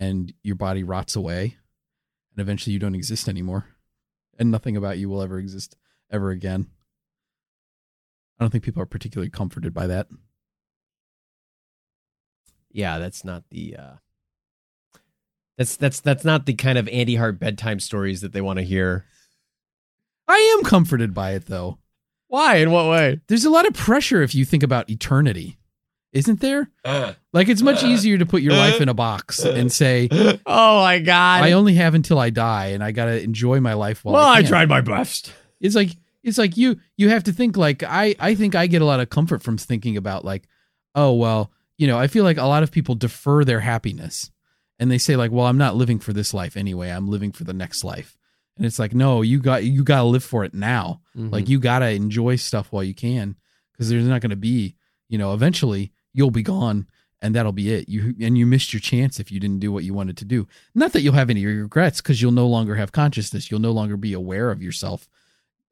and 0.00 0.32
your 0.42 0.56
body 0.56 0.82
rots 0.82 1.14
away 1.14 1.56
and 2.34 2.40
eventually 2.40 2.72
you 2.72 2.78
don't 2.80 2.94
exist 2.96 3.28
anymore 3.28 3.66
and 4.38 4.50
nothing 4.50 4.76
about 4.76 4.98
you 4.98 5.08
will 5.08 5.22
ever 5.22 5.38
exist 5.38 5.76
ever 6.10 6.30
again 6.30 6.66
i 8.40 8.44
don't 8.44 8.50
think 8.50 8.64
people 8.64 8.82
are 8.82 8.86
particularly 8.86 9.30
comforted 9.30 9.72
by 9.72 9.86
that 9.86 10.08
Yeah, 12.70 12.98
that's 12.98 13.24
not 13.24 13.44
the 13.50 13.76
uh 13.76 13.94
that's 15.58 15.76
that's 15.76 16.00
that's 16.00 16.24
not 16.24 16.46
the 16.46 16.54
kind 16.54 16.78
of 16.78 16.88
Andy 16.88 17.16
Hart 17.16 17.38
bedtime 17.38 17.80
stories 17.80 18.22
that 18.22 18.32
they 18.32 18.40
want 18.40 18.58
to 18.58 18.64
hear. 18.64 19.04
i 20.26 20.56
am 20.56 20.64
comforted 20.64 21.12
by 21.12 21.32
it 21.32 21.46
though 21.46 21.78
Why? 22.28 22.56
In 22.56 22.70
what 22.70 22.88
way? 22.88 23.20
there's 23.26 23.44
a 23.44 23.50
lot 23.50 23.66
of 23.66 23.74
pressure 23.74 24.22
if 24.22 24.34
you 24.34 24.44
think 24.46 24.62
about 24.62 24.88
eternity 24.88 25.58
isn't 26.12 26.40
there 26.40 26.70
uh. 26.86 27.12
like 27.34 27.48
it's 27.48 27.60
much 27.60 27.84
easier 27.84 28.16
to 28.16 28.24
put 28.24 28.40
your 28.40 28.54
uh. 28.54 28.56
life 28.56 28.80
in 28.80 28.88
a 28.88 28.94
box 28.94 29.44
and 29.44 29.70
say 29.70 30.08
Oh 30.46 30.80
my 30.80 31.00
god. 31.00 31.42
i 31.42 31.52
only 31.52 31.74
have 31.74 31.94
until 31.94 32.18
i 32.18 32.30
die 32.30 32.68
and 32.68 32.82
i 32.82 32.92
gotta 32.92 33.22
enjoy 33.22 33.60
my 33.60 33.74
life 33.74 34.04
while 34.04 34.14
well, 34.14 34.26
I, 34.26 34.38
I 34.38 34.42
tried 34.42 34.68
my 34.68 34.80
best. 34.80 35.34
it's 35.60 35.74
like 35.74 35.90
it's 36.22 36.38
like 36.38 36.56
you 36.56 36.78
you 36.96 37.08
have 37.10 37.24
to 37.24 37.32
think 37.32 37.56
like 37.56 37.82
i 37.82 38.14
i 38.20 38.34
think 38.34 38.54
i 38.54 38.66
get 38.66 38.80
a 38.82 38.86
lot 38.86 39.00
of 39.00 39.10
comfort 39.10 39.42
from 39.42 39.58
thinking 39.58 39.96
about 39.96 40.24
like 40.24 40.48
oh 40.94 41.12
well 41.14 41.50
you 41.76 41.86
know 41.86 41.98
i 41.98 42.06
feel 42.06 42.24
like 42.24 42.38
a 42.38 42.46
lot 42.46 42.62
of 42.62 42.70
people 42.70 42.94
defer 42.94 43.44
their 43.44 43.60
happiness 43.60 44.30
and 44.78 44.90
they 44.90 44.98
say 44.98 45.16
like 45.16 45.30
well 45.30 45.46
i'm 45.46 45.58
not 45.58 45.76
living 45.76 45.98
for 45.98 46.12
this 46.12 46.32
life 46.34 46.56
anyway 46.56 46.90
i'm 46.90 47.08
living 47.08 47.32
for 47.32 47.44
the 47.44 47.52
next 47.52 47.84
life 47.84 48.16
and 48.56 48.64
it's 48.66 48.78
like 48.78 48.94
no 48.94 49.22
you 49.22 49.38
got 49.40 49.64
you 49.64 49.82
got 49.84 49.98
to 49.98 50.04
live 50.04 50.24
for 50.24 50.44
it 50.44 50.54
now 50.54 51.00
Mm-hmm. 51.16 51.30
like 51.30 51.48
you 51.48 51.58
got 51.58 51.80
to 51.80 51.90
enjoy 51.90 52.36
stuff 52.36 52.68
while 52.70 52.84
you 52.84 52.94
can 52.94 53.34
because 53.72 53.88
there's 53.88 54.04
not 54.06 54.20
going 54.20 54.30
to 54.30 54.36
be, 54.36 54.76
you 55.08 55.18
know, 55.18 55.34
eventually 55.34 55.90
you'll 56.12 56.30
be 56.30 56.42
gone 56.44 56.86
and 57.20 57.34
that'll 57.34 57.50
be 57.50 57.72
it. 57.72 57.88
You 57.88 58.14
and 58.20 58.38
you 58.38 58.46
missed 58.46 58.72
your 58.72 58.78
chance 58.78 59.18
if 59.18 59.32
you 59.32 59.40
didn't 59.40 59.58
do 59.58 59.72
what 59.72 59.82
you 59.82 59.92
wanted 59.94 60.16
to 60.18 60.24
do. 60.24 60.46
Not 60.76 60.92
that 60.92 61.00
you'll 61.00 61.14
have 61.14 61.28
any 61.30 61.44
regrets 61.44 62.00
because 62.00 62.22
you'll 62.22 62.30
no 62.30 62.46
longer 62.46 62.76
have 62.76 62.92
consciousness. 62.92 63.50
You'll 63.50 63.58
no 63.58 63.72
longer 63.72 63.96
be 63.96 64.12
aware 64.12 64.52
of 64.52 64.62
yourself. 64.62 65.08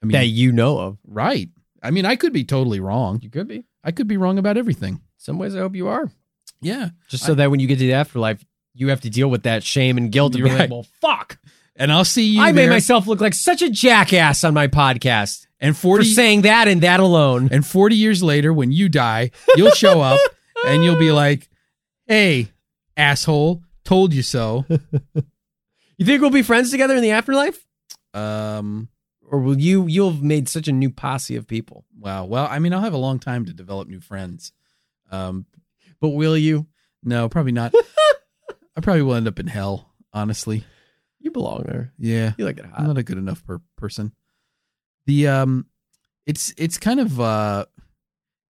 I 0.02 0.06
mean, 0.06 0.12
that 0.14 0.26
you 0.26 0.50
know 0.50 0.78
of. 0.80 0.98
right. 1.06 1.48
I 1.80 1.92
mean, 1.92 2.06
I 2.06 2.16
could 2.16 2.32
be 2.32 2.42
totally 2.42 2.80
wrong. 2.80 3.20
You 3.22 3.30
could 3.30 3.46
be. 3.46 3.64
I 3.84 3.92
could 3.92 4.08
be 4.08 4.16
wrong 4.16 4.38
about 4.38 4.56
everything. 4.56 5.00
Some 5.16 5.38
ways 5.38 5.54
I 5.54 5.60
hope 5.60 5.76
you 5.76 5.86
are. 5.86 6.10
Yeah. 6.60 6.88
Just 7.06 7.24
so 7.24 7.34
that 7.36 7.52
when 7.52 7.60
you 7.60 7.68
get 7.68 7.78
to 7.78 7.86
the 7.86 7.92
afterlife, 7.92 8.44
you 8.76 8.88
have 8.90 9.00
to 9.02 9.10
deal 9.10 9.28
with 9.28 9.42
that 9.44 9.62
shame 9.64 9.96
and 9.96 10.12
guilt 10.12 10.34
and 10.34 10.44
be 10.44 10.50
You're 10.50 10.58
like, 10.58 10.68
right. 10.68 10.70
well, 10.70 10.86
fuck. 11.00 11.38
And 11.76 11.90
I'll 11.92 12.04
see 12.04 12.24
you 12.24 12.40
I 12.42 12.52
made 12.52 12.70
myself 12.70 13.06
look 13.06 13.20
like 13.20 13.34
such 13.34 13.60
a 13.62 13.68
jackass 13.70 14.44
on 14.44 14.54
my 14.54 14.66
podcast 14.68 15.46
and 15.60 15.76
for 15.76 16.02
saying 16.04 16.42
that 16.42 16.68
and 16.68 16.80
that 16.82 17.00
alone. 17.00 17.48
and 17.52 17.66
40 17.66 17.96
years 17.96 18.22
later 18.22 18.52
when 18.52 18.72
you 18.72 18.88
die, 18.88 19.30
you'll 19.56 19.70
show 19.72 20.00
up 20.00 20.20
and 20.66 20.82
you'll 20.84 20.98
be 20.98 21.12
like, 21.12 21.48
"Hey, 22.06 22.48
asshole, 22.96 23.62
told 23.84 24.14
you 24.14 24.22
so." 24.22 24.64
You 25.98 26.04
think 26.04 26.20
we'll 26.20 26.30
be 26.30 26.42
friends 26.42 26.70
together 26.70 26.94
in 26.96 27.02
the 27.02 27.10
afterlife? 27.12 27.64
Um 28.14 28.88
Or 29.22 29.40
will 29.40 29.58
you 29.58 29.86
you'll 29.86 30.12
have 30.12 30.22
made 30.22 30.48
such 30.48 30.68
a 30.68 30.72
new 30.72 30.90
posse 30.90 31.36
of 31.36 31.46
people? 31.46 31.84
wow. 31.98 32.24
Well, 32.24 32.46
I 32.50 32.58
mean, 32.58 32.72
I'll 32.72 32.80
have 32.82 32.94
a 32.94 32.98
long 32.98 33.18
time 33.18 33.44
to 33.46 33.52
develop 33.52 33.88
new 33.88 34.00
friends. 34.00 34.52
Um 35.10 35.44
But 36.00 36.10
will 36.10 36.36
you? 36.38 36.66
no, 37.02 37.28
probably 37.28 37.52
not. 37.52 37.74
I 38.76 38.80
probably 38.80 39.02
will 39.02 39.14
end 39.14 39.28
up 39.28 39.40
in 39.40 39.46
hell, 39.46 39.90
honestly. 40.12 40.64
You 41.18 41.30
belong 41.30 41.64
there. 41.66 41.92
Yeah. 41.98 42.32
You 42.36 42.44
like 42.44 42.58
it 42.58 42.66
hot. 42.66 42.80
I'm 42.80 42.86
not 42.86 42.98
a 42.98 43.02
good 43.02 43.18
enough 43.18 43.44
per- 43.44 43.62
person. 43.76 44.12
The 45.06 45.28
um, 45.28 45.66
it's 46.26 46.52
it's 46.56 46.78
kind 46.78 47.00
of 47.00 47.20
uh, 47.20 47.66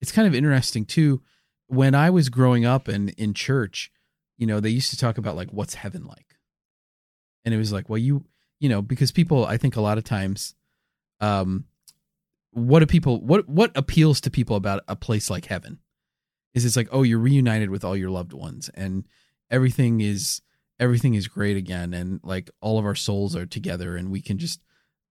it's 0.01 0.13
kind 0.13 0.29
of 0.29 0.35
interesting 0.35 0.85
too. 0.85 1.23
When 1.67 1.95
I 1.95 2.11
was 2.11 2.29
growing 2.29 2.65
up 2.65 2.89
and 2.89 3.11
in 3.11 3.35
church, 3.35 3.91
you 4.37 4.47
know, 4.47 4.61
they 4.61 4.69
used 4.71 4.91
to 4.91 4.97
talk 4.97 5.19
about 5.19 5.37
like 5.37 5.51
what's 5.51 5.75
heaven 5.75 6.05
like, 6.05 6.37
and 7.45 7.55
it 7.55 7.59
was 7.59 7.73
like, 7.73 7.89
well, 7.89 7.99
you 7.99 8.25
you 8.61 8.69
know, 8.69 8.81
because 8.81 9.11
people, 9.11 9.45
I 9.45 9.57
think 9.57 9.75
a 9.75 9.81
lot 9.81 9.99
of 9.99 10.05
times, 10.05 10.55
um, 11.21 11.65
what 12.53 12.81
do 12.81 12.87
people 12.87 13.21
what 13.21 13.49
what 13.49 13.73
appeals 13.75 14.21
to 14.23 14.31
people 14.31 14.57
about 14.57 14.85
a 14.87 14.95
place 14.95 15.31
like 15.31 15.47
heaven 15.47 15.81
is 16.55 16.65
it's 16.65 16.77
like, 16.77 16.89
oh, 16.93 17.03
you're 17.03 17.19
reunited 17.19 17.71
with 17.71 17.85
all 17.85 17.97
your 17.97 18.11
loved 18.11 18.33
ones 18.33 18.71
and 18.75 19.05
everything 19.53 20.01
is 20.01 20.41
everything 20.81 21.15
is 21.15 21.29
great 21.29 21.57
again 21.57 21.95
and 21.95 22.19
like 22.25 22.51
all 22.61 22.79
of 22.79 22.85
our 22.85 22.95
souls 22.97 23.37
are 23.37 23.47
together 23.47 23.97
and 23.97 24.11
we 24.11 24.21
can 24.21 24.39
just 24.39 24.61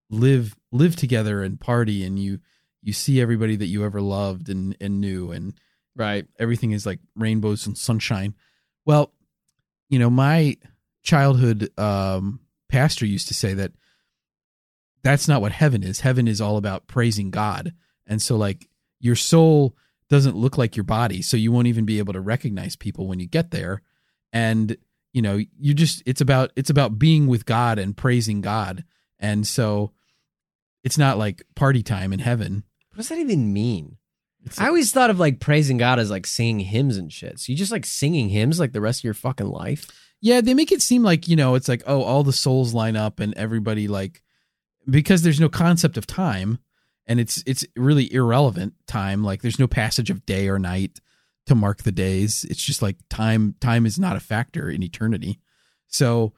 live 0.10 0.58
live 0.72 0.96
together 0.98 1.42
and 1.44 1.62
party 1.62 2.04
and 2.04 2.20
you 2.20 2.40
you 2.82 2.92
see 2.92 3.22
everybody 3.22 3.56
that 3.56 3.68
you 3.68 3.86
ever 3.86 4.02
loved 4.02 4.50
and 4.50 4.76
and 4.82 5.00
knew 5.00 5.32
and 5.32 5.54
right. 5.96 6.26
everything 6.40 6.72
is 6.72 6.86
like 6.86 7.00
rainbows 7.16 7.68
and 7.68 7.78
sunshine. 7.78 8.34
Well 8.86 9.14
you 9.88 10.00
know 10.00 10.10
my 10.10 10.58
childhood 11.04 11.70
um 11.80 12.42
pastor 12.68 13.06
used 13.06 13.28
to 13.28 13.34
say 13.34 13.54
that 13.54 13.72
that's 15.04 15.28
not 15.28 15.42
what 15.42 15.52
heaven 15.52 15.84
is. 15.84 16.02
Heaven 16.02 16.28
is 16.28 16.42
all 16.42 16.58
about 16.58 16.88
praising 16.88 17.32
god. 17.32 17.74
And 18.06 18.22
so 18.22 18.36
like 18.36 18.68
your 19.00 19.16
soul 19.16 19.76
doesn't 20.10 20.36
look 20.36 20.58
like 20.58 20.76
your 20.76 20.84
body 20.84 21.22
so 21.22 21.38
you 21.38 21.52
won't 21.52 21.68
even 21.68 21.86
be 21.86 22.00
able 22.00 22.14
to 22.14 22.20
recognize 22.20 22.76
people 22.76 23.08
when 23.08 23.20
you 23.20 23.28
get 23.28 23.52
there 23.52 23.82
and 24.34 24.78
you 25.14 25.22
know 25.22 25.40
you 25.60 25.74
just 25.74 26.02
it's 26.06 26.22
about 26.22 26.52
it's 26.56 26.70
about 26.70 26.98
being 26.98 27.28
with 27.28 27.46
god 27.46 27.80
and 27.80 27.98
praising 27.98 28.42
god 28.42 28.84
and 29.20 29.46
so 29.48 29.92
it's 30.84 30.98
not 30.98 31.18
like 31.18 31.44
party 31.56 31.84
time 31.84 32.12
in 32.14 32.20
heaven 32.20 32.64
What 32.92 32.98
does 32.98 33.10
that 33.10 33.20
even 33.20 33.54
mean? 33.54 33.98
It's 34.44 34.60
I 34.60 34.68
always 34.68 34.92
thought 34.92 35.10
of 35.10 35.20
like 35.20 35.40
praising 35.40 35.78
God 35.78 36.00
as 36.00 36.10
like 36.10 36.26
singing 36.26 36.66
hymns 36.66 36.98
and 36.98 37.14
shit. 37.14 37.40
So 37.40 37.52
you 37.52 37.58
just 37.58 37.72
like 37.72 37.86
singing 37.86 38.30
hymns 38.30 38.60
like 38.60 38.74
the 38.74 38.82
rest 38.82 39.02
of 39.02 39.04
your 39.04 39.14
fucking 39.14 39.48
life? 39.48 39.88
Yeah, 40.20 40.42
they 40.42 40.54
make 40.54 40.72
it 40.72 40.82
seem 40.82 41.04
like, 41.04 41.28
you 41.28 41.36
know, 41.36 41.56
it's 41.56 41.68
like, 41.70 41.84
oh, 41.88 42.02
all 42.02 42.24
the 42.24 42.34
souls 42.34 42.74
line 42.74 42.96
up 42.96 43.20
and 43.20 43.34
everybody 43.36 43.88
like 43.88 44.24
because 44.90 45.22
there's 45.22 45.40
no 45.40 45.50
concept 45.50 45.96
of 45.96 46.08
time 46.08 46.58
and 47.06 47.20
it's 47.20 47.44
it's 47.46 47.66
really 47.76 48.12
irrelevant 48.12 48.74
time. 48.88 49.24
Like 49.24 49.42
there's 49.42 49.60
no 49.60 49.68
passage 49.68 50.10
of 50.10 50.26
day 50.26 50.50
or 50.50 50.60
night 50.60 51.00
to 51.52 51.56
mark 51.56 51.84
the 51.84 51.92
days. 51.92 52.46
It's 52.50 52.64
just 52.64 52.82
like 52.82 52.98
time 53.10 53.56
time 53.60 53.86
is 53.86 54.00
not 54.00 54.16
a 54.16 54.22
factor 54.22 54.70
in 54.70 54.82
eternity. 54.82 55.40
So 55.88 56.34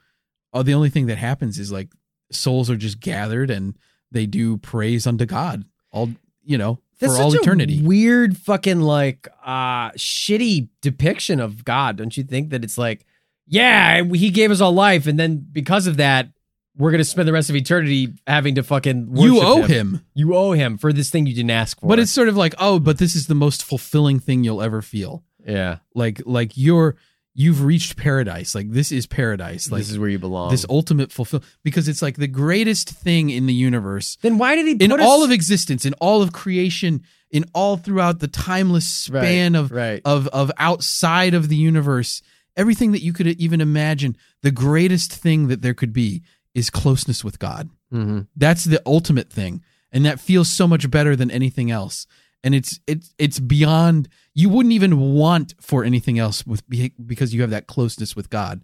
uh, 0.54 0.64
the 0.64 0.74
only 0.74 0.90
thing 0.90 1.06
that 1.06 1.18
happens 1.18 1.60
is 1.60 1.72
like 1.72 1.90
souls 2.32 2.70
are 2.70 2.76
just 2.76 3.00
gathered 3.00 3.50
and 3.50 3.78
they 4.12 4.26
do 4.26 4.58
praise 4.58 5.08
unto 5.08 5.26
God 5.26 5.66
all 5.92 6.10
you 6.44 6.58
know 6.58 6.80
That's 7.00 7.16
for 7.16 7.22
all 7.22 7.34
eternity. 7.36 7.80
A 7.80 7.88
weird 7.88 8.38
fucking 8.38 8.82
like 8.82 9.28
uh 9.46 9.92
shitty 9.92 10.70
depiction 10.82 11.40
of 11.40 11.64
God, 11.64 11.98
don't 11.98 12.16
you 12.18 12.24
think 12.24 12.50
that 12.50 12.64
it's 12.64 12.78
like, 12.78 13.06
yeah, 13.46 14.04
he 14.04 14.30
gave 14.30 14.52
us 14.52 14.62
all 14.62 14.74
life, 14.74 15.08
and 15.08 15.20
then 15.20 15.46
because 15.52 15.88
of 15.88 15.98
that, 15.98 16.30
we're 16.78 16.92
gonna 16.92 17.04
spend 17.04 17.28
the 17.28 17.34
rest 17.34 17.50
of 17.50 17.56
eternity 17.56 18.14
having 18.26 18.56
to 18.56 18.64
fucking 18.64 19.16
you 19.16 19.42
owe 19.42 19.62
him. 19.64 20.04
You 20.16 20.36
owe 20.36 20.54
him 20.54 20.78
for 20.78 20.92
this 20.92 21.10
thing 21.10 21.26
you 21.28 21.36
didn't 21.36 21.52
ask 21.52 21.80
for. 21.80 21.88
But 21.88 22.00
it's 22.00 22.12
sort 22.12 22.30
of 22.30 22.36
like, 22.36 22.56
oh, 22.58 22.80
but 22.80 22.98
this 22.98 23.16
is 23.16 23.28
the 23.28 23.36
most 23.36 23.64
fulfilling 23.64 24.20
thing 24.20 24.44
you'll 24.44 24.62
ever 24.62 24.82
feel. 24.82 25.24
yeah, 25.46 25.78
like 25.94 26.22
like 26.26 26.54
you're 26.56 26.96
you've 27.36 27.64
reached 27.64 27.98
paradise 27.98 28.54
like 28.54 28.70
this 28.70 28.92
is 28.92 29.08
paradise 29.08 29.72
like 29.72 29.80
this 29.80 29.90
is 29.90 29.98
where 29.98 30.08
you 30.08 30.20
belong. 30.20 30.52
this 30.52 30.68
ultimate 30.70 31.12
fulfill 31.12 31.42
because 31.64 31.88
it's 31.88 32.00
like 32.04 32.16
the 32.18 32.28
greatest 32.28 32.92
thing 32.92 33.32
in 33.32 33.48
the 33.48 33.54
universe 33.56 34.20
then 34.22 34.38
why 34.38 34.56
did 34.56 34.68
he 34.68 34.76
put 34.76 34.84
in 34.84 34.92
us- 34.92 35.02
all 35.02 35.24
of 35.24 35.32
existence 35.32 35.84
in 35.84 35.94
all 35.96 36.22
of 36.22 36.32
creation 36.32 37.02
in 37.32 37.44
all 37.56 37.76
throughout 37.76 38.20
the 38.20 38.28
timeless 38.28 38.88
span 38.88 39.54
Right, 39.54 39.60
of 39.60 39.72
right. 39.72 40.02
of 40.06 40.28
of 40.28 40.52
outside 40.60 41.34
of 41.34 41.50
the 41.50 41.56
universe 41.56 42.22
everything 42.56 42.92
that 42.92 43.02
you 43.02 43.14
could 43.14 43.26
even 43.26 43.62
imagine 43.62 44.16
the 44.44 44.52
greatest 44.52 45.12
thing 45.12 45.48
that 45.48 45.64
there 45.64 45.74
could 45.74 45.92
be 45.92 46.22
is 46.56 46.70
closeness 46.70 47.24
with 47.24 47.40
god. 47.40 47.70
Mhm. 47.94 48.28
that's 48.36 48.64
the 48.64 48.82
ultimate 48.86 49.32
thing. 49.32 49.62
And 49.92 50.04
that 50.06 50.20
feels 50.20 50.52
so 50.52 50.68
much 50.68 50.90
better 50.90 51.16
than 51.16 51.30
anything 51.30 51.70
else. 51.70 52.08
And 52.44 52.56
it's 52.56 52.80
it's 52.88 53.14
it's 53.20 53.40
beyond 53.40 54.10
you 54.34 54.50
wouldn't 54.50 54.74
even 54.74 55.00
want 55.00 55.54
for 55.62 55.84
anything 55.84 56.18
else 56.20 56.46
with 56.46 56.64
because 57.06 57.34
you 57.34 57.42
have 57.42 57.52
that 57.52 57.68
closeness 57.68 58.16
with 58.16 58.30
god. 58.30 58.64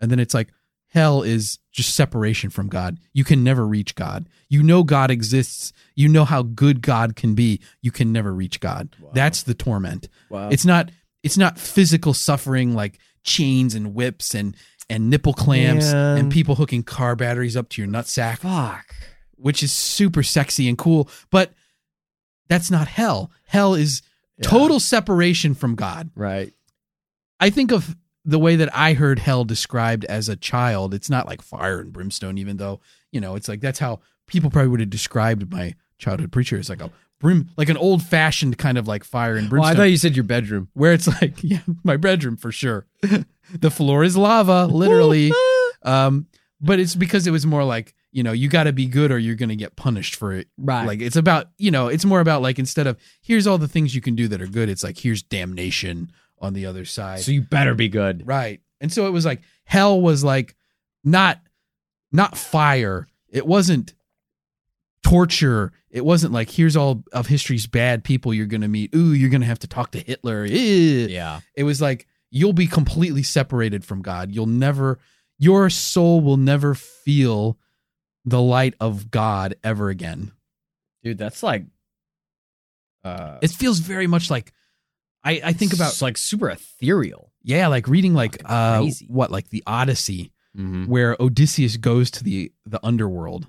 And 0.00 0.10
then 0.10 0.18
it's 0.20 0.34
like 0.34 0.52
hell 0.88 1.22
is 1.22 1.58
just 1.72 1.94
separation 1.94 2.50
from 2.50 2.68
god. 2.68 2.98
You 3.12 3.24
can 3.24 3.44
never 3.44 3.66
reach 3.66 3.94
god. 3.94 4.28
You 4.48 4.62
know 4.62 4.82
god 4.84 5.10
exists. 5.10 5.72
You 5.96 6.08
know 6.08 6.24
how 6.24 6.42
good 6.42 6.80
god 6.82 7.14
can 7.16 7.34
be. 7.34 7.60
You 7.82 7.90
can 7.90 8.12
never 8.12 8.32
reach 8.32 8.60
god. 8.60 8.94
That's 9.12 9.42
the 9.42 9.54
torment. 9.54 10.08
Wow. 10.30 10.48
it's 10.50 10.64
not 10.64 10.90
it's 11.22 11.36
not 11.36 11.58
physical 11.58 12.14
suffering 12.14 12.74
like 12.74 12.98
chains 13.24 13.74
and 13.74 13.92
whips 13.94 14.34
and 14.34 14.56
and 14.90 15.08
nipple 15.08 15.32
clamps 15.32 15.92
Man. 15.92 16.18
and 16.18 16.32
people 16.32 16.56
hooking 16.56 16.82
car 16.82 17.16
batteries 17.16 17.56
up 17.56 17.68
to 17.70 17.82
your 17.82 17.90
nutsack 17.90 18.38
fuck. 18.38 18.94
which 19.36 19.62
is 19.62 19.72
super 19.72 20.22
sexy 20.22 20.68
and 20.68 20.76
cool, 20.76 21.08
but 21.30 21.52
that's 22.48 22.70
not 22.70 22.88
hell. 22.88 23.30
Hell 23.46 23.74
is 23.74 24.02
total 24.42 24.80
separation 24.80 25.54
from 25.54 25.74
God. 25.76 26.10
Right. 26.14 26.52
I 27.38 27.50
think 27.50 27.70
of 27.72 27.96
the 28.24 28.38
way 28.38 28.56
that 28.56 28.68
I 28.76 28.92
heard 28.92 29.18
hell 29.18 29.44
described 29.44 30.04
as 30.04 30.28
a 30.28 30.36
child. 30.36 30.92
It's 30.92 31.08
not 31.08 31.26
like 31.26 31.40
fire 31.42 31.80
and 31.80 31.92
brimstone, 31.92 32.36
even 32.38 32.56
though, 32.58 32.80
you 33.12 33.20
know, 33.20 33.34
it's 33.36 33.48
like 33.48 33.60
that's 33.60 33.78
how 33.78 34.00
people 34.26 34.50
probably 34.50 34.68
would 34.68 34.80
have 34.80 34.90
described 34.90 35.50
my 35.52 35.74
childhood 35.98 36.32
preacher 36.32 36.58
as 36.58 36.68
like 36.68 36.82
a 36.82 36.90
brim, 37.18 37.48
like 37.56 37.68
an 37.68 37.76
old 37.76 38.02
fashioned 38.02 38.58
kind 38.58 38.78
of 38.78 38.86
like 38.88 39.04
fire 39.04 39.36
and 39.36 39.44
Well, 39.50 39.60
brimstone 39.62 39.72
I 39.72 39.74
thought 39.76 39.90
you 39.90 39.96
said 39.96 40.16
your 40.16 40.24
bedroom. 40.24 40.68
where 40.74 40.92
it's 40.92 41.06
like, 41.06 41.34
yeah, 41.42 41.60
my 41.84 41.96
bedroom 41.96 42.36
for 42.36 42.50
sure. 42.52 42.86
the 43.58 43.70
floor 43.70 44.04
is 44.04 44.16
lava, 44.16 44.66
literally. 44.66 45.32
um, 45.82 46.26
but 46.60 46.78
it's 46.78 46.94
because 46.94 47.26
it 47.26 47.30
was 47.30 47.46
more 47.46 47.64
like, 47.64 47.94
you 48.12 48.22
know, 48.22 48.32
you 48.32 48.48
got 48.48 48.64
to 48.64 48.72
be 48.72 48.86
good 48.86 49.12
or 49.12 49.18
you're 49.18 49.36
going 49.36 49.50
to 49.50 49.56
get 49.56 49.76
punished 49.76 50.16
for 50.16 50.32
it. 50.32 50.48
Right. 50.58 50.86
Like 50.86 51.00
it's 51.00 51.16
about, 51.16 51.48
you 51.58 51.70
know, 51.70 51.88
it's 51.88 52.04
more 52.04 52.20
about 52.20 52.42
like 52.42 52.58
instead 52.58 52.86
of 52.86 52.98
here's 53.22 53.46
all 53.46 53.58
the 53.58 53.68
things 53.68 53.94
you 53.94 54.00
can 54.00 54.14
do 54.14 54.28
that 54.28 54.42
are 54.42 54.46
good, 54.46 54.68
it's 54.68 54.82
like 54.82 54.98
here's 54.98 55.22
damnation 55.22 56.10
on 56.38 56.54
the 56.54 56.66
other 56.66 56.84
side. 56.84 57.20
So 57.20 57.32
you 57.32 57.42
better 57.42 57.74
be 57.74 57.88
good. 57.88 58.26
Right. 58.26 58.60
And 58.80 58.92
so 58.92 59.06
it 59.06 59.10
was 59.10 59.24
like 59.24 59.40
hell 59.64 60.00
was 60.00 60.24
like 60.24 60.56
not 61.04 61.40
not 62.12 62.36
fire. 62.36 63.06
It 63.28 63.46
wasn't 63.46 63.94
torture. 65.02 65.72
It 65.90 66.04
wasn't 66.04 66.32
like 66.32 66.50
here's 66.50 66.76
all 66.76 67.04
of 67.12 67.26
history's 67.26 67.66
bad 67.66 68.04
people 68.04 68.34
you're 68.34 68.46
going 68.46 68.60
to 68.62 68.68
meet. 68.68 68.94
Ooh, 68.94 69.12
you're 69.12 69.30
going 69.30 69.40
to 69.42 69.46
have 69.46 69.58
to 69.60 69.68
talk 69.68 69.92
to 69.92 70.00
Hitler. 70.00 70.44
Eh. 70.44 71.06
Yeah. 71.08 71.40
It 71.54 71.64
was 71.64 71.80
like 71.80 72.06
you'll 72.30 72.52
be 72.52 72.66
completely 72.66 73.22
separated 73.22 73.84
from 73.84 74.02
God. 74.02 74.30
You'll 74.32 74.46
never 74.46 74.98
your 75.38 75.70
soul 75.70 76.20
will 76.20 76.36
never 76.36 76.74
feel 76.74 77.58
the 78.24 78.40
light 78.40 78.74
of 78.80 79.10
God 79.10 79.54
ever 79.64 79.88
again. 79.88 80.32
Dude, 81.02 81.18
that's 81.18 81.42
like 81.42 81.64
uh 83.04 83.38
It 83.42 83.50
feels 83.50 83.78
very 83.78 84.06
much 84.06 84.30
like 84.30 84.52
I 85.24 85.40
I 85.44 85.52
think 85.52 85.72
about 85.72 85.92
it's 85.92 86.02
like 86.02 86.16
super 86.18 86.50
ethereal. 86.50 87.32
yeah, 87.42 87.66
like 87.68 87.88
reading 87.88 88.14
like 88.14 88.40
uh 88.44 88.78
crazy. 88.80 89.06
what 89.08 89.30
like 89.30 89.48
the 89.50 89.62
Odyssey 89.66 90.32
Mm-hmm. 90.58 90.86
where 90.86 91.16
Odysseus 91.20 91.76
goes 91.76 92.10
to 92.10 92.24
the 92.24 92.50
the 92.66 92.84
underworld. 92.84 93.46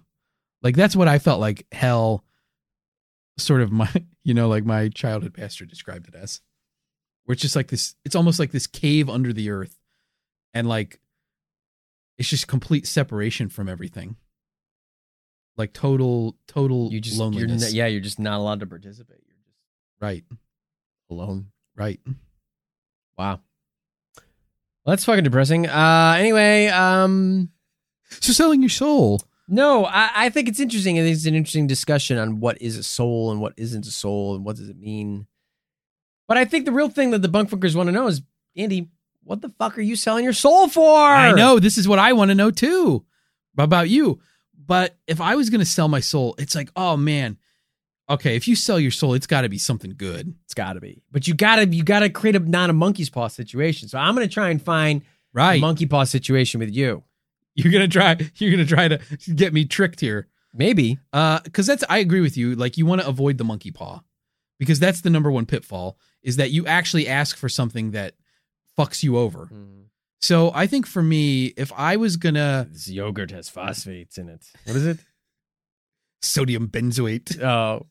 Like 0.61 0.75
that's 0.75 0.95
what 0.95 1.07
I 1.07 1.17
felt 1.17 1.39
like 1.39 1.65
hell 1.71 2.23
sort 3.39 3.61
of 3.61 3.71
my 3.71 3.89
you 4.23 4.35
know 4.35 4.47
like 4.47 4.65
my 4.65 4.87
childhood 4.89 5.33
pastor 5.33 5.65
described 5.65 6.07
it 6.07 6.13
as 6.15 6.41
where 7.31 7.33
it's 7.33 7.41
just 7.41 7.55
like 7.55 7.67
this 7.67 7.95
it's 8.03 8.13
almost 8.13 8.39
like 8.39 8.51
this 8.51 8.67
cave 8.67 9.09
under 9.09 9.31
the 9.31 9.49
earth 9.49 9.79
and 10.53 10.67
like 10.67 10.99
it's 12.17 12.27
just 12.27 12.45
complete 12.45 12.85
separation 12.85 13.47
from 13.47 13.69
everything 13.69 14.17
like 15.55 15.71
total 15.71 16.35
total 16.45 16.91
You 16.91 16.99
just 16.99 17.15
you're 17.15 17.23
loneliness 17.23 17.73
yeah, 17.73 17.87
you're 17.87 18.01
just 18.01 18.19
not 18.19 18.37
allowed 18.37 18.59
to 18.59 18.65
participate. 18.67 19.21
You're 19.25 19.37
just 19.45 19.57
right 20.01 20.25
alone. 21.09 21.51
right 21.73 22.01
Wow. 23.17 23.39
Well, 24.83 24.91
that's 24.91 25.05
fucking 25.05 25.23
depressing. 25.23 25.69
Uh 25.69 26.17
anyway, 26.19 26.67
um 26.67 27.49
so 28.09 28.33
selling 28.33 28.61
your 28.61 28.67
soul 28.67 29.21
no, 29.47 29.85
I, 29.85 30.11
I 30.15 30.29
think 30.29 30.49
it's 30.49 30.59
interesting. 30.59 30.99
I 30.99 31.03
think 31.03 31.15
it's 31.15 31.25
an 31.25 31.35
interesting 31.35 31.67
discussion 31.67 32.17
on 32.17 32.41
what 32.41 32.61
is 32.61 32.75
a 32.75 32.83
soul 32.83 33.31
and 33.31 33.39
what 33.39 33.53
isn't 33.55 33.85
a 33.85 33.91
soul 33.91 34.35
and 34.35 34.43
what 34.43 34.57
does 34.57 34.67
it 34.67 34.77
mean. 34.77 35.27
But 36.31 36.37
I 36.37 36.45
think 36.45 36.63
the 36.63 36.71
real 36.71 36.87
thing 36.87 37.11
that 37.11 37.21
the 37.21 37.27
bunk 37.27 37.49
funkers 37.49 37.75
want 37.75 37.87
to 37.87 37.91
know 37.91 38.07
is, 38.07 38.21
Andy, 38.55 38.87
what 39.25 39.41
the 39.41 39.49
fuck 39.49 39.77
are 39.77 39.81
you 39.81 39.97
selling 39.97 40.23
your 40.23 40.31
soul 40.31 40.69
for? 40.69 40.97
I 40.97 41.33
know 41.33 41.59
this 41.59 41.77
is 41.77 41.89
what 41.89 41.99
I 41.99 42.13
want 42.13 42.29
to 42.29 42.35
know 42.35 42.51
too 42.51 43.03
about 43.57 43.89
you. 43.89 44.21
But 44.55 44.95
if 45.07 45.19
I 45.19 45.35
was 45.35 45.49
going 45.49 45.59
to 45.59 45.65
sell 45.65 45.89
my 45.89 45.99
soul, 45.99 46.35
it's 46.37 46.55
like, 46.55 46.69
oh 46.73 46.95
man, 46.95 47.35
okay, 48.09 48.37
if 48.37 48.47
you 48.47 48.55
sell 48.55 48.79
your 48.79 48.91
soul, 48.91 49.13
it's 49.13 49.27
got 49.27 49.41
to 49.41 49.49
be 49.49 49.57
something 49.57 49.93
good, 49.97 50.33
It's 50.45 50.53
got 50.53 50.71
to 50.75 50.79
be. 50.79 51.03
But 51.11 51.27
you 51.27 51.33
got 51.33 51.57
to 51.57 51.67
you 51.67 51.83
got 51.83 51.99
to 51.99 52.09
create 52.09 52.37
a 52.37 52.39
not 52.39 52.69
a 52.69 52.73
monkey's 52.73 53.09
paw 53.09 53.27
situation. 53.27 53.89
So 53.89 53.97
I'm 53.97 54.15
going 54.15 54.25
to 54.25 54.33
try 54.33 54.51
and 54.51 54.61
find 54.61 55.01
a 55.01 55.05
right? 55.33 55.59
monkey 55.59 55.85
paw 55.85 56.05
situation 56.05 56.61
with 56.61 56.73
you. 56.73 57.03
You're 57.55 57.73
gonna 57.73 57.89
try. 57.89 58.15
You're 58.37 58.51
gonna 58.51 58.65
try 58.65 58.87
to 58.87 59.01
get 59.35 59.51
me 59.51 59.65
tricked 59.65 59.99
here. 59.99 60.29
Maybe. 60.53 60.97
Uh, 61.11 61.41
because 61.43 61.67
that's 61.67 61.83
I 61.89 61.97
agree 61.97 62.21
with 62.21 62.37
you. 62.37 62.55
Like 62.55 62.77
you 62.77 62.85
want 62.85 63.01
to 63.01 63.07
avoid 63.09 63.37
the 63.37 63.43
monkey 63.43 63.71
paw, 63.71 64.01
because 64.61 64.79
that's 64.79 65.01
the 65.01 65.09
number 65.09 65.31
one 65.31 65.47
pitfall 65.47 65.97
is 66.21 66.35
that 66.35 66.51
you 66.51 66.67
actually 66.67 67.07
ask 67.07 67.35
for 67.35 67.49
something 67.49 67.91
that 67.91 68.13
fucks 68.77 69.01
you 69.01 69.17
over. 69.17 69.49
So 70.21 70.51
I 70.53 70.67
think 70.67 70.85
for 70.85 71.01
me, 71.01 71.47
if 71.57 71.73
I 71.75 71.95
was 71.97 72.15
gonna 72.15 72.67
This 72.71 72.87
yogurt 72.87 73.31
has 73.31 73.49
phosphates 73.49 74.19
in 74.19 74.29
it. 74.29 74.45
What 74.65 74.75
is 74.75 74.85
it? 74.85 74.99
sodium 76.21 76.67
benzoate, 76.67 77.41
Oh, 77.43 77.87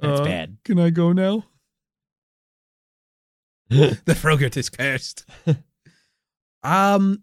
that's 0.00 0.20
Uh, 0.20 0.24
bad. 0.24 0.56
Can 0.64 0.78
I 0.78 0.88
go 0.88 1.12
now? 1.12 1.44
the 3.68 4.16
frogurt 4.18 4.56
is 4.56 4.70
cursed. 4.70 5.26
um, 6.62 7.22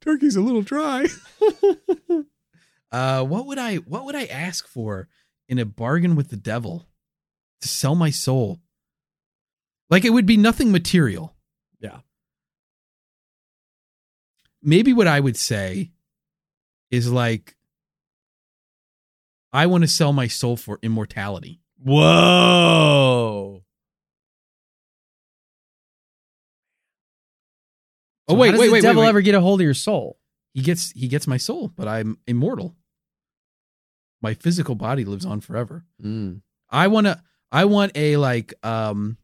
turkey's 0.00 0.36
a 0.36 0.40
little 0.40 0.62
dry. 0.62 1.04
Uh, 2.94 3.24
what 3.24 3.46
would 3.46 3.58
I 3.58 3.76
what 3.76 4.04
would 4.04 4.14
I 4.14 4.26
ask 4.26 4.68
for 4.68 5.08
in 5.48 5.58
a 5.58 5.64
bargain 5.64 6.14
with 6.14 6.28
the 6.28 6.36
devil 6.36 6.86
to 7.60 7.66
sell 7.66 7.96
my 7.96 8.10
soul? 8.10 8.60
Like 9.90 10.04
it 10.04 10.10
would 10.10 10.26
be 10.26 10.36
nothing 10.36 10.70
material. 10.70 11.34
Yeah. 11.80 11.98
Maybe 14.62 14.92
what 14.92 15.08
I 15.08 15.18
would 15.18 15.36
say 15.36 15.90
is 16.92 17.10
like 17.10 17.56
I 19.52 19.66
want 19.66 19.82
to 19.82 19.88
sell 19.88 20.12
my 20.12 20.28
soul 20.28 20.56
for 20.56 20.78
immortality. 20.80 21.62
Whoa. 21.78 23.64
Oh 28.28 28.34
wait, 28.34 28.46
how 28.46 28.52
does 28.52 28.60
wait, 28.60 28.66
the 28.66 28.72
wait, 28.72 28.82
devil 28.82 29.00
wait, 29.00 29.06
wait. 29.06 29.08
ever 29.08 29.20
get 29.20 29.34
a 29.34 29.40
hold 29.40 29.60
of 29.60 29.64
your 29.64 29.74
soul? 29.74 30.16
He 30.52 30.62
gets 30.62 30.92
he 30.92 31.08
gets 31.08 31.26
my 31.26 31.38
soul, 31.38 31.72
but 31.74 31.88
I'm 31.88 32.18
immortal. 32.28 32.76
My 34.24 34.32
physical 34.34 34.74
body 34.74 35.04
lives 35.04 35.26
on 35.26 35.40
forever. 35.42 35.84
Mm. 36.02 36.40
I 36.70 36.88
want 36.88 37.06
to 37.06 37.22
I 37.52 37.66
want 37.66 37.92
a 37.94 38.16
like 38.16 38.54
um 38.64 39.18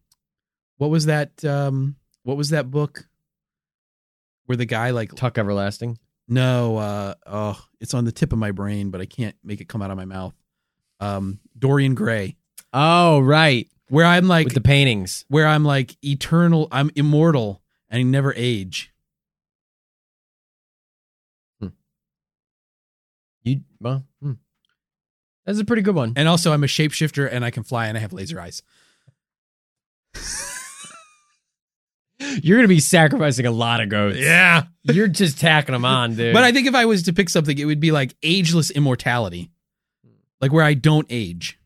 what 0.77 0.91
was 0.91 1.07
that 1.07 1.43
um 1.45 1.97
what 2.23 2.37
was 2.37 2.51
that 2.51 2.71
book 2.71 3.09
where 4.45 4.57
the 4.57 4.67
guy 4.67 4.91
like 4.91 5.15
Tuck 5.15 5.39
everlasting. 5.39 5.99
no 6.29 6.77
uh 6.77 7.15
oh 7.27 7.59
it's 7.81 7.95
on 7.95 8.05
the 8.05 8.13
tip 8.13 8.33
of 8.35 8.39
my 8.39 8.51
brain 8.53 8.91
but 8.91 9.01
I 9.01 9.07
can't 9.07 9.35
make 9.43 9.61
it 9.63 9.69
come 9.69 9.81
out 9.83 9.91
of 9.91 9.97
my 9.97 10.05
mouth. 10.05 10.35
Um 11.01 11.41
Dorian 11.59 11.95
Gray 11.95 12.37
Oh, 12.73 13.21
right. 13.21 13.67
where 13.89 14.05
I'm 14.07 14.29
like 14.29 14.45
With 14.45 14.55
the 14.55 14.61
paintings. 14.61 15.25
where 15.29 15.47
I'm 15.47 15.65
like 15.65 15.97
eternal 16.05 16.69
I'm 16.71 16.91
immortal 16.95 17.63
and 17.89 18.01
I 18.01 18.03
never 18.03 18.35
age. 18.37 18.93
You 23.43 23.61
well, 23.81 24.05
hmm. 24.23 24.33
That's 25.51 25.61
a 25.61 25.65
pretty 25.65 25.83
good 25.83 25.97
one. 25.97 26.13
And 26.15 26.29
also 26.29 26.53
I'm 26.53 26.63
a 26.63 26.69
shapeshifter 26.69 27.29
and 27.31 27.45
I 27.45 27.51
can 27.51 27.65
fly 27.65 27.87
and 27.87 27.99
I 27.99 28.01
have 28.01 28.13
laser 28.13 28.41
eyes. 28.41 28.63
You're 32.43 32.59
gonna 32.59 32.69
be 32.69 32.79
sacrificing 32.79 33.47
a 33.47 33.51
lot 33.51 33.81
of 33.81 33.89
goats. 33.89 34.19
Yeah. 34.19 34.65
You're 34.85 35.09
just 35.09 35.41
tacking 35.41 35.73
them 35.73 35.85
on, 35.85 36.15
dude. 36.15 36.33
But 36.33 36.45
I 36.45 36.53
think 36.53 36.69
if 36.69 36.75
I 36.77 36.85
was 36.85 37.03
to 37.05 37.13
pick 37.13 37.29
something, 37.29 37.59
it 37.59 37.65
would 37.65 37.81
be 37.81 37.91
like 37.91 38.15
ageless 38.23 38.71
immortality, 38.71 39.51
like 40.41 40.53
where 40.53 40.65
I 40.65 40.75
don't 40.75 41.07
age. 41.11 41.59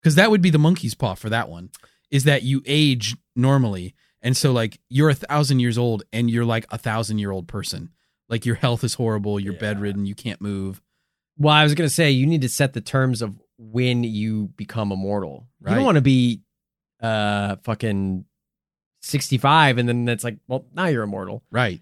Because 0.00 0.14
that 0.14 0.30
would 0.30 0.42
be 0.42 0.50
the 0.50 0.58
monkey's 0.58 0.94
paw 0.94 1.14
for 1.14 1.30
that 1.30 1.48
one, 1.48 1.70
is 2.12 2.22
that 2.24 2.44
you 2.44 2.62
age 2.64 3.16
normally. 3.34 3.96
And 4.22 4.36
so, 4.36 4.52
like, 4.52 4.78
you're 4.88 5.10
a 5.10 5.14
thousand 5.14 5.58
years 5.58 5.76
old 5.78 6.04
and 6.12 6.30
you're 6.30 6.44
like 6.44 6.64
a 6.70 6.78
thousand 6.78 7.18
year 7.18 7.32
old 7.32 7.48
person. 7.48 7.90
Like, 8.28 8.44
your 8.46 8.56
health 8.56 8.82
is 8.84 8.94
horrible, 8.94 9.38
you're 9.38 9.54
Yeah. 9.54 9.60
bedridden, 9.60 10.06
you 10.06 10.14
can't 10.14 10.40
move. 10.40 10.82
well, 11.38 11.54
I 11.54 11.62
was 11.64 11.74
gonna 11.74 11.90
say 11.90 12.10
you 12.10 12.26
need 12.26 12.40
to 12.42 12.48
set 12.48 12.72
the 12.72 12.80
terms 12.80 13.20
of 13.22 13.38
when 13.58 14.02
you 14.04 14.48
become 14.56 14.90
immortal. 14.90 15.46
You 15.60 15.74
don't 15.74 15.84
want 15.84 15.96
to 15.96 16.00
be 16.02 16.40
uh 17.00 17.56
fucking 17.56 18.24
65 19.02 19.76
and 19.78 19.86
then 19.88 20.08
it's 20.08 20.24
like, 20.24 20.38
well, 20.48 20.64
now 20.74 20.86
you're 20.86 21.02
immortal. 21.02 21.42
Right. 21.50 21.80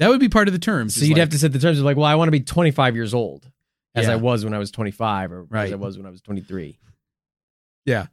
That 0.00 0.08
would 0.08 0.18
be 0.20 0.28
part 0.28 0.48
of 0.48 0.52
the 0.52 0.58
terms. 0.58 0.94
So 0.96 1.04
you'd 1.04 1.18
have 1.18 1.30
to 1.30 1.38
set 1.38 1.52
the 1.52 1.58
terms 1.60 1.78
of 1.78 1.84
like, 1.84 1.96
well, 1.96 2.04
I 2.06 2.16
want 2.16 2.26
to 2.28 2.32
be 2.32 2.40
25 2.40 2.96
years 2.96 3.14
old 3.14 3.48
as 3.94 4.06
Yeah. 4.06 4.12
I 4.14 4.16
was 4.16 4.44
when 4.44 4.52
I 4.54 4.58
was 4.58 4.70
25 4.72 5.30
or 5.32 5.46
as 5.52 5.72
I 5.72 5.76
was 5.76 5.96
when 5.96 6.06
I 6.06 6.10
was 6.10 6.20
23. 6.20 6.76
Yeah. 7.86 8.08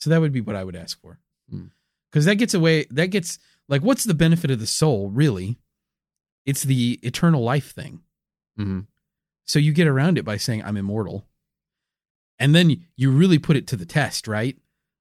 So 0.00 0.10
that 0.10 0.20
would 0.20 0.32
be 0.32 0.40
what 0.40 0.56
I 0.56 0.64
would 0.64 0.76
ask 0.76 1.00
for. 1.00 1.18
Hmm. 1.50 1.66
Because 2.10 2.24
that 2.24 2.36
gets 2.36 2.54
away, 2.54 2.86
that 2.90 3.08
gets, 3.08 3.38
like, 3.68 3.82
what's 3.82 4.04
the 4.04 4.14
benefit 4.14 4.50
of 4.50 4.60
the 4.60 4.66
soul, 4.66 5.10
really? 5.10 5.58
It's 6.44 6.62
the 6.62 7.00
eternal 7.02 7.42
life 7.42 7.72
thing. 7.72 8.00
Mm-hmm. 8.58 8.80
So 9.44 9.58
you 9.58 9.72
get 9.72 9.88
around 9.88 10.18
it 10.18 10.24
by 10.24 10.36
saying, 10.36 10.62
I'm 10.64 10.76
immortal. 10.76 11.26
And 12.38 12.54
then 12.54 12.84
you 12.96 13.10
really 13.10 13.38
put 13.38 13.56
it 13.56 13.66
to 13.68 13.76
the 13.76 13.86
test, 13.86 14.28
right? 14.28 14.56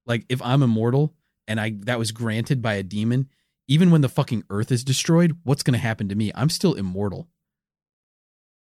Like, 0.05 0.25
if 0.29 0.41
I'm 0.41 0.63
immortal 0.63 1.13
and 1.47 1.59
I 1.59 1.75
that 1.81 1.99
was 1.99 2.11
granted 2.11 2.61
by 2.61 2.75
a 2.75 2.83
demon, 2.83 3.29
even 3.67 3.91
when 3.91 4.01
the 4.01 4.09
fucking 4.09 4.43
earth 4.49 4.71
is 4.71 4.83
destroyed, 4.83 5.37
what's 5.43 5.63
going 5.63 5.73
to 5.73 5.79
happen 5.79 6.09
to 6.09 6.15
me? 6.15 6.31
I'm 6.35 6.49
still 6.49 6.75
immortal. 6.75 7.27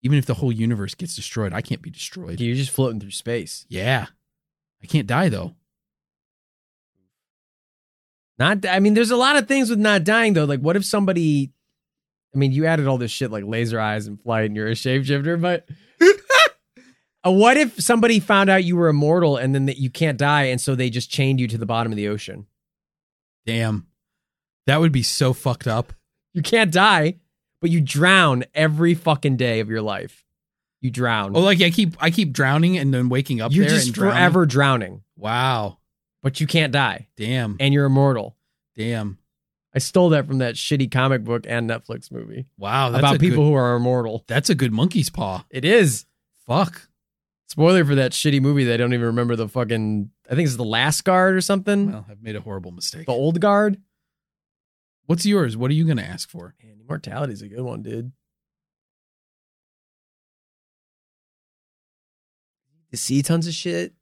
Even 0.03 0.19
if 0.19 0.27
the 0.27 0.35
whole 0.35 0.53
universe 0.53 0.95
gets 0.95 1.15
destroyed, 1.15 1.53
I 1.53 1.63
can't 1.63 1.83
be 1.83 1.91
destroyed. 1.91 2.41
You're 2.41 2.57
just 2.57 2.71
floating 2.71 3.01
through 3.01 3.11
space. 3.11 3.67
Yeah. 3.69 4.07
I 4.83 4.87
can't 4.87 5.07
die 5.07 5.29
though. 5.29 5.55
Not, 8.41 8.65
I 8.67 8.81
mean, 8.81 8.95
there's 8.95 9.11
a 9.11 9.17
lot 9.17 9.37
of 9.37 9.47
things 9.47 9.69
with 9.69 9.79
not 9.79 10.03
dying 10.03 10.33
though. 10.33 10.47
Like, 10.47 10.61
what 10.61 10.75
if 10.75 10.85
somebody, 10.85 11.53
I 12.35 12.39
mean, 12.39 12.53
you 12.53 12.65
added 12.65 12.87
all 12.89 12.97
this 12.97 13.11
shit 13.11 13.31
like 13.31 13.45
laser 13.45 13.79
eyes 13.79 14.07
and 14.07 14.21
flight, 14.21 14.47
and 14.47 14.57
you're 14.57 14.67
a 14.67 14.73
shapeshifter, 14.73 15.39
but 15.41 15.69
uh, 17.27 17.31
what 17.31 17.57
if 17.59 17.81
somebody 17.81 18.19
found 18.19 18.49
out 18.49 18.65
you 18.65 18.77
were 18.77 18.89
immortal 18.89 19.37
and 19.37 19.55
then 19.55 19.67
that 19.67 19.77
you 19.77 19.91
can't 19.91 20.19
die, 20.19 20.45
and 20.45 20.61
so 20.61 20.75
they 20.75 20.89
just 20.89 21.11
chained 21.11 21.39
you 21.39 21.47
to 21.49 21.59
the 21.59 21.67
bottom 21.67 21.93
of 21.93 21.97
the 21.97 22.09
ocean? 22.09 22.47
Damn. 23.45 23.87
That 24.67 24.81
would 24.81 24.93
be 24.93 25.03
so 25.03 25.33
fucked 25.33 25.67
up. 25.67 25.93
You 26.33 26.43
can't 26.43 26.73
die, 26.73 27.17
but 27.61 27.71
you 27.71 27.81
drown 27.81 28.45
every 28.55 28.95
fucking 28.95 29.37
day 29.37 29.61
of 29.61 29.69
your 29.69 29.83
life. 29.83 30.25
You 30.81 30.91
drown. 30.91 31.37
Oh, 31.37 31.41
like 31.41 31.61
I 31.61 31.69
keep 31.71 31.95
I 32.01 32.11
keep 32.11 32.33
drowning 32.33 32.79
and 32.79 32.95
then 32.95 33.11
waking 33.11 33.43
up 33.43 33.53
you're 33.53 33.67
there 33.67 33.75
just 33.75 33.89
and 33.89 33.95
drowning. 33.95 34.17
forever 34.17 34.47
drowning, 34.47 35.03
Wow. 35.17 35.77
But 36.23 36.41
you 36.41 36.47
can't 36.47 36.73
die, 36.73 37.09
Damn. 37.17 37.57
and 37.61 37.73
you're 37.75 37.87
immortal. 37.87 38.37
Damn. 38.77 39.19
I 39.75 39.79
stole 39.79 40.09
that 40.11 40.27
from 40.27 40.39
that 40.39 40.57
shitty 40.57 40.91
comic 40.91 41.23
book 41.23 41.45
and 41.49 41.71
Netflix 41.71 42.11
movie 42.11 42.47
Wow. 42.59 42.91
That's 42.91 43.01
about 43.01 43.21
people 43.21 43.45
good, 43.45 43.51
who 43.51 43.55
are 43.55 43.77
immortal. 43.77 44.25
That's 44.27 44.51
a 44.51 44.55
good 44.55 44.73
monkey's 44.73 45.11
paw. 45.11 45.45
It 45.49 45.65
is. 45.65 46.07
Fuck. 46.47 46.89
Spoiler 47.47 47.85
for 47.85 47.95
that 47.95 48.13
shitty 48.13 48.41
movie. 48.41 48.73
I 48.73 48.77
don't 48.77 48.93
even 48.95 49.07
remember 49.07 49.37
the 49.37 49.49
fucking. 49.49 50.11
I 50.31 50.35
think 50.35 50.47
it's 50.47 50.57
the 50.57 50.65
last 50.65 51.03
guard 51.05 51.35
or 51.37 51.41
something. 51.41 51.93
Well, 51.93 52.07
I've 52.09 52.23
made 52.23 52.37
a 52.37 52.41
horrible 52.41 52.71
mistake. 52.71 53.07
the 53.07 53.13
old 53.13 53.41
guard. 53.41 53.79
What's 55.07 55.27
yours? 55.27 55.57
What 55.57 55.71
are 55.71 55.75
you 55.75 55.85
gonna 55.87 56.03
ask 56.03 56.29
for? 56.31 56.55
Man, 56.63 57.31
is 57.31 57.43
a 57.43 57.49
good 57.49 57.63
one, 57.63 57.83
dude. 57.83 58.13
To 62.91 62.97
see 62.97 63.23
tons 63.23 63.47
of 63.47 63.55
shit. 63.55 63.95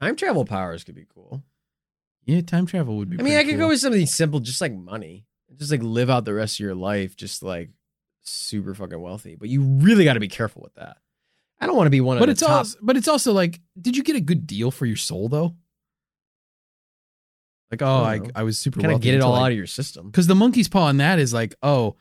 Time 0.00 0.16
travel 0.16 0.44
powers 0.44 0.84
could 0.84 0.94
be 0.94 1.06
cool. 1.12 1.42
Yeah, 2.24 2.40
time 2.42 2.66
travel 2.66 2.96
would 2.98 3.10
be. 3.10 3.18
I 3.18 3.22
mean, 3.22 3.36
I 3.36 3.42
could 3.42 3.52
cool. 3.52 3.60
go 3.60 3.68
with 3.68 3.80
something 3.80 4.06
simple, 4.06 4.40
just 4.40 4.60
like 4.60 4.72
money. 4.72 5.24
Just 5.56 5.70
like 5.70 5.82
live 5.82 6.10
out 6.10 6.24
the 6.24 6.34
rest 6.34 6.56
of 6.56 6.60
your 6.60 6.74
life, 6.74 7.16
just 7.16 7.42
like 7.42 7.70
super 8.20 8.74
fucking 8.74 9.00
wealthy. 9.00 9.34
But 9.34 9.48
you 9.48 9.62
really 9.62 10.04
got 10.04 10.12
to 10.14 10.20
be 10.20 10.28
careful 10.28 10.62
with 10.62 10.74
that. 10.74 10.98
I 11.60 11.66
don't 11.66 11.74
want 11.74 11.86
to 11.86 11.90
be 11.90 12.00
one 12.00 12.16
of 12.18 12.20
But 12.20 12.28
it's 12.28 12.40
top. 12.40 12.50
also 12.50 12.78
but 12.82 12.96
it's 12.96 13.08
also 13.08 13.32
like, 13.32 13.60
did 13.80 13.96
you 13.96 14.04
get 14.04 14.14
a 14.14 14.20
good 14.20 14.46
deal 14.46 14.70
for 14.70 14.86
your 14.86 14.96
soul 14.96 15.28
though? 15.28 15.56
Like, 17.70 17.82
oh, 17.82 18.02
I, 18.04 18.18
don't. 18.18 18.32
I 18.34 18.42
was 18.44 18.58
super 18.58 18.80
kind 18.80 18.92
of 18.94 19.00
get 19.00 19.14
it 19.14 19.20
all 19.20 19.34
I- 19.34 19.46
out 19.46 19.50
of 19.52 19.56
your 19.56 19.66
system. 19.66 20.06
Because 20.06 20.26
the 20.26 20.34
monkey's 20.34 20.68
paw 20.68 20.84
on 20.84 20.98
that 20.98 21.18
is 21.18 21.34
like, 21.34 21.54
oh, 21.62 21.96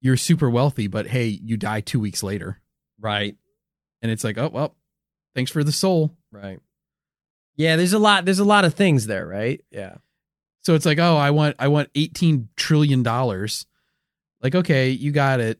you're 0.00 0.16
super 0.16 0.50
wealthy, 0.50 0.86
but 0.86 1.06
hey, 1.06 1.26
you 1.26 1.56
die 1.56 1.80
two 1.80 2.00
weeks 2.00 2.22
later. 2.22 2.60
Right. 3.00 3.36
And 4.02 4.10
it's 4.10 4.24
like, 4.24 4.38
oh, 4.38 4.48
well, 4.52 4.76
thanks 5.34 5.50
for 5.50 5.62
the 5.64 5.72
soul. 5.72 6.16
Right. 6.30 6.58
Yeah, 7.56 7.76
there's 7.76 7.92
a 7.92 7.98
lot. 7.98 8.24
There's 8.24 8.38
a 8.40 8.44
lot 8.44 8.64
of 8.64 8.74
things 8.74 9.06
there, 9.06 9.26
right? 9.26 9.60
Yeah. 9.70 9.96
So 10.62 10.74
it's 10.74 10.86
like, 10.86 10.98
oh, 10.98 11.16
I 11.16 11.30
want 11.30 11.56
I 11.58 11.68
want 11.68 11.90
18 11.94 12.48
trillion 12.56 13.02
dollars. 13.02 13.66
Like, 14.42 14.54
okay, 14.54 14.90
you 14.90 15.12
got 15.12 15.40
it. 15.40 15.58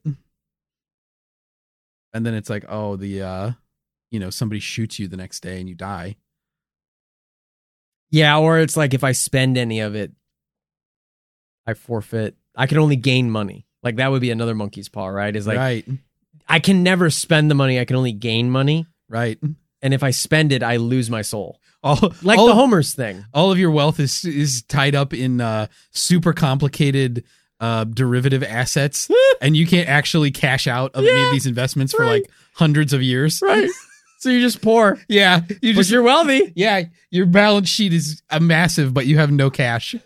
And 2.12 2.24
then 2.24 2.34
it's 2.34 2.50
like, 2.50 2.64
oh, 2.68 2.96
the 2.96 3.22
uh, 3.22 3.50
you 4.10 4.20
know, 4.20 4.30
somebody 4.30 4.60
shoots 4.60 4.98
you 4.98 5.08
the 5.08 5.16
next 5.16 5.40
day 5.40 5.58
and 5.60 5.68
you 5.68 5.74
die. 5.74 6.16
Yeah, 8.10 8.38
or 8.38 8.58
it's 8.60 8.76
like 8.76 8.94
if 8.94 9.02
I 9.02 9.12
spend 9.12 9.58
any 9.58 9.80
of 9.80 9.94
it, 9.94 10.12
I 11.66 11.74
forfeit. 11.74 12.36
I 12.54 12.66
can 12.66 12.78
only 12.78 12.96
gain 12.96 13.30
money. 13.30 13.66
Like 13.82 13.96
that 13.96 14.10
would 14.10 14.20
be 14.20 14.30
another 14.30 14.54
monkey's 14.54 14.88
paw, 14.88 15.06
right? 15.08 15.34
Is 15.34 15.46
like 15.46 15.58
right. 15.58 15.86
I 16.48 16.60
can 16.60 16.82
never 16.82 17.10
spend 17.10 17.50
the 17.50 17.54
money. 17.54 17.80
I 17.80 17.84
can 17.84 17.96
only 17.96 18.12
gain 18.12 18.50
money, 18.50 18.86
Right. 19.08 19.38
and 19.82 19.94
if 19.94 20.02
I 20.02 20.10
spend 20.10 20.52
it, 20.52 20.62
I 20.62 20.76
lose 20.76 21.10
my 21.10 21.22
soul. 21.22 21.58
All 21.84 22.12
Like 22.22 22.38
all, 22.38 22.46
the 22.46 22.54
Homer's 22.54 22.94
thing. 22.94 23.24
all 23.32 23.52
of 23.52 23.58
your 23.58 23.70
wealth 23.70 24.00
is 24.00 24.24
is 24.24 24.62
tied 24.62 24.94
up 24.94 25.12
in 25.14 25.40
uh 25.40 25.66
super 25.92 26.32
complicated 26.32 27.22
uh 27.60 27.84
derivative 27.84 28.42
assets 28.42 29.08
and 29.42 29.56
you 29.56 29.66
can't 29.66 29.88
actually 29.88 30.30
cash 30.30 30.66
out 30.66 30.90
of 30.94 31.04
any 31.04 31.22
of 31.22 31.30
these 31.30 31.46
investments 31.46 31.92
for 31.92 32.06
like 32.06 32.24
hundreds 32.54 32.92
of 32.92 33.02
years. 33.02 33.40
Right. 33.42 33.68
so 34.18 34.30
you're 34.30 34.40
just 34.40 34.62
poor. 34.62 34.98
Yeah. 35.08 35.42
You 35.60 35.72
But 35.74 35.80
just 35.80 35.90
you're 35.90 36.02
wealthy. 36.02 36.52
Yeah, 36.56 36.84
your 37.10 37.26
balance 37.26 37.68
sheet 37.68 37.92
is 37.92 38.22
a 38.30 38.40
massive, 38.40 38.94
but 38.94 39.06
you 39.06 39.18
have 39.18 39.30
no 39.30 39.50
cash. 39.50 39.94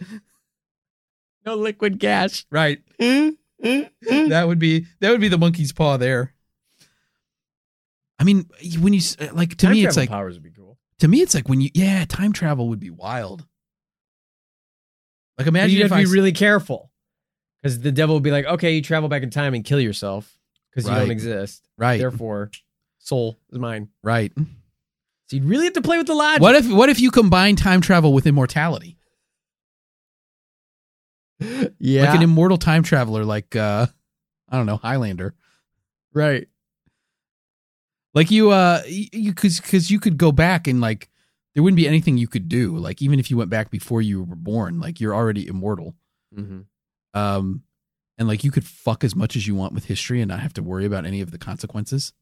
No 1.47 1.55
liquid 1.55 1.99
cash. 1.99 2.45
Right. 2.51 2.81
Mm, 3.01 3.37
mm, 3.65 3.89
mm. 4.05 4.29
that 4.29 4.47
would 4.49 4.59
be 4.59 4.85
that 5.01 5.13
would 5.13 5.21
be 5.21 5.29
the 5.29 5.39
monkey's 5.39 5.73
paw 5.73 5.97
there. 5.97 6.35
I 8.19 8.25
mean, 8.25 8.51
when 8.81 8.93
you 8.93 9.01
uh, 9.19 9.29
like 9.33 9.51
to 9.51 9.67
Time 9.67 9.73
me, 9.73 9.87
it's 9.87 9.97
like 9.97 10.11
powers 10.11 10.35
would 10.35 10.43
be. 10.43 10.51
To 11.01 11.09
me, 11.09 11.21
it's 11.21 11.35
like 11.35 11.49
when 11.49 11.61
you 11.61 11.71
yeah, 11.75 12.05
time 12.09 12.33
travel 12.33 12.69
would 12.69 12.81
be 12.81 12.91
wild. 12.91 13.47
Like 15.39 15.47
imagine 15.47 15.77
you'd 15.77 15.83
have 15.83 15.91
to 15.93 15.97
be 15.97 16.03
s- 16.03 16.11
really 16.13 16.33
careful 16.33 16.91
because 17.63 17.81
the 17.81 17.93
devil 17.93 18.17
would 18.17 18.25
be 18.25 18.31
like, 18.33 18.45
okay, 18.47 18.75
you 18.75 18.83
travel 18.83 19.09
back 19.09 19.23
in 19.23 19.31
time 19.31 19.55
and 19.55 19.65
kill 19.65 19.81
yourself 19.81 20.37
because 20.71 20.89
you 20.89 20.95
don't 20.95 21.11
exist. 21.11 21.69
right, 21.77 21.99
Therefore, 21.99 22.51
soul 22.99 23.39
is 23.53 23.59
mine. 23.59 23.89
right. 24.03 24.33
So 24.37 25.37
you'd 25.37 25.45
really 25.45 25.65
have 25.65 25.75
to 25.75 25.83
play 25.83 25.99
with 25.99 26.07
the 26.07 26.15
logic. 26.15 26.41
What 26.43 26.55
if 26.55 26.71
what 26.71 26.89
if 26.89 27.01
you 27.01 27.11
combine 27.11 27.55
time 27.55 27.81
travel 27.81 28.13
with 28.13 28.27
immortality? 28.27 28.97
Yeah. 31.79 32.07
Like 32.07 32.17
an 32.17 32.23
immortal 32.23 32.59
time 32.59 32.83
traveler, 32.83 33.25
like 33.25 33.55
uh 33.55 33.87
I 34.49 34.57
don't 34.57 34.67
know, 34.67 34.77
Highlander. 34.79 35.35
right. 36.13 36.49
Like 38.19 38.33
you 38.33 38.51
uh 38.51 38.83
you 38.89 39.33
cuz 39.33 39.61
cuz 39.61 39.93
you 39.93 40.01
could 40.01 40.19
go 40.19 40.33
back 40.33 40.67
and 40.67 40.81
like 40.81 41.09
there 41.55 41.63
wouldn't 41.63 41.77
be 41.77 41.87
anything 41.87 42.19
you 42.19 42.27
could 42.27 42.49
do. 42.49 42.77
Like 42.77 43.01
even 43.01 43.21
if 43.21 43.31
you 43.31 43.37
went 43.37 43.49
back 43.49 43.71
before 43.71 44.03
you 44.03 44.25
were 44.25 44.35
born, 44.35 44.81
like 44.81 44.99
you're 44.99 45.15
already 45.15 45.47
immortal. 45.47 45.95
Mm-hmm. 46.37 46.63
Um 47.17 47.63
and 48.19 48.27
like 48.27 48.43
you 48.43 48.51
could 48.51 48.65
fuck 48.65 49.05
as 49.05 49.15
much 49.15 49.37
as 49.37 49.47
you 49.47 49.55
want 49.55 49.73
with 49.73 49.85
history 49.85 50.21
and 50.21 50.29
not 50.31 50.41
have 50.41 50.53
to 50.55 50.65
worry 50.65 50.85
about 50.85 51.07
any 51.07 51.21
of 51.21 51.31
the 51.31 51.39
consequences. 51.39 52.13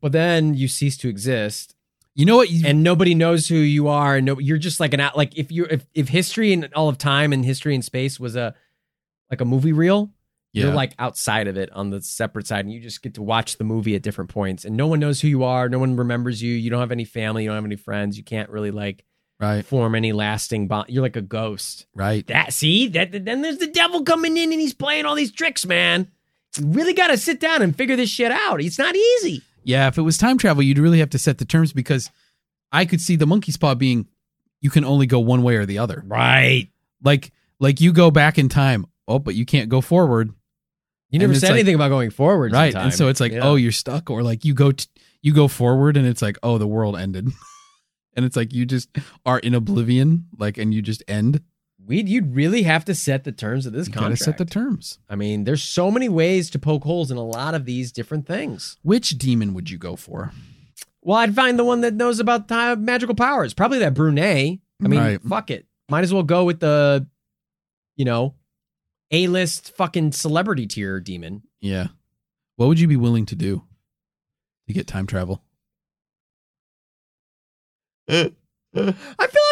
But 0.00 0.12
then 0.12 0.54
you 0.54 0.66
cease 0.66 0.96
to 0.96 1.10
exist, 1.10 1.74
You 2.14 2.24
know 2.24 2.36
what? 2.36 2.48
You, 2.48 2.66
and 2.66 2.82
nobody 2.82 3.14
knows 3.14 3.48
who 3.48 3.56
you 3.56 3.88
are. 3.88 4.16
And 4.16 4.24
no, 4.24 4.38
you're 4.38 4.56
just 4.56 4.80
like 4.80 4.94
an 4.94 5.00
out. 5.00 5.14
Like 5.14 5.36
if 5.36 5.52
you 5.52 5.66
if 5.66 5.84
if 5.92 6.08
history 6.08 6.54
and 6.54 6.72
all 6.72 6.88
of 6.88 6.96
time 6.96 7.34
and 7.34 7.44
history 7.44 7.74
and 7.74 7.84
space 7.84 8.18
was 8.18 8.34
a 8.34 8.54
like 9.30 9.42
a 9.42 9.44
movie 9.44 9.74
reel, 9.74 10.10
yeah. 10.54 10.64
you're 10.66 10.74
like 10.74 10.94
outside 10.98 11.48
of 11.48 11.56
it 11.56 11.70
on 11.72 11.90
the 11.90 12.00
separate 12.00 12.46
side, 12.46 12.64
and 12.64 12.72
you 12.72 12.80
just 12.80 13.02
get 13.02 13.14
to 13.14 13.22
watch 13.22 13.58
the 13.58 13.64
movie 13.64 13.96
at 13.96 14.02
different 14.02 14.30
points. 14.30 14.64
And 14.64 14.76
no 14.76 14.86
one 14.86 15.00
knows 15.00 15.20
who 15.20 15.28
you 15.28 15.42
are. 15.42 15.68
No 15.68 15.80
one 15.80 15.96
remembers 15.96 16.40
you. 16.40 16.54
You 16.54 16.70
don't 16.70 16.80
have 16.80 16.92
any 16.92 17.04
family. 17.04 17.42
You 17.42 17.50
don't 17.50 17.56
have 17.56 17.64
any 17.64 17.76
friends. 17.76 18.16
You 18.16 18.22
can't 18.24 18.48
really 18.48 18.70
like 18.70 19.04
right, 19.40 19.64
form 19.64 19.96
any 19.96 20.12
lasting 20.12 20.68
bond. 20.68 20.86
You're 20.88 21.02
like 21.02 21.16
a 21.16 21.22
ghost. 21.22 21.86
right. 21.94 22.24
That 22.28 22.52
see 22.52 22.86
that 22.88 23.10
then 23.24 23.42
there's 23.42 23.58
the 23.58 23.66
devil 23.66 24.04
coming 24.04 24.36
in 24.36 24.52
and 24.52 24.60
he's 24.60 24.74
playing 24.74 25.06
all 25.06 25.16
these 25.16 25.32
tricks, 25.32 25.66
man. 25.66 26.08
You 26.56 26.68
really 26.68 26.94
got 26.94 27.08
to 27.08 27.18
sit 27.18 27.40
down 27.40 27.60
and 27.60 27.76
figure 27.76 27.96
this 27.96 28.10
shit 28.10 28.30
out. 28.30 28.62
It's 28.62 28.78
not 28.78 28.94
easy. 28.94 29.42
Yeah, 29.64 29.88
if 29.88 29.98
it 29.98 30.02
was 30.02 30.16
time 30.16 30.38
travel, 30.38 30.62
you'd 30.62 30.78
really 30.78 31.00
have 31.00 31.10
to 31.10 31.18
set 31.18 31.38
the 31.38 31.44
terms 31.44 31.72
because 31.72 32.10
I 32.70 32.84
could 32.84 33.00
see 33.00 33.16
the 33.16 33.26
monkey's 33.26 33.56
paw 33.56 33.74
being 33.74 34.06
you 34.60 34.70
can 34.70 34.84
only 34.84 35.06
go 35.06 35.18
one 35.18 35.42
way 35.42 35.56
or 35.56 35.66
the 35.66 35.78
other. 35.78 36.02
Right. 36.06 36.68
Like 37.02 37.32
like 37.58 37.80
you 37.80 37.92
go 37.92 38.10
back 38.10 38.38
in 38.38 38.48
time, 38.48 38.86
oh, 39.08 39.18
but 39.18 39.34
you 39.34 39.44
can't 39.44 39.68
go 39.68 39.80
forward. 39.80 40.32
You 41.14 41.20
never 41.20 41.30
And 41.30 41.36
it's 41.36 41.40
said 41.40 41.48
like- 41.50 41.54
anything 41.60 41.74
about 41.76 41.88
going 41.88 42.10
forward. 42.10 42.52
right 42.52 42.74
and 42.74 42.92
so 42.92 43.08
it's 43.08 43.20
like 43.20 43.32
oh 43.40 43.54
you're 43.54 43.72
stuck 43.72 44.10
or 44.10 44.22
like 44.22 44.44
you 44.44 44.52
go 44.54 44.72
t- 44.72 44.86
you 45.22 45.32
go 45.32 45.48
forward 45.48 45.96
and 45.96 46.06
it's 46.06 46.20
like 46.20 46.36
oh 46.42 46.58
the 46.58 46.66
world 46.66 46.96
ended 46.96 47.28
and 48.16 48.24
it's 48.26 48.36
like 48.36 48.52
you 48.52 48.66
just 48.66 48.88
are 49.24 49.38
in 49.38 49.54
oblivion 49.54 50.26
like 50.38 50.58
and 50.58 50.74
you 50.74 50.82
just 50.82 51.02
end 51.08 51.40
we'd 51.86 52.08
you'd 52.08 52.34
really 52.34 52.62
have 52.62 52.84
to 52.86 52.94
set 52.94 53.24
the 53.24 53.32
terms 53.32 53.64
of 53.66 53.72
this 53.72 53.86
you 53.88 53.92
gotta 53.94 54.06
contract. 54.06 54.22
set 54.24 54.38
the 54.38 54.44
terms 54.44 54.98
I 55.08 55.16
mean, 55.16 55.44
there's 55.44 55.62
so 55.62 55.90
many 55.90 56.08
ways 56.08 56.50
to 56.50 56.58
poke 56.58 56.82
holes 56.84 57.10
in 57.10 57.16
a 57.16 57.24
lot 57.24 57.54
of 57.54 57.64
these 57.64 57.92
different 57.92 58.26
things. 58.26 58.76
which 58.82 59.10
demon 59.18 59.54
would 59.54 59.70
you 59.70 59.78
go 59.78 59.94
for 59.96 60.32
Well, 61.02 61.18
I'd 61.18 61.34
find 61.34 61.58
the 61.58 61.64
one 61.64 61.82
that 61.82 61.92
knows 61.94 62.18
about 62.20 62.48
time, 62.48 62.84
magical 62.86 63.14
powers. 63.14 63.52
Probably 63.54 63.78
that 63.80 63.92
Brunei. 63.94 64.58
I 64.82 64.88
mean, 64.88 64.98
Right. 65.00 65.20
fuck 65.22 65.50
it. 65.50 65.66
Might 65.90 66.02
as 66.04 66.12
well 66.14 66.22
go 66.22 66.44
with 66.44 66.60
the, 66.60 67.06
you 67.96 68.06
know, 68.06 68.34
A-list 69.10 69.76
fucking 69.76 70.12
celebrity 70.12 70.66
tier 70.66 70.98
demon. 71.00 71.42
yeah 71.60 71.88
what 72.56 72.66
would 72.68 72.80
you 72.80 72.88
be 72.88 72.96
willing 72.96 73.26
to 73.26 73.34
do 73.36 73.64
to 74.66 74.72
get 74.74 74.86
time 74.86 75.06
travel 75.06 75.42
I 78.08 78.32
feel 78.74 78.92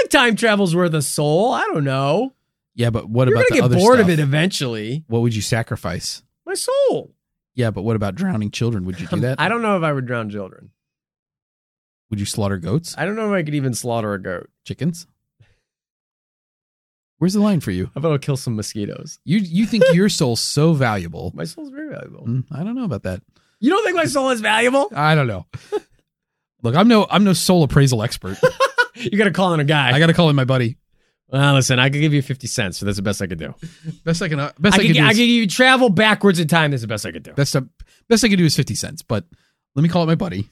like 0.01 0.11
time 0.11 0.37
travel's 0.37 0.75
worth 0.77 0.95
a 0.95 1.03
soul. 1.03 1.53
I 1.53 1.63
don't 1.73 1.85
know. 1.85 2.33
yeah 2.75 2.91
but 2.91 3.09
what 3.09 3.29
You're 3.29 3.37
about 3.37 3.49
gonna 3.49 3.51
the 3.51 3.55
get 3.57 3.65
other 3.65 3.77
bored 3.77 3.99
stuff? 3.99 4.07
of 4.09 4.11
it 4.11 4.19
eventually. 4.19 5.05
what 5.09 5.21
would 5.23 5.35
you 5.35 5.43
sacrifice 5.43 6.23
My 6.47 6.55
soul. 6.55 7.15
yeah 7.55 7.71
but 7.71 7.83
what 7.83 7.97
about 7.97 8.15
drowning 8.15 8.51
children 8.51 8.85
would 8.85 9.01
you 9.01 9.07
do 9.07 9.21
that 9.21 9.41
I 9.41 9.49
don't 9.49 9.63
know 9.63 9.77
if 9.77 9.83
I 9.83 9.93
would 9.93 10.07
drown 10.07 10.29
children. 10.31 10.71
would 12.11 12.21
you 12.21 12.27
slaughter 12.27 12.59
goats 12.59 12.95
I 12.99 13.05
don't 13.05 13.17
know 13.17 13.33
if 13.33 13.39
I 13.39 13.43
could 13.43 13.55
even 13.55 13.75
slaughter 13.75 14.13
a 14.15 14.21
goat. 14.23 14.51
chickens 14.65 15.07
where's 17.23 17.35
the 17.35 17.41
line 17.41 17.61
for 17.61 17.71
you 17.71 17.85
How 17.87 17.99
about 18.01 18.11
I'll 18.11 18.19
kill 18.19 18.37
some 18.37 18.57
mosquitoes? 18.57 19.21
you 19.25 19.39
you 19.39 19.65
think 19.65 19.85
your 19.93 20.09
soul's 20.19 20.41
so 20.41 20.73
valuable 20.73 21.31
My 21.35 21.45
soul's 21.45 21.71
very 21.71 21.89
valuable. 21.89 22.27
Mm, 22.27 22.45
i 22.51 22.65
don't 22.65 22.75
know 22.75 22.85
about 22.85 23.05
that 23.05 23.23
You 23.61 23.71
don't 23.71 23.85
think 23.85 23.95
my 23.97 24.07
soul 24.07 24.31
is 24.31 24.41
valuable? 24.41 24.91
I 24.93 25.15
don't 25.15 25.29
know. 25.29 25.47
Look, 26.63 26.75
I'm 26.75 26.89
no 26.89 27.07
I'm 27.09 27.23
no 27.23 27.33
soul 27.33 27.63
appraisal 27.63 28.03
expert. 28.03 28.39
You 28.95 29.17
got 29.19 29.25
to 29.25 29.31
call 29.33 29.55
in 29.55 29.59
a 29.59 29.65
guy. 29.65 29.91
I 29.91 29.99
got 29.99 30.09
to 30.09 30.13
call 30.15 30.29
in 30.29 30.37
my 30.37 30.45
buddy. 30.45 30.77
well, 31.29 31.55
listen, 31.55 31.79
I 31.79 31.89
could 31.89 32.03
give 32.03 32.13
you 32.13 32.21
50 32.23 32.47
cents, 32.47 32.79
so 32.79 32.87
that's 32.87 32.97
the 32.97 33.03
best 33.03 33.23
I 33.23 33.27
could 33.27 33.39
do. 33.39 33.55
Best 34.05 34.21
I 34.21 34.29
can 34.29 34.39
uh, 34.39 34.53
best 34.59 34.75
I, 34.75 34.77
I, 34.77 34.81
can 34.81 34.89
could, 34.89 34.99
do 34.99 35.05
I 35.05 35.11
is, 35.11 35.17
could 35.17 35.23
give 35.23 35.29
you 35.29 35.47
travel 35.47 35.89
backwards 35.89 36.39
in 36.39 36.47
time. 36.47 36.71
That's 36.71 36.83
the 36.83 36.89
best 36.89 37.07
I 37.07 37.11
could 37.11 37.23
do. 37.23 37.33
best 37.33 37.57
I, 37.57 37.63
best 38.09 38.23
I 38.23 38.29
can 38.29 38.39
do 38.39 38.45
is 38.45 38.55
50 38.55 38.75
cents, 38.75 39.03
but 39.03 39.25
let 39.75 39.83
me 39.83 39.89
call 39.89 40.03
it 40.03 40.07
my 40.07 40.15
buddy. 40.15 40.49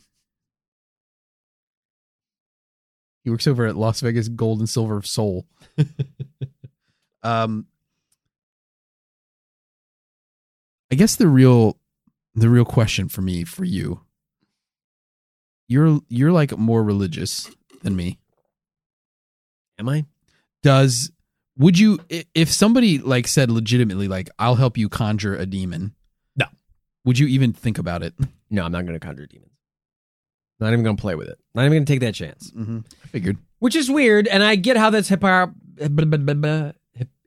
He 3.23 3.31
works 3.31 3.47
over 3.47 3.67
at 3.67 3.77
Las 3.77 4.01
Vegas 4.01 4.29
Gold 4.29 4.61
and 4.61 4.69
Silver 4.69 4.97
of 4.97 5.07
Soul. 5.07 5.47
um 7.23 7.67
I 10.93 10.97
guess 10.97 11.17
the 11.17 11.29
real 11.29 11.79
the 12.35 12.49
real 12.49 12.65
question 12.65 13.09
for 13.09 13.23
me 13.23 13.45
for 13.45 13.65
you 13.65 14.01
you're 15.69 16.01
you're 16.09 16.33
like 16.33 16.57
more 16.59 16.83
religious 16.83 17.51
than 17.83 17.95
me. 17.97 18.19
Am 19.79 19.89
I? 19.89 20.05
does 20.63 21.11
would 21.57 21.79
you 21.79 21.99
if 22.35 22.53
somebody 22.53 22.99
like 22.99 23.27
said 23.27 23.51
legitimately 23.51 24.09
like 24.09 24.29
i'll 24.39 24.57
help 24.57 24.77
you 24.77 24.91
conjure 24.91 25.35
a 25.35 25.47
demon 25.47 25.95
No. 26.37 26.45
would 27.07 27.19
you 27.19 27.27
even 27.29 27.55
think 27.55 27.79
about 27.79 28.03
it 28.03 28.13
No, 28.51 28.65
I'm 28.65 28.73
not 28.73 28.85
going 28.85 28.99
to 28.99 29.05
conjure 29.05 29.25
demons. 29.27 29.47
Not 30.59 30.73
even 30.75 30.83
going 30.85 30.97
to 30.97 31.01
play 31.01 31.15
with 31.15 31.29
it. 31.29 31.39
Not 31.55 31.63
even 31.63 31.73
going 31.73 31.85
to 31.87 31.91
take 31.95 32.01
that 32.01 32.15
chance. 32.15 32.51
mm-hmm. 32.51 32.81
i 33.03 33.07
figured 33.07 33.39
Which 33.61 33.75
is 33.75 33.91
weird, 33.91 34.29
and 34.29 34.43
I 34.43 34.57
get 34.57 34.77
how 34.77 34.91
that's 34.91 35.09
hypo- 35.09 35.55
hip- 35.79 35.93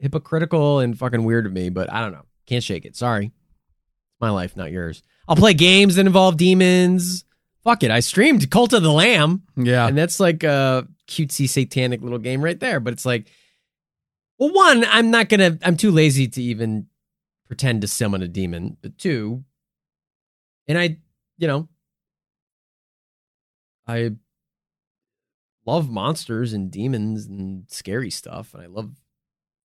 hypocritical 0.04 0.80
and 0.80 0.98
fucking 1.00 1.24
weird 1.24 1.46
of 1.46 1.54
me, 1.54 1.70
but 1.70 1.92
I 1.92 2.02
don't 2.02 2.12
know. 2.12 2.26
Can't 2.46 2.64
shake 2.64 2.84
it. 2.86 2.96
Sorry. 2.96 3.28
It's 3.28 4.22
my 4.22 4.30
life, 4.30 4.56
not 4.58 4.72
yours. 4.72 5.02
I'll 5.28 5.38
play 5.38 5.54
games 5.54 5.96
that 5.96 6.06
involve 6.06 6.36
demons. 6.36 7.24
Fuck 7.64 7.84
it. 7.84 7.90
I 7.92 8.02
streamed 8.02 8.52
Cult 8.52 8.74
of 8.74 8.84
the 8.84 8.92
Lamb. 8.92 9.44
yeah 9.56 9.88
And 9.88 9.98
that's 9.98 10.20
like 10.20 10.44
a 10.44 10.86
cutesy 11.08 11.48
satanic 11.48 12.02
little 12.02 12.20
game 12.20 12.44
right 12.44 12.60
there. 12.60 12.82
But 12.82 12.92
it's 12.92 13.06
like, 13.06 13.32
Well, 14.38 14.52
one, 14.54 14.84
I'm 14.90 15.10
not 15.10 15.30
gonna. 15.30 15.58
I'm 15.64 15.78
too 15.78 15.92
lazy 15.92 16.28
to 16.28 16.42
even 16.44 16.88
pretend 17.48 17.80
to 17.82 17.88
summon 17.88 18.22
a 18.22 18.28
demon. 18.28 18.76
But 18.82 18.98
two, 18.98 19.46
and 20.68 20.78
I, 20.78 20.98
you 21.38 21.48
know, 21.48 21.70
I 23.88 24.12
love 25.66 25.90
monsters 25.90 26.52
and 26.52 26.70
demons 26.70 27.26
and 27.28 27.64
scary 27.70 28.10
stuff, 28.10 28.54
and 28.54 28.62
I 28.62 28.66
love 28.68 28.92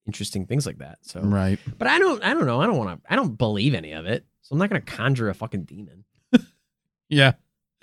interesting 0.08 0.46
things 0.46 0.66
like 0.66 0.78
that. 0.78 0.98
So, 1.02 1.20
Right. 1.20 1.58
but 1.78 1.86
I 1.86 2.00
don't. 2.00 2.20
I 2.24 2.34
don't 2.34 2.46
know. 2.46 2.60
I 2.60 2.66
don't 2.66 2.76
want 2.78 3.00
to. 3.04 3.12
I 3.12 3.14
don't 3.14 3.38
believe 3.38 3.74
any 3.74 3.92
of 3.92 4.06
it. 4.06 4.24
So 4.42 4.54
I'm 4.54 4.58
not 4.58 4.70
gonna 4.70 4.80
conjure 4.80 5.28
a 5.28 5.34
fucking 5.34 5.64
demon. 5.64 6.04
Yeah. 7.10 7.32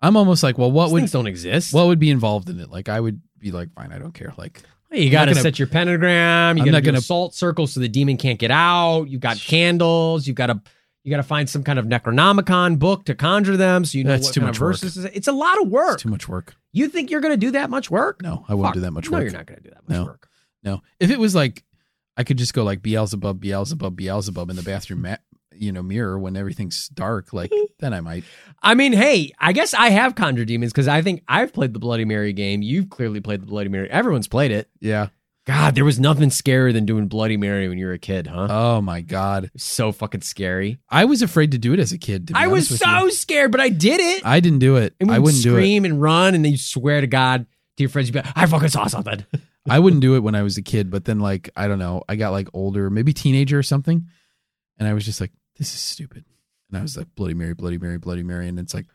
I'm 0.00 0.16
almost 0.16 0.42
like, 0.42 0.58
well, 0.58 0.70
what 0.72 0.86
These 0.86 0.92
would 0.92 0.98
things 1.02 1.12
don't 1.12 1.26
exist. 1.28 1.72
what 1.72 1.86
would 1.86 1.98
be 2.00 2.10
involved 2.10 2.48
in 2.50 2.58
it? 2.58 2.68
Like, 2.70 2.88
I 2.88 2.98
would 3.00 3.20
be 3.38 3.52
like, 3.52 3.72
fine, 3.72 3.92
I 3.92 3.98
don't 3.98 4.12
care. 4.12 4.34
Like, 4.36 4.60
you 4.90 5.08
got 5.10 5.26
to 5.26 5.34
set 5.34 5.58
your 5.58 5.68
pentagram. 5.68 6.56
You 6.58 6.62
I'm 6.62 6.66
got 6.66 6.70
to 6.70 6.70
not 6.72 6.82
do 6.82 6.86
gonna- 6.90 7.00
salt 7.00 7.34
circle 7.34 7.66
so 7.66 7.78
the 7.80 7.88
demon 7.88 8.16
can't 8.16 8.38
get 8.38 8.50
out. 8.50 9.04
You've 9.04 9.20
got 9.20 9.38
candles. 9.38 10.26
You've 10.26 10.36
got 10.36 10.46
to 10.48 10.60
you 11.04 11.10
got 11.10 11.16
to 11.16 11.22
find 11.24 11.48
some 11.50 11.64
kind 11.64 11.78
of 11.80 11.86
Necronomicon 11.86 12.78
book 12.78 13.06
to 13.06 13.14
conjure 13.16 13.56
them, 13.56 13.84
so 13.84 13.98
you 13.98 14.04
know 14.04 14.10
That's 14.10 14.26
what 14.26 14.34
too 14.34 14.40
kind 14.40 14.48
much 14.50 14.56
of 14.58 14.62
work. 14.62 14.78
verses. 14.78 15.04
It's 15.06 15.26
a 15.26 15.32
lot 15.32 15.60
of 15.60 15.68
work. 15.68 15.94
it's 15.94 16.02
too 16.04 16.10
much 16.10 16.28
work. 16.28 16.54
You 16.72 16.86
think 16.88 17.10
you're 17.10 17.20
going 17.20 17.32
to 17.32 17.36
do 17.46 17.50
that 17.52 17.70
much 17.70 17.90
work? 17.90 18.22
No, 18.22 18.44
I 18.48 18.54
won't 18.54 18.68
Fuck. 18.68 18.74
do 18.74 18.80
that 18.82 18.92
much 18.92 19.10
No, 19.10 19.16
work. 19.18 19.24
you're 19.24 19.32
not 19.32 19.46
going 19.46 19.58
to 19.60 19.64
do 19.64 19.70
that 19.70 19.88
much 19.88 19.96
No. 19.98 20.04
work. 20.04 20.28
No. 20.62 20.82
If 21.00 21.10
it 21.10 21.18
was 21.18 21.34
like, 21.34 21.64
I 22.16 22.24
could 22.24 22.38
just 22.38 22.54
go 22.54 22.62
like 22.64 22.82
Beelzebub, 22.82 23.40
Beelzebub, 23.40 23.96
Beelzebub 23.96 24.50
in 24.50 24.56
the 24.56 24.62
bathroom, 24.62 25.02
ma- 25.02 25.16
you 25.54 25.72
know, 25.72 25.82
mirror 25.82 26.18
when 26.18 26.36
everything's 26.36 26.88
dark. 26.88 27.32
Like, 27.32 27.52
then 27.80 27.92
I 27.94 28.00
might. 28.00 28.24
I 28.62 28.74
mean, 28.74 28.92
hey, 28.92 29.32
I 29.38 29.52
guess 29.52 29.74
I 29.74 29.90
have 29.90 30.14
conjure 30.14 30.44
demons 30.44 30.72
because 30.72 30.88
I 30.88 31.02
think 31.02 31.22
I've 31.28 31.52
played 31.52 31.72
the 31.72 31.78
Bloody 31.78 32.04
Mary 32.04 32.32
game. 32.32 32.62
You've 32.62 32.90
clearly 32.90 33.20
played 33.20 33.42
the 33.42 33.46
Bloody 33.46 33.68
Mary. 33.68 33.90
Everyone's 33.90 34.28
played 34.28 34.50
it. 34.50 34.68
Yeah. 34.80 35.08
God, 35.44 35.74
there 35.74 35.84
was 35.84 35.98
nothing 35.98 36.28
scarier 36.28 36.72
than 36.72 36.86
doing 36.86 37.08
Bloody 37.08 37.36
Mary 37.36 37.68
when 37.68 37.76
you 37.76 37.86
were 37.86 37.94
a 37.94 37.98
kid, 37.98 38.28
huh? 38.28 38.46
Oh 38.48 38.80
my 38.80 39.00
god, 39.00 39.50
so 39.56 39.90
fucking 39.90 40.20
scary. 40.20 40.78
I 40.88 41.04
was 41.04 41.20
afraid 41.20 41.50
to 41.50 41.58
do 41.58 41.72
it 41.72 41.80
as 41.80 41.90
a 41.90 41.98
kid. 41.98 42.28
To 42.28 42.34
be 42.34 42.38
I 42.38 42.46
was 42.46 42.68
so 42.78 43.04
you. 43.06 43.10
scared, 43.10 43.50
but 43.50 43.60
I 43.60 43.68
did 43.68 43.98
it. 43.98 44.24
I 44.24 44.38
didn't 44.38 44.60
do 44.60 44.76
it. 44.76 44.94
I 45.02 45.18
would 45.18 45.22
wouldn't 45.24 45.42
do 45.42 45.56
it. 45.56 45.58
scream 45.58 45.84
and 45.84 46.00
run, 46.00 46.36
and 46.36 46.44
then 46.44 46.52
you 46.52 46.58
swear 46.58 47.00
to 47.00 47.08
God 47.08 47.46
to 47.76 47.82
your 47.82 47.90
friends, 47.90 48.06
you'd 48.08 48.12
be 48.12 48.20
like, 48.20 48.32
I 48.36 48.46
fucking 48.46 48.68
saw 48.68 48.86
something. 48.86 49.24
I 49.68 49.78
wouldn't 49.78 50.02
do 50.02 50.16
it 50.16 50.20
when 50.24 50.34
I 50.34 50.42
was 50.42 50.56
a 50.56 50.62
kid, 50.62 50.90
but 50.90 51.04
then 51.04 51.20
like 51.20 51.50
I 51.56 51.68
don't 51.68 51.78
know, 51.78 52.02
I 52.08 52.16
got 52.16 52.30
like 52.32 52.48
older, 52.52 52.90
maybe 52.90 53.12
teenager 53.12 53.58
or 53.58 53.62
something, 53.62 54.06
and 54.78 54.88
I 54.88 54.92
was 54.94 55.04
just 55.04 55.20
like, 55.20 55.30
this 55.56 55.72
is 55.74 55.80
stupid. 55.80 56.24
And 56.70 56.78
I 56.78 56.82
was 56.82 56.96
like, 56.96 57.06
Bloody 57.14 57.34
Mary, 57.34 57.54
Bloody 57.54 57.78
Mary, 57.78 57.98
Bloody 57.98 58.22
Mary, 58.22 58.48
and 58.48 58.58
it's 58.58 58.74
like, 58.74 58.86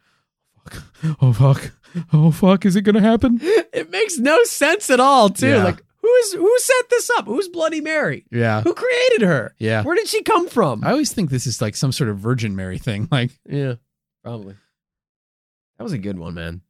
oh, 0.65 0.69
fuck, 0.72 0.84
oh 1.22 1.34
fuck, 1.34 1.72
oh 2.11 2.31
fuck, 2.31 2.65
is 2.65 2.76
it 2.76 2.81
gonna 2.81 3.02
happen? 3.02 3.39
it 3.41 3.89
makes 3.91 4.18
no 4.18 4.44
sense 4.44 4.89
at 4.89 4.99
all, 4.99 5.30
too. 5.30 5.48
Yeah. 5.49 5.64
Like, 5.64 5.84
who 6.02 6.14
is 6.15 6.34
who 6.34 6.60
set 6.60 6.89
this 6.89 7.10
up? 7.18 7.26
Who's 7.26 7.48
Bloody 7.49 7.81
Mary? 7.81 8.26
Yeah, 8.31 8.61
Who 8.61 8.73
created 8.73 9.22
her? 9.22 9.53
yeah. 9.60 9.84
Where 9.84 9.95
did 9.95 10.07
she 10.07 10.22
come 10.23 10.48
from? 10.49 10.84
I 10.84 10.91
always 10.91 11.11
think 11.14 11.30
this 11.30 11.48
is 11.48 11.61
like 11.61 11.76
some 11.76 11.91
sort 11.91 12.10
of 12.10 12.18
Virgin 12.18 12.56
Mary 12.56 12.77
thing. 12.77 13.07
Like, 13.11 13.31
yeah, 13.48 13.76
probably. 14.23 14.56
That 15.77 15.84
was 15.84 15.94
a 15.94 15.98
good 15.98 16.18
one, 16.18 16.34
man. 16.34 16.61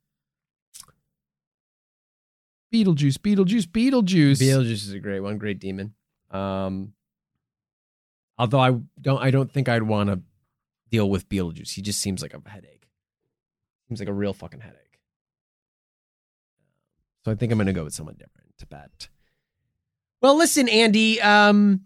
Beetlejuice, 2.86 3.18
Beetlejuice, 3.18 3.66
Beetlejuice. 3.68 4.42
Beetlejuice 4.42 4.72
is 4.72 4.94
a 4.94 5.00
great 5.00 5.20
one, 5.20 5.38
great 5.38 5.60
demon. 5.60 5.94
Um, 6.32 6.94
although 8.38 8.60
I 8.60 8.78
don't, 9.02 9.22
I 9.22 9.32
don't 9.32 9.52
think 9.52 9.70
I'd 9.70 9.84
want 9.84 10.10
to 10.10 10.22
deal 10.92 11.10
with 11.10 11.28
Beetlejuice. 11.30 11.74
He 11.74 11.82
just 11.82 12.00
seems 12.00 12.22
like 12.22 12.34
a 12.34 12.50
headache. 12.50 12.88
Seems 13.88 14.00
like 14.00 14.10
a 14.10 14.14
real 14.14 14.34
fucking 14.34 14.60
headache. 14.60 15.00
So 17.26 17.32
I 17.32 17.36
think 17.36 17.52
I'm 17.52 17.58
going 17.58 17.68
to 17.68 17.74
go 17.74 17.84
with 17.84 17.94
someone 17.94 18.16
different. 18.16 18.48
Tibet. 18.58 19.10
Well, 20.22 20.38
listen, 20.38 20.68
Andy. 20.68 21.22
Um, 21.22 21.82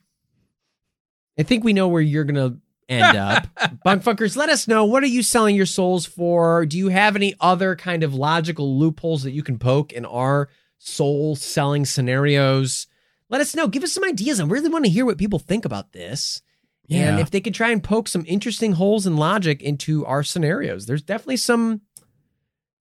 I 1.37 1.43
think 1.43 1.63
we 1.63 1.73
know 1.73 1.87
where 1.87 2.01
you're 2.01 2.23
going 2.23 2.35
to 2.35 2.59
end 2.87 3.17
up. 3.17 3.47
Bunkfuckers, 3.85 4.35
let 4.35 4.49
us 4.49 4.67
know. 4.67 4.85
What 4.85 5.03
are 5.03 5.07
you 5.07 5.23
selling 5.23 5.55
your 5.55 5.65
souls 5.65 6.05
for? 6.05 6.65
Do 6.65 6.77
you 6.77 6.89
have 6.89 7.15
any 7.15 7.35
other 7.39 7.75
kind 7.75 8.03
of 8.03 8.13
logical 8.13 8.77
loopholes 8.77 9.23
that 9.23 9.31
you 9.31 9.43
can 9.43 9.57
poke 9.57 9.91
in 9.91 10.05
our 10.05 10.49
soul 10.83 11.35
selling 11.35 11.85
scenarios? 11.85 12.87
Let 13.29 13.39
us 13.41 13.55
know. 13.55 13.67
Give 13.67 13.83
us 13.83 13.91
some 13.93 14.03
ideas. 14.03 14.39
I 14.39 14.45
really 14.45 14.67
want 14.69 14.85
to 14.85 14.91
hear 14.91 15.05
what 15.05 15.17
people 15.17 15.39
think 15.39 15.63
about 15.63 15.93
this. 15.93 16.41
And 16.89 17.17
Yeah. 17.17 17.19
if 17.19 17.29
they 17.31 17.39
could 17.39 17.53
try 17.53 17.69
and 17.69 17.81
poke 17.83 18.07
some 18.09 18.25
interesting 18.27 18.73
holes 18.73 19.05
in 19.07 19.15
logic 19.15 19.61
into 19.61 20.05
our 20.05 20.23
scenarios. 20.23 20.85
There's 20.87 21.03
definitely 21.03 21.37
some 21.37 21.81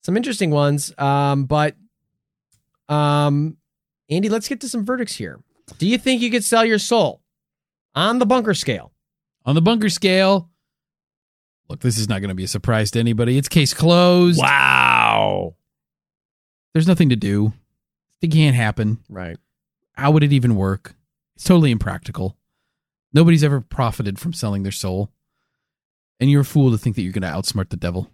some 0.03 0.17
interesting 0.17 0.51
ones. 0.51 0.93
Um, 0.99 1.45
but 1.45 1.77
um 2.89 3.59
Andy, 4.09 4.29
let's 4.29 4.49
get 4.49 4.61
to 4.63 4.69
some 4.69 4.85
verdicts 4.85 5.15
here. 5.15 5.39
Do 5.79 5.87
you 5.87 5.99
think 5.99 6.21
you 6.23 6.31
could 6.31 6.43
sell 6.43 6.65
your 6.65 6.79
soul 6.81 7.23
on 7.95 8.19
the 8.19 8.27
bunker 8.27 8.55
scale? 8.55 8.93
On 9.45 9.55
the 9.55 9.63
bunker 9.63 9.89
scale, 9.89 10.51
look, 11.69 11.81
this 11.81 11.97
is 11.97 12.09
not 12.09 12.21
going 12.21 12.31
to 12.31 12.35
be 12.35 12.43
a 12.45 12.49
surprise 12.49 12.91
to 12.93 12.99
anybody. 12.99 13.39
It's 13.39 13.49
case 13.49 13.73
closed. 13.73 14.41
Wow. 14.41 15.55
There's 16.75 16.89
nothing 16.89 17.11
to 17.11 17.17
do. 17.17 17.53
It 18.23 18.29
can't 18.29 18.57
happen. 18.57 18.99
Right. 19.09 19.37
How 19.95 20.11
would 20.11 20.23
it 20.23 20.33
even 20.33 20.57
work? 20.57 20.95
It's 21.37 21.45
totally 21.45 21.71
impractical. 21.71 22.37
Nobody's 23.13 23.45
ever 23.45 23.61
profited 23.61 24.19
from 24.19 24.33
selling 24.33 24.63
their 24.63 24.73
soul. 24.73 25.11
And 26.19 26.31
you're 26.31 26.43
a 26.43 26.45
fool 26.45 26.71
to 26.71 26.79
think 26.79 26.97
that 26.97 27.03
you're 27.03 27.13
going 27.13 27.23
to 27.23 27.29
outsmart 27.29 27.71
the 27.71 27.77
devil. 27.77 28.11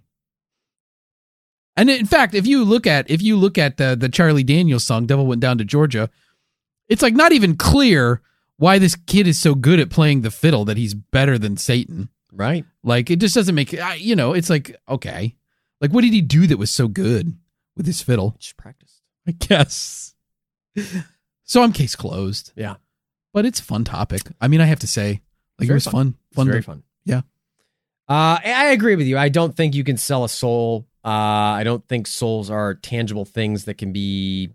And 1.77 1.91
in 1.91 2.07
fact, 2.07 2.35
if 2.35 2.47
you 2.47 2.65
look 2.65 2.87
at 2.87 3.11
if 3.11 3.21
you 3.21 3.37
look 3.37 3.59
at 3.59 3.77
the 3.77 3.95
the 3.95 4.09
Charlie 4.09 4.43
Daniels 4.45 4.85
song 4.85 5.07
"Devil 5.07 5.27
Went 5.27 5.43
Down 5.43 5.59
to 5.59 5.65
Georgia," 5.65 6.09
it's 6.89 7.03
like 7.03 7.15
not 7.15 7.33
even 7.33 7.57
clear 7.57 8.23
why 8.57 8.79
this 8.79 8.95
kid 8.95 9.27
is 9.27 9.39
so 9.39 9.55
good 9.55 9.79
at 9.79 9.91
playing 9.91 10.23
the 10.23 10.31
fiddle 10.31 10.65
that 10.65 10.79
he's 10.79 10.95
better 10.95 11.37
than 11.37 11.59
Satan. 11.59 12.09
Right. 12.33 12.65
Like 12.83 13.11
it 13.11 13.21
just 13.21 13.35
doesn't 13.35 13.55
make 13.55 13.73
you 13.99 14.17
know. 14.17 14.33
It's 14.33 14.49
like 14.49 14.75
okay, 14.89 15.37
like 15.81 15.93
what 15.93 16.03
did 16.03 16.15
he 16.15 16.23
do 16.23 16.47
that 16.47 16.57
was 16.57 16.71
so 16.71 16.89
good 16.89 17.37
with 17.77 17.87
his 17.87 18.01
fiddle? 18.01 18.37
Just 18.39 18.57
practiced. 18.57 18.86
I 19.29 19.33
guess. 19.33 20.15
So 21.45 21.63
I'm 21.63 21.73
case 21.73 21.97
closed. 21.97 22.53
Yeah. 22.57 22.77
but 23.33 23.47
it's 23.47 23.61
a 23.61 23.65
fun 23.65 23.85
topic. 23.85 24.23
I 24.41 24.49
mean, 24.49 24.61
I 24.61 24.67
have 24.67 24.81
to 24.81 24.87
say, 24.87 25.21
like 25.59 25.69
it 25.69 25.73
was 25.73 25.85
fun. 25.85 25.93
fun. 25.93 26.15
Fun. 26.35 26.47
very 26.47 26.61
to- 26.61 26.67
fun. 26.67 26.83
Yeah. 27.05 27.23
Uh, 28.09 28.39
I 28.45 28.67
agree 28.67 28.95
with 28.95 29.07
you. 29.07 29.19
I 29.19 29.29
don't 29.29 29.57
think 29.57 29.75
you 29.75 29.83
can 29.83 29.97
sell 29.97 30.23
a 30.25 30.29
soul. 30.29 30.87
Uh, 31.05 31.09
I 31.59 31.63
don't 31.65 31.87
think 31.89 32.07
souls 32.07 32.51
are 32.51 32.75
tangible 32.75 33.25
things 33.25 33.65
that 33.65 33.79
can 33.79 33.93
be, 33.93 34.51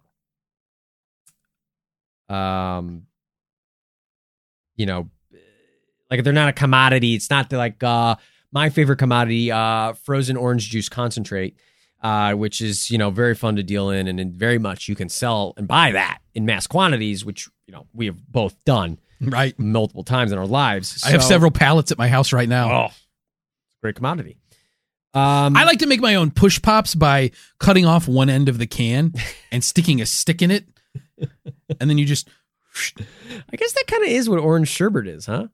um, 2.30 3.08
you 4.76 4.86
know, 4.86 5.10
like 6.10 6.24
they're 6.24 6.34
not 6.34 6.50
a 6.50 6.54
commodity. 6.54 7.14
It's 7.16 7.30
not 7.30 7.50
the, 7.50 7.58
like 7.58 7.84
uh, 7.84 8.16
my 8.52 8.70
favorite 8.70 8.98
commodity, 8.98 9.52
uh, 9.52 9.94
frozen 9.94 10.38
orange 10.38 10.70
juice 10.70 10.90
concentrate, 10.90 11.56
uh, 12.02 12.34
which 12.34 12.62
is 12.62 12.90
you 12.92 12.98
know 12.98 13.10
very 13.10 13.36
fun 13.36 13.56
to 13.58 13.64
deal 13.64 13.90
in, 13.90 14.08
and, 14.08 14.34
very 14.34 14.58
much 14.58 14.88
you 14.88 14.96
can 14.96 15.10
sell 15.10 15.54
and 15.58 15.68
buy 15.68 15.92
that 15.92 16.20
in 16.34 16.46
mass 16.46 16.68
quantities, 16.68 17.24
which 17.26 17.48
you 17.68 17.74
know 17.74 17.88
we 17.94 18.06
have 18.08 18.18
both 18.28 18.64
done 18.66 19.00
Right. 19.24 19.58
multiple 19.60 20.04
times 20.04 20.32
in 20.32 20.38
our 20.40 20.48
lives. 20.48 21.04
I 21.06 21.12
have 21.12 21.24
several 21.24 21.52
pallets 21.52 21.92
at 21.92 21.98
my 22.00 22.08
house 22.08 22.34
right 22.34 22.50
now. 22.50 22.72
Oh, 22.72 22.86
It's 22.86 22.96
a 23.78 23.82
great 23.84 23.96
commodity. 23.96 24.38
Um, 25.14 25.56
I 25.58 25.66
like 25.66 25.80
to 25.80 25.86
make 25.88 26.00
my 26.02 26.16
own 26.16 26.32
push 26.32 26.60
pops 26.62 26.96
by 26.96 27.32
cutting 27.60 27.86
off 27.86 28.08
one 28.08 28.30
end 28.30 28.50
of 28.50 28.58
the 28.58 28.66
can 28.66 29.14
and 29.52 29.64
sticking 29.64 30.02
a 30.02 30.06
stick 30.08 30.42
in 30.42 30.50
it, 30.52 30.66
and 31.80 31.90
then 31.90 31.98
you 32.00 32.06
just 32.06 32.30
I 32.74 33.56
guess 33.58 33.74
that 33.74 33.84
kind 33.88 34.04
of 34.04 34.10
is 34.10 34.30
what 34.30 34.40
orange 34.40 34.70
sherbet 34.70 35.08
is, 35.08 35.26
huh? 35.26 35.48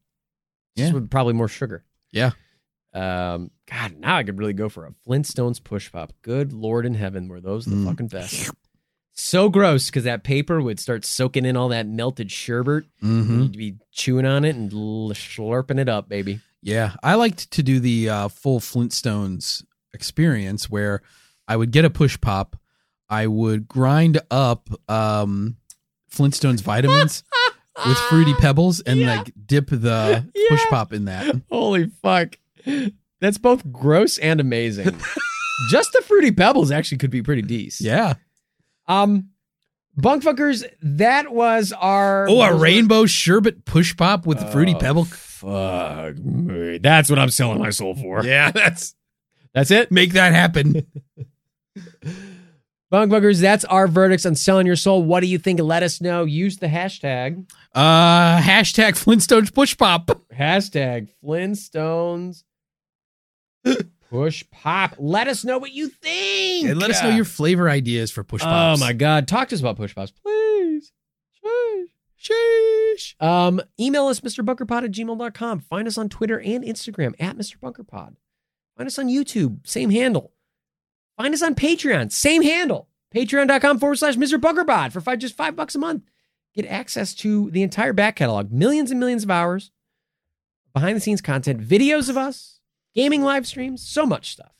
Just 0.78 0.90
Yeah. 0.90 0.94
with 0.94 1.10
probably 1.10 1.34
more 1.34 1.48
sugar. 1.48 1.84
yeah. 2.12 2.32
Um, 2.98 3.52
God, 3.70 3.96
now 4.00 4.18
I 4.18 4.24
could 4.24 4.40
really 4.40 4.54
go 4.54 4.70
for 4.70 4.86
a 4.86 4.92
Flintstones 5.08 5.64
push 5.64 5.92
pop. 5.92 6.14
Good 6.22 6.54
Lord 6.54 6.86
in 6.86 6.96
heaven, 6.96 7.28
were 7.28 7.42
those 7.42 7.66
the 7.66 7.76
Mm. 7.76 7.86
fucking 7.86 8.08
best? 8.08 8.50
So 9.14 9.50
gross 9.50 9.88
because 9.88 10.04
that 10.04 10.24
paper 10.24 10.62
would 10.62 10.80
start 10.80 11.04
soaking 11.04 11.46
in 11.46 11.58
all 11.58 11.70
that 11.70 11.88
melted 11.88 12.32
sherbet. 12.32 12.86
hmm 13.02 13.42
You'd 13.44 13.58
be 13.58 13.76
chewing 13.92 14.26
on 14.26 14.46
it 14.46 14.56
and 14.56 14.72
l- 14.72 15.10
slurping 15.14 15.80
it 15.80 15.90
up, 15.90 16.08
baby. 16.08 16.40
Yeah, 16.62 16.96
I 17.04 17.16
liked 17.16 17.50
to 17.52 17.64
do 17.64 17.80
the 17.80 18.10
uh, 18.10 18.28
full 18.30 18.60
Flintstones 18.60 19.64
experience 19.94 20.70
where 20.70 21.02
I 21.48 21.56
would 21.56 21.72
get 21.72 21.86
a 21.86 21.90
push 21.90 22.20
pop, 22.20 22.58
I 23.10 23.26
would 23.28 23.68
grind 23.68 24.20
up 24.30 24.70
um, 24.90 25.58
Flintstones 26.12 26.62
vitamins 26.62 27.24
with 27.88 27.98
fruity 28.10 28.34
pebbles, 28.36 28.80
and 28.82 29.00
Yeah. 29.00 29.18
like 29.18 29.34
dip 29.46 29.68
the 29.70 30.26
Yeah. 30.36 30.46
push 30.50 30.64
pop 30.70 30.94
in 30.94 31.06
that. 31.06 31.42
Holy 31.50 31.90
fuck. 32.02 32.38
That's 33.20 33.38
both 33.38 33.72
gross 33.72 34.18
and 34.18 34.40
amazing. 34.40 34.90
Just 35.72 35.92
the 35.94 36.02
fruity 36.04 36.32
pebbles 36.32 36.70
actually 36.72 37.00
could 37.00 37.10
be 37.10 37.24
pretty 37.24 37.42
decent. 37.42 37.88
Yeah. 37.88 38.14
Um, 38.88 39.30
bunkfuckers, 40.00 40.64
that 40.82 41.32
was 41.34 41.74
our. 41.74 42.30
Oh, 42.30 42.42
a 42.42 42.56
rainbow 42.56 43.06
sherbet 43.08 43.66
push 43.66 43.96
pop 43.98 44.26
with 44.28 44.40
the 44.40 44.46
fruity 44.48 44.76
Oh, 44.76 44.80
pebble. 44.80 45.06
Fuck 45.06 46.18
me. 46.20 46.78
That's 46.78 47.10
what 47.10 47.18
I'm 47.20 47.30
selling 47.32 47.60
my 47.60 47.72
soul 47.72 47.96
for. 47.96 48.24
Yeah, 48.24 48.52
that's 48.52 48.96
That's 49.54 49.72
it. 49.72 49.92
make 49.92 50.14
that 50.14 50.34
happen. 50.34 50.86
Bunk 52.90 53.12
Bunkers, 53.12 53.42
that's 53.42 53.66
our 53.66 53.86
verdicts 53.88 54.26
on 54.26 54.34
selling 54.36 54.66
your 54.66 54.78
soul. 54.78 55.04
What 55.04 55.20
do 55.20 55.28
you 55.28 55.38
think? 55.38 55.60
Let 55.60 55.84
us 55.84 56.00
know. 56.00 56.24
Use 56.24 56.58
the 56.58 56.68
hashtag. 56.68 57.46
Uh, 57.76 58.40
hashtag 58.40 58.92
Flintstones 58.94 59.54
push 59.54 59.76
pop. 59.76 60.08
Hashtag 60.34 61.10
Flintstones 61.22 62.44
push 64.10 64.44
pop. 64.52 64.96
Let 64.98 65.28
us 65.28 65.44
know 65.44 65.58
what 65.58 65.72
you 65.72 65.90
think. 65.90 66.70
And 66.70 66.80
let 66.80 66.90
us 66.90 67.02
know 67.04 67.10
your 67.10 67.26
flavor 67.26 67.70
ideas 67.70 68.12
for 68.12 68.24
push 68.24 68.42
pops. 68.42 68.82
Oh 68.82 68.84
my 68.86 68.94
God. 68.94 69.28
Talk 69.28 69.50
to 69.50 69.56
us 69.56 69.62
about 69.62 69.78
push 69.78 69.94
pops, 69.96 70.12
please. 70.12 70.92
Sheesh. 71.44 71.86
Sheesh. 72.20 73.22
Um, 73.22 73.62
email 73.80 74.08
us, 74.08 74.20
MrBunkerPod 74.20 74.84
at 74.84 74.92
gmail.com. 74.92 75.60
Find 75.62 75.88
us 75.88 75.98
on 75.98 76.10
Twitter 76.10 76.40
and 76.40 76.64
Instagram 76.64 77.14
at 77.20 77.38
MrBunkerPod. 77.38 78.16
Find 78.78 78.88
us 78.88 79.00
on 79.00 79.08
YouTube, 79.08 79.66
same 79.68 79.90
handle. 79.90 80.34
Find 81.18 81.34
us 81.34 81.42
on 81.42 81.56
Patreon, 81.56 82.12
same 82.12 82.44
handle. 82.44 82.90
Patreon.com 83.14 83.80
forward 83.80 83.96
slash 83.96 84.16
Mr. 84.16 84.40
Bunkerpod 84.40 84.92
for 84.92 85.02
five, 85.02 85.20
just 85.20 85.36
five 85.36 85.56
bucks 85.56 85.74
a 85.76 85.80
month. 85.80 86.04
Get 86.54 86.66
access 86.68 87.14
to 87.16 87.50
the 87.52 87.64
entire 87.64 87.94
back 87.94 88.16
catalog, 88.16 88.52
millions 88.52 88.92
and 88.92 89.00
millions 89.00 89.24
of 89.24 89.32
hours, 89.32 89.72
behind 90.74 90.96
the 90.96 91.02
scenes 91.02 91.22
content, 91.22 91.62
videos 91.62 92.10
of 92.10 92.18
us, 92.18 92.57
gaming 92.98 93.22
live 93.22 93.48
streams, 93.48 93.88
so 93.88 94.06
much 94.06 94.32
stuff. 94.32 94.52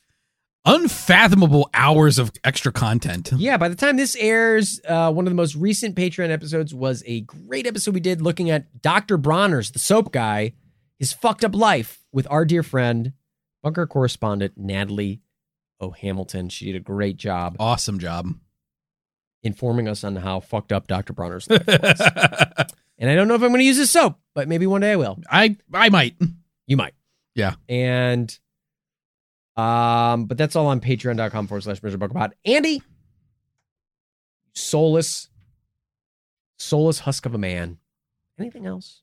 Unfathomable 0.64 1.68
hours 1.74 2.18
of 2.18 2.30
extra 2.44 2.70
content. 2.72 3.32
Yeah, 3.36 3.56
by 3.56 3.68
the 3.68 3.74
time 3.74 3.96
this 3.96 4.16
airs, 4.16 4.80
uh, 4.86 5.10
one 5.12 5.26
of 5.26 5.30
the 5.30 5.34
most 5.36 5.54
recent 5.56 5.96
Patreon 5.96 6.30
episodes 6.30 6.74
was 6.74 7.02
a 7.06 7.22
great 7.22 7.66
episode 7.66 7.94
we 7.94 8.00
did 8.00 8.20
looking 8.20 8.50
at 8.50 8.80
Dr. 8.82 9.16
Bronner's, 9.18 9.70
the 9.70 9.78
soap 9.78 10.12
guy, 10.12 10.52
his 10.98 11.12
fucked 11.12 11.44
up 11.44 11.54
life 11.54 12.04
with 12.12 12.26
our 12.30 12.44
dear 12.44 12.62
friend, 12.62 13.12
bunker 13.62 13.86
correspondent 13.86 14.54
Natalie 14.56 15.20
O'Hamilton. 15.80 16.48
She 16.48 16.66
did 16.66 16.76
a 16.76 16.80
great 16.80 17.16
job 17.16 17.56
Awesome 17.58 17.98
job. 17.98 18.28
informing 19.42 19.88
us 19.88 20.04
on 20.04 20.16
how 20.16 20.40
fucked 20.40 20.72
up 20.72 20.86
Dr. 20.86 21.12
Bronner's 21.12 21.48
life 21.50 21.66
was. 21.66 22.00
and 22.98 23.08
I 23.10 23.14
don't 23.14 23.26
know 23.28 23.34
if 23.34 23.42
I'm 23.42 23.48
going 23.48 23.60
to 23.60 23.64
use 23.64 23.78
this 23.78 23.90
soap, 23.90 24.18
but 24.34 24.48
maybe 24.48 24.66
one 24.66 24.82
day 24.82 24.92
I 24.92 24.96
will. 24.96 25.18
I 25.30 25.56
I 25.72 25.88
might. 25.88 26.16
You 26.66 26.76
might. 26.76 26.92
Yeah. 27.38 27.54
And 27.68 28.38
um, 29.56 30.26
but 30.26 30.36
that's 30.36 30.54
all 30.56 30.66
on 30.66 30.80
patreon.com 30.80 31.46
forward 31.46 31.62
slash. 31.62 31.80
Bunkerpod. 31.80 32.32
Andy, 32.44 32.82
soulless, 34.54 35.28
soulless 36.58 37.00
husk 37.00 37.26
of 37.26 37.34
a 37.34 37.38
man. 37.38 37.78
Anything 38.38 38.66
else? 38.66 39.02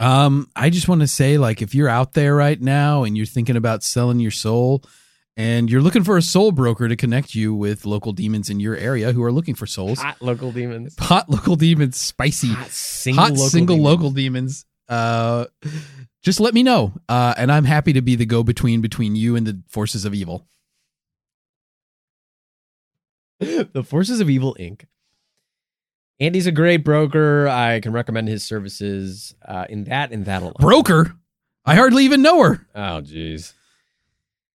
Um, 0.00 0.48
I 0.56 0.70
just 0.70 0.88
want 0.88 1.00
to 1.02 1.06
say, 1.06 1.38
like, 1.38 1.62
if 1.62 1.74
you're 1.74 1.88
out 1.88 2.12
there 2.14 2.34
right 2.34 2.60
now 2.60 3.04
and 3.04 3.16
you're 3.16 3.26
thinking 3.26 3.56
about 3.56 3.82
selling 3.82 4.20
your 4.20 4.30
soul, 4.32 4.82
and 5.36 5.70
you're 5.70 5.80
looking 5.80 6.04
for 6.04 6.16
a 6.16 6.22
soul 6.22 6.52
broker 6.52 6.88
to 6.88 6.96
connect 6.96 7.34
you 7.34 7.54
with 7.54 7.86
local 7.86 8.12
demons 8.12 8.50
in 8.50 8.60
your 8.60 8.76
area 8.76 9.12
who 9.12 9.22
are 9.22 9.32
looking 9.32 9.54
for 9.54 9.66
souls, 9.66 9.98
Hot 10.00 10.20
local 10.20 10.52
demons. 10.52 10.94
hot 10.98 11.28
local 11.30 11.56
demons, 11.56 11.96
spicy, 11.96 12.48
Hot 12.48 12.68
single 12.70 13.22
hot 13.22 13.32
local 13.32 13.48
single 13.48 13.76
demons. 13.76 13.90
local 13.92 14.10
demons. 14.10 14.66
Uh, 14.88 15.46
just 16.24 16.40
let 16.40 16.54
me 16.54 16.62
know, 16.62 16.94
uh, 17.08 17.34
and 17.36 17.52
I'm 17.52 17.64
happy 17.64 17.92
to 17.92 18.02
be 18.02 18.16
the 18.16 18.24
go 18.24 18.42
between 18.42 18.80
between 18.80 19.14
you 19.14 19.36
and 19.36 19.46
the 19.46 19.62
forces 19.68 20.04
of 20.04 20.14
evil. 20.14 20.46
the 23.38 23.84
Forces 23.84 24.20
of 24.20 24.30
Evil 24.30 24.56
Inc. 24.58 24.86
Andy's 26.18 26.46
a 26.46 26.52
great 26.52 26.78
broker. 26.78 27.46
I 27.46 27.80
can 27.80 27.92
recommend 27.92 28.28
his 28.28 28.42
services 28.42 29.34
uh, 29.46 29.66
in 29.68 29.84
that 29.84 30.12
and 30.12 30.24
that 30.24 30.42
alone. 30.42 30.54
Broker, 30.58 31.14
I 31.66 31.74
hardly 31.74 32.04
even 32.04 32.22
know 32.22 32.42
her. 32.42 32.66
Oh, 32.74 33.02
jeez. 33.02 33.52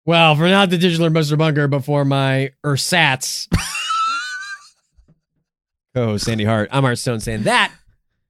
Well, 0.05 0.35
for 0.35 0.47
not 0.47 0.69
the 0.69 0.77
digital 0.77 1.09
Mr. 1.09 1.37
Bunker, 1.37 1.67
but 1.67 1.83
for 1.83 2.05
my 2.05 2.51
ersatz 2.63 3.47
co-host 5.95 6.25
Sandy 6.25 6.43
Hart, 6.43 6.69
I'm 6.71 6.85
Art 6.85 6.99
Stone 6.99 7.21
saying 7.21 7.43
that 7.43 7.71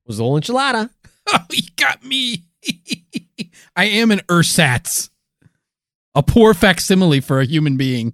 was 0.06 0.18
the 0.18 0.24
whole 0.24 0.40
enchilada. 0.40 0.90
Oh, 1.28 1.40
you 1.52 1.64
got 1.76 2.04
me. 2.04 2.44
I 3.76 3.86
am 3.86 4.12
an 4.12 4.22
ersatz, 4.30 5.10
a 6.14 6.24
poor 6.24 6.54
facsimile 6.54 7.20
for 7.22 7.40
a 7.40 7.46
human 7.46 7.78
being. 7.78 8.14